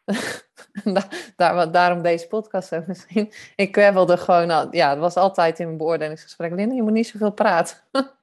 Daar, 1.36 1.72
daarom 1.72 2.02
deze 2.02 2.26
podcast 2.26 2.74
ook 2.74 2.86
misschien. 2.86 3.32
Ik 3.56 3.72
kwebbelde 3.72 4.16
gewoon, 4.16 4.50
al, 4.50 4.68
ja, 4.70 4.90
het 4.90 4.98
was 4.98 5.14
altijd 5.14 5.58
in 5.58 5.66
mijn 5.66 5.78
beoordelingsgesprek. 5.78 6.52
Linda, 6.52 6.74
je 6.74 6.82
moet 6.82 6.92
niet 6.92 7.08
zoveel 7.08 7.32
praten. 7.32 7.76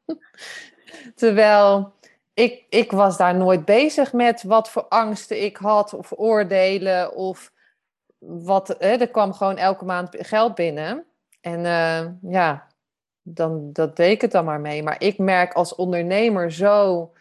Terwijl 1.15 1.93
ik, 2.33 2.63
ik 2.69 2.91
was 2.91 3.17
daar 3.17 3.35
nooit 3.35 3.65
bezig 3.65 4.13
met 4.13 4.43
wat 4.43 4.69
voor 4.69 4.85
angsten 4.89 5.43
ik 5.43 5.57
had 5.57 5.93
of 5.93 6.13
oordelen 6.15 7.15
of 7.15 7.51
wat. 8.19 8.75
Hè, 8.79 8.95
er 8.95 9.09
kwam 9.09 9.33
gewoon 9.33 9.57
elke 9.57 9.85
maand 9.85 10.09
geld 10.11 10.55
binnen. 10.55 11.05
En 11.41 11.59
uh, 11.59 12.31
ja, 12.31 12.67
dan 13.21 13.69
dat 13.73 13.95
deed 13.95 14.11
ik 14.11 14.21
het 14.21 14.31
dan 14.31 14.45
maar 14.45 14.59
mee. 14.59 14.83
Maar 14.83 15.01
ik 15.01 15.17
merk 15.17 15.53
als 15.53 15.75
ondernemer 15.75 16.51
zo 16.51 17.11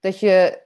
dat 0.00 0.20
je 0.20 0.64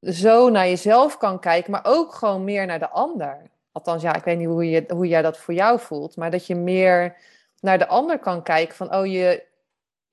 zo 0.00 0.48
naar 0.48 0.68
jezelf 0.68 1.16
kan 1.16 1.40
kijken, 1.40 1.70
maar 1.70 1.84
ook 1.84 2.14
gewoon 2.14 2.44
meer 2.44 2.66
naar 2.66 2.78
de 2.78 2.90
ander. 2.90 3.42
Althans, 3.72 4.02
ja, 4.02 4.14
ik 4.14 4.24
weet 4.24 4.38
niet 4.38 4.46
hoe, 4.46 4.70
je, 4.70 4.84
hoe 4.88 5.08
jij 5.08 5.22
dat 5.22 5.38
voor 5.38 5.54
jou 5.54 5.80
voelt, 5.80 6.16
maar 6.16 6.30
dat 6.30 6.46
je 6.46 6.54
meer 6.54 7.16
naar 7.60 7.78
de 7.78 7.86
ander 7.86 8.18
kan 8.18 8.42
kijken 8.42 8.76
van, 8.76 8.94
oh, 8.94 9.06
je, 9.06 9.44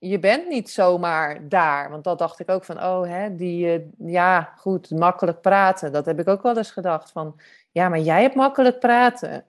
je 0.10 0.20
bent 0.20 0.48
niet 0.48 0.70
zomaar 0.70 1.50
daar. 1.50 1.90
Want 1.90 2.04
dat 2.04 2.20
dacht 2.20 2.40
ik 2.40 2.50
ook 2.50 2.66
van, 2.66 2.84
oh, 2.84 3.08
hè, 3.08 3.36
die, 3.36 3.72
eh, 3.72 3.82
ja, 3.98 4.54
goed, 4.58 4.90
makkelijk 4.90 5.42
praten. 5.42 5.92
Dat 5.92 6.06
heb 6.06 6.20
ik 6.20 6.28
ook 6.28 6.42
wel 6.42 6.58
eens 6.58 6.72
gedacht 6.72 7.12
van, 7.12 7.40
ja, 7.72 7.90
maar 7.90 8.00
jij 8.00 8.22
hebt 8.22 8.36
makkelijk 8.36 8.80
praten. 8.80 9.46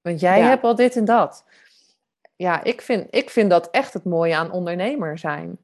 Want 0.00 0.20
jij 0.20 0.40
hebt 0.40 0.64
al 0.64 0.74
dit 0.74 0.96
en 0.96 1.04
dat 1.04 1.44
ja, 2.40 2.62
ik 2.62 2.80
vind, 2.80 3.06
ik 3.10 3.30
vind 3.30 3.50
dat 3.50 3.70
echt 3.70 3.92
het 3.92 4.04
mooie 4.04 4.36
aan 4.36 4.50
ondernemer 4.50 5.18
zijn. 5.18 5.58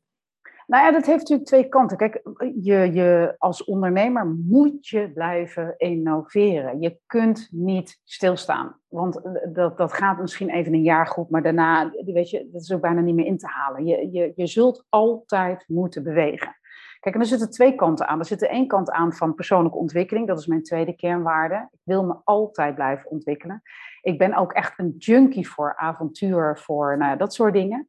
Nou 0.67 0.85
ja, 0.85 0.93
dat 0.93 1.07
heeft 1.07 1.19
natuurlijk 1.19 1.49
twee 1.49 1.69
kanten. 1.69 1.97
Kijk, 1.97 2.21
je, 2.61 2.93
je, 2.93 3.35
als 3.39 3.65
ondernemer 3.65 4.27
moet 4.27 4.89
je 4.89 5.13
blijven 5.13 5.75
innoveren. 5.77 6.81
Je 6.81 6.99
kunt 7.07 7.49
niet 7.51 8.01
stilstaan. 8.05 8.81
Want 8.89 9.21
dat, 9.53 9.77
dat 9.77 9.93
gaat 9.93 10.21
misschien 10.21 10.51
even 10.51 10.75
een 10.75 10.83
jaar 10.83 11.07
goed, 11.07 11.31
maar 11.31 11.43
daarna, 11.43 11.91
weet 12.05 12.31
je, 12.31 12.49
dat 12.53 12.63
is 12.63 12.73
ook 12.73 12.81
bijna 12.81 13.01
niet 13.01 13.15
meer 13.15 13.27
in 13.27 13.39
te 13.39 13.47
halen. 13.47 13.85
Je, 13.87 14.11
je, 14.11 14.33
je 14.37 14.47
zult 14.47 14.87
altijd 14.89 15.65
moeten 15.69 16.03
bewegen. 16.03 16.57
Kijk, 17.01 17.15
en 17.15 17.21
er 17.21 17.27
zitten 17.27 17.51
twee 17.51 17.75
kanten 17.75 18.09
aan. 18.09 18.19
Er 18.19 18.25
zit 18.25 18.41
de 18.41 18.49
één 18.49 18.67
kant 18.67 18.91
aan 18.91 19.13
van 19.13 19.35
persoonlijke 19.35 19.79
ontwikkeling. 19.79 20.27
Dat 20.27 20.39
is 20.39 20.47
mijn 20.47 20.63
tweede 20.63 20.97
kernwaarde. 20.97 21.69
Ik 21.73 21.81
wil 21.83 22.05
me 22.05 22.17
altijd 22.25 22.75
blijven 22.75 23.11
ontwikkelen. 23.11 23.63
Ik 24.01 24.19
ben 24.19 24.35
ook 24.35 24.53
echt 24.53 24.79
een 24.79 24.95
junkie 24.99 25.49
voor 25.49 25.77
avontuur, 25.77 26.59
voor 26.59 26.99
nou, 26.99 27.17
dat 27.17 27.35
soort 27.35 27.53
dingen. 27.53 27.89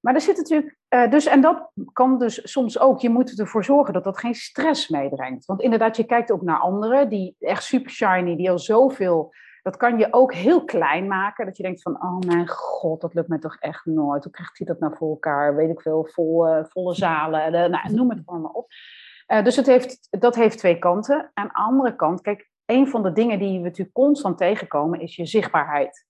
Maar 0.00 0.14
er 0.14 0.20
zit 0.20 0.36
natuurlijk 0.36 0.76
Uh, 0.94 1.10
dus, 1.10 1.26
en 1.26 1.40
dat 1.40 1.70
kan 1.92 2.18
dus 2.18 2.52
soms 2.52 2.78
ook, 2.78 3.00
je 3.00 3.08
moet 3.08 3.38
ervoor 3.38 3.64
zorgen 3.64 3.92
dat 3.92 4.04
dat 4.04 4.18
geen 4.18 4.34
stress 4.34 4.88
meebrengt. 4.88 5.44
Want 5.44 5.60
inderdaad, 5.60 5.96
je 5.96 6.04
kijkt 6.04 6.32
ook 6.32 6.42
naar 6.42 6.58
anderen 6.58 7.08
die 7.08 7.36
echt 7.38 7.62
super 7.62 7.90
shiny, 7.90 8.36
die 8.36 8.50
al 8.50 8.58
zoveel 8.58 9.32
dat 9.62 9.76
kan 9.76 9.98
je 9.98 10.08
ook 10.10 10.34
heel 10.34 10.64
klein 10.64 11.06
maken. 11.06 11.46
Dat 11.46 11.56
je 11.56 11.62
denkt 11.62 11.82
van, 11.82 12.02
oh 12.02 12.18
mijn 12.18 12.48
god, 12.48 13.00
dat 13.00 13.14
lukt 13.14 13.28
mij 13.28 13.38
toch 13.38 13.56
echt 13.58 13.84
nooit. 13.84 14.24
Hoe 14.24 14.32
krijgt 14.32 14.58
hij 14.58 14.66
dat 14.66 14.78
nou 14.78 14.96
voor 14.96 15.10
elkaar? 15.10 15.56
Weet 15.56 15.70
ik 15.70 15.80
veel, 15.80 16.08
vol, 16.10 16.64
volle 16.64 16.94
zalen. 16.94 17.52
De, 17.52 17.68
nou, 17.68 17.94
noem 17.94 18.10
het 18.10 18.22
allemaal 18.24 18.50
op. 18.50 18.66
Dus 19.44 19.56
het 19.56 19.66
heeft, 19.66 20.06
dat 20.10 20.34
heeft 20.34 20.58
twee 20.58 20.78
kanten. 20.78 21.30
Aan 21.34 21.46
de 21.46 21.54
andere 21.54 21.96
kant, 21.96 22.20
kijk, 22.20 22.50
een 22.64 22.88
van 22.88 23.02
de 23.02 23.12
dingen 23.12 23.38
die 23.38 23.58
we 23.58 23.64
natuurlijk 23.64 23.94
constant 23.94 24.38
tegenkomen 24.38 25.00
is 25.00 25.16
je 25.16 25.26
zichtbaarheid. 25.26 26.06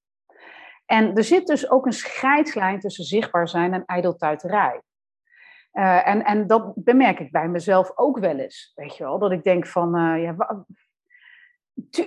En 0.87 1.15
er 1.15 1.25
zit 1.25 1.47
dus 1.47 1.71
ook 1.71 1.87
een 1.87 1.93
scheidslijn 1.93 2.81
tussen 2.81 3.05
zichtbaar 3.05 3.49
zijn 3.49 3.73
en 3.73 3.85
ijdeltuiterij. 3.85 4.81
Uh, 5.73 6.09
en, 6.09 6.25
en 6.25 6.47
dat 6.47 6.73
bemerk 6.75 7.21
ik 7.21 7.31
bij 7.31 7.49
mezelf 7.49 7.93
ook 7.95 8.19
wel 8.19 8.39
eens. 8.39 8.73
Weet 8.75 8.97
je 8.97 9.05
wel, 9.05 9.19
dat 9.19 9.33
ik 9.33 9.45
denk 9.45 9.67
van, 9.67 9.99
uh, 9.99 10.23
ja, 10.23 10.65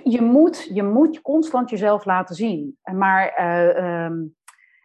je 0.04 0.22
moet, 0.22 0.70
je 0.72 0.82
moet 0.82 1.20
constant 1.20 1.70
jezelf 1.70 2.04
laten 2.04 2.34
zien. 2.34 2.78
Maar, 2.82 3.34
uh, 3.40 4.04
um, 4.04 4.36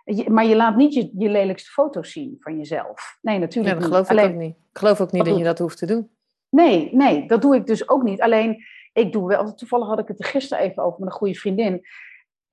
je, 0.03 0.29
maar 0.29 0.45
je 0.45 0.55
laat 0.55 0.75
niet 0.75 0.93
je, 0.93 1.11
je 1.17 1.29
lelijkste 1.29 1.71
foto's 1.71 2.11
zien 2.11 2.35
van 2.39 2.57
jezelf. 2.57 3.17
Nee, 3.21 3.39
natuurlijk 3.39 3.79
nee, 3.79 3.89
dat 3.89 4.07
geloof 4.07 4.25
ik 4.25 4.31
ook 4.31 4.41
niet. 4.41 4.55
Ik 4.55 4.77
geloof 4.77 5.01
ook 5.01 5.11
niet 5.11 5.25
dat 5.25 5.37
je 5.37 5.43
dat 5.43 5.59
hoeft 5.59 5.77
te 5.77 5.85
doen. 5.85 6.11
Nee, 6.49 6.89
nee, 6.95 7.27
dat 7.27 7.41
doe 7.41 7.55
ik 7.55 7.65
dus 7.65 7.89
ook 7.89 8.03
niet. 8.03 8.21
Alleen, 8.21 8.63
ik 8.93 9.11
doe 9.11 9.27
wel... 9.27 9.53
Toevallig 9.53 9.87
had 9.87 9.99
ik 9.99 10.07
het 10.07 10.19
er 10.19 10.25
gisteren 10.25 10.63
even 10.63 10.83
over 10.83 10.99
met 10.99 11.09
een 11.09 11.15
goede 11.15 11.35
vriendin. 11.35 11.81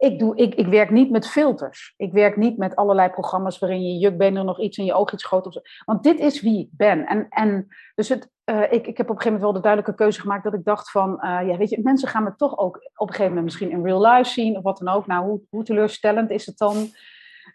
Ik, 0.00 0.18
doe, 0.18 0.36
ik, 0.36 0.54
ik 0.54 0.66
werk 0.66 0.90
niet 0.90 1.10
met 1.10 1.28
filters. 1.28 1.94
Ik 1.96 2.12
werk 2.12 2.36
niet 2.36 2.56
met 2.56 2.76
allerlei 2.76 3.08
programma's 3.08 3.58
waarin 3.58 3.82
je 3.82 3.98
jukbenen 3.98 4.44
nog 4.44 4.60
iets 4.60 4.78
in 4.78 4.84
je 4.84 4.94
oog 4.94 5.12
iets 5.12 5.24
groot 5.24 5.46
op. 5.46 5.68
Want 5.84 6.02
dit 6.02 6.18
is 6.18 6.40
wie 6.40 6.58
ik 6.58 6.68
ben. 6.72 7.06
En, 7.06 7.26
en 7.28 7.66
dus 7.94 8.08
het, 8.08 8.30
uh, 8.44 8.72
ik, 8.72 8.86
ik 8.86 8.96
heb 8.96 9.10
op 9.10 9.16
een 9.16 9.22
gegeven 9.22 9.32
moment 9.32 9.42
wel 9.42 9.52
de 9.52 9.60
duidelijke 9.60 9.94
keuze 9.94 10.20
gemaakt 10.20 10.44
dat 10.44 10.54
ik 10.54 10.64
dacht 10.64 10.90
van, 10.90 11.10
uh, 11.10 11.48
ja, 11.48 11.56
weet 11.56 11.70
je, 11.70 11.80
mensen 11.82 12.08
gaan 12.08 12.24
me 12.24 12.34
toch 12.36 12.58
ook 12.58 12.76
op 12.76 13.08
een 13.08 13.14
gegeven 13.14 13.28
moment 13.28 13.44
misschien 13.44 13.70
in 13.70 13.84
real 13.84 14.06
life 14.06 14.30
zien 14.30 14.56
of 14.56 14.62
wat 14.62 14.78
dan 14.78 14.94
ook. 14.94 15.06
Nou, 15.06 15.26
hoe, 15.26 15.40
hoe 15.50 15.64
teleurstellend 15.64 16.30
is 16.30 16.46
het 16.46 16.58
dan? 16.58 16.74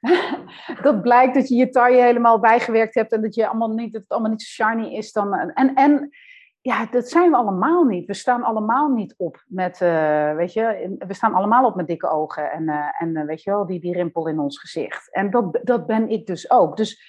dat 0.81 1.01
blijkt 1.01 1.33
dat 1.33 1.47
je 1.47 1.55
je 1.55 1.69
taille 1.69 2.01
helemaal 2.01 2.39
bijgewerkt 2.39 2.95
hebt 2.95 3.11
en 3.11 3.21
dat, 3.21 3.35
je 3.35 3.47
allemaal 3.47 3.73
niet, 3.73 3.93
dat 3.93 4.01
het 4.01 4.11
allemaal 4.11 4.31
niet 4.31 4.41
zo 4.41 4.63
shiny 4.63 4.95
is. 4.95 5.11
Dan, 5.11 5.33
en, 5.33 5.73
en 5.73 6.09
ja, 6.65 6.85
dat 6.85 7.09
zijn 7.09 7.31
we 7.31 7.37
allemaal 7.37 7.83
niet. 7.83 8.05
We 8.05 8.13
staan 8.13 8.43
allemaal 8.43 8.89
niet 8.89 9.13
op 9.17 9.43
met, 9.47 9.81
uh, 9.81 10.35
weet 10.35 10.53
je, 10.53 10.95
we 11.07 11.13
staan 11.13 11.33
allemaal 11.33 11.65
op 11.65 11.75
met 11.75 11.87
dikke 11.87 12.07
ogen 12.07 12.51
en, 12.51 12.63
uh, 12.63 13.01
en 13.01 13.09
uh, 13.15 13.25
weet 13.25 13.43
je 13.43 13.49
wel, 13.49 13.65
die, 13.65 13.79
die 13.79 13.93
rimpel 13.93 14.27
in 14.27 14.39
ons 14.39 14.59
gezicht. 14.59 15.13
En 15.13 15.29
dat, 15.29 15.59
dat 15.63 15.85
ben 15.85 16.09
ik 16.09 16.25
dus 16.25 16.51
ook. 16.51 16.77
Dus 16.77 17.03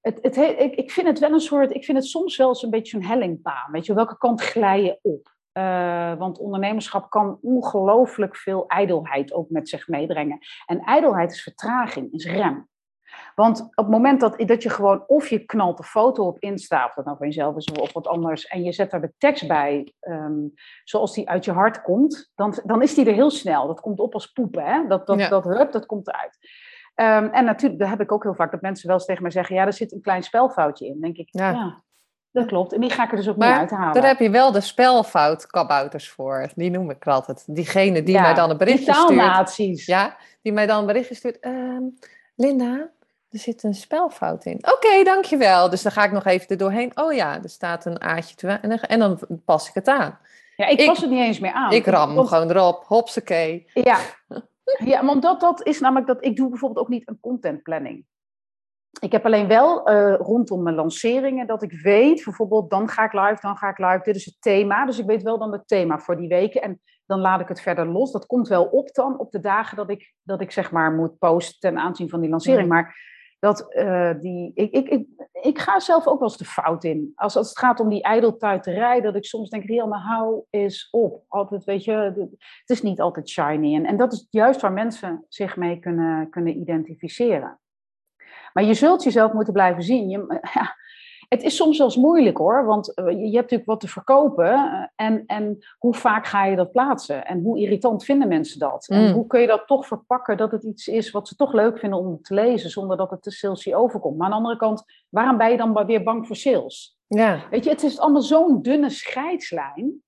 het, 0.00 0.18
het, 0.22 0.36
ik, 0.36 0.74
ik 0.74 0.90
vind 0.90 1.06
het 1.06 1.18
wel 1.18 1.32
een 1.32 1.40
soort, 1.40 1.74
ik 1.74 1.84
vind 1.84 1.98
het 1.98 2.06
soms 2.06 2.36
wel 2.36 2.48
eens 2.48 2.62
een 2.62 2.70
beetje 2.70 2.96
een 2.96 3.04
hellingpaan. 3.04 3.72
Weet 3.72 3.86
je, 3.86 3.94
welke 3.94 4.18
kant 4.18 4.40
glij 4.40 4.82
je 4.82 4.98
op? 5.02 5.38
want 6.18 6.38
ondernemerschap 6.38 7.10
kan 7.10 7.38
ongelooflijk 7.42 8.36
veel 8.36 8.66
ijdelheid 8.66 9.32
ook 9.32 9.50
met 9.50 9.68
zich 9.68 9.88
meebrengen. 9.88 10.38
En 10.66 10.80
ijdelheid 10.80 11.32
is 11.32 11.42
vertraging, 11.42 12.12
is 12.12 12.26
rem. 12.26 12.69
Want 13.40 13.60
op 13.60 13.70
het 13.74 13.88
moment 13.88 14.20
dat, 14.20 14.38
dat 14.38 14.62
je 14.62 14.70
gewoon 14.70 15.04
of 15.06 15.28
je 15.28 15.38
knalt 15.38 15.78
een 15.78 15.84
foto 15.84 16.26
op 16.26 16.38
Insta, 16.38 16.84
of 16.84 16.94
dat 16.94 17.04
nou 17.04 17.16
van 17.16 17.26
jezelf 17.26 17.56
is 17.56 17.70
of 17.70 17.92
wat 17.92 18.06
anders, 18.06 18.46
en 18.46 18.62
je 18.62 18.72
zet 18.72 18.90
daar 18.90 19.00
de 19.00 19.12
tekst 19.18 19.48
bij, 19.48 19.92
um, 20.00 20.52
zoals 20.84 21.14
die 21.14 21.28
uit 21.28 21.44
je 21.44 21.52
hart 21.52 21.82
komt, 21.82 22.30
dan, 22.34 22.58
dan 22.64 22.82
is 22.82 22.94
die 22.94 23.06
er 23.06 23.14
heel 23.14 23.30
snel. 23.30 23.66
Dat 23.66 23.80
komt 23.80 24.00
op 24.00 24.14
als 24.14 24.26
poepen, 24.26 24.64
hè? 24.64 24.86
Dat, 24.86 25.06
dat, 25.06 25.18
dat, 25.18 25.44
hup, 25.44 25.72
dat 25.72 25.86
komt 25.86 26.08
eruit. 26.08 26.38
Um, 26.94 27.32
en 27.32 27.44
natuurlijk, 27.44 27.80
daar 27.80 27.90
heb 27.90 28.00
ik 28.00 28.12
ook 28.12 28.22
heel 28.22 28.34
vaak 28.34 28.50
dat 28.50 28.60
mensen 28.60 28.86
wel 28.86 28.96
eens 28.96 29.06
tegen 29.06 29.22
mij 29.22 29.30
zeggen, 29.30 29.54
ja, 29.54 29.66
er 29.66 29.72
zit 29.72 29.92
een 29.92 30.00
klein 30.00 30.22
spelfoutje 30.22 30.86
in. 30.86 30.92
Dan 30.92 31.00
denk 31.00 31.16
ik, 31.16 31.28
ja. 31.30 31.50
ja. 31.50 31.82
Dat 32.32 32.46
klopt. 32.46 32.72
En 32.72 32.80
die 32.80 32.90
ga 32.90 33.04
ik 33.04 33.10
er 33.10 33.16
dus 33.16 33.28
ook 33.28 33.36
maar, 33.36 33.48
niet 33.48 33.58
uithalen. 33.58 33.94
Daar 33.94 34.06
heb 34.06 34.18
je 34.18 34.30
wel 34.30 34.52
de 34.52 34.60
spelfoutkabouters 34.60 36.10
voor. 36.10 36.50
Die 36.54 36.70
noem 36.70 36.90
ik 36.90 37.06
altijd. 37.06 37.54
Diegene 37.54 38.02
die 38.02 38.20
mij 38.20 38.34
dan 38.34 38.50
een 38.50 38.56
berichtje 38.56 38.94
stuurt. 38.94 39.84
Ja, 39.84 40.16
die 40.42 40.52
mij 40.52 40.66
dan 40.66 40.80
een 40.80 40.86
berichtje 40.86 41.14
stuurt. 41.14 41.44
Um, 41.44 41.94
Linda, 42.34 42.90
er 43.30 43.38
zit 43.38 43.62
een 43.62 43.74
spelfout 43.74 44.44
in. 44.44 44.58
Oké, 44.72 45.04
dankjewel. 45.04 45.70
Dus 45.70 45.82
dan 45.82 45.92
ga 45.92 46.04
ik 46.04 46.12
nog 46.12 46.24
even 46.24 46.48
er 46.48 46.56
doorheen. 46.56 46.92
Oh 46.94 47.12
ja, 47.12 47.42
er 47.42 47.48
staat 47.48 47.84
een 47.84 48.00
aatje 48.00 48.34
te 48.34 48.48
en, 48.48 48.80
en 48.80 48.98
dan 48.98 49.18
pas 49.44 49.68
ik 49.68 49.74
het 49.74 49.88
aan. 49.88 50.18
Ja, 50.56 50.66
ik, 50.66 50.86
pas 50.86 51.00
het 51.00 51.10
niet 51.10 51.20
eens 51.20 51.38
meer 51.38 51.52
aan. 51.52 51.72
Ik 51.72 51.86
ram 51.86 52.26
gewoon 52.26 52.50
erop. 52.50 52.84
Hopsakee. 52.86 53.66
Ja, 53.74 53.98
ja 54.92 55.04
want 55.04 55.22
dat, 55.22 55.40
dat 55.40 55.66
is 55.66 55.80
namelijk 55.80 56.06
dat 56.06 56.24
ik 56.24 56.36
doe 56.36 56.48
bijvoorbeeld 56.48 56.80
ook 56.80 56.92
niet 56.92 57.08
een 57.08 57.20
contentplanning. 57.20 58.04
Ik 59.00 59.12
heb 59.12 59.24
alleen 59.24 59.48
wel 59.48 59.90
uh, 59.90 60.14
rondom 60.18 60.62
mijn 60.62 60.74
lanceringen 60.74 61.46
dat 61.46 61.62
ik 61.62 61.72
weet, 61.72 62.24
bijvoorbeeld 62.24 62.70
dan 62.70 62.88
ga 62.88 63.04
ik 63.04 63.12
live, 63.12 63.38
dan 63.40 63.56
ga 63.56 63.68
ik 63.68 63.78
live. 63.78 64.00
Dit 64.02 64.16
is 64.16 64.24
het 64.24 64.36
thema. 64.40 64.86
Dus 64.86 64.98
ik 64.98 65.06
weet 65.06 65.22
wel 65.22 65.38
dan 65.38 65.52
het 65.52 65.68
thema 65.68 65.98
voor 65.98 66.16
die 66.16 66.28
weken. 66.28 66.62
En 66.62 66.80
dan 67.06 67.20
laat 67.20 67.40
ik 67.40 67.48
het 67.48 67.60
verder 67.60 67.86
los. 67.86 68.12
Dat 68.12 68.26
komt 68.26 68.48
wel 68.48 68.64
op 68.64 68.94
dan 68.94 69.18
op 69.18 69.30
de 69.30 69.40
dagen 69.40 69.76
dat 69.76 69.90
ik, 69.90 70.14
dat 70.22 70.40
ik 70.40 70.50
zeg 70.50 70.70
maar 70.70 70.92
moet 70.92 71.18
posten 71.18 71.60
ten 71.60 71.78
aanzien 71.78 72.08
van 72.08 72.20
die 72.20 72.30
lancering. 72.30 72.68
Maar 72.68 73.09
dat 73.40 73.66
uh, 73.68 74.12
die, 74.20 74.52
ik, 74.54 74.72
ik, 74.72 74.88
ik, 74.88 75.06
ik 75.32 75.58
ga 75.58 75.80
zelf 75.80 76.06
ook 76.06 76.18
wel 76.18 76.28
eens 76.28 76.38
de 76.38 76.44
fout 76.44 76.84
in. 76.84 77.12
Als, 77.14 77.36
als 77.36 77.48
het 77.48 77.58
gaat 77.58 77.80
om 77.80 77.88
die 77.88 78.02
ijdeltuiterij, 78.02 79.00
dat 79.00 79.16
ik 79.16 79.24
soms 79.24 79.50
denk, 79.50 79.64
Riel, 79.64 79.86
maar 79.86 80.00
hou 80.00 80.44
eens 80.50 80.88
op. 80.90 81.24
Altijd, 81.28 81.64
weet 81.64 81.84
je, 81.84 81.92
het 82.60 82.70
is 82.70 82.82
niet 82.82 83.00
altijd 83.00 83.28
shiny. 83.28 83.74
En, 83.74 83.86
en 83.86 83.96
dat 83.96 84.12
is 84.12 84.26
juist 84.30 84.60
waar 84.60 84.72
mensen 84.72 85.24
zich 85.28 85.56
mee 85.56 85.78
kunnen, 85.78 86.30
kunnen 86.30 86.56
identificeren. 86.56 87.60
Maar 88.52 88.64
je 88.64 88.74
zult 88.74 89.02
jezelf 89.02 89.32
moeten 89.32 89.52
blijven 89.52 89.82
zien. 89.82 90.08
Je, 90.08 90.40
ja, 90.54 90.76
het 91.30 91.42
is 91.42 91.56
soms 91.56 91.76
zelfs 91.76 91.96
moeilijk 91.96 92.38
hoor, 92.38 92.64
want 92.64 92.94
eh, 92.94 93.04
je 93.04 93.12
hebt 93.12 93.32
natuurlijk 93.32 93.64
wat 93.64 93.80
te 93.80 93.88
verkopen. 93.88 94.52
Eh, 94.52 95.06
en, 95.06 95.24
en 95.26 95.58
hoe 95.78 95.94
vaak 95.94 96.26
ga 96.26 96.44
je 96.44 96.56
dat 96.56 96.72
plaatsen? 96.72 97.26
En 97.26 97.42
hoe 97.42 97.58
irritant 97.58 98.04
vinden 98.04 98.28
mensen 98.28 98.58
dat? 98.58 98.88
En 98.88 99.06
mm. 99.06 99.12
hoe 99.12 99.26
kun 99.26 99.40
je 99.40 99.46
dat 99.46 99.66
toch 99.66 99.86
verpakken 99.86 100.36
dat 100.36 100.50
het 100.50 100.64
iets 100.64 100.88
is 100.88 101.10
wat 101.10 101.28
ze 101.28 101.36
toch 101.36 101.52
leuk 101.52 101.78
vinden 101.78 101.98
om 101.98 102.22
te 102.22 102.34
lezen, 102.34 102.70
zonder 102.70 102.96
dat 102.96 103.10
het 103.10 103.22
te 103.22 103.30
salesy 103.30 103.74
overkomt? 103.74 104.16
Maar 104.16 104.24
aan 104.24 104.30
de 104.30 104.36
andere 104.36 104.56
kant, 104.56 104.84
waarom 105.08 105.36
ben 105.36 105.50
je 105.50 105.56
dan 105.56 105.86
weer 105.86 106.02
bang 106.02 106.26
voor 106.26 106.36
sales? 106.36 106.98
Ja. 107.06 107.40
Weet 107.50 107.64
je, 107.64 107.70
het 107.70 107.82
is 107.82 107.98
allemaal 107.98 108.22
zo'n 108.22 108.62
dunne 108.62 108.90
scheidslijn. 108.90 110.02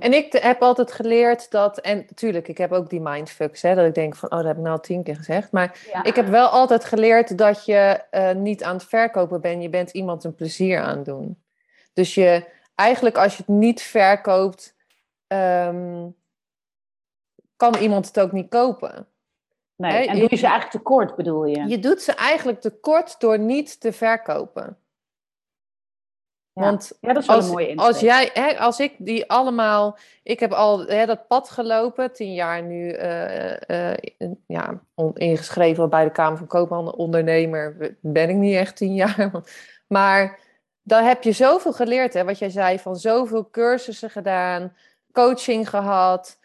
En 0.00 0.12
ik 0.12 0.32
heb 0.32 0.62
altijd 0.62 0.92
geleerd 0.92 1.50
dat, 1.50 1.78
en 1.78 1.96
natuurlijk, 1.96 2.48
ik 2.48 2.58
heb 2.58 2.72
ook 2.72 2.90
die 2.90 3.00
mindfucks, 3.00 3.62
hè, 3.62 3.74
dat 3.74 3.86
ik 3.86 3.94
denk 3.94 4.16
van, 4.16 4.30
oh, 4.30 4.36
dat 4.36 4.46
heb 4.46 4.56
ik 4.56 4.62
nou 4.62 4.74
al 4.74 4.80
tien 4.80 5.02
keer 5.02 5.16
gezegd. 5.16 5.52
Maar 5.52 5.78
ik 6.02 6.16
heb 6.16 6.26
wel 6.26 6.48
altijd 6.48 6.84
geleerd 6.84 7.38
dat 7.38 7.64
je 7.64 8.04
uh, 8.10 8.32
niet 8.32 8.64
aan 8.64 8.74
het 8.74 8.84
verkopen 8.84 9.40
bent, 9.40 9.62
je 9.62 9.68
bent 9.68 9.90
iemand 9.90 10.24
een 10.24 10.34
plezier 10.34 10.80
aan 10.80 11.02
doen. 11.02 11.42
Dus 11.92 12.14
je, 12.14 12.44
eigenlijk 12.74 13.16
als 13.16 13.36
je 13.36 13.42
het 13.46 13.56
niet 13.56 13.82
verkoopt, 13.82 14.74
um, 15.26 16.16
kan 17.56 17.76
iemand 17.76 18.06
het 18.06 18.20
ook 18.20 18.32
niet 18.32 18.48
kopen. 18.48 19.06
Nee, 19.76 20.08
en 20.08 20.18
doe 20.18 20.26
je 20.30 20.36
ze 20.36 20.46
eigenlijk 20.46 20.70
tekort, 20.70 21.16
bedoel 21.16 21.44
je? 21.44 21.66
Je 21.66 21.78
doet 21.78 22.02
ze 22.02 22.12
eigenlijk 22.12 22.60
tekort 22.60 23.20
door 23.20 23.38
niet 23.38 23.80
te 23.80 23.92
verkopen. 23.92 24.78
Want 26.58 26.92
ja, 27.00 27.12
dat 27.12 27.22
is 27.22 27.28
wel 27.28 27.36
als, 27.36 27.44
een 27.44 27.50
mooie 27.50 27.76
Als, 27.76 28.00
jij, 28.00 28.30
hè, 28.32 28.58
als 28.58 28.80
ik 28.80 28.94
die 28.98 29.30
allemaal... 29.30 29.98
Ik 30.22 30.40
heb 30.40 30.52
al 30.52 30.86
hè, 30.86 31.06
dat 31.06 31.26
pad 31.26 31.50
gelopen, 31.50 32.12
tien 32.12 32.34
jaar 32.34 32.62
nu 32.62 32.94
uh, 32.94 33.50
uh, 33.68 33.92
ja, 34.46 34.80
ingeschreven 35.14 35.90
bij 35.90 36.04
de 36.04 36.10
Kamer 36.10 36.38
van 36.38 36.46
Koophandel. 36.46 36.92
Ondernemer 36.92 37.96
ben 38.00 38.28
ik 38.28 38.36
niet 38.36 38.54
echt 38.54 38.76
tien 38.76 38.94
jaar. 39.04 39.30
Maar 39.86 40.38
dan 40.82 41.04
heb 41.04 41.22
je 41.22 41.32
zoveel 41.32 41.72
geleerd, 41.72 42.14
hè, 42.14 42.24
wat 42.24 42.38
jij 42.38 42.50
zei, 42.50 42.78
van 42.78 42.96
zoveel 42.96 43.50
cursussen 43.50 44.10
gedaan, 44.10 44.76
coaching 45.12 45.68
gehad, 45.68 46.38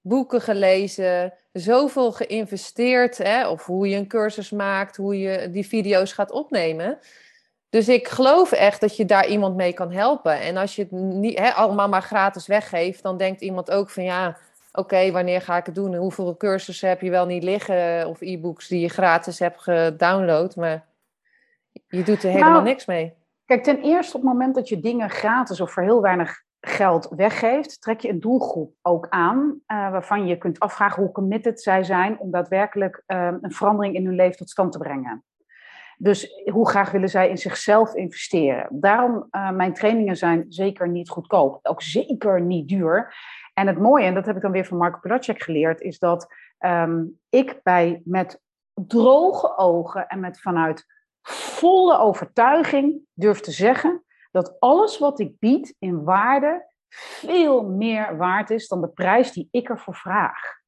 boeken 0.00 0.40
gelezen, 0.40 1.32
zoveel 1.52 2.12
geïnvesteerd. 2.12 3.18
Hè, 3.18 3.48
of 3.48 3.66
hoe 3.66 3.88
je 3.88 3.96
een 3.96 4.08
cursus 4.08 4.50
maakt, 4.50 4.96
hoe 4.96 5.18
je 5.18 5.50
die 5.50 5.66
video's 5.66 6.12
gaat 6.12 6.30
opnemen. 6.30 6.98
Dus 7.70 7.88
ik 7.88 8.08
geloof 8.08 8.52
echt 8.52 8.80
dat 8.80 8.96
je 8.96 9.04
daar 9.04 9.26
iemand 9.26 9.56
mee 9.56 9.72
kan 9.72 9.92
helpen. 9.92 10.40
En 10.40 10.56
als 10.56 10.76
je 10.76 10.82
het 10.82 10.90
niet 10.90 11.38
allemaal 11.38 11.88
maar 11.88 12.02
gratis 12.02 12.46
weggeeft, 12.46 13.02
dan 13.02 13.16
denkt 13.16 13.40
iemand 13.40 13.70
ook 13.70 13.90
van 13.90 14.02
ja, 14.02 14.36
oké, 14.72 15.10
wanneer 15.10 15.40
ga 15.40 15.56
ik 15.56 15.66
het 15.66 15.74
doen? 15.74 15.94
Hoeveel 15.94 16.36
cursussen 16.36 16.88
heb 16.88 17.00
je 17.00 17.10
wel 17.10 17.26
niet 17.26 17.42
liggen 17.42 18.08
of 18.08 18.20
e-books 18.20 18.68
die 18.68 18.80
je 18.80 18.88
gratis 18.88 19.38
hebt 19.38 19.60
gedownload, 19.60 20.56
maar 20.56 20.86
je 21.88 22.02
doet 22.02 22.22
er 22.22 22.30
helemaal 22.30 22.52
nou, 22.52 22.64
niks 22.64 22.86
mee. 22.86 23.14
Kijk, 23.44 23.62
ten 23.62 23.82
eerste 23.82 24.16
op 24.16 24.22
het 24.22 24.32
moment 24.32 24.54
dat 24.54 24.68
je 24.68 24.80
dingen 24.80 25.10
gratis 25.10 25.60
of 25.60 25.72
voor 25.72 25.82
heel 25.82 26.02
weinig 26.02 26.42
geld 26.60 27.08
weggeeft, 27.16 27.80
trek 27.80 28.00
je 28.00 28.08
een 28.08 28.20
doelgroep 28.20 28.74
ook 28.82 29.06
aan, 29.08 29.38
uh, 29.38 29.90
waarvan 29.90 30.26
je 30.26 30.38
kunt 30.38 30.60
afvragen 30.60 31.02
hoe 31.02 31.12
committed 31.12 31.62
zij 31.62 31.84
zijn 31.84 32.18
om 32.18 32.30
daadwerkelijk 32.30 33.02
uh, 33.06 33.32
een 33.40 33.52
verandering 33.52 33.94
in 33.94 34.06
hun 34.06 34.14
leven 34.14 34.36
tot 34.36 34.50
stand 34.50 34.72
te 34.72 34.78
brengen. 34.78 35.24
Dus 36.02 36.42
hoe 36.52 36.68
graag 36.68 36.90
willen 36.90 37.08
zij 37.08 37.28
in 37.28 37.38
zichzelf 37.38 37.94
investeren? 37.94 38.80
Daarom, 38.80 39.28
uh, 39.30 39.50
mijn 39.50 39.74
trainingen 39.74 40.16
zijn 40.16 40.44
zeker 40.48 40.88
niet 40.88 41.10
goedkoop. 41.10 41.58
Ook 41.62 41.82
zeker 41.82 42.40
niet 42.40 42.68
duur. 42.68 43.14
En 43.54 43.66
het 43.66 43.78
mooie, 43.78 44.04
en 44.04 44.14
dat 44.14 44.26
heb 44.26 44.36
ik 44.36 44.42
dan 44.42 44.50
weer 44.50 44.64
van 44.64 44.76
Marco 44.76 44.98
Pilacek 44.98 45.42
geleerd, 45.42 45.80
is 45.80 45.98
dat 45.98 46.34
um, 46.58 47.18
ik 47.28 47.60
bij 47.62 48.02
met 48.04 48.40
droge 48.74 49.56
ogen 49.56 50.06
en 50.06 50.20
met 50.20 50.40
vanuit 50.40 50.86
volle 51.22 51.98
overtuiging 51.98 53.00
durf 53.12 53.40
te 53.40 53.50
zeggen 53.50 54.04
dat 54.30 54.60
alles 54.60 54.98
wat 54.98 55.20
ik 55.20 55.38
bied 55.38 55.76
in 55.78 56.04
waarde 56.04 56.68
veel 56.88 57.62
meer 57.62 58.16
waard 58.16 58.50
is 58.50 58.68
dan 58.68 58.80
de 58.80 58.88
prijs 58.88 59.32
die 59.32 59.48
ik 59.50 59.68
ervoor 59.68 59.94
vraag. 59.94 60.59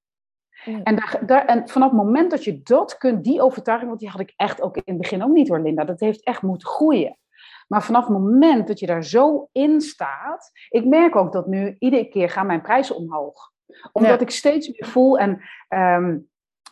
En, 0.65 0.97
daar, 0.97 1.23
daar, 1.27 1.45
en 1.45 1.69
vanaf 1.69 1.89
het 1.89 1.99
moment 1.99 2.31
dat 2.31 2.45
je 2.45 2.63
dat 2.63 2.99
kunt, 2.99 3.25
die 3.25 3.43
overtuiging, 3.43 3.89
want 3.89 4.01
die 4.01 4.11
had 4.11 4.21
ik 4.21 4.33
echt 4.37 4.63
ook 4.63 4.77
in 4.77 4.83
het 4.85 4.97
begin 4.97 5.23
ook 5.23 5.33
niet 5.33 5.49
hoor, 5.49 5.61
Linda, 5.61 5.85
dat 5.85 6.01
heeft 6.01 6.25
echt 6.25 6.43
moeten 6.43 6.69
groeien. 6.69 7.17
Maar 7.69 7.83
vanaf 7.83 8.07
het 8.07 8.19
moment 8.19 8.67
dat 8.67 8.79
je 8.79 8.87
daar 8.87 9.05
zo 9.05 9.49
in 9.53 9.81
staat, 9.81 10.51
ik 10.69 10.85
merk 10.85 11.17
ook 11.17 11.33
dat 11.33 11.47
nu 11.47 11.77
iedere 11.79 12.09
keer 12.09 12.31
gaan 12.31 12.47
mijn 12.47 12.63
prijzen 12.63 12.97
omhoog. 12.97 13.51
Omdat 13.93 14.21
ik 14.21 14.31
steeds 14.31 14.69
meer 14.69 14.91
voel 14.91 15.19
en 15.19 15.41
ehm, 15.69 16.19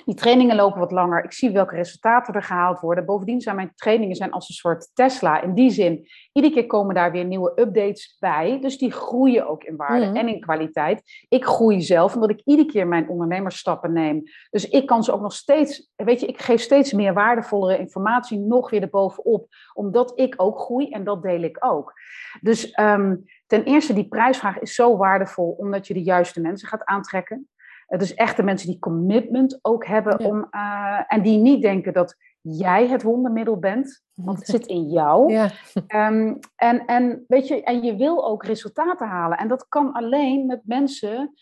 die 0.05 0.14
trainingen 0.14 0.57
lopen 0.57 0.80
wat 0.80 0.90
langer. 0.90 1.24
Ik 1.24 1.32
zie 1.32 1.51
welke 1.51 1.74
resultaten 1.74 2.34
er 2.34 2.42
gehaald 2.42 2.80
worden. 2.80 3.05
Bovendien 3.05 3.40
zijn 3.40 3.57
mijn 3.57 3.72
trainingen 3.74 4.16
zijn 4.16 4.30
als 4.30 4.48
een 4.48 4.55
soort 4.55 4.90
Tesla. 4.94 5.42
In 5.42 5.55
die 5.55 5.70
zin, 5.70 6.09
iedere 6.32 6.55
keer 6.55 6.66
komen 6.66 6.94
daar 6.94 7.12
weer 7.12 7.24
nieuwe 7.24 7.53
updates 7.61 8.16
bij. 8.18 8.59
Dus 8.61 8.78
die 8.78 8.92
groeien 8.92 9.48
ook 9.48 9.64
in 9.64 9.76
waarde 9.76 10.07
mhm. 10.07 10.16
en 10.16 10.28
in 10.28 10.40
kwaliteit. 10.40 11.03
Ik 11.28 11.44
groei 11.44 11.82
zelf, 11.82 12.14
omdat 12.14 12.30
ik 12.30 12.42
iedere 12.44 12.68
keer 12.68 12.86
mijn 12.86 13.09
ondernemersstappen 13.09 13.92
neem. 13.92 14.22
Dus 14.51 14.68
ik 14.68 14.86
kan 14.86 15.05
ze 15.05 15.12
ook 15.12 15.20
nog 15.20 15.32
steeds, 15.32 15.90
weet 15.96 16.20
je, 16.20 16.26
ik 16.26 16.40
geef 16.40 16.61
steeds 16.61 16.92
meer 16.92 17.14
waardevollere 17.14 17.78
informatie 17.78 18.38
nog 18.38 18.70
weer 18.70 18.82
erbovenop. 18.82 19.46
Omdat 19.74 20.12
ik 20.14 20.34
ook 20.36 20.59
groei 20.59 20.90
en 20.90 21.05
dat 21.05 21.22
deel 21.22 21.42
ik 21.42 21.57
ook. 21.61 21.92
Dus 22.40 22.70
ehm, 22.70 23.16
ten 23.46 23.64
eerste, 23.64 23.92
die 23.92 24.09
prijsvraag 24.09 24.59
is 24.59 24.74
zo 24.74 24.96
waardevol, 24.96 25.51
omdat 25.59 25.86
je 25.86 25.94
de 25.94 26.03
juiste 26.03 26.40
mensen 26.40 26.68
gaat 26.68 26.84
aantrekken. 26.84 27.48
Dus 27.99 28.14
echt 28.14 28.36
de 28.36 28.43
mensen 28.43 28.68
die 28.68 28.78
commitment 28.78 29.59
ook 29.62 29.86
hebben 29.86 30.18
om, 30.18 30.47
uh, 30.51 31.01
en 31.07 31.22
die 31.22 31.38
niet 31.38 31.62
denken 31.62 31.93
dat 31.93 32.16
jij 32.41 32.88
het 32.88 33.03
wondermiddel 33.03 33.59
bent, 33.59 34.03
want 34.14 34.38
het 34.38 34.47
zit 34.47 34.66
in 34.66 34.88
jou. 34.88 35.32
Ja. 35.32 35.51
Um, 36.09 36.38
en, 36.57 36.84
en, 36.84 37.24
weet 37.28 37.49
je, 37.49 37.62
en 37.62 37.82
je 37.82 37.97
wil 37.97 38.26
ook 38.26 38.45
resultaten 38.45 39.07
halen. 39.07 39.38
En 39.38 39.49
dat 39.49 39.68
kan 39.68 39.93
alleen 39.93 40.47
met 40.47 40.61
mensen. 40.64 41.32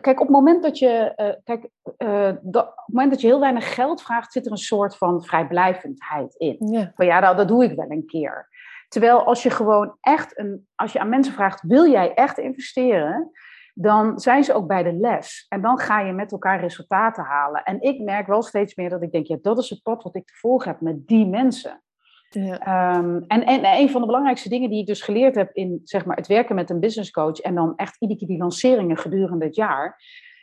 Kijk, 0.00 0.20
op 0.20 0.26
het 0.26 0.36
moment 0.36 0.62
dat 0.62 0.78
je, 0.78 1.12
uh, 1.16 1.28
kijk, 1.44 1.68
uh, 1.98 2.32
dat, 2.42 2.64
op 2.66 2.76
het 2.76 2.94
moment 2.94 3.10
dat 3.10 3.20
je 3.20 3.26
heel 3.26 3.40
weinig 3.40 3.74
geld 3.74 4.02
vraagt, 4.02 4.32
zit 4.32 4.46
er 4.46 4.52
een 4.52 4.58
soort 4.58 4.96
van 4.96 5.24
vrijblijvendheid 5.24 6.34
in. 6.34 6.56
Ja. 6.58 6.92
Van 6.94 7.06
ja, 7.06 7.20
dat, 7.20 7.36
dat 7.36 7.48
doe 7.48 7.64
ik 7.64 7.76
wel 7.76 7.90
een 7.90 8.06
keer. 8.06 8.48
Terwijl 8.88 9.24
als 9.24 9.42
je 9.42 9.50
gewoon 9.50 9.96
echt 10.00 10.38
een, 10.38 10.68
als 10.74 10.92
je 10.92 11.00
aan 11.00 11.08
mensen 11.08 11.32
vraagt, 11.32 11.62
wil 11.62 11.90
jij 11.90 12.14
echt 12.14 12.38
investeren? 12.38 13.30
Dan 13.74 14.18
zijn 14.18 14.44
ze 14.44 14.54
ook 14.54 14.66
bij 14.66 14.82
de 14.82 14.92
les. 14.92 15.46
En 15.48 15.62
dan 15.62 15.78
ga 15.78 16.00
je 16.00 16.12
met 16.12 16.32
elkaar 16.32 16.60
resultaten 16.60 17.24
halen. 17.24 17.62
En 17.62 17.80
ik 17.80 18.00
merk 18.00 18.26
wel 18.26 18.42
steeds 18.42 18.74
meer 18.74 18.90
dat 18.90 19.02
ik 19.02 19.12
denk, 19.12 19.26
ja, 19.26 19.38
dat 19.42 19.58
is 19.58 19.70
het 19.70 19.82
pad 19.82 20.02
wat 20.02 20.16
ik 20.16 20.26
te 20.26 20.34
volgen 20.34 20.70
heb 20.70 20.80
met 20.80 21.06
die 21.06 21.26
mensen. 21.26 21.82
Ja. 22.28 22.58
Ehm, 22.58 23.20
en, 23.26 23.44
en 23.44 23.64
een 23.64 23.90
van 23.90 24.00
de 24.00 24.06
belangrijkste 24.06 24.48
dingen 24.48 24.70
die 24.70 24.80
ik 24.80 24.86
dus 24.86 25.02
geleerd 25.02 25.34
heb 25.34 25.50
in 25.52 25.80
zeg 25.84 26.04
maar, 26.04 26.16
het 26.16 26.26
werken 26.26 26.54
met 26.54 26.70
een 26.70 26.80
business 26.80 27.10
coach 27.10 27.38
en 27.38 27.54
dan 27.54 27.72
echt 27.76 27.96
iedere 27.98 28.18
keer 28.18 28.28
die 28.28 28.38
lanceringen 28.38 28.96
gedurende 28.96 29.44
het 29.44 29.54
jaar, 29.54 29.98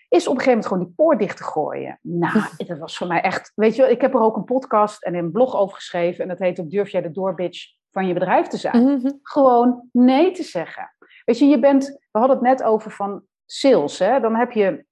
is 0.09 0.27
op 0.27 0.33
een 0.33 0.39
gegeven 0.39 0.49
moment 0.49 0.67
gewoon 0.67 0.83
die 0.83 0.93
poort 0.95 1.19
dicht 1.19 1.37
te 1.37 1.43
gooien. 1.43 1.99
Nou, 2.01 2.41
dat 2.67 2.77
was 2.77 2.97
voor 2.97 3.07
mij 3.07 3.21
echt, 3.21 3.51
weet 3.55 3.75
je 3.75 3.89
ik 3.89 4.01
heb 4.01 4.13
er 4.13 4.21
ook 4.21 4.35
een 4.35 4.43
podcast 4.43 5.03
en 5.03 5.15
een 5.15 5.31
blog 5.31 5.55
over 5.55 5.75
geschreven 5.75 6.23
en 6.23 6.29
dat 6.29 6.39
heet 6.39 6.59
ook 6.59 6.69
Durf 6.69 6.89
jij 6.89 7.01
de 7.01 7.11
doorbitch 7.11 7.65
van 7.91 8.07
je 8.07 8.13
bedrijf 8.13 8.47
te 8.47 8.57
zijn? 8.57 8.83
Mhm. 8.83 9.11
Gewoon 9.21 9.89
nee 9.91 10.31
te 10.31 10.43
zeggen. 10.43 10.95
Weet 11.27 11.39
je, 11.39 11.45
je 11.45 11.59
bent, 11.59 11.85
we 12.11 12.19
hadden 12.19 12.37
het 12.37 12.45
net 12.45 12.63
over 12.63 12.91
van 12.91 13.23
sales. 13.45 13.99
Hè? 13.99 14.19
Dan 14.19 14.35
heb 14.35 14.51
je 14.51 14.85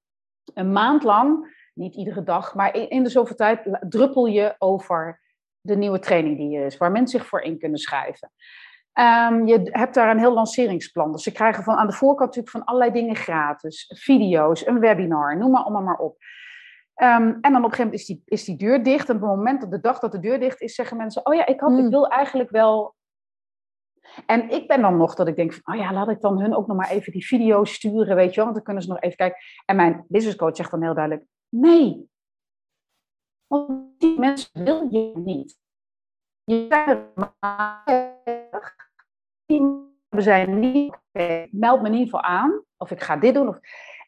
een 0.54 0.72
maand 0.72 1.04
lang, 1.04 1.56
niet 1.74 1.96
iedere 1.96 2.24
dag, 2.24 2.56
maar 2.56 2.76
in, 2.76 3.04
de 3.04 3.10
zoveel 3.10 3.36
tijd 3.36 3.78
druppel 3.90 4.26
je 4.26 4.56
over 4.58 5.22
de 5.62 5.76
nieuwe 5.76 6.00
training 6.00 6.38
die 6.38 6.58
er 6.58 6.66
is, 6.66 6.78
waar 6.78 6.92
mensen 6.92 7.20
zich 7.20 7.28
voor 7.28 7.42
in 7.42 7.60
kunnen 7.60 7.80
schrijven. 7.80 8.32
Um, 8.94 9.48
je 9.48 9.60
hebt 9.72 9.94
daar 9.94 10.10
een 10.10 10.20
heel 10.20 10.34
lanceringsplan. 10.34 11.12
Dus 11.12 11.24
ze 11.24 11.32
krijgen 11.32 11.64
van 11.64 11.76
aan 11.76 11.88
de 11.88 11.94
voorkant 11.94 12.36
natuurlijk 12.36 12.56
van 12.56 12.64
allerlei 12.64 12.92
dingen 12.92 13.16
gratis. 13.16 13.92
Video's, 13.98 14.66
een 14.66 14.80
webinar, 14.80 15.38
noem 15.38 15.52
maar 15.52 15.64
allemaal 15.64 15.82
maar 15.82 15.98
op. 15.98 16.18
Um, 16.96 17.38
en 17.42 17.52
dan 17.52 17.56
op 17.56 17.72
een 17.72 17.76
gegeven 17.76 17.84
moment 17.84 18.00
is 18.00 18.06
die, 18.06 18.22
is 18.26 18.44
die 18.44 18.58
deur 18.58 18.84
dicht. 18.84 19.10
En 19.10 19.16
op 19.16 19.22
het 19.22 19.30
moment 19.30 19.62
dat 19.62 19.72
de 19.72 19.80
dag 19.80 20.00
dat 20.00 20.12
de 20.12 20.20
deur 20.20 20.40
dicht 20.40 20.62
is, 20.62 20.76
zeggen 20.76 20.98
mensen: 20.98 21.26
Oh 21.26 21.34
ja, 21.34 21.46
ik, 21.46 21.60
had, 21.60 21.72
ik 21.72 21.78
hmm. 21.78 21.90
wil 21.90 22.08
eigenlijk 22.08 22.50
wel 22.50 22.95
en 24.26 24.50
ik 24.50 24.68
ben 24.68 24.82
dan 24.82 24.98
nog 24.98 25.16
dat 25.16 25.28
ik 25.28 25.36
denk 25.36 25.54
van, 25.54 25.76
oh 25.76 25.82
ja, 25.82 25.94
laat 25.94 26.10
ik 26.10 26.22
dan 26.22 26.42
hun 26.42 26.56
ook 26.56 26.68
nog 26.68 26.78
maar 26.78 26.90
even 26.90 27.12
die 27.12 27.26
video 27.26 27.64
sturen, 27.64 28.16
weet 28.16 28.30
je 28.30 28.36
wel, 28.36 28.44
want 28.44 28.56
dan 28.56 28.64
kunnen 28.64 28.84
ze 28.84 28.90
nog 28.90 29.00
even 29.02 29.18
kijken. 29.18 29.40
En 29.66 29.76
mijn 29.76 30.06
business 30.08 30.38
coach 30.38 30.56
zegt 30.56 30.72
dan 30.72 30.84
heel 30.84 30.94
duidelijk, 30.94 31.28
nee, 31.50 32.10
want 33.48 34.00
die 34.00 34.20
mensen 34.20 34.64
wil 34.64 34.88
je 34.90 35.12
niet. 35.16 35.58
Je 36.44 36.66
zijn 36.70 36.88
er 37.86 38.14
we 40.10 40.22
zijn 40.22 40.60
niet, 40.60 40.98
meld 41.52 41.82
me 41.82 41.88
in 41.88 41.94
ieder 41.94 42.06
geval 42.06 42.22
aan, 42.22 42.64
of 42.78 42.92
ik 42.92 43.02
ga 43.02 43.18
dit 43.18 43.34
doen. 43.34 43.48
Of, 43.48 43.60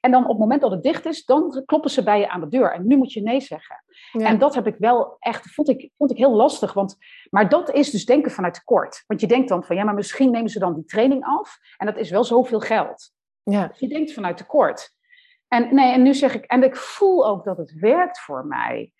en 0.07 0.13
dan 0.13 0.23
op 0.23 0.29
het 0.29 0.39
moment 0.39 0.61
dat 0.61 0.71
het 0.71 0.83
dicht 0.83 1.05
is, 1.05 1.25
dan 1.25 1.61
kloppen 1.65 1.89
ze 1.89 2.03
bij 2.03 2.19
je 2.19 2.29
aan 2.29 2.41
de 2.41 2.47
deur. 2.47 2.73
En 2.73 2.87
nu 2.87 2.97
moet 2.97 3.13
je 3.13 3.21
nee 3.21 3.39
zeggen. 3.39 3.83
En 4.11 4.39
dat 4.39 4.55
heb 4.55 4.67
ik 4.67 4.75
wel 4.77 5.15
echt, 5.19 5.53
vond 5.53 5.69
ik, 5.69 5.91
vond 5.97 6.11
ik 6.11 6.17
heel 6.17 6.35
lastig. 6.35 6.73
Want, 6.73 6.97
maar 7.29 7.49
dat 7.49 7.73
is 7.73 7.91
dus 7.91 8.05
denken 8.05 8.31
vanuit 8.31 8.53
tekort. 8.53 9.03
Want 9.07 9.21
je 9.21 9.27
denkt 9.27 9.49
dan 9.49 9.63
van, 9.63 9.75
ja, 9.75 9.83
maar 9.83 9.93
misschien 9.93 10.31
nemen 10.31 10.49
ze 10.49 10.59
dan 10.59 10.75
die 10.75 10.85
training 10.85 11.23
af. 11.25 11.57
En 11.77 11.85
dat 11.85 11.97
is 11.97 12.09
wel 12.09 12.23
zoveel 12.23 12.59
geld. 12.59 13.11
Ja. 13.43 13.67
Dus 13.67 13.79
je 13.79 13.87
denkt 13.87 14.13
vanuit 14.13 14.37
tekort. 14.37 14.95
En, 15.47 15.75
nee, 15.75 15.93
en 15.93 16.01
nu 16.01 16.13
zeg 16.13 16.35
ik, 16.35 16.45
en 16.45 16.63
ik 16.63 16.75
voel 16.75 17.27
ook 17.27 17.43
dat 17.43 17.57
het 17.57 17.79
werkt 17.79 18.19
voor 18.19 18.45
mij. 18.45 18.91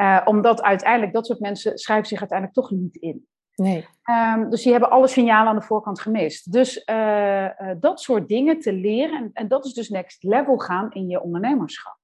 Uh, 0.00 0.20
omdat 0.24 0.62
uiteindelijk 0.62 1.12
dat 1.12 1.26
soort 1.26 1.40
mensen 1.40 1.78
schrijven 1.78 2.06
zich 2.06 2.20
uiteindelijk 2.20 2.58
toch 2.58 2.70
niet 2.70 2.96
in. 2.96 3.26
Nee. 3.54 3.86
Um, 4.10 4.50
dus 4.50 4.62
die 4.62 4.72
hebben 4.72 4.90
alle 4.90 5.08
signalen 5.08 5.48
aan 5.48 5.58
de 5.58 5.64
voorkant 5.64 6.00
gemist. 6.00 6.52
Dus 6.52 6.82
uh, 6.90 7.44
uh, 7.44 7.50
dat 7.80 8.00
soort 8.00 8.28
dingen 8.28 8.58
te 8.58 8.72
leren, 8.72 9.16
en, 9.16 9.30
en, 9.32 9.48
dat 9.48 9.64
is 9.64 9.72
dus 9.72 9.88
next 9.88 10.22
level 10.22 10.58
gaan 10.58 10.92
in 10.92 11.08
je 11.08 11.22
ondernemerschap. 11.22 11.98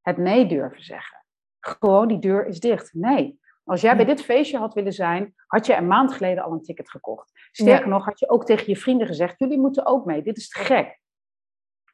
Het 0.00 0.16
nee 0.16 0.46
durven 0.46 0.82
zeggen. 0.82 1.24
Gewoon, 1.60 2.08
die 2.08 2.18
deur 2.18 2.46
is 2.46 2.60
dicht. 2.60 2.94
Nee. 2.94 3.40
Als 3.64 3.80
jij 3.80 3.96
bij 3.96 4.04
dit 4.04 4.22
feestje 4.22 4.58
had 4.58 4.74
willen 4.74 4.92
zijn, 4.92 5.34
had 5.46 5.66
je 5.66 5.76
een 5.76 5.86
maand 5.86 6.12
geleden 6.12 6.44
al 6.44 6.52
een 6.52 6.62
ticket 6.62 6.90
gekocht. 6.90 7.30
Sterker 7.50 7.88
nog, 7.88 8.04
had 8.04 8.18
je 8.18 8.28
ook 8.28 8.44
tegen 8.44 8.64
je 8.66 8.76
vrienden 8.76 9.06
gezegd: 9.06 9.38
jullie 9.38 9.58
moeten 9.58 9.86
ook 9.86 10.04
mee. 10.04 10.22
Dit 10.22 10.36
is 10.36 10.48
te 10.48 10.58
gek. 10.58 11.00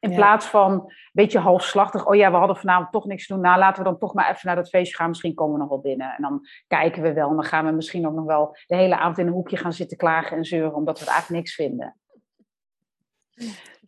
In 0.09 0.15
plaats 0.15 0.45
van 0.45 0.71
een 0.71 0.91
beetje 1.11 1.39
halfslachtig, 1.39 2.05
oh 2.05 2.15
ja, 2.15 2.31
we 2.31 2.37
hadden 2.37 2.57
vanavond 2.57 2.91
toch 2.91 3.05
niks 3.05 3.27
te 3.27 3.33
doen. 3.33 3.41
Nou, 3.41 3.59
laten 3.59 3.83
we 3.83 3.89
dan 3.89 3.97
toch 3.97 4.13
maar 4.13 4.29
even 4.29 4.41
naar 4.43 4.55
dat 4.55 4.69
feestje 4.69 4.95
gaan. 4.95 5.09
Misschien 5.09 5.33
komen 5.33 5.53
we 5.53 5.59
nog 5.59 5.69
wel 5.69 5.79
binnen. 5.79 6.15
En 6.15 6.21
dan 6.21 6.45
kijken 6.67 7.01
we 7.01 7.13
wel. 7.13 7.29
En 7.29 7.35
dan 7.35 7.43
gaan 7.43 7.65
we 7.65 7.71
misschien 7.71 8.07
ook 8.07 8.13
nog 8.13 8.25
wel 8.25 8.57
de 8.67 8.75
hele 8.75 8.97
avond 8.97 9.17
in 9.17 9.27
een 9.27 9.33
hoekje 9.33 9.57
gaan 9.57 9.73
zitten 9.73 9.97
klagen 9.97 10.37
en 10.37 10.45
zeuren. 10.45 10.75
Omdat 10.75 10.99
we 10.99 11.05
eigenlijk 11.05 11.41
niks 11.41 11.55
vinden. 11.55 11.97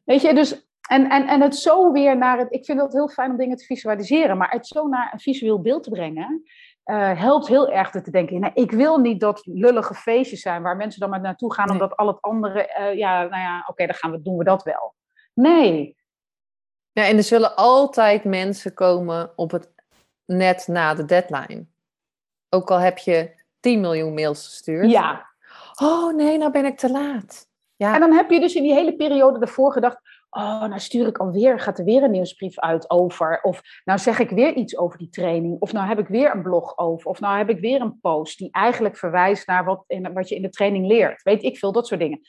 Weet 0.04 0.22
je, 0.22 0.34
dus... 0.34 0.66
En, 0.90 1.10
en, 1.10 1.28
en 1.28 1.42
het 1.42 1.56
zo 1.56 1.92
weer 1.92 2.18
naar 2.18 2.38
het... 2.38 2.54
Ik 2.54 2.66
vind 2.66 2.82
het 2.82 2.94
heel 2.94 3.10
fijn 3.10 3.32
om 3.32 3.38
dingen 3.38 3.58
te 3.58 3.66
visualiseren. 3.66 4.38
Maar 4.38 4.52
het 4.52 4.68
zo 4.68 4.88
naar 4.88 5.10
een 5.14 5.20
visueel 5.20 5.62
beeld 5.62 5.84
te 5.84 5.90
brengen... 5.90 6.44
Uh, 6.86 7.20
helpt 7.20 7.48
heel 7.48 7.70
erg 7.72 7.92
te 7.92 8.12
denken. 8.12 8.40
Nou, 8.40 8.54
ik 8.54 8.72
wil 8.72 8.98
niet 8.98 9.20
dat 9.20 9.42
lullige 9.46 9.94
feestjes 9.94 10.42
zijn 10.42 10.62
waar 10.62 10.76
mensen 10.76 11.00
dan 11.00 11.10
maar 11.10 11.22
naartoe 11.22 11.54
gaan, 11.54 11.72
omdat 11.72 11.96
al 11.96 12.08
het 12.08 12.22
andere, 12.22 12.76
uh, 12.80 12.98
ja, 12.98 13.20
nou 13.20 13.42
ja, 13.42 13.66
oké, 13.68 13.86
dan 13.86 13.96
gaan 13.96 14.12
we, 14.12 14.22
doen 14.22 14.38
we 14.38 14.44
dat 14.44 14.64
wel. 14.64 14.96
Nee, 15.34 15.98
ja, 16.98 17.08
en 17.08 17.18
er 17.18 17.24
zullen 17.24 17.56
altijd 17.56 18.24
mensen 18.24 18.74
komen 18.74 19.32
op 19.36 19.52
het 19.52 19.70
net 20.26 20.68
na 20.68 20.94
de 20.94 21.06
deadline. 21.06 21.66
Ook 22.50 22.72
al 22.72 22.80
heb 22.80 22.98
je 22.98 23.32
10 23.60 23.80
miljoen 23.80 24.14
mails 24.14 24.46
gestuurd. 24.46 24.92
Ja. 24.92 25.26
Oh 25.82 26.16
nee, 26.16 26.38
nou 26.38 26.52
ben 26.52 26.66
ik 26.66 26.78
te 26.78 26.92
laat. 26.92 27.48
Ja. 27.76 27.94
En 27.94 28.00
dan 28.00 28.12
heb 28.12 28.30
je 28.30 28.40
dus 28.40 28.56
in 28.56 28.64
die 28.64 28.74
hele 28.74 28.96
periode 28.96 29.40
ervoor 29.40 29.72
gedacht. 29.72 30.00
Oh, 30.30 30.60
nou 30.60 30.80
stuur 30.80 31.08
ik 31.08 31.18
alweer, 31.18 31.60
gaat 31.60 31.80
er 31.80 31.86
weer 31.86 32.04
een 32.04 32.12
nieuwsbrief 32.12 32.60
uit 32.60 32.90
over. 32.90 33.40
Of 33.42 33.62
nou 33.86 34.00
zeg 34.00 34.20
ik 34.20 34.30
weer 34.30 34.54
iets 34.54 34.78
over 34.78 34.98
die 34.98 35.10
training. 35.10 35.60
Of 35.60 35.72
nou 35.74 35.88
heb 35.88 36.00
ik 36.00 36.08
weer 36.08 36.36
een 36.36 36.42
blog 36.42 36.78
over. 36.78 37.10
Of 37.10 37.20
nou 37.20 37.38
heb 37.38 37.50
ik 37.50 37.60
weer 37.60 37.82
een 37.82 38.00
post 38.00 38.38
die 38.38 38.52
eigenlijk 38.52 38.98
verwijst 38.98 39.48
naar 39.48 39.66
wat, 39.66 39.84
in, 39.88 40.14
wat 40.14 40.30
je 40.30 40.36
in 40.36 40.42
de 40.42 40.50
training 40.50 40.88
leert. 40.88 41.24
Weet 41.24 41.44
ik 41.44 41.58
veel, 41.58 41.72
dat 41.72 41.88
soort 41.88 42.00
dingen. 42.00 42.20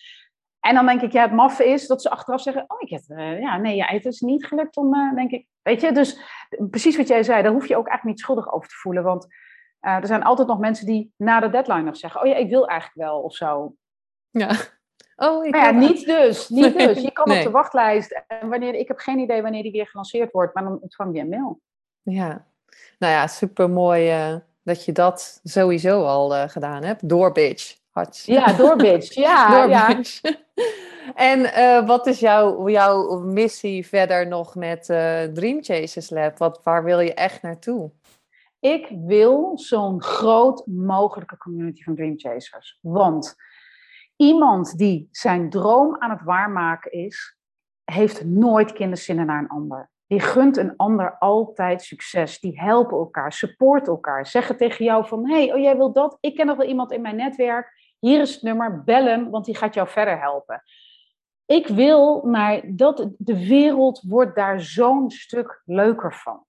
En 0.61 0.74
dan 0.74 0.86
denk 0.86 1.00
ik, 1.00 1.12
ja, 1.12 1.22
het 1.22 1.32
maffe 1.32 1.64
is 1.68 1.86
dat 1.86 2.02
ze 2.02 2.11
achteraf 2.11 2.40
zeggen: 2.40 2.64
Oh, 2.68 2.80
ik 2.80 2.88
heb, 2.90 3.02
uh, 3.09 3.40
ja, 3.40 3.56
nee, 3.56 3.76
ja, 3.76 3.86
het 3.86 4.04
is 4.04 4.20
niet 4.20 4.46
gelukt 4.46 4.76
om, 4.76 4.94
uh, 4.94 5.14
denk 5.14 5.30
ik. 5.30 5.46
Weet 5.62 5.80
je, 5.80 5.92
dus 5.92 6.20
precies 6.70 6.96
wat 6.96 7.09
jij 7.09 7.22
zei, 7.22 7.42
daar 7.42 7.52
hoef 7.52 7.66
je 7.66 7.76
ook 7.76 7.86
eigenlijk 7.86 8.16
niet 8.16 8.20
schuldig 8.20 8.52
over 8.52 8.68
te 8.68 8.74
voelen. 8.74 9.02
Want 9.02 9.26
uh, 9.80 9.94
er 9.94 10.06
zijn 10.06 10.22
altijd 10.22 10.48
nog 10.48 10.59
mensen 10.59 10.86
die 10.86 11.12
na 11.16 11.40
de 11.40 11.50
deadline 11.50 11.82
nog 11.82 11.96
zeggen: 11.96 12.20
Oh 12.20 12.26
ja, 12.26 12.34
ik 12.34 12.48
wil 12.48 12.68
eigenlijk 12.68 13.09
wel 13.09 13.20
of 13.20 13.34
zo. 13.34 13.74
Ja. 14.30 14.50
Oh, 15.16 15.44
ik 15.44 15.52
maar 15.52 15.64
ja, 15.64 15.70
niet 15.70 16.06
dus. 16.06 16.48
Niet 16.48 16.74
nee, 16.74 16.86
dus. 16.86 17.02
Je 17.02 17.12
kan 17.12 17.30
op 17.30 17.42
de 17.42 17.50
wachtlijst. 17.50 18.22
En 18.26 18.48
wanneer, 18.48 18.74
ik 18.74 18.88
heb 18.88 18.98
geen 18.98 19.18
idee 19.18 19.42
wanneer 19.42 19.62
die 19.62 19.72
weer 19.72 19.86
gelanceerd 19.86 20.32
wordt, 20.32 20.54
maar 20.54 20.64
dan 20.64 20.78
ontvang 20.80 21.14
je 21.14 21.20
een 21.20 21.28
mail. 21.28 21.61
Ja, 22.02 22.46
nou 22.98 23.12
ja, 23.12 23.26
super 23.26 23.70
mooi 23.70 24.12
dat 24.62 24.84
je 24.84 24.92
dat 24.92 25.40
sowieso 25.42 26.04
al 26.04 26.48
gedaan 26.48 26.82
hebt. 26.82 27.09
Door 27.09 27.32
bitch. 27.32 27.78
Ja, 28.26 28.53
doorbitch. 28.53 29.14
Ja, 29.14 29.64
ja. 29.64 30.01
En 31.14 31.40
uh, 31.40 31.86
wat 31.86 32.07
is 32.07 32.20
jouw, 32.20 32.68
jouw 32.68 33.18
missie 33.18 33.86
verder 33.86 34.26
nog 34.26 34.55
met 34.55 34.88
uh, 34.88 35.22
Dream 35.22 35.62
Chasers 35.62 36.11
Lab? 36.11 36.38
Wat, 36.38 36.61
waar 36.64 36.84
wil 36.84 37.01
je 37.01 37.14
echt 37.14 37.42
naartoe? 37.42 37.90
Ik 38.61 38.88
wil 39.07 39.59
zo'n 39.59 40.03
groot 40.03 40.66
mogelijke 40.66 41.36
community 41.36 41.82
van 41.82 41.94
Dream 41.94 42.18
Chasers. 42.18 42.78
Want 42.82 43.34
iemand 44.16 44.78
die 44.78 45.09
zijn 45.11 45.51
droom 45.51 45.96
aan 45.99 46.11
het 46.11 46.22
waarmaken 46.22 46.92
is, 46.92 47.36
heeft 47.84 48.24
nooit 48.24 48.72
kinderzinnen 48.72 49.26
naar 49.26 49.38
een 49.38 49.49
ander. 49.49 49.90
Die 50.07 50.20
gunt 50.20 50.57
een 50.57 50.76
ander 50.76 51.18
altijd 51.18 51.82
succes. 51.82 52.40
Die 52.40 52.61
helpen 52.61 52.99
elkaar, 52.99 53.32
supporten 53.32 53.92
elkaar. 53.92 54.26
Zeggen 54.26 54.57
tegen 54.57 54.84
jou 54.84 55.07
van, 55.07 55.28
hey, 55.30 55.53
oh 55.53 55.59
jij 55.59 55.76
wil 55.76 55.92
dat? 55.92 56.18
Ik 56.20 56.34
ken 56.34 56.46
nog 56.46 56.57
wel 56.57 56.66
iemand 56.66 56.92
in 56.92 57.01
mijn 57.01 57.16
netwerk. 57.16 57.78
Hier 57.99 58.20
is 58.20 58.34
het 58.34 58.42
nummer, 58.42 58.84
bel 58.84 59.05
hem, 59.05 59.30
want 59.30 59.44
die 59.44 59.57
gaat 59.57 59.74
jou 59.74 59.88
verder 59.88 60.20
helpen. 60.20 60.62
Ik 61.46 61.66
wil 61.66 62.22
naar 62.24 62.62
dat, 62.64 63.09
de 63.18 63.46
wereld 63.46 64.03
wordt 64.07 64.36
daar 64.36 64.61
zo'n 64.61 65.11
stuk 65.11 65.62
leuker 65.64 66.14
van. 66.14 66.46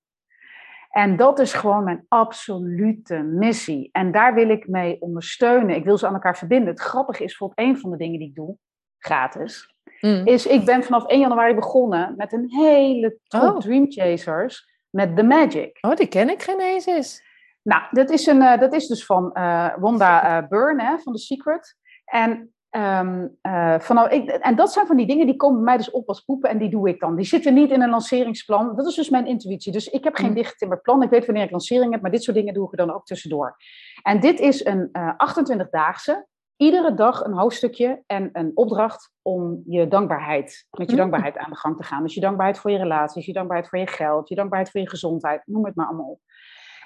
En 0.89 1.15
dat 1.15 1.39
is 1.39 1.53
gewoon 1.53 1.83
mijn 1.83 2.05
absolute 2.07 3.17
missie. 3.17 3.89
En 3.91 4.11
daar 4.11 4.33
wil 4.33 4.49
ik 4.49 4.67
mee 4.67 5.01
ondersteunen. 5.01 5.75
Ik 5.75 5.83
wil 5.83 5.97
ze 5.97 6.07
aan 6.07 6.13
elkaar 6.13 6.37
verbinden. 6.37 6.69
Het 6.69 6.79
grappige 6.79 7.23
is 7.23 7.37
bijvoorbeeld 7.37 7.67
een 7.67 7.77
van 7.77 7.91
de 7.91 7.97
dingen 7.97 8.19
die 8.19 8.27
ik 8.27 8.35
doe, 8.35 8.57
gratis, 8.99 9.75
mm. 10.01 10.21
is 10.25 10.47
ik 10.47 10.65
ben 10.65 10.83
vanaf 10.83 11.05
1 11.05 11.19
januari 11.19 11.53
begonnen 11.53 12.13
met 12.17 12.33
een 12.33 12.49
hele 12.49 13.17
top 13.27 13.41
oh. 13.41 13.59
Dream 13.59 13.91
Chasers 13.91 14.67
met 14.89 15.15
The 15.15 15.23
Magic. 15.23 15.77
Oh, 15.81 15.95
die 15.95 16.07
ken 16.07 16.29
ik 16.29 16.41
geen 16.41 16.59
eens. 16.59 17.27
Nou, 17.69 17.83
dat 17.91 18.09
is, 18.09 18.25
een, 18.25 18.41
uh, 18.41 18.57
dat 18.57 18.73
is 18.73 18.87
dus 18.87 19.05
van 19.05 19.31
uh, 19.33 19.77
Wanda 19.77 20.41
uh, 20.41 20.47
Byrne 20.47 20.99
van 21.03 21.13
The 21.13 21.19
Secret. 21.19 21.75
En 22.05 22.53
Um, 22.77 23.37
vanaf, 23.79 24.09
ik, 24.09 24.29
en 24.29 24.55
dat 24.55 24.71
zijn 24.71 24.87
van 24.87 24.97
die 24.97 25.07
dingen 25.07 25.25
die 25.25 25.35
komen 25.35 25.55
bij 25.55 25.65
mij 25.65 25.77
dus 25.77 25.91
op 25.91 26.07
als 26.07 26.21
poepen 26.21 26.49
en 26.49 26.57
die 26.57 26.69
doe 26.69 26.89
ik 26.89 26.99
dan. 26.99 27.15
Die 27.15 27.25
zitten 27.25 27.53
niet 27.53 27.71
in 27.71 27.81
een 27.81 27.89
lanceringsplan. 27.89 28.75
Dat 28.75 28.87
is 28.87 28.95
dus 28.95 29.09
mijn 29.09 29.25
intuïtie. 29.25 29.71
Dus 29.71 29.87
ik 29.87 30.03
heb 30.03 30.15
geen 30.15 30.29
mm. 30.29 30.35
dichttimmerplan. 30.35 31.03
Ik 31.03 31.09
weet 31.09 31.25
wanneer 31.25 31.43
ik 31.43 31.51
lancering 31.51 31.91
heb, 31.91 32.01
maar 32.01 32.11
dit 32.11 32.23
soort 32.23 32.37
dingen 32.37 32.53
doe 32.53 32.65
ik 32.65 32.71
er 32.71 32.77
dan 32.77 32.95
ook 32.95 33.05
tussendoor. 33.05 33.55
En 34.01 34.19
dit 34.19 34.39
is 34.39 34.65
een 34.65 34.89
uh, 34.91 35.13
eh, 35.17 35.37
28-daagse. 35.37 36.27
Iedere 36.55 36.93
dag 36.93 37.23
een 37.23 37.37
hoofdstukje 37.37 38.03
en 38.05 38.29
een 38.33 38.51
opdracht 38.53 39.11
om 39.21 39.63
je 39.65 39.87
dankbaarheid, 39.87 40.67
met 40.77 40.87
je 40.87 40.91
mm. 40.91 40.99
dankbaarheid 40.99 41.37
aan 41.37 41.51
de 41.51 41.57
gang 41.57 41.77
te 41.77 41.83
gaan. 41.83 42.03
Dus 42.03 42.13
je 42.13 42.21
dankbaarheid 42.21 42.59
voor 42.59 42.71
je 42.71 42.77
relaties, 42.77 43.25
je 43.25 43.33
dankbaarheid 43.33 43.69
voor 43.69 43.79
je 43.79 43.87
geld, 43.87 44.29
je 44.29 44.35
dankbaarheid 44.35 44.71
voor 44.71 44.81
je 44.81 44.89
gezondheid, 44.89 45.41
noem 45.45 45.65
het 45.65 45.75
maar 45.75 45.87
allemaal 45.87 46.09
op. 46.09 46.19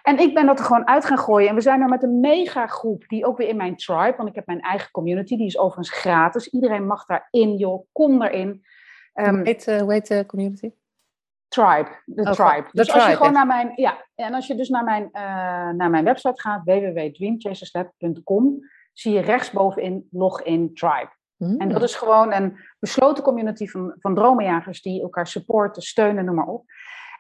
En 0.04 0.20
ik 0.20 0.34
ben 0.34 0.46
dat 0.46 0.60
er 0.60 0.66
gewoon 0.66 0.88
uit 0.88 1.06
gaan 1.06 1.18
gooien. 1.18 1.50
En 1.50 1.56
we 1.56 1.62
zijn 1.62 1.82
er 1.82 1.90
met 1.90 2.04
een 2.04 2.20
mega 2.20 2.68
groep, 2.68 3.04
die 3.08 3.26
ook 3.26 3.38
weer 3.38 3.48
in 3.48 3.58
mijn 3.58 3.76
tribe, 3.76 4.14
want 4.18 4.30
ik 4.30 4.36
heb 4.36 4.46
mijn 4.46 4.62
eigen 4.62 4.92
community, 4.92 5.38
die 5.38 5.46
is 5.46 5.58
overigens 5.58 5.98
gratis. 5.98 6.48
Iedereen 6.48 6.88
mag 6.88 7.06
daarin, 7.06 7.56
joh, 7.56 7.86
kom 7.92 8.22
erin. 8.22 8.66
Um, 9.14 9.36
hoe, 9.36 9.44
heet, 9.44 9.68
uh, 9.68 9.82
hoe 9.82 9.92
heet 9.94 10.08
de 10.08 10.26
community? 10.26 10.72
Tribe, 11.48 11.90
de 12.06 12.22
oh, 12.22 12.32
tribe. 12.32 12.66
Dus 12.72 12.92
als 12.92 13.08
je 13.08 13.16
gewoon 13.16 13.34
naar 13.34 13.48
mijn, 13.48 13.72
ja, 13.76 14.06
en 14.16 14.34
als 14.34 14.48
je 14.48 14.56
dus 14.56 14.70
naar 14.70 14.84
mijn, 14.84 15.04
uh, 15.04 15.70
naar 15.70 15.90
mijn 15.90 16.04
website 16.04 16.42
gaat, 16.42 16.64
www.dreamchaserslab.com, 16.64 18.60
zie 18.94 19.14
je 19.14 19.20
rechtsbovenin 19.20 20.08
login 20.12 20.74
tribe. 20.74 21.12
Mm. 21.38 21.60
En 21.60 21.70
dat 21.70 21.84
is 21.84 21.96
gewoon 21.96 22.34
een 22.34 22.58
besloten 22.80 23.24
community 23.24 23.68
van, 23.68 23.96
van 24.00 24.16
dromenjagers 24.16 24.82
die 24.82 25.02
elkaar 25.02 25.28
supporten, 25.28 25.82
steunen, 25.82 26.26
noem 26.26 26.36
maar 26.36 26.48
op. 26.48 26.66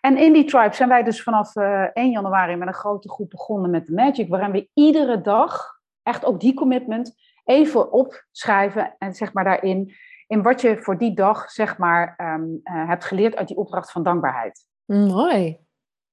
En 0.05 0.17
in 0.17 0.33
die 0.33 0.43
tribe 0.43 0.75
zijn 0.75 0.89
wij 0.89 1.03
dus 1.03 1.23
vanaf 1.23 1.55
uh, 1.55 1.83
eh, 1.83 1.89
1 1.93 2.11
januari 2.11 2.55
met 2.55 2.67
een 2.67 2.73
grote 2.73 3.09
groep 3.09 3.29
begonnen 3.29 3.71
met 3.71 3.85
de 3.85 3.93
Magic, 3.93 4.29
waarin 4.29 4.51
we 4.51 4.69
iedere 4.73 5.21
dag, 5.21 5.79
echt 6.01 6.25
ook 6.25 6.39
die 6.39 6.53
commitment, 6.53 7.15
even 7.43 7.91
opschrijven 7.91 8.95
en 8.97 9.13
zeg 9.13 9.33
maar 9.33 9.43
daarin, 9.43 9.93
in 10.27 10.41
wat 10.41 10.61
je 10.61 10.77
voor 10.77 10.97
die 10.97 11.15
dag 11.15 11.51
zeg 11.51 11.77
maar 11.77 12.15
um, 12.17 12.59
uh, 12.63 12.87
hebt 12.87 13.05
geleerd 13.05 13.35
uit 13.35 13.47
die 13.47 13.57
opdracht 13.57 13.91
van 13.91 14.03
dankbaarheid. 14.03 14.67
Mooi. 14.85 15.59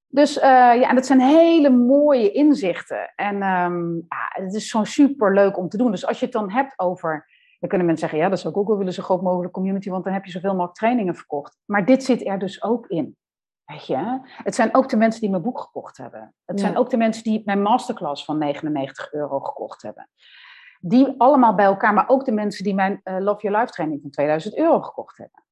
Dus 0.06 0.36
uh, 0.36 0.42
ja, 0.42 0.88
en 0.88 0.94
dat 0.94 1.06
zijn 1.06 1.20
hele 1.20 1.70
mooie 1.70 2.30
inzichten. 2.30 3.12
En 3.16 3.34
um, 3.42 4.06
ja, 4.08 4.42
het 4.42 4.54
is 4.54 4.68
zo 4.68 4.84
super 4.84 5.34
leuk 5.34 5.58
om 5.58 5.68
te 5.68 5.76
doen. 5.76 5.90
Dus 5.90 6.06
als 6.06 6.18
je 6.18 6.24
het 6.24 6.34
dan 6.34 6.50
hebt 6.50 6.78
over 6.78 7.28
dan 7.60 7.68
kunnen 7.68 7.86
mensen 7.86 8.08
zeggen, 8.08 8.24
ja, 8.24 8.30
dat 8.30 8.40
zou 8.40 8.52
ik 8.52 8.60
ook 8.60 8.68
wel 8.68 8.78
willen, 8.78 8.92
zo 8.92 9.02
groot 9.02 9.22
mogelijk 9.22 9.52
community, 9.52 9.90
want 9.90 10.04
dan 10.04 10.12
heb 10.12 10.24
je 10.24 10.30
zoveel 10.30 10.50
mogelijk 10.50 10.74
trainingen 10.74 11.14
verkocht. 11.14 11.58
Maar 11.64 11.84
dit 11.84 12.04
zit 12.04 12.26
er 12.26 12.38
dus 12.38 12.62
ook 12.62 12.86
in. 12.86 13.16
Weet 13.70 13.86
je? 13.86 14.18
Het 14.22 14.54
zijn 14.54 14.74
ook 14.74 14.88
de 14.88 14.96
mensen 14.96 15.20
die 15.20 15.30
mijn 15.30 15.42
boek 15.42 15.60
gekocht 15.60 15.96
hebben. 15.96 16.34
Het 16.44 16.60
zijn 16.60 16.76
ook 16.76 16.90
de 16.90 16.96
mensen 16.96 17.22
die 17.22 17.42
mijn 17.44 17.62
masterclass 17.62 18.24
van 18.24 18.38
99 18.38 19.12
euro 19.12 19.40
gekocht 19.40 19.82
hebben. 19.82 20.08
Die 20.80 21.14
allemaal 21.18 21.54
bij 21.54 21.64
elkaar, 21.64 21.94
maar 21.94 22.08
ook 22.08 22.24
de 22.24 22.32
mensen 22.32 22.64
die 22.64 22.74
mijn 22.74 23.00
uh, 23.04 23.18
Love 23.18 23.40
Your 23.40 23.58
Life 23.58 23.72
training 23.72 24.00
van 24.00 24.10
2000 24.10 24.56
euro 24.56 24.80
gekocht 24.80 25.18
hebben. 25.18 25.44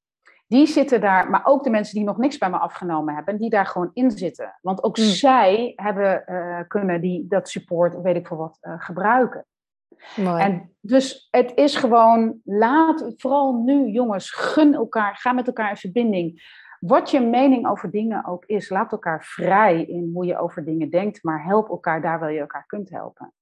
Die 0.46 0.66
zitten 0.66 1.00
daar, 1.00 1.30
maar 1.30 1.40
ook 1.44 1.64
de 1.64 1.70
mensen 1.70 1.94
die 1.94 2.04
nog 2.04 2.16
niks 2.16 2.38
bij 2.38 2.50
me 2.50 2.58
afgenomen 2.58 3.14
hebben, 3.14 3.38
die 3.38 3.50
daar 3.50 3.66
gewoon 3.66 3.90
in 3.92 4.10
zitten. 4.10 4.58
Want 4.62 4.82
ook 4.82 4.96
hmm. 4.96 5.04
zij 5.04 5.72
hebben 5.76 6.24
uh, 6.26 6.60
kunnen 6.68 7.00
die, 7.00 7.26
dat 7.28 7.48
support, 7.48 8.00
weet 8.00 8.16
ik 8.16 8.26
veel 8.26 8.36
wat, 8.36 8.58
uh, 8.60 8.74
gebruiken. 8.78 9.46
Mooi. 10.16 10.42
En 10.42 10.76
dus 10.80 11.28
het 11.30 11.52
is 11.54 11.76
gewoon, 11.76 12.40
laat, 12.44 13.12
vooral 13.16 13.52
nu 13.52 13.90
jongens, 13.90 14.30
gun 14.30 14.74
elkaar, 14.74 15.16
ga 15.16 15.32
met 15.32 15.46
elkaar 15.46 15.70
in 15.70 15.76
verbinding. 15.76 16.42
Wat 16.80 17.10
je 17.10 17.20
mening 17.20 17.68
over 17.68 17.90
dingen 17.90 18.26
ook 18.26 18.44
is, 18.44 18.68
laat 18.68 18.92
elkaar 18.92 19.24
vrij 19.24 19.82
in 19.82 20.10
hoe 20.14 20.26
je 20.26 20.38
over 20.38 20.64
dingen 20.64 20.90
denkt, 20.90 21.22
maar 21.22 21.44
help 21.44 21.68
elkaar 21.68 22.02
daar 22.02 22.18
waar 22.18 22.32
je 22.32 22.40
elkaar 22.40 22.66
kunt 22.66 22.90
helpen. 22.90 23.32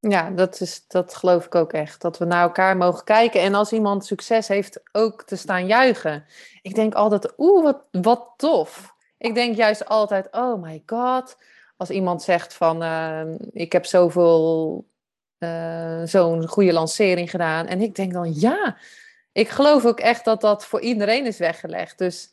Ja, 0.00 0.30
dat, 0.30 0.60
is, 0.60 0.86
dat 0.86 1.14
geloof 1.14 1.46
ik 1.46 1.54
ook 1.54 1.72
echt. 1.72 2.00
Dat 2.00 2.18
we 2.18 2.24
naar 2.24 2.42
elkaar 2.42 2.76
mogen 2.76 3.04
kijken. 3.04 3.40
En 3.40 3.54
als 3.54 3.72
iemand 3.72 4.04
succes 4.04 4.48
heeft, 4.48 4.80
ook 4.92 5.22
te 5.22 5.36
staan 5.36 5.66
juichen. 5.66 6.24
Ik 6.62 6.74
denk 6.74 6.94
altijd, 6.94 7.32
oeh, 7.36 7.62
wat, 7.62 7.84
wat 7.90 8.32
tof. 8.36 8.94
Ik 9.18 9.34
denk 9.34 9.56
juist 9.56 9.86
altijd, 9.86 10.28
oh 10.30 10.62
my 10.62 10.82
god. 10.86 11.36
Als 11.76 11.90
iemand 11.90 12.22
zegt 12.22 12.54
van, 12.54 12.82
uh, 12.82 13.22
ik 13.52 13.72
heb 13.72 13.86
zoveel, 13.86 14.84
uh, 15.38 16.02
zo'n 16.04 16.46
goede 16.46 16.72
lancering 16.72 17.30
gedaan. 17.30 17.66
En 17.66 17.80
ik 17.80 17.94
denk 17.94 18.12
dan, 18.12 18.34
ja, 18.34 18.76
ik 19.32 19.48
geloof 19.48 19.84
ook 19.84 20.00
echt 20.00 20.24
dat 20.24 20.40
dat 20.40 20.66
voor 20.66 20.80
iedereen 20.80 21.26
is 21.26 21.38
weggelegd. 21.38 21.98
Dus 21.98 22.32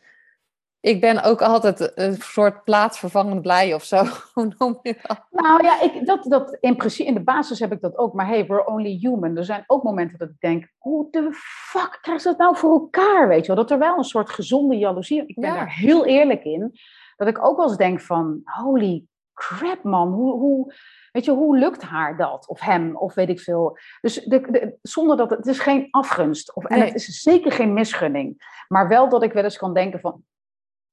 ik 0.86 1.02
ben 1.02 1.24
ook 1.24 1.42
altijd 1.42 1.92
een 1.96 2.16
soort 2.16 2.64
plaatsvervangend 2.64 3.42
blij 3.42 3.74
of 3.74 3.84
zo. 3.84 4.04
Hoe 4.34 4.56
noem 4.58 4.80
je 4.82 4.98
dat? 5.08 5.26
Nou 5.32 5.64
ja, 5.64 5.82
ik, 5.82 6.06
dat, 6.06 6.24
dat, 6.24 6.58
in, 6.60 6.76
principe, 6.76 7.10
in 7.10 7.14
de 7.14 7.24
basis 7.24 7.60
heb 7.60 7.72
ik 7.72 7.82
dat 7.82 7.98
ook. 7.98 8.14
Maar 8.14 8.28
hey, 8.28 8.46
we're 8.46 8.66
only 8.66 8.98
human. 9.02 9.38
Er 9.38 9.46
zijn 9.46 9.64
ook 9.68 9.84
momenten 9.84 10.18
dat 10.18 10.30
ik 10.30 10.40
denk, 10.40 10.72
hoe 10.78 11.08
de 11.12 11.28
fuck 11.72 11.98
krijg 12.02 12.22
ze 12.22 12.28
dat 12.28 12.38
nou 12.38 12.58
voor 12.58 12.72
elkaar? 12.72 13.28
Weet 13.28 13.46
je 13.46 13.48
wel? 13.48 13.56
Dat 13.56 13.72
er 13.72 13.80
wel 13.80 13.98
een 13.98 14.04
soort 14.04 14.30
gezonde 14.30 14.78
jaloezie... 14.78 15.26
Ik 15.26 15.36
ben 15.36 15.54
daar 15.54 15.74
heel 15.74 16.06
eerlijk 16.06 16.44
in. 16.44 16.80
Dat 17.16 17.28
ik 17.28 17.46
ook 17.46 17.58
wel 17.58 17.68
eens 17.68 17.78
denk 17.78 18.02
van, 18.02 18.42
holy 18.44 19.04
crap 19.34 19.84
man, 19.84 20.12
hoe... 20.12 20.32
hoe 20.32 20.74
Weet 21.12 21.26
je, 21.26 21.32
hoe 21.32 21.58
lukt 21.58 21.82
haar 21.82 22.18
dat? 22.18 22.48
Of 22.48 22.60
hem, 22.60 22.96
of 22.96 23.14
weet 23.14 23.30
ik 23.30 23.40
veel. 23.40 23.78
Dus 24.02 24.14
de, 24.14 24.78
zonder 24.82 25.18
dat 25.18 25.30
het 25.30 25.48
is 25.48 25.60
geen 25.60 25.88
afgunst. 25.92 26.56
Of, 26.56 26.66
en 26.66 26.82
het 26.82 26.96
is 26.96 27.22
zeker 27.22 27.52
geen 27.52 27.74
misgunning. 27.74 28.64
Maar 28.68 28.88
wel 28.88 29.10
dat 29.10 29.24
ik 29.24 29.34
wel 29.34 29.44
eens 29.44 29.58
kan 29.58 29.74
denken 29.74 30.00
van, 30.00 30.24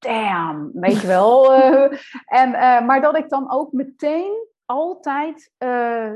damn, 0.02 0.70
weet 0.72 1.00
je 1.00 1.06
wel. 1.06 1.40
Eh, 1.52 2.40
en, 2.40 2.48
uh, 2.48 2.86
maar 2.86 3.00
dat 3.00 3.16
ik 3.16 3.28
dan 3.28 3.52
ook 3.52 3.72
meteen 3.72 4.48
altijd 4.64 5.52
uh, 5.58 6.10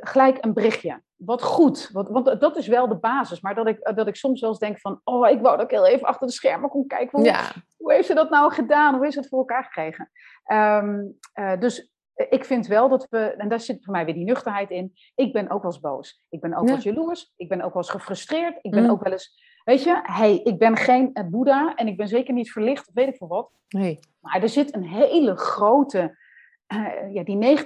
gelijk 0.00 0.44
een 0.44 0.52
berichtje. 0.52 1.02
Wat 1.16 1.42
goed, 1.42 1.90
wat, 1.92 2.08
want 2.08 2.40
dat 2.40 2.56
is 2.56 2.66
wel 2.66 2.88
de 2.88 2.96
basis. 2.96 3.40
Maar 3.40 3.54
dat 3.54 3.68
ik, 3.68 3.92
dat 3.94 4.06
ik 4.06 4.16
soms 4.16 4.40
wel 4.40 4.50
eens 4.50 4.58
denk 4.58 4.80
van... 4.80 5.00
oh, 5.04 5.28
ik 5.28 5.40
wou 5.40 5.56
dat 5.56 5.64
ik 5.64 5.70
heel 5.70 5.86
even 5.86 6.06
achter 6.06 6.26
de 6.26 6.32
schermen 6.32 6.70
kon 6.70 6.86
kijken. 6.86 7.18
Hoe, 7.18 7.26
ja. 7.28 7.52
hoe 7.76 7.92
heeft 7.92 8.06
ze 8.06 8.14
dat 8.14 8.30
nou 8.30 8.52
gedaan? 8.52 8.94
Hoe 8.94 9.06
is 9.06 9.14
het 9.14 9.28
voor 9.28 9.38
elkaar 9.38 9.64
gekregen? 9.64 10.10
Um, 10.52 11.18
dus 11.58 11.93
ik 12.14 12.44
vind 12.44 12.66
wel 12.66 12.88
dat 12.88 13.06
we... 13.10 13.18
en 13.18 13.48
daar 13.48 13.60
zit 13.60 13.84
voor 13.84 13.92
mij 13.92 14.04
weer 14.04 14.14
die 14.14 14.24
nuchterheid 14.24 14.70
in. 14.70 14.92
Ik 15.14 15.32
ben 15.32 15.50
ook 15.50 15.62
wel 15.62 15.72
eens 15.72 15.80
boos. 15.80 16.24
Ik 16.28 16.40
ben 16.40 16.54
ook 16.54 16.66
wel 16.66 16.74
eens 16.74 16.84
jaloers. 16.84 17.32
Ik 17.36 17.48
ben 17.48 17.60
ook 17.60 17.72
wel 17.72 17.82
eens 17.82 17.90
gefrustreerd. 17.90 18.58
Ik 18.62 18.70
ben 18.70 18.82
mm. 18.82 18.90
ook 18.90 19.02
wel 19.02 19.12
eens 19.12 19.42
Weet 19.64 19.82
je, 19.82 20.00
hey, 20.02 20.40
ik 20.42 20.58
ben 20.58 20.76
geen 20.76 21.10
uh, 21.14 21.24
Boeddha 21.24 21.74
en 21.74 21.86
ik 21.86 21.96
ben 21.96 22.08
zeker 22.08 22.34
niet 22.34 22.52
verlicht, 22.52 22.90
weet 22.94 23.08
ik 23.08 23.16
veel 23.16 23.28
wat. 23.28 23.50
Nee. 23.68 23.98
Maar 24.20 24.42
er 24.42 24.48
zit 24.48 24.74
een 24.74 24.84
hele 24.84 25.36
grote, 25.36 26.18
uh, 26.74 27.14
ja, 27.14 27.24
die 27.24 27.58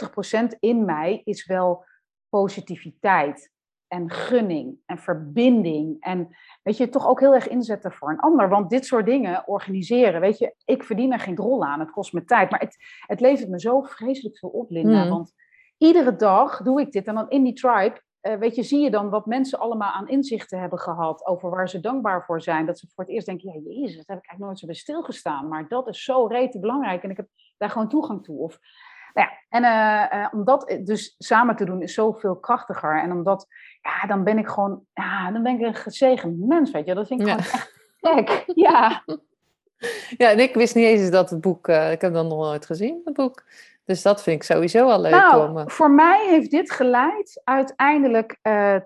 90% 0.54 0.58
in 0.58 0.84
mij 0.84 1.20
is 1.24 1.46
wel 1.46 1.84
positiviteit 2.28 3.50
en 3.88 4.10
gunning 4.10 4.78
en 4.86 4.98
verbinding. 4.98 5.96
En 6.00 6.36
weet 6.62 6.76
je, 6.76 6.88
toch 6.88 7.08
ook 7.08 7.20
heel 7.20 7.34
erg 7.34 7.48
inzetten 7.48 7.92
voor 7.92 8.10
een 8.10 8.20
ander. 8.20 8.48
Want 8.48 8.70
dit 8.70 8.86
soort 8.86 9.06
dingen 9.06 9.48
organiseren, 9.48 10.20
weet 10.20 10.38
je, 10.38 10.54
ik 10.64 10.84
verdien 10.84 11.12
er 11.12 11.20
geen 11.20 11.34
drol 11.34 11.64
aan. 11.64 11.80
Het 11.80 11.90
kost 11.90 12.12
me 12.12 12.24
tijd. 12.24 12.50
Maar 12.50 12.60
het, 12.60 12.76
het 13.06 13.20
levert 13.20 13.48
me 13.48 13.60
zo 13.60 13.82
vreselijk 13.82 14.38
veel 14.38 14.48
op, 14.48 14.70
Linda. 14.70 15.00
Hmm. 15.00 15.10
Want 15.10 15.32
iedere 15.78 16.16
dag 16.16 16.62
doe 16.62 16.80
ik 16.80 16.92
dit. 16.92 17.06
En 17.06 17.14
dan 17.14 17.30
in 17.30 17.42
die 17.42 17.52
tribe 17.52 18.00
uh, 18.22 18.34
weet 18.34 18.54
je, 18.54 18.62
zie 18.62 18.80
je 18.80 18.90
dan 18.90 19.10
wat 19.10 19.26
mensen 19.26 19.58
allemaal 19.58 19.92
aan 19.92 20.08
inzichten 20.08 20.60
hebben 20.60 20.78
gehad 20.78 21.26
over 21.26 21.50
waar 21.50 21.68
ze 21.68 21.80
dankbaar 21.80 22.24
voor 22.24 22.42
zijn. 22.42 22.66
Dat 22.66 22.78
ze 22.78 22.86
voor 22.94 23.04
het 23.04 23.12
eerst 23.12 23.26
denken, 23.26 23.52
ja 23.52 23.60
jezus, 23.72 23.96
dat 23.96 24.06
heb 24.06 24.18
ik 24.18 24.28
eigenlijk 24.28 24.38
nooit 24.38 24.58
zo 24.58 24.66
bij 24.66 24.74
stilgestaan. 24.74 25.48
Maar 25.48 25.68
dat 25.68 25.88
is 25.88 26.04
zo 26.04 26.26
rete 26.26 26.58
belangrijk 26.58 27.02
en 27.02 27.10
ik 27.10 27.16
heb 27.16 27.28
daar 27.56 27.70
gewoon 27.70 27.88
toegang 27.88 28.24
toe. 28.24 28.38
Of, 28.38 28.58
nou 29.14 29.28
ja, 29.28 29.30
en 29.48 29.62
uh, 29.62 30.20
uh, 30.20 30.28
om 30.32 30.44
dat 30.44 30.78
dus 30.84 31.14
samen 31.18 31.56
te 31.56 31.64
doen 31.64 31.82
is 31.82 31.94
zoveel 31.94 32.36
krachtiger. 32.36 33.02
En 33.02 33.12
omdat, 33.12 33.46
ja, 33.80 34.06
dan 34.06 34.24
ben 34.24 34.38
ik 34.38 34.48
gewoon, 34.48 34.84
ja, 34.94 35.30
dan 35.30 35.42
ben 35.42 35.60
ik 35.60 35.66
een 35.66 35.74
gezegend 35.74 36.38
mens, 36.38 36.70
weet 36.70 36.86
je. 36.86 36.94
Dat 36.94 37.06
vind 37.06 37.20
ik 37.20 37.26
gewoon 37.26 37.42
echt 37.42 37.76
gek. 38.00 38.44
Ja. 38.54 39.04
Ja, 40.16 40.30
en 40.30 40.38
ik 40.38 40.54
wist 40.54 40.74
niet 40.74 40.84
eens 40.84 41.10
dat 41.10 41.30
het 41.30 41.40
boek, 41.40 41.68
ik 41.68 42.00
heb 42.00 42.12
dat 42.12 42.26
nog 42.26 42.38
nooit 42.38 42.66
gezien, 42.66 43.00
het 43.04 43.14
boek. 43.14 43.44
Dus 43.84 44.02
dat 44.02 44.22
vind 44.22 44.36
ik 44.36 44.42
sowieso 44.42 44.88
al 44.88 45.00
leuk. 45.00 45.10
Nou, 45.10 45.50
om, 45.50 45.70
voor 45.70 45.90
mij 45.90 46.26
heeft 46.28 46.50
dit 46.50 46.70
geleid 46.70 47.40
uiteindelijk 47.44 48.38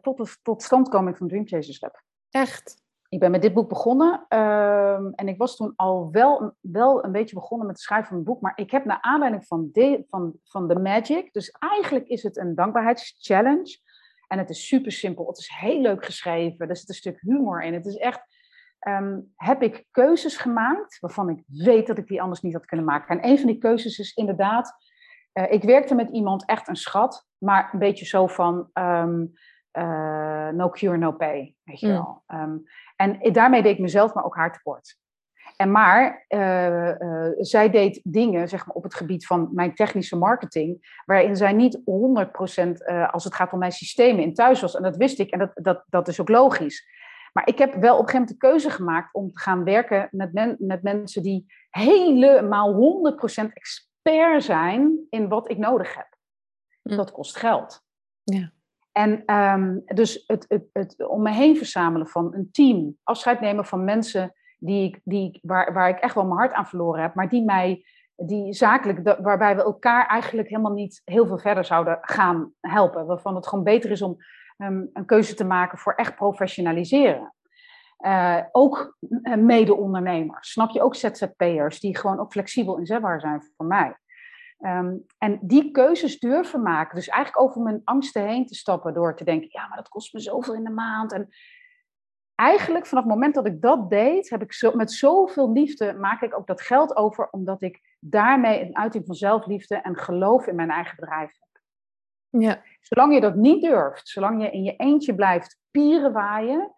tot 0.03 0.17
de 0.17 0.37
tot 0.43 0.63
standkoming 0.63 1.17
van 1.17 1.29
Dream 1.29 1.47
Chasers 1.47 1.81
Lab. 1.81 2.03
Echt? 2.31 2.82
Ik 3.13 3.21
ben 3.21 3.31
met 3.31 3.43
dit 3.43 3.55
boek 3.55 3.69
begonnen 3.69 4.13
um, 4.13 5.13
en 5.15 5.29
ik 5.29 5.39
was 5.39 5.57
toen 5.57 5.73
al 5.77 6.11
wel, 6.11 6.57
wel 6.61 7.05
een 7.05 7.13
beetje 7.13 7.35
begonnen 7.35 7.67
met 7.67 7.77
het 7.77 7.85
schrijven 7.85 8.09
van 8.09 8.17
het 8.17 8.27
boek, 8.27 8.41
maar 8.41 8.53
ik 8.55 8.71
heb 8.71 8.85
naar 8.85 8.99
aanleiding 9.01 9.47
van 9.47 9.69
de, 9.73 10.05
van, 10.09 10.33
van 10.45 10.69
de 10.69 10.79
Magic, 10.79 11.33
dus 11.33 11.51
eigenlijk 11.51 12.07
is 12.09 12.23
het 12.23 12.37
een 12.37 12.55
dankbaarheidschallenge 12.55 13.79
en 14.29 14.39
het 14.39 14.51
is 14.51 14.67
super 14.67 14.93
simpel, 14.93 15.27
het 15.27 15.39
is 15.39 15.51
heel 15.55 15.81
leuk 15.81 16.05
geschreven, 16.05 16.69
er 16.69 16.77
zit 16.77 16.89
een 16.89 16.95
stuk 16.95 17.21
humor 17.21 17.63
in, 17.63 17.75
het 17.75 17.87
is 17.87 17.97
echt 17.97 18.21
um, 18.89 19.33
heb 19.37 19.63
ik 19.63 19.87
keuzes 19.91 20.37
gemaakt 20.37 21.01
waarvan 21.01 21.29
ik 21.29 21.43
weet 21.47 21.87
dat 21.87 21.99
ik 21.99 22.07
die 22.07 22.23
anders 22.23 22.41
niet 22.41 22.53
had 22.53 22.67
kunnen 22.67 22.87
maken. 22.87 23.21
En 23.21 23.29
een 23.29 23.39
van 23.39 23.47
die 23.47 23.59
keuzes 23.59 23.99
is 23.99 24.15
inderdaad, 24.15 24.73
uh, 25.33 25.53
ik 25.53 25.63
werkte 25.63 25.95
met 25.95 26.11
iemand, 26.11 26.47
echt 26.47 26.69
een 26.69 26.77
schat, 26.77 27.27
maar 27.39 27.71
een 27.73 27.79
beetje 27.79 28.05
zo 28.05 28.27
van 28.27 28.71
um, 28.75 29.33
uh, 29.79 30.49
no 30.49 30.69
cure, 30.69 30.97
no 30.97 31.13
pay, 31.13 31.55
weet 31.63 31.81
je 31.81 31.87
mm. 31.87 31.93
wel. 31.93 32.23
Um, 32.29 32.63
en 32.97 33.33
daarmee 33.33 33.63
deed 33.63 33.75
ik 33.75 33.81
mezelf, 33.81 34.15
maar 34.15 34.25
ook 34.25 34.37
haar 34.37 34.53
tekort. 34.53 35.01
En 35.57 35.71
maar 35.71 36.25
uh, 36.29 36.89
uh, 36.89 37.29
zij 37.39 37.71
deed 37.71 38.01
dingen 38.05 38.49
zeg 38.49 38.67
maar, 38.67 38.75
op 38.75 38.83
het 38.83 38.95
gebied 38.95 39.27
van 39.27 39.49
mijn 39.53 39.75
technische 39.75 40.17
marketing, 40.17 41.01
waarin 41.05 41.37
zij 41.37 41.53
niet 41.53 41.79
100% 41.79 41.83
uh, 41.83 43.13
als 43.13 43.25
het 43.25 43.35
gaat 43.35 43.53
om 43.53 43.59
mijn 43.59 43.73
systemen 43.73 44.23
in 44.23 44.35
thuis 44.35 44.61
was. 44.61 44.77
En 44.77 44.83
dat 44.83 44.97
wist 44.97 45.19
ik 45.19 45.31
en 45.31 45.39
dat, 45.39 45.51
dat, 45.55 45.85
dat 45.89 46.09
is 46.09 46.21
ook 46.21 46.29
logisch. 46.29 46.87
Maar 47.33 47.49
ik 47.49 47.59
heb 47.59 47.75
wel 47.75 47.97
op 47.97 48.03
een 48.03 48.09
gegeven 48.09 48.21
moment 48.21 48.41
de 48.41 48.47
keuze 48.47 48.71
gemaakt 48.71 49.15
om 49.15 49.33
te 49.33 49.39
gaan 49.39 49.65
werken 49.65 50.09
met, 50.11 50.33
men, 50.33 50.57
met 50.59 50.83
mensen 50.83 51.23
die 51.23 51.47
helemaal 51.71 53.01
100% 53.13 53.53
expert 53.53 54.45
zijn 54.45 55.07
in 55.11 55.29
wat 55.29 55.51
ik 55.51 55.59
nodig 55.59 55.95
heb. 55.95 56.17
Hm. 56.83 56.97
Dat 56.97 57.13
kost 57.13 57.37
geld. 57.37 57.83
Ja. 58.23 58.53
En 58.93 59.35
um, 59.35 59.83
dus 59.85 60.25
het, 60.27 60.45
het, 60.49 60.65
het 60.73 61.09
om 61.09 61.23
me 61.23 61.31
heen 61.31 61.57
verzamelen 61.57 62.07
van 62.07 62.35
een 62.35 62.49
team, 62.53 62.97
afscheid 63.03 63.41
nemen 63.41 63.65
van 63.65 63.85
mensen 63.85 64.33
die 64.59 64.89
ik, 64.89 65.01
die, 65.05 65.41
waar, 65.43 65.73
waar 65.73 65.89
ik 65.89 65.99
echt 65.99 66.15
wel 66.15 66.25
mijn 66.25 66.39
hart 66.39 66.53
aan 66.53 66.67
verloren 66.67 67.03
heb, 67.03 67.15
maar 67.15 67.29
die 67.29 67.45
mij, 67.45 67.85
die 68.17 68.53
zakelijk, 68.53 69.19
waarbij 69.23 69.57
we 69.57 69.63
elkaar 69.63 70.07
eigenlijk 70.07 70.49
helemaal 70.49 70.73
niet 70.73 71.03
heel 71.05 71.27
veel 71.27 71.39
verder 71.39 71.65
zouden 71.65 71.99
gaan 72.01 72.53
helpen. 72.61 73.07
Waarvan 73.07 73.35
het 73.35 73.47
gewoon 73.47 73.65
beter 73.65 73.91
is 73.91 74.03
om 74.03 74.17
um, 74.59 74.91
een 74.93 75.07
keuze 75.07 75.35
te 75.35 75.45
maken 75.45 75.79
voor 75.79 75.95
echt 75.95 76.15
professionaliseren. 76.15 77.35
Uh, 77.99 78.39
ook 78.53 78.97
eh, 79.23 79.35
mede-ondernemers, 79.35 80.53
snap 80.53 80.71
je, 80.71 80.83
ook 80.83 80.95
ZZP'ers, 80.95 81.81
die 81.81 81.97
gewoon 81.97 82.21
ook 82.21 82.33
flexibel 82.33 82.79
inzetbaar 82.79 83.21
zijn 83.21 83.43
voor 83.57 83.67
mij. 83.67 83.97
Um, 84.65 85.05
en 85.19 85.39
die 85.43 85.71
keuzes 85.71 86.19
durven 86.19 86.63
maken, 86.63 86.95
dus 86.95 87.09
eigenlijk 87.09 87.45
over 87.45 87.63
mijn 87.63 87.81
angsten 87.85 88.27
heen 88.27 88.47
te 88.47 88.55
stappen 88.55 88.95
door 88.95 89.17
te 89.17 89.25
denken, 89.25 89.49
ja, 89.51 89.69
maar 89.69 89.77
dat 89.77 89.89
kost 89.89 90.13
me 90.13 90.21
zoveel 90.21 90.55
in 90.55 90.65
de 90.65 90.71
maand. 90.71 91.13
En 91.13 91.29
eigenlijk 92.35 92.87
vanaf 92.87 93.05
het 93.05 93.13
moment 93.13 93.35
dat 93.35 93.47
ik 93.47 93.63
dat 93.63 93.91
deed, 93.91 94.31
heb 94.31 94.43
ik 94.43 94.53
zo, 94.53 94.75
met 94.75 94.93
zoveel 94.93 95.53
liefde 95.53 95.95
maak 95.95 96.23
ik 96.23 96.37
ook 96.37 96.47
dat 96.47 96.61
geld 96.61 96.97
over, 96.97 97.29
omdat 97.31 97.63
ik 97.63 97.97
daarmee 98.01 98.61
een 98.61 98.77
uiting 98.77 99.07
van 99.07 99.15
zelfliefde 99.15 99.77
en 99.77 99.97
geloof 99.97 100.47
in 100.47 100.55
mijn 100.55 100.71
eigen 100.71 100.97
bedrijf 100.97 101.31
heb. 101.39 101.63
Ja. 102.43 102.63
Zolang 102.81 103.15
je 103.15 103.21
dat 103.21 103.35
niet 103.35 103.63
durft, 103.63 104.09
zolang 104.09 104.43
je 104.43 104.51
in 104.51 104.63
je 104.63 104.77
eentje 104.77 105.15
blijft 105.15 105.61
pieren 105.71 106.13
waaien, 106.13 106.73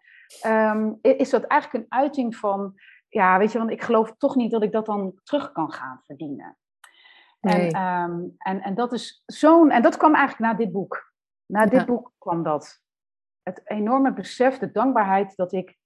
um, 0.45 0.99
is 1.01 1.29
dat 1.29 1.43
eigenlijk 1.43 1.83
een 1.83 1.99
uiting 1.99 2.35
van, 2.35 2.73
ja, 3.09 3.37
weet 3.37 3.51
je, 3.51 3.57
want 3.57 3.71
ik 3.71 3.81
geloof 3.81 4.15
toch 4.17 4.35
niet 4.35 4.51
dat 4.51 4.63
ik 4.63 4.71
dat 4.71 4.85
dan 4.85 5.19
terug 5.23 5.51
kan 5.51 5.71
gaan 5.71 6.01
verdienen. 6.05 6.57
Nee. 7.45 7.71
En, 7.71 8.09
um, 8.11 8.35
en, 8.37 8.61
en 8.61 8.75
dat 8.75 8.93
is 8.93 9.23
zo'n, 9.25 9.71
en 9.71 9.81
dat 9.81 9.97
kwam 9.97 10.15
eigenlijk 10.15 10.51
na 10.51 10.57
dit 10.57 10.71
boek. 10.71 11.13
Na 11.45 11.65
dit 11.65 11.85
boek 11.85 12.11
kwam 12.17 12.43
dat. 12.43 12.81
Het 13.43 13.61
enorme 13.63 14.13
besef, 14.13 14.57
de 14.57 14.71
dankbaarheid 14.71 15.35
dat 15.35 15.53
ik 15.53 15.77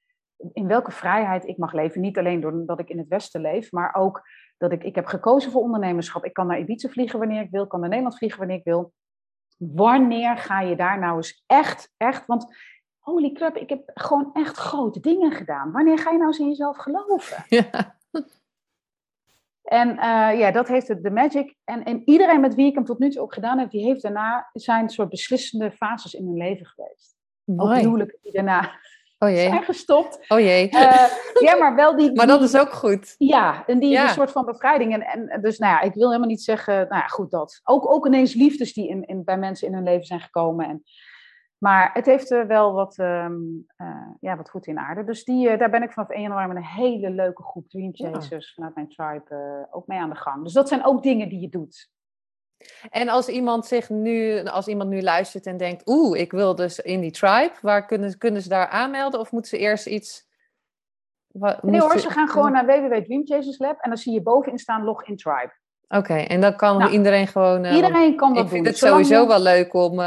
in 0.54 0.68
welke 0.68 0.92
vrijheid 0.92 1.46
ik 1.46 1.58
mag 1.58 1.74
leven. 1.74 2.02
Niet 2.02 2.18
alleen 2.18 2.42
doordat 2.42 2.80
ik 2.80 2.90
in 2.90 2.98
het 2.98 3.08
Westen 3.08 3.42
leef, 3.42 3.72
maar 3.72 3.96
ook 3.96 4.22
dat 4.58 4.72
ik, 4.72 4.84
ik 4.84 4.96
heb 4.96 5.06
gekozen 5.06 5.52
voor 5.52 5.62
ondernemerschap. 5.62 6.26
Ik 6.26 6.34
kan 6.34 6.48
naar 6.48 6.60
Ibiza 6.60 6.90
vliegen 6.90 7.20
wanneer 7.20 7.42
ik 7.42 7.52
wil, 7.52 7.64
ik 7.64 7.70
kan 7.70 7.80
naar 7.80 7.90
Nederland 7.90 8.18
vliegen 8.18 8.40
wanneer 8.40 8.58
ik 8.58 8.64
wil. 8.64 8.94
Wanneer 9.58 10.38
ga 10.38 10.62
je 10.62 10.76
daar 10.76 11.00
nou 11.00 11.16
eens 11.16 11.44
echt, 11.46 11.94
echt, 11.98 12.26
want 12.26 12.56
holy 13.00 13.32
crap, 13.32 13.56
ik 13.58 13.70
heb 13.70 13.92
gewoon 13.94 14.30
echt 14.34 14.58
grote 14.58 15.00
dingen 15.00 15.32
gedaan. 15.32 15.72
Wanneer 15.72 15.98
ga 15.98 16.12
je 16.12 16.18
nou 16.18 16.28
eens 16.28 16.40
in 16.40 16.48
jezelf 16.48 16.78
geloven? 16.78 17.44
Ja. 17.48 17.98
En 19.70 19.90
uh, 19.90 20.40
ja, 20.40 20.52
dat 20.52 20.68
heeft 20.68 20.88
het, 20.88 21.04
de 21.04 21.12
magic. 21.12 21.56
En, 21.64 21.84
en 21.84 22.02
iedereen 22.06 22.40
met 22.42 22.56
wie 22.56 22.66
ik 22.68 22.76
hem 22.76 22.86
tot 22.86 23.00
nu 23.00 23.10
toe 23.10 23.22
ook 23.22 23.34
gedaan 23.34 23.60
heb, 23.60 23.72
die 23.72 23.84
heeft 23.86 24.02
daarna 24.02 24.50
zijn 24.54 24.90
soort 24.90 25.10
beslissende 25.10 25.72
fases 25.72 26.14
in 26.14 26.26
hun 26.26 26.38
leven 26.38 26.66
geweest. 26.66 27.16
Ook 27.46 27.68
Mooi. 27.68 27.80
huwelijken 27.82 28.18
die 28.22 28.32
daarna 28.32 28.72
Oh 29.20 29.30
zijn 29.30 29.52
jee. 29.52 29.62
gestopt. 29.62 30.20
Oh 30.28 30.40
jee. 30.40 30.70
Uh, 30.72 31.04
ja, 31.40 31.56
maar 31.56 31.76
wel 31.76 31.96
die, 31.98 32.14
maar 32.16 32.28
dat 32.28 32.42
is 32.42 32.56
ook 32.58 32.72
goed. 32.74 33.16
Ja, 33.18 33.64
en 33.66 33.80
die 33.80 33.90
Ja. 33.90 34.04
een 34.04 34.10
soort 34.10 34.32
van 34.32 34.46
bevrijding. 34.46 34.94
En, 34.94 35.30
en 35.30 35.42
dus, 35.42 35.58
nou 35.58 35.74
ja, 35.74 35.82
ik 35.82 35.94
wil 35.94 36.08
helemaal 36.08 36.28
niet 36.30 36.44
zeggen, 36.44 36.74
nou 36.74 36.88
ja, 37.02 37.08
goed 37.08 37.32
dat. 37.32 37.60
Ook, 37.64 37.92
ook 37.92 38.06
ineens 38.08 38.34
liefdes 38.34 38.74
die 38.74 38.90
in, 38.90 39.06
in, 39.06 39.24
bij 39.24 39.38
mensen 39.38 39.68
in 39.68 39.74
hun 39.74 39.84
leven 39.84 40.06
zijn 40.06 40.20
gekomen. 40.22 40.68
En, 40.68 40.84
maar 41.60 41.90
het 41.94 42.06
heeft 42.06 42.32
er 42.32 42.48
wel 42.48 42.74
wat, 42.74 42.98
um, 42.98 43.66
uh, 43.78 44.08
ja, 44.20 44.38
wat 44.38 44.50
goed 44.50 44.68
in 44.68 44.80
aarde. 44.80 45.04
Dus 45.04 45.24
die, 45.24 45.50
uh, 45.50 45.60
daar 45.60 45.70
ben 45.70 45.84
ik 45.84 45.92
vanaf 45.92 46.10
1 46.10 46.22
januari 46.22 46.48
met 46.48 46.58
een 46.58 46.64
hele 46.64 47.10
leuke 47.10 47.44
groep 47.44 47.70
Dream 47.70 47.90
Chasers 47.94 48.54
vanuit 48.54 48.76
mijn 48.76 48.90
tribe 48.90 49.26
uh, 49.30 49.76
ook 49.76 49.88
mee 49.88 50.00
aan 50.00 50.10
de 50.10 50.16
gang. 50.16 50.44
Dus 50.44 50.54
dat 50.54 50.68
zijn 50.68 50.86
ook 50.86 51.04
dingen 51.04 51.30
die 51.30 51.40
je 51.40 51.50
doet. 51.50 51.90
En 52.90 53.10
als 53.10 53.28
iemand 53.28 53.66
zich 53.66 53.90
nu, 53.90 54.44
als 54.44 54.68
iemand 54.68 54.90
nu 54.90 55.02
luistert 55.02 55.46
en 55.46 55.58
denkt, 55.58 55.88
oeh, 55.88 56.20
ik 56.20 56.32
wil 56.32 56.56
dus 56.56 56.80
in 56.80 57.00
die 57.00 57.12
tribe, 57.12 57.54
waar 57.62 57.86
kunnen, 57.86 58.18
kunnen 58.18 58.42
ze 58.42 58.50
daar 58.50 58.68
aanmelden? 58.68 59.20
Of 59.20 59.32
moeten 59.32 59.50
ze 59.50 59.58
eerst 59.58 59.88
iets. 59.88 60.28
Wat, 61.28 61.64
nee 61.64 61.80
hoor, 61.80 62.00
ze 62.00 62.10
gaan 62.10 62.28
gewoon 62.28 62.52
naar 62.52 62.66
www.dreamchaserslab 62.66 63.80
en 63.80 63.90
dan 63.90 63.98
zie 63.98 64.14
je 64.14 64.22
bovenin 64.22 64.58
staan 64.58 64.84
log 64.84 65.04
in 65.04 65.18
tribe. 65.18 65.54
Oké, 65.88 65.98
okay, 65.98 66.26
en 66.26 66.42
dan 66.42 66.56
kan 66.56 66.78
nou, 66.78 66.92
iedereen 66.92 67.28
gewoon. 67.28 67.66
Uh, 67.66 67.76
iedereen 67.76 68.16
kan 68.16 68.34
dat 68.34 68.44
ik 68.44 68.50
vind 68.50 68.64
doen. 68.64 68.74
het 68.74 68.82
sowieso 68.82 69.28
wel 69.28 69.40
leuk 69.40 69.74
om, 69.74 70.00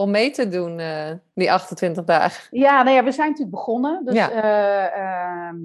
om 0.00 0.10
mee 0.10 0.30
te 0.30 0.48
doen, 0.48 0.78
uh, 0.78 1.10
die 1.34 1.52
28 1.52 2.04
dagen. 2.04 2.58
Ja, 2.58 2.82
nou 2.82 2.96
ja, 2.96 3.04
we 3.04 3.12
zijn 3.12 3.28
natuurlijk 3.28 3.56
begonnen. 3.56 4.04
Dus, 4.04 4.14
ja. 4.14 4.30
uh, 4.92 5.58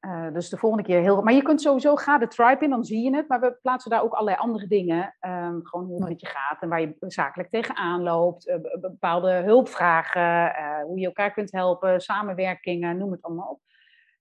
uh, 0.00 0.32
dus 0.32 0.48
de 0.48 0.56
volgende 0.56 0.84
keer 0.84 1.00
heel. 1.00 1.22
Maar 1.22 1.32
je 1.32 1.42
kunt 1.42 1.60
sowieso, 1.60 1.96
ga 1.96 2.18
de 2.18 2.28
tribe 2.28 2.64
in, 2.64 2.70
dan 2.70 2.84
zie 2.84 3.02
je 3.02 3.16
het. 3.16 3.28
Maar 3.28 3.40
we 3.40 3.58
plaatsen 3.62 3.90
daar 3.90 4.02
ook 4.02 4.12
allerlei 4.12 4.36
andere 4.36 4.66
dingen. 4.66 5.16
Um, 5.20 5.60
gewoon 5.62 5.86
hoe 5.86 6.00
het 6.00 6.08
met 6.08 6.20
je 6.20 6.26
gaat 6.26 6.62
en 6.62 6.68
waar 6.68 6.80
je 6.80 6.94
zakelijk 6.98 7.50
tegenaan 7.50 8.02
loopt. 8.02 8.58
Bepaalde 8.80 9.32
hulpvragen, 9.32 10.52
hoe 10.86 10.98
je 10.98 11.06
elkaar 11.06 11.32
kunt 11.32 11.52
helpen, 11.52 12.00
samenwerkingen, 12.00 12.98
noem 12.98 13.12
het 13.12 13.22
allemaal 13.22 13.48
op. 13.48 13.60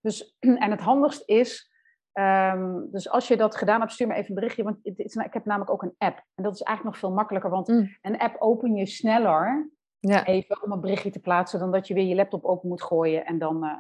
Dus, 0.01 0.37
en 0.65 0.71
het 0.71 0.81
handigst 0.81 1.23
is. 1.25 1.70
Um, 2.13 2.87
dus 2.91 3.09
als 3.09 3.27
je 3.27 3.37
dat 3.37 3.55
gedaan 3.55 3.79
hebt, 3.79 3.91
stuur 3.91 4.07
me 4.07 4.13
even 4.13 4.29
een 4.29 4.35
berichtje. 4.35 4.63
Want 4.63 4.77
het 4.83 4.99
is, 4.99 5.15
ik 5.15 5.33
heb 5.33 5.45
namelijk 5.45 5.71
ook 5.71 5.83
een 5.83 5.95
app. 5.97 6.23
En 6.35 6.43
dat 6.43 6.53
is 6.53 6.61
eigenlijk 6.61 6.95
nog 6.95 6.97
veel 6.97 7.17
makkelijker. 7.17 7.49
Want 7.49 7.67
mm. 7.67 7.97
een 8.01 8.17
app 8.17 8.35
open 8.39 8.75
je 8.75 8.85
sneller. 8.85 9.69
Ja. 9.99 10.25
Even 10.25 10.63
om 10.63 10.71
een 10.71 10.81
berichtje 10.81 11.09
te 11.09 11.19
plaatsen. 11.19 11.59
Dan 11.59 11.71
dat 11.71 11.87
je 11.87 11.93
weer 11.93 12.05
je 12.05 12.15
laptop 12.15 12.45
open 12.45 12.69
moet 12.69 12.83
gooien. 12.83 13.25
En 13.25 13.37
dan. 13.39 13.65
Uh, 13.65 13.71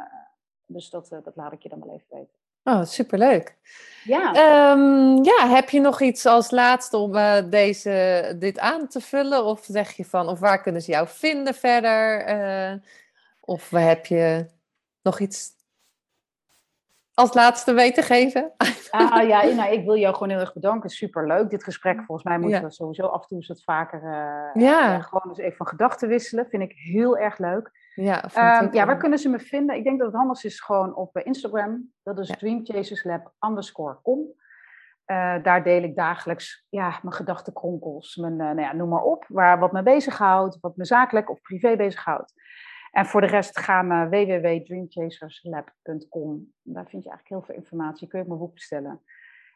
dus 0.65 0.89
dat, 0.89 1.11
uh, 1.11 1.19
dat 1.23 1.35
laat 1.35 1.51
ik 1.51 1.61
je 1.61 1.69
dan 1.69 1.79
wel 1.79 1.93
even 1.93 2.07
weten. 2.09 2.35
Oh, 2.63 2.83
superleuk. 2.83 3.57
Ja. 4.03 4.29
Um, 4.71 5.23
ja, 5.23 5.47
heb 5.47 5.69
je 5.69 5.79
nog 5.79 6.01
iets 6.01 6.25
als 6.25 6.51
laatste 6.51 6.97
om 6.97 7.15
uh, 7.15 7.37
deze, 7.49 8.35
dit 8.39 8.59
aan 8.59 8.87
te 8.87 9.01
vullen? 9.01 9.45
Of 9.45 9.63
zeg 9.63 9.91
je 9.91 10.05
van, 10.05 10.27
of 10.27 10.39
waar 10.39 10.61
kunnen 10.61 10.81
ze 10.81 10.91
jou 10.91 11.07
vinden 11.07 11.53
verder? 11.53 12.81
Of 13.39 13.69
heb 13.69 14.05
je 14.05 14.45
nog 15.01 15.19
iets 15.19 15.49
als 17.21 17.33
laatste 17.33 17.73
mee 17.73 17.91
te 17.91 18.01
geven? 18.01 18.51
Ah, 18.91 19.27
ja, 19.27 19.43
nou, 19.55 19.73
ik 19.73 19.85
wil 19.85 19.97
jou 19.97 20.13
gewoon 20.13 20.29
heel 20.29 20.39
erg 20.39 20.53
bedanken. 20.53 20.89
Superleuk, 20.89 21.49
dit 21.49 21.63
gesprek. 21.63 22.03
Volgens 22.03 22.23
mij 22.23 22.37
moeten 22.37 22.59
ja. 22.59 22.65
we 22.65 22.71
sowieso 22.71 23.05
af 23.05 23.21
en 23.21 23.27
toe 23.27 23.37
eens 23.37 23.47
wat 23.47 23.63
vaker 23.63 24.01
uh, 24.03 24.63
ja. 24.63 24.97
uh, 24.97 25.03
gewoon 25.03 25.27
eens 25.27 25.37
even 25.37 25.57
van 25.57 25.67
gedachten 25.67 26.07
wisselen. 26.07 26.47
Vind 26.49 26.63
ik 26.63 26.71
heel 26.75 27.17
erg 27.17 27.37
leuk. 27.37 27.71
Ja, 27.95 28.23
um, 28.61 28.73
ja, 28.73 28.85
waar 28.85 28.97
kunnen 28.97 29.19
ze 29.19 29.29
me 29.29 29.39
vinden? 29.39 29.75
Ik 29.75 29.83
denk 29.83 29.97
dat 29.97 30.07
het 30.07 30.15
handigst 30.15 30.45
is 30.45 30.59
gewoon 30.59 30.95
op 30.95 31.17
uh, 31.17 31.25
Instagram. 31.25 31.91
Dat 32.03 32.19
is 32.19 32.27
ja. 32.27 32.35
dreamchaserslab 32.35 33.33
underscore 33.39 33.97
com. 34.03 34.19
Uh, 35.05 35.43
daar 35.43 35.63
deel 35.63 35.83
ik 35.83 35.95
dagelijks 35.95 36.65
ja, 36.69 36.99
mijn 37.01 37.15
gedachtenkronkels, 37.15 38.15
mijn, 38.15 38.35
nou 38.35 38.61
ja, 38.61 38.73
noem 38.73 38.89
maar 38.89 39.03
op, 39.03 39.25
waar, 39.27 39.59
wat 39.59 39.71
me 39.71 39.83
bezighoudt, 39.83 40.57
wat 40.61 40.75
me 40.75 40.85
zakelijk 40.85 41.29
of 41.29 41.41
privé 41.41 41.75
bezighoudt. 41.75 42.33
En 42.91 43.05
voor 43.05 43.21
de 43.21 43.27
rest 43.27 43.59
ga 43.59 43.81
naar 43.81 44.09
www.dreamchaserslab.com. 44.09 46.53
Daar 46.61 46.87
vind 46.87 47.03
je 47.03 47.09
eigenlijk 47.09 47.27
heel 47.27 47.41
veel 47.41 47.55
informatie. 47.55 48.07
Kun 48.07 48.17
je 48.17 48.23
ook 48.23 48.29
mijn 48.29 48.41
boek 48.41 48.53
bestellen. 48.53 49.01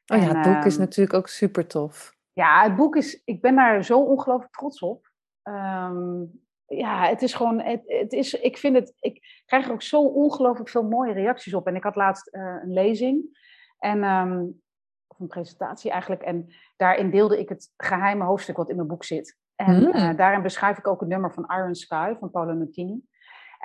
Oh 0.05 0.17
ja, 0.17 0.29
en, 0.29 0.37
het 0.37 0.53
boek 0.53 0.65
is 0.65 0.77
natuurlijk 0.77 1.17
ook 1.17 1.27
super 1.27 1.67
tof. 1.67 2.15
Ja, 2.33 2.63
het 2.63 2.75
boek 2.75 2.95
is, 2.95 3.21
ik 3.25 3.41
ben 3.41 3.55
daar 3.55 3.83
zo 3.83 4.03
ongelooflijk 4.03 4.53
trots 4.53 4.79
op. 4.79 5.11
Um, 5.43 6.43
ja, 6.65 7.07
het 7.07 7.21
is 7.21 7.33
gewoon, 7.33 7.59
het, 7.59 7.81
het, 7.85 8.13
is, 8.13 8.33
ik 8.33 8.57
vind 8.57 8.75
het, 8.75 8.93
ik 8.99 9.41
krijg 9.45 9.65
er 9.65 9.71
ook 9.71 9.81
zo 9.81 10.01
ongelooflijk 10.01 10.69
veel 10.69 10.83
mooie 10.83 11.13
reacties 11.13 11.53
op. 11.53 11.67
En 11.67 11.75
ik 11.75 11.83
had 11.83 11.95
laatst 11.95 12.35
uh, 12.35 12.59
een 12.63 12.73
lezing. 12.73 13.43
En 13.79 14.03
um, 14.03 14.61
of 15.07 15.19
een 15.19 15.27
presentatie 15.27 15.91
eigenlijk. 15.91 16.21
En 16.21 16.47
daarin 16.75 17.09
deelde 17.09 17.39
ik 17.39 17.49
het 17.49 17.73
geheime 17.77 18.23
hoofdstuk 18.23 18.57
wat 18.57 18.69
in 18.69 18.75
mijn 18.75 18.87
boek 18.87 19.03
zit. 19.03 19.37
En 19.55 19.83
mm. 19.83 20.15
daarin 20.15 20.41
beschrijf 20.41 20.77
ik 20.77 20.87
ook 20.87 20.99
het 20.99 21.09
nummer 21.09 21.33
van 21.33 21.51
Iron 21.57 21.75
Sky 21.75 22.13
van 22.19 22.31
Paolo 22.31 22.53
Nutini. 22.53 23.03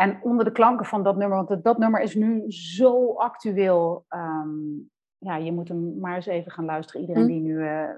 En 0.01 0.19
onder 0.23 0.45
de 0.45 0.53
klanken 0.53 0.87
van 0.87 1.03
dat 1.03 1.17
nummer, 1.17 1.45
want 1.45 1.65
dat 1.65 1.79
nummer 1.79 2.01
is 2.01 2.15
nu 2.15 2.45
zo 2.53 3.13
actueel. 3.15 4.05
Ehm, 4.09 4.49
ja, 5.19 5.37
je 5.37 5.53
moet 5.53 5.69
hem 5.69 5.99
maar 5.99 6.15
eens 6.15 6.27
even 6.27 6.53
gaan 6.53 6.65
luisteren. 6.65 7.01
Iedereen 7.01 7.23
hm. 7.23 7.29
die 7.29 7.41
nu 7.41 7.53
uh, 7.53 7.89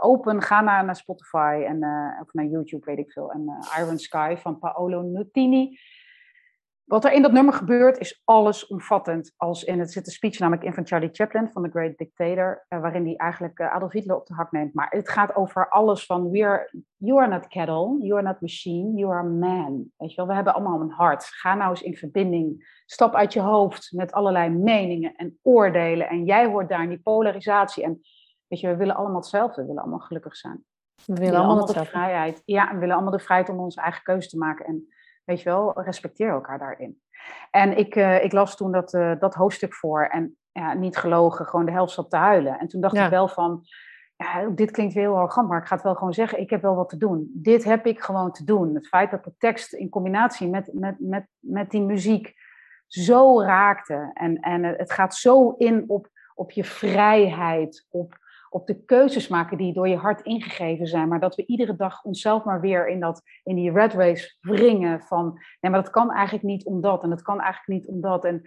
open, 0.00 0.42
ga 0.42 0.60
naar, 0.60 0.84
naar 0.84 0.96
Spotify 0.96 1.64
en, 1.66 1.76
uh, 1.76 2.20
of 2.22 2.32
naar 2.32 2.44
YouTube, 2.44 2.84
weet 2.84 2.98
ik 2.98 3.12
veel. 3.12 3.32
En 3.32 3.42
uh, 3.42 3.84
Iron 3.84 3.98
Sky 3.98 4.34
van 4.36 4.58
Paolo 4.58 5.02
Nutini. 5.02 5.78
Wat 6.86 7.04
er 7.04 7.12
in 7.12 7.22
dat 7.22 7.32
nummer 7.32 7.54
gebeurt 7.54 7.98
is 7.98 8.22
allesomvattend. 8.24 9.34
Als 9.36 9.64
in 9.64 9.78
het 9.78 9.92
zit 9.92 10.06
een 10.06 10.12
speech 10.12 10.38
namelijk 10.38 10.64
in 10.64 10.74
van 10.74 10.86
Charlie 10.86 11.08
Chaplin 11.12 11.50
van 11.52 11.62
The 11.62 11.70
Great 11.70 11.96
Dictator, 11.98 12.66
uh, 12.68 12.80
waarin 12.80 13.04
hij 13.04 13.16
eigenlijk 13.16 13.58
uh, 13.58 13.74
Adolf 13.74 13.92
Hitler 13.92 14.16
op 14.16 14.26
de 14.26 14.34
hak 14.34 14.52
neemt. 14.52 14.74
Maar 14.74 14.86
het 14.90 15.08
gaat 15.08 15.34
over 15.34 15.68
alles 15.68 16.06
van 16.06 16.30
we 16.30 16.44
are, 16.44 16.70
you 16.96 17.20
are 17.20 17.28
not 17.28 17.48
cattle, 17.48 17.98
you 18.00 18.12
are 18.12 18.22
not 18.22 18.40
machine, 18.40 18.98
you 18.98 19.12
are 19.12 19.28
man. 19.28 19.92
Weet 19.96 20.10
je 20.10 20.16
wel, 20.16 20.26
we 20.26 20.34
hebben 20.34 20.54
allemaal 20.54 20.80
een 20.80 20.90
hart. 20.90 21.24
Ga 21.24 21.54
nou 21.54 21.70
eens 21.70 21.82
in 21.82 21.96
verbinding. 21.96 22.80
Stap 22.84 23.14
uit 23.14 23.32
je 23.32 23.40
hoofd 23.40 23.92
met 23.92 24.12
allerlei 24.12 24.50
meningen 24.50 25.14
en 25.14 25.38
oordelen. 25.42 26.08
En 26.08 26.24
jij 26.24 26.46
hoort 26.46 26.68
daar 26.68 26.82
in 26.82 26.88
die 26.88 27.02
polarisatie. 27.02 27.84
En 27.84 28.00
weet 28.46 28.60
je, 28.60 28.68
we 28.68 28.76
willen 28.76 28.96
allemaal 28.96 29.20
hetzelfde. 29.20 29.60
We 29.60 29.66
willen 29.66 29.82
allemaal 29.82 30.00
gelukkig 30.00 30.36
zijn. 30.36 30.64
We 31.04 31.14
willen, 31.14 31.40
allemaal, 31.40 31.66
de 31.66 31.84
vrijheid. 31.84 32.42
Ja, 32.44 32.72
we 32.72 32.78
willen 32.78 32.94
allemaal 32.94 33.12
de 33.12 33.18
vrijheid 33.18 33.48
om 33.48 33.58
onze 33.58 33.80
eigen 33.80 34.02
keuze 34.02 34.28
te 34.28 34.38
maken. 34.38 34.66
En 34.66 34.88
Weet 35.26 35.42
je 35.42 35.48
wel, 35.48 35.82
respecteer 35.82 36.28
elkaar 36.28 36.58
daarin. 36.58 37.00
En 37.50 37.78
ik, 37.78 37.94
uh, 37.94 38.24
ik 38.24 38.32
las 38.32 38.56
toen 38.56 38.72
dat, 38.72 38.92
uh, 38.92 39.12
dat 39.18 39.34
hoofdstuk 39.34 39.74
voor 39.74 40.04
en 40.04 40.36
ja, 40.52 40.74
niet 40.74 40.96
gelogen, 40.96 41.46
gewoon 41.46 41.66
de 41.66 41.72
helft 41.72 41.92
zat 41.92 42.10
te 42.10 42.16
huilen. 42.16 42.58
En 42.58 42.68
toen 42.68 42.80
dacht 42.80 42.96
ik 42.96 43.08
wel 43.08 43.28
van, 43.28 43.62
ja, 44.16 44.48
dit 44.48 44.70
klinkt 44.70 44.94
heel 44.94 45.16
arrogant, 45.16 45.48
maar 45.48 45.60
ik 45.60 45.66
ga 45.66 45.74
het 45.74 45.84
wel 45.84 45.94
gewoon 45.94 46.14
zeggen, 46.14 46.40
ik 46.40 46.50
heb 46.50 46.62
wel 46.62 46.74
wat 46.74 46.88
te 46.88 46.96
doen. 46.96 47.30
Dit 47.34 47.64
heb 47.64 47.86
ik 47.86 48.00
gewoon 48.00 48.32
te 48.32 48.44
doen. 48.44 48.74
Het 48.74 48.88
feit 48.88 49.10
dat 49.10 49.24
de 49.24 49.34
tekst 49.38 49.72
in 49.72 49.88
combinatie 49.88 50.48
met, 50.48 50.70
met, 50.72 50.94
met, 50.98 51.26
met 51.38 51.70
die 51.70 51.82
muziek 51.82 52.34
zo 52.86 53.42
raakte 53.42 54.10
en, 54.14 54.40
en 54.40 54.64
het 54.64 54.92
gaat 54.92 55.14
zo 55.14 55.50
in 55.50 55.84
op, 55.86 56.08
op 56.34 56.50
je 56.50 56.64
vrijheid, 56.64 57.86
op, 57.90 58.18
op 58.50 58.66
de 58.66 58.84
keuzes 58.84 59.28
maken 59.28 59.58
die 59.58 59.72
door 59.72 59.88
je 59.88 59.96
hart 59.96 60.20
ingegeven 60.20 60.86
zijn. 60.86 61.08
Maar 61.08 61.20
dat 61.20 61.34
we 61.34 61.46
iedere 61.46 61.76
dag 61.76 62.04
onszelf 62.04 62.44
maar 62.44 62.60
weer 62.60 62.88
in, 62.88 63.00
dat, 63.00 63.22
in 63.42 63.56
die 63.56 63.72
red 63.72 63.92
race 63.92 64.36
wringen 64.40 65.00
van... 65.00 65.40
Nee, 65.60 65.72
maar 65.72 65.82
dat 65.82 65.92
kan 65.92 66.12
eigenlijk 66.12 66.44
niet 66.44 66.64
omdat 66.64 67.02
en 67.02 67.10
dat 67.10 67.22
kan 67.22 67.40
eigenlijk 67.40 67.80
niet 67.80 67.88
omdat. 67.88 68.24
En 68.24 68.42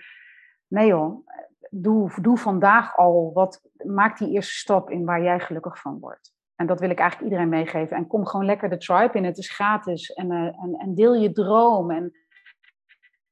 nee 0.67 0.87
joh, 0.87 1.27
doe, 1.69 2.11
doe 2.21 2.37
vandaag 2.37 2.97
al 2.97 3.31
wat... 3.33 3.69
Maak 3.85 4.17
die 4.17 4.31
eerste 4.31 4.53
stap 4.53 4.89
in 4.89 5.05
waar 5.05 5.23
jij 5.23 5.39
gelukkig 5.39 5.81
van 5.81 5.99
wordt. 5.99 6.37
En 6.55 6.67
dat 6.67 6.79
wil 6.79 6.89
ik 6.89 6.99
eigenlijk 6.99 7.31
iedereen 7.31 7.51
meegeven. 7.51 7.97
En 7.97 8.07
kom 8.07 8.25
gewoon 8.25 8.45
lekker 8.45 8.69
de 8.69 8.77
tribe 8.77 9.17
in. 9.17 9.25
Het 9.25 9.37
is 9.37 9.51
gratis. 9.51 10.13
En, 10.13 10.31
uh, 10.31 10.63
en, 10.63 10.75
en 10.77 10.95
deel 10.95 11.15
je 11.15 11.31
droom. 11.31 11.91
En 11.91 12.11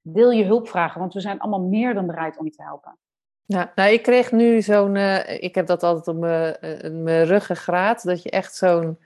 deel 0.02 0.32
je 0.32 0.46
hulp 0.46 0.68
vragen. 0.68 1.00
Want 1.00 1.14
we 1.14 1.20
zijn 1.20 1.40
allemaal 1.40 1.68
meer 1.68 1.94
dan 1.94 2.08
bereid 2.08 2.38
om 2.38 2.46
je 2.46 2.52
te 2.52 2.64
helpen. 2.64 2.98
Ja, 3.48 3.72
nou, 3.76 3.92
ik 3.92 4.04
kreeg 4.04 4.32
nu 4.32 4.62
zo'n. 4.62 4.96
Uh, 4.96 5.44
ik 5.44 5.56
heb 5.56 5.68
dat 5.68 5.84
altijd 5.84 6.08
op 6.08 6.18
mijn, 6.18 6.58
uh, 6.62 6.92
mijn 7.04 7.26
ruggengraat, 7.26 8.04
dat 8.04 8.24
je 8.24 8.30
echt 8.30 8.56
zo'n 8.56 9.00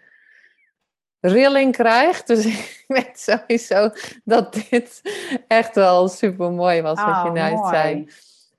rilling 1.19 1.71
krijgt. 1.71 2.27
Dus 2.27 2.45
ik 2.55 2.83
weet 2.87 3.19
sowieso 3.19 3.89
dat 4.23 4.53
dit 4.69 5.01
echt 5.47 5.75
wel 5.75 6.07
super 6.07 6.51
mooi 6.51 6.81
was, 6.81 7.03
wat 7.03 7.23
je 7.23 7.29
oh, 7.29 7.31
net 7.31 7.67
zei. 7.69 8.09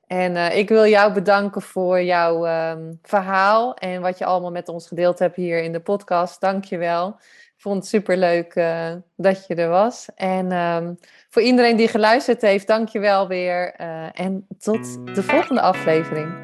En 0.07 0.35
uh, 0.35 0.57
ik 0.57 0.69
wil 0.69 0.87
jou 0.87 1.13
bedanken 1.13 1.63
voor 1.63 2.03
jouw 2.03 2.47
um, 2.71 2.99
verhaal 3.03 3.75
en 3.75 4.01
wat 4.01 4.19
je 4.19 4.25
allemaal 4.25 4.51
met 4.51 4.69
ons 4.69 4.89
gedeeld 4.89 5.19
hebt 5.19 5.37
hier 5.37 5.63
in 5.63 5.73
de 5.73 5.81
podcast. 5.81 6.41
Dank 6.41 6.65
je 6.65 6.79
wel 6.79 7.17
vond 7.63 7.77
het 7.77 7.87
super 7.87 8.17
leuk 8.17 8.55
uh, 8.55 8.93
dat 9.17 9.47
je 9.47 9.55
er 9.55 9.69
was. 9.69 10.09
En 10.15 10.53
um, 10.53 10.99
voor 11.29 11.43
iedereen 11.43 11.77
die 11.77 11.89
geluisterd 11.89 12.43
heeft, 12.43 12.67
dank 12.67 12.89
je 12.89 12.99
wel 12.99 13.29
weer. 13.29 13.75
Uh, 13.81 14.21
en 14.21 14.47
tot 14.59 15.07
de 15.15 15.23
volgende 15.23 15.61
aflevering. 15.61 16.35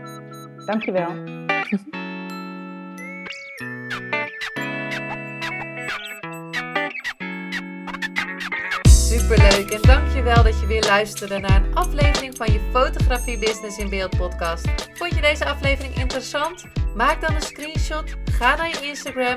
Dank 0.67 0.85
je 0.85 0.93
wel. 0.93 1.11
Superleuk 9.11 9.71
en 9.71 9.83
dankjewel 9.83 10.43
dat 10.43 10.61
je 10.61 10.67
weer 10.67 10.85
luisterde 10.85 11.39
naar 11.39 11.65
een 11.65 11.75
aflevering 11.75 12.37
van 12.37 12.53
je 12.53 12.61
Fotografie 12.73 13.39
Business 13.39 13.79
in 13.79 13.91
Beeld 13.91 14.17
podcast. 14.17 14.69
Vond 14.95 15.15
je 15.15 15.21
deze 15.21 15.45
aflevering 15.45 15.95
interessant? 15.95 16.65
Maak 16.95 17.21
dan 17.21 17.35
een 17.35 17.43
screenshot, 17.43 18.15
ga 18.25 18.57
naar 18.57 18.69
je 18.69 18.87
Instagram 18.87 19.37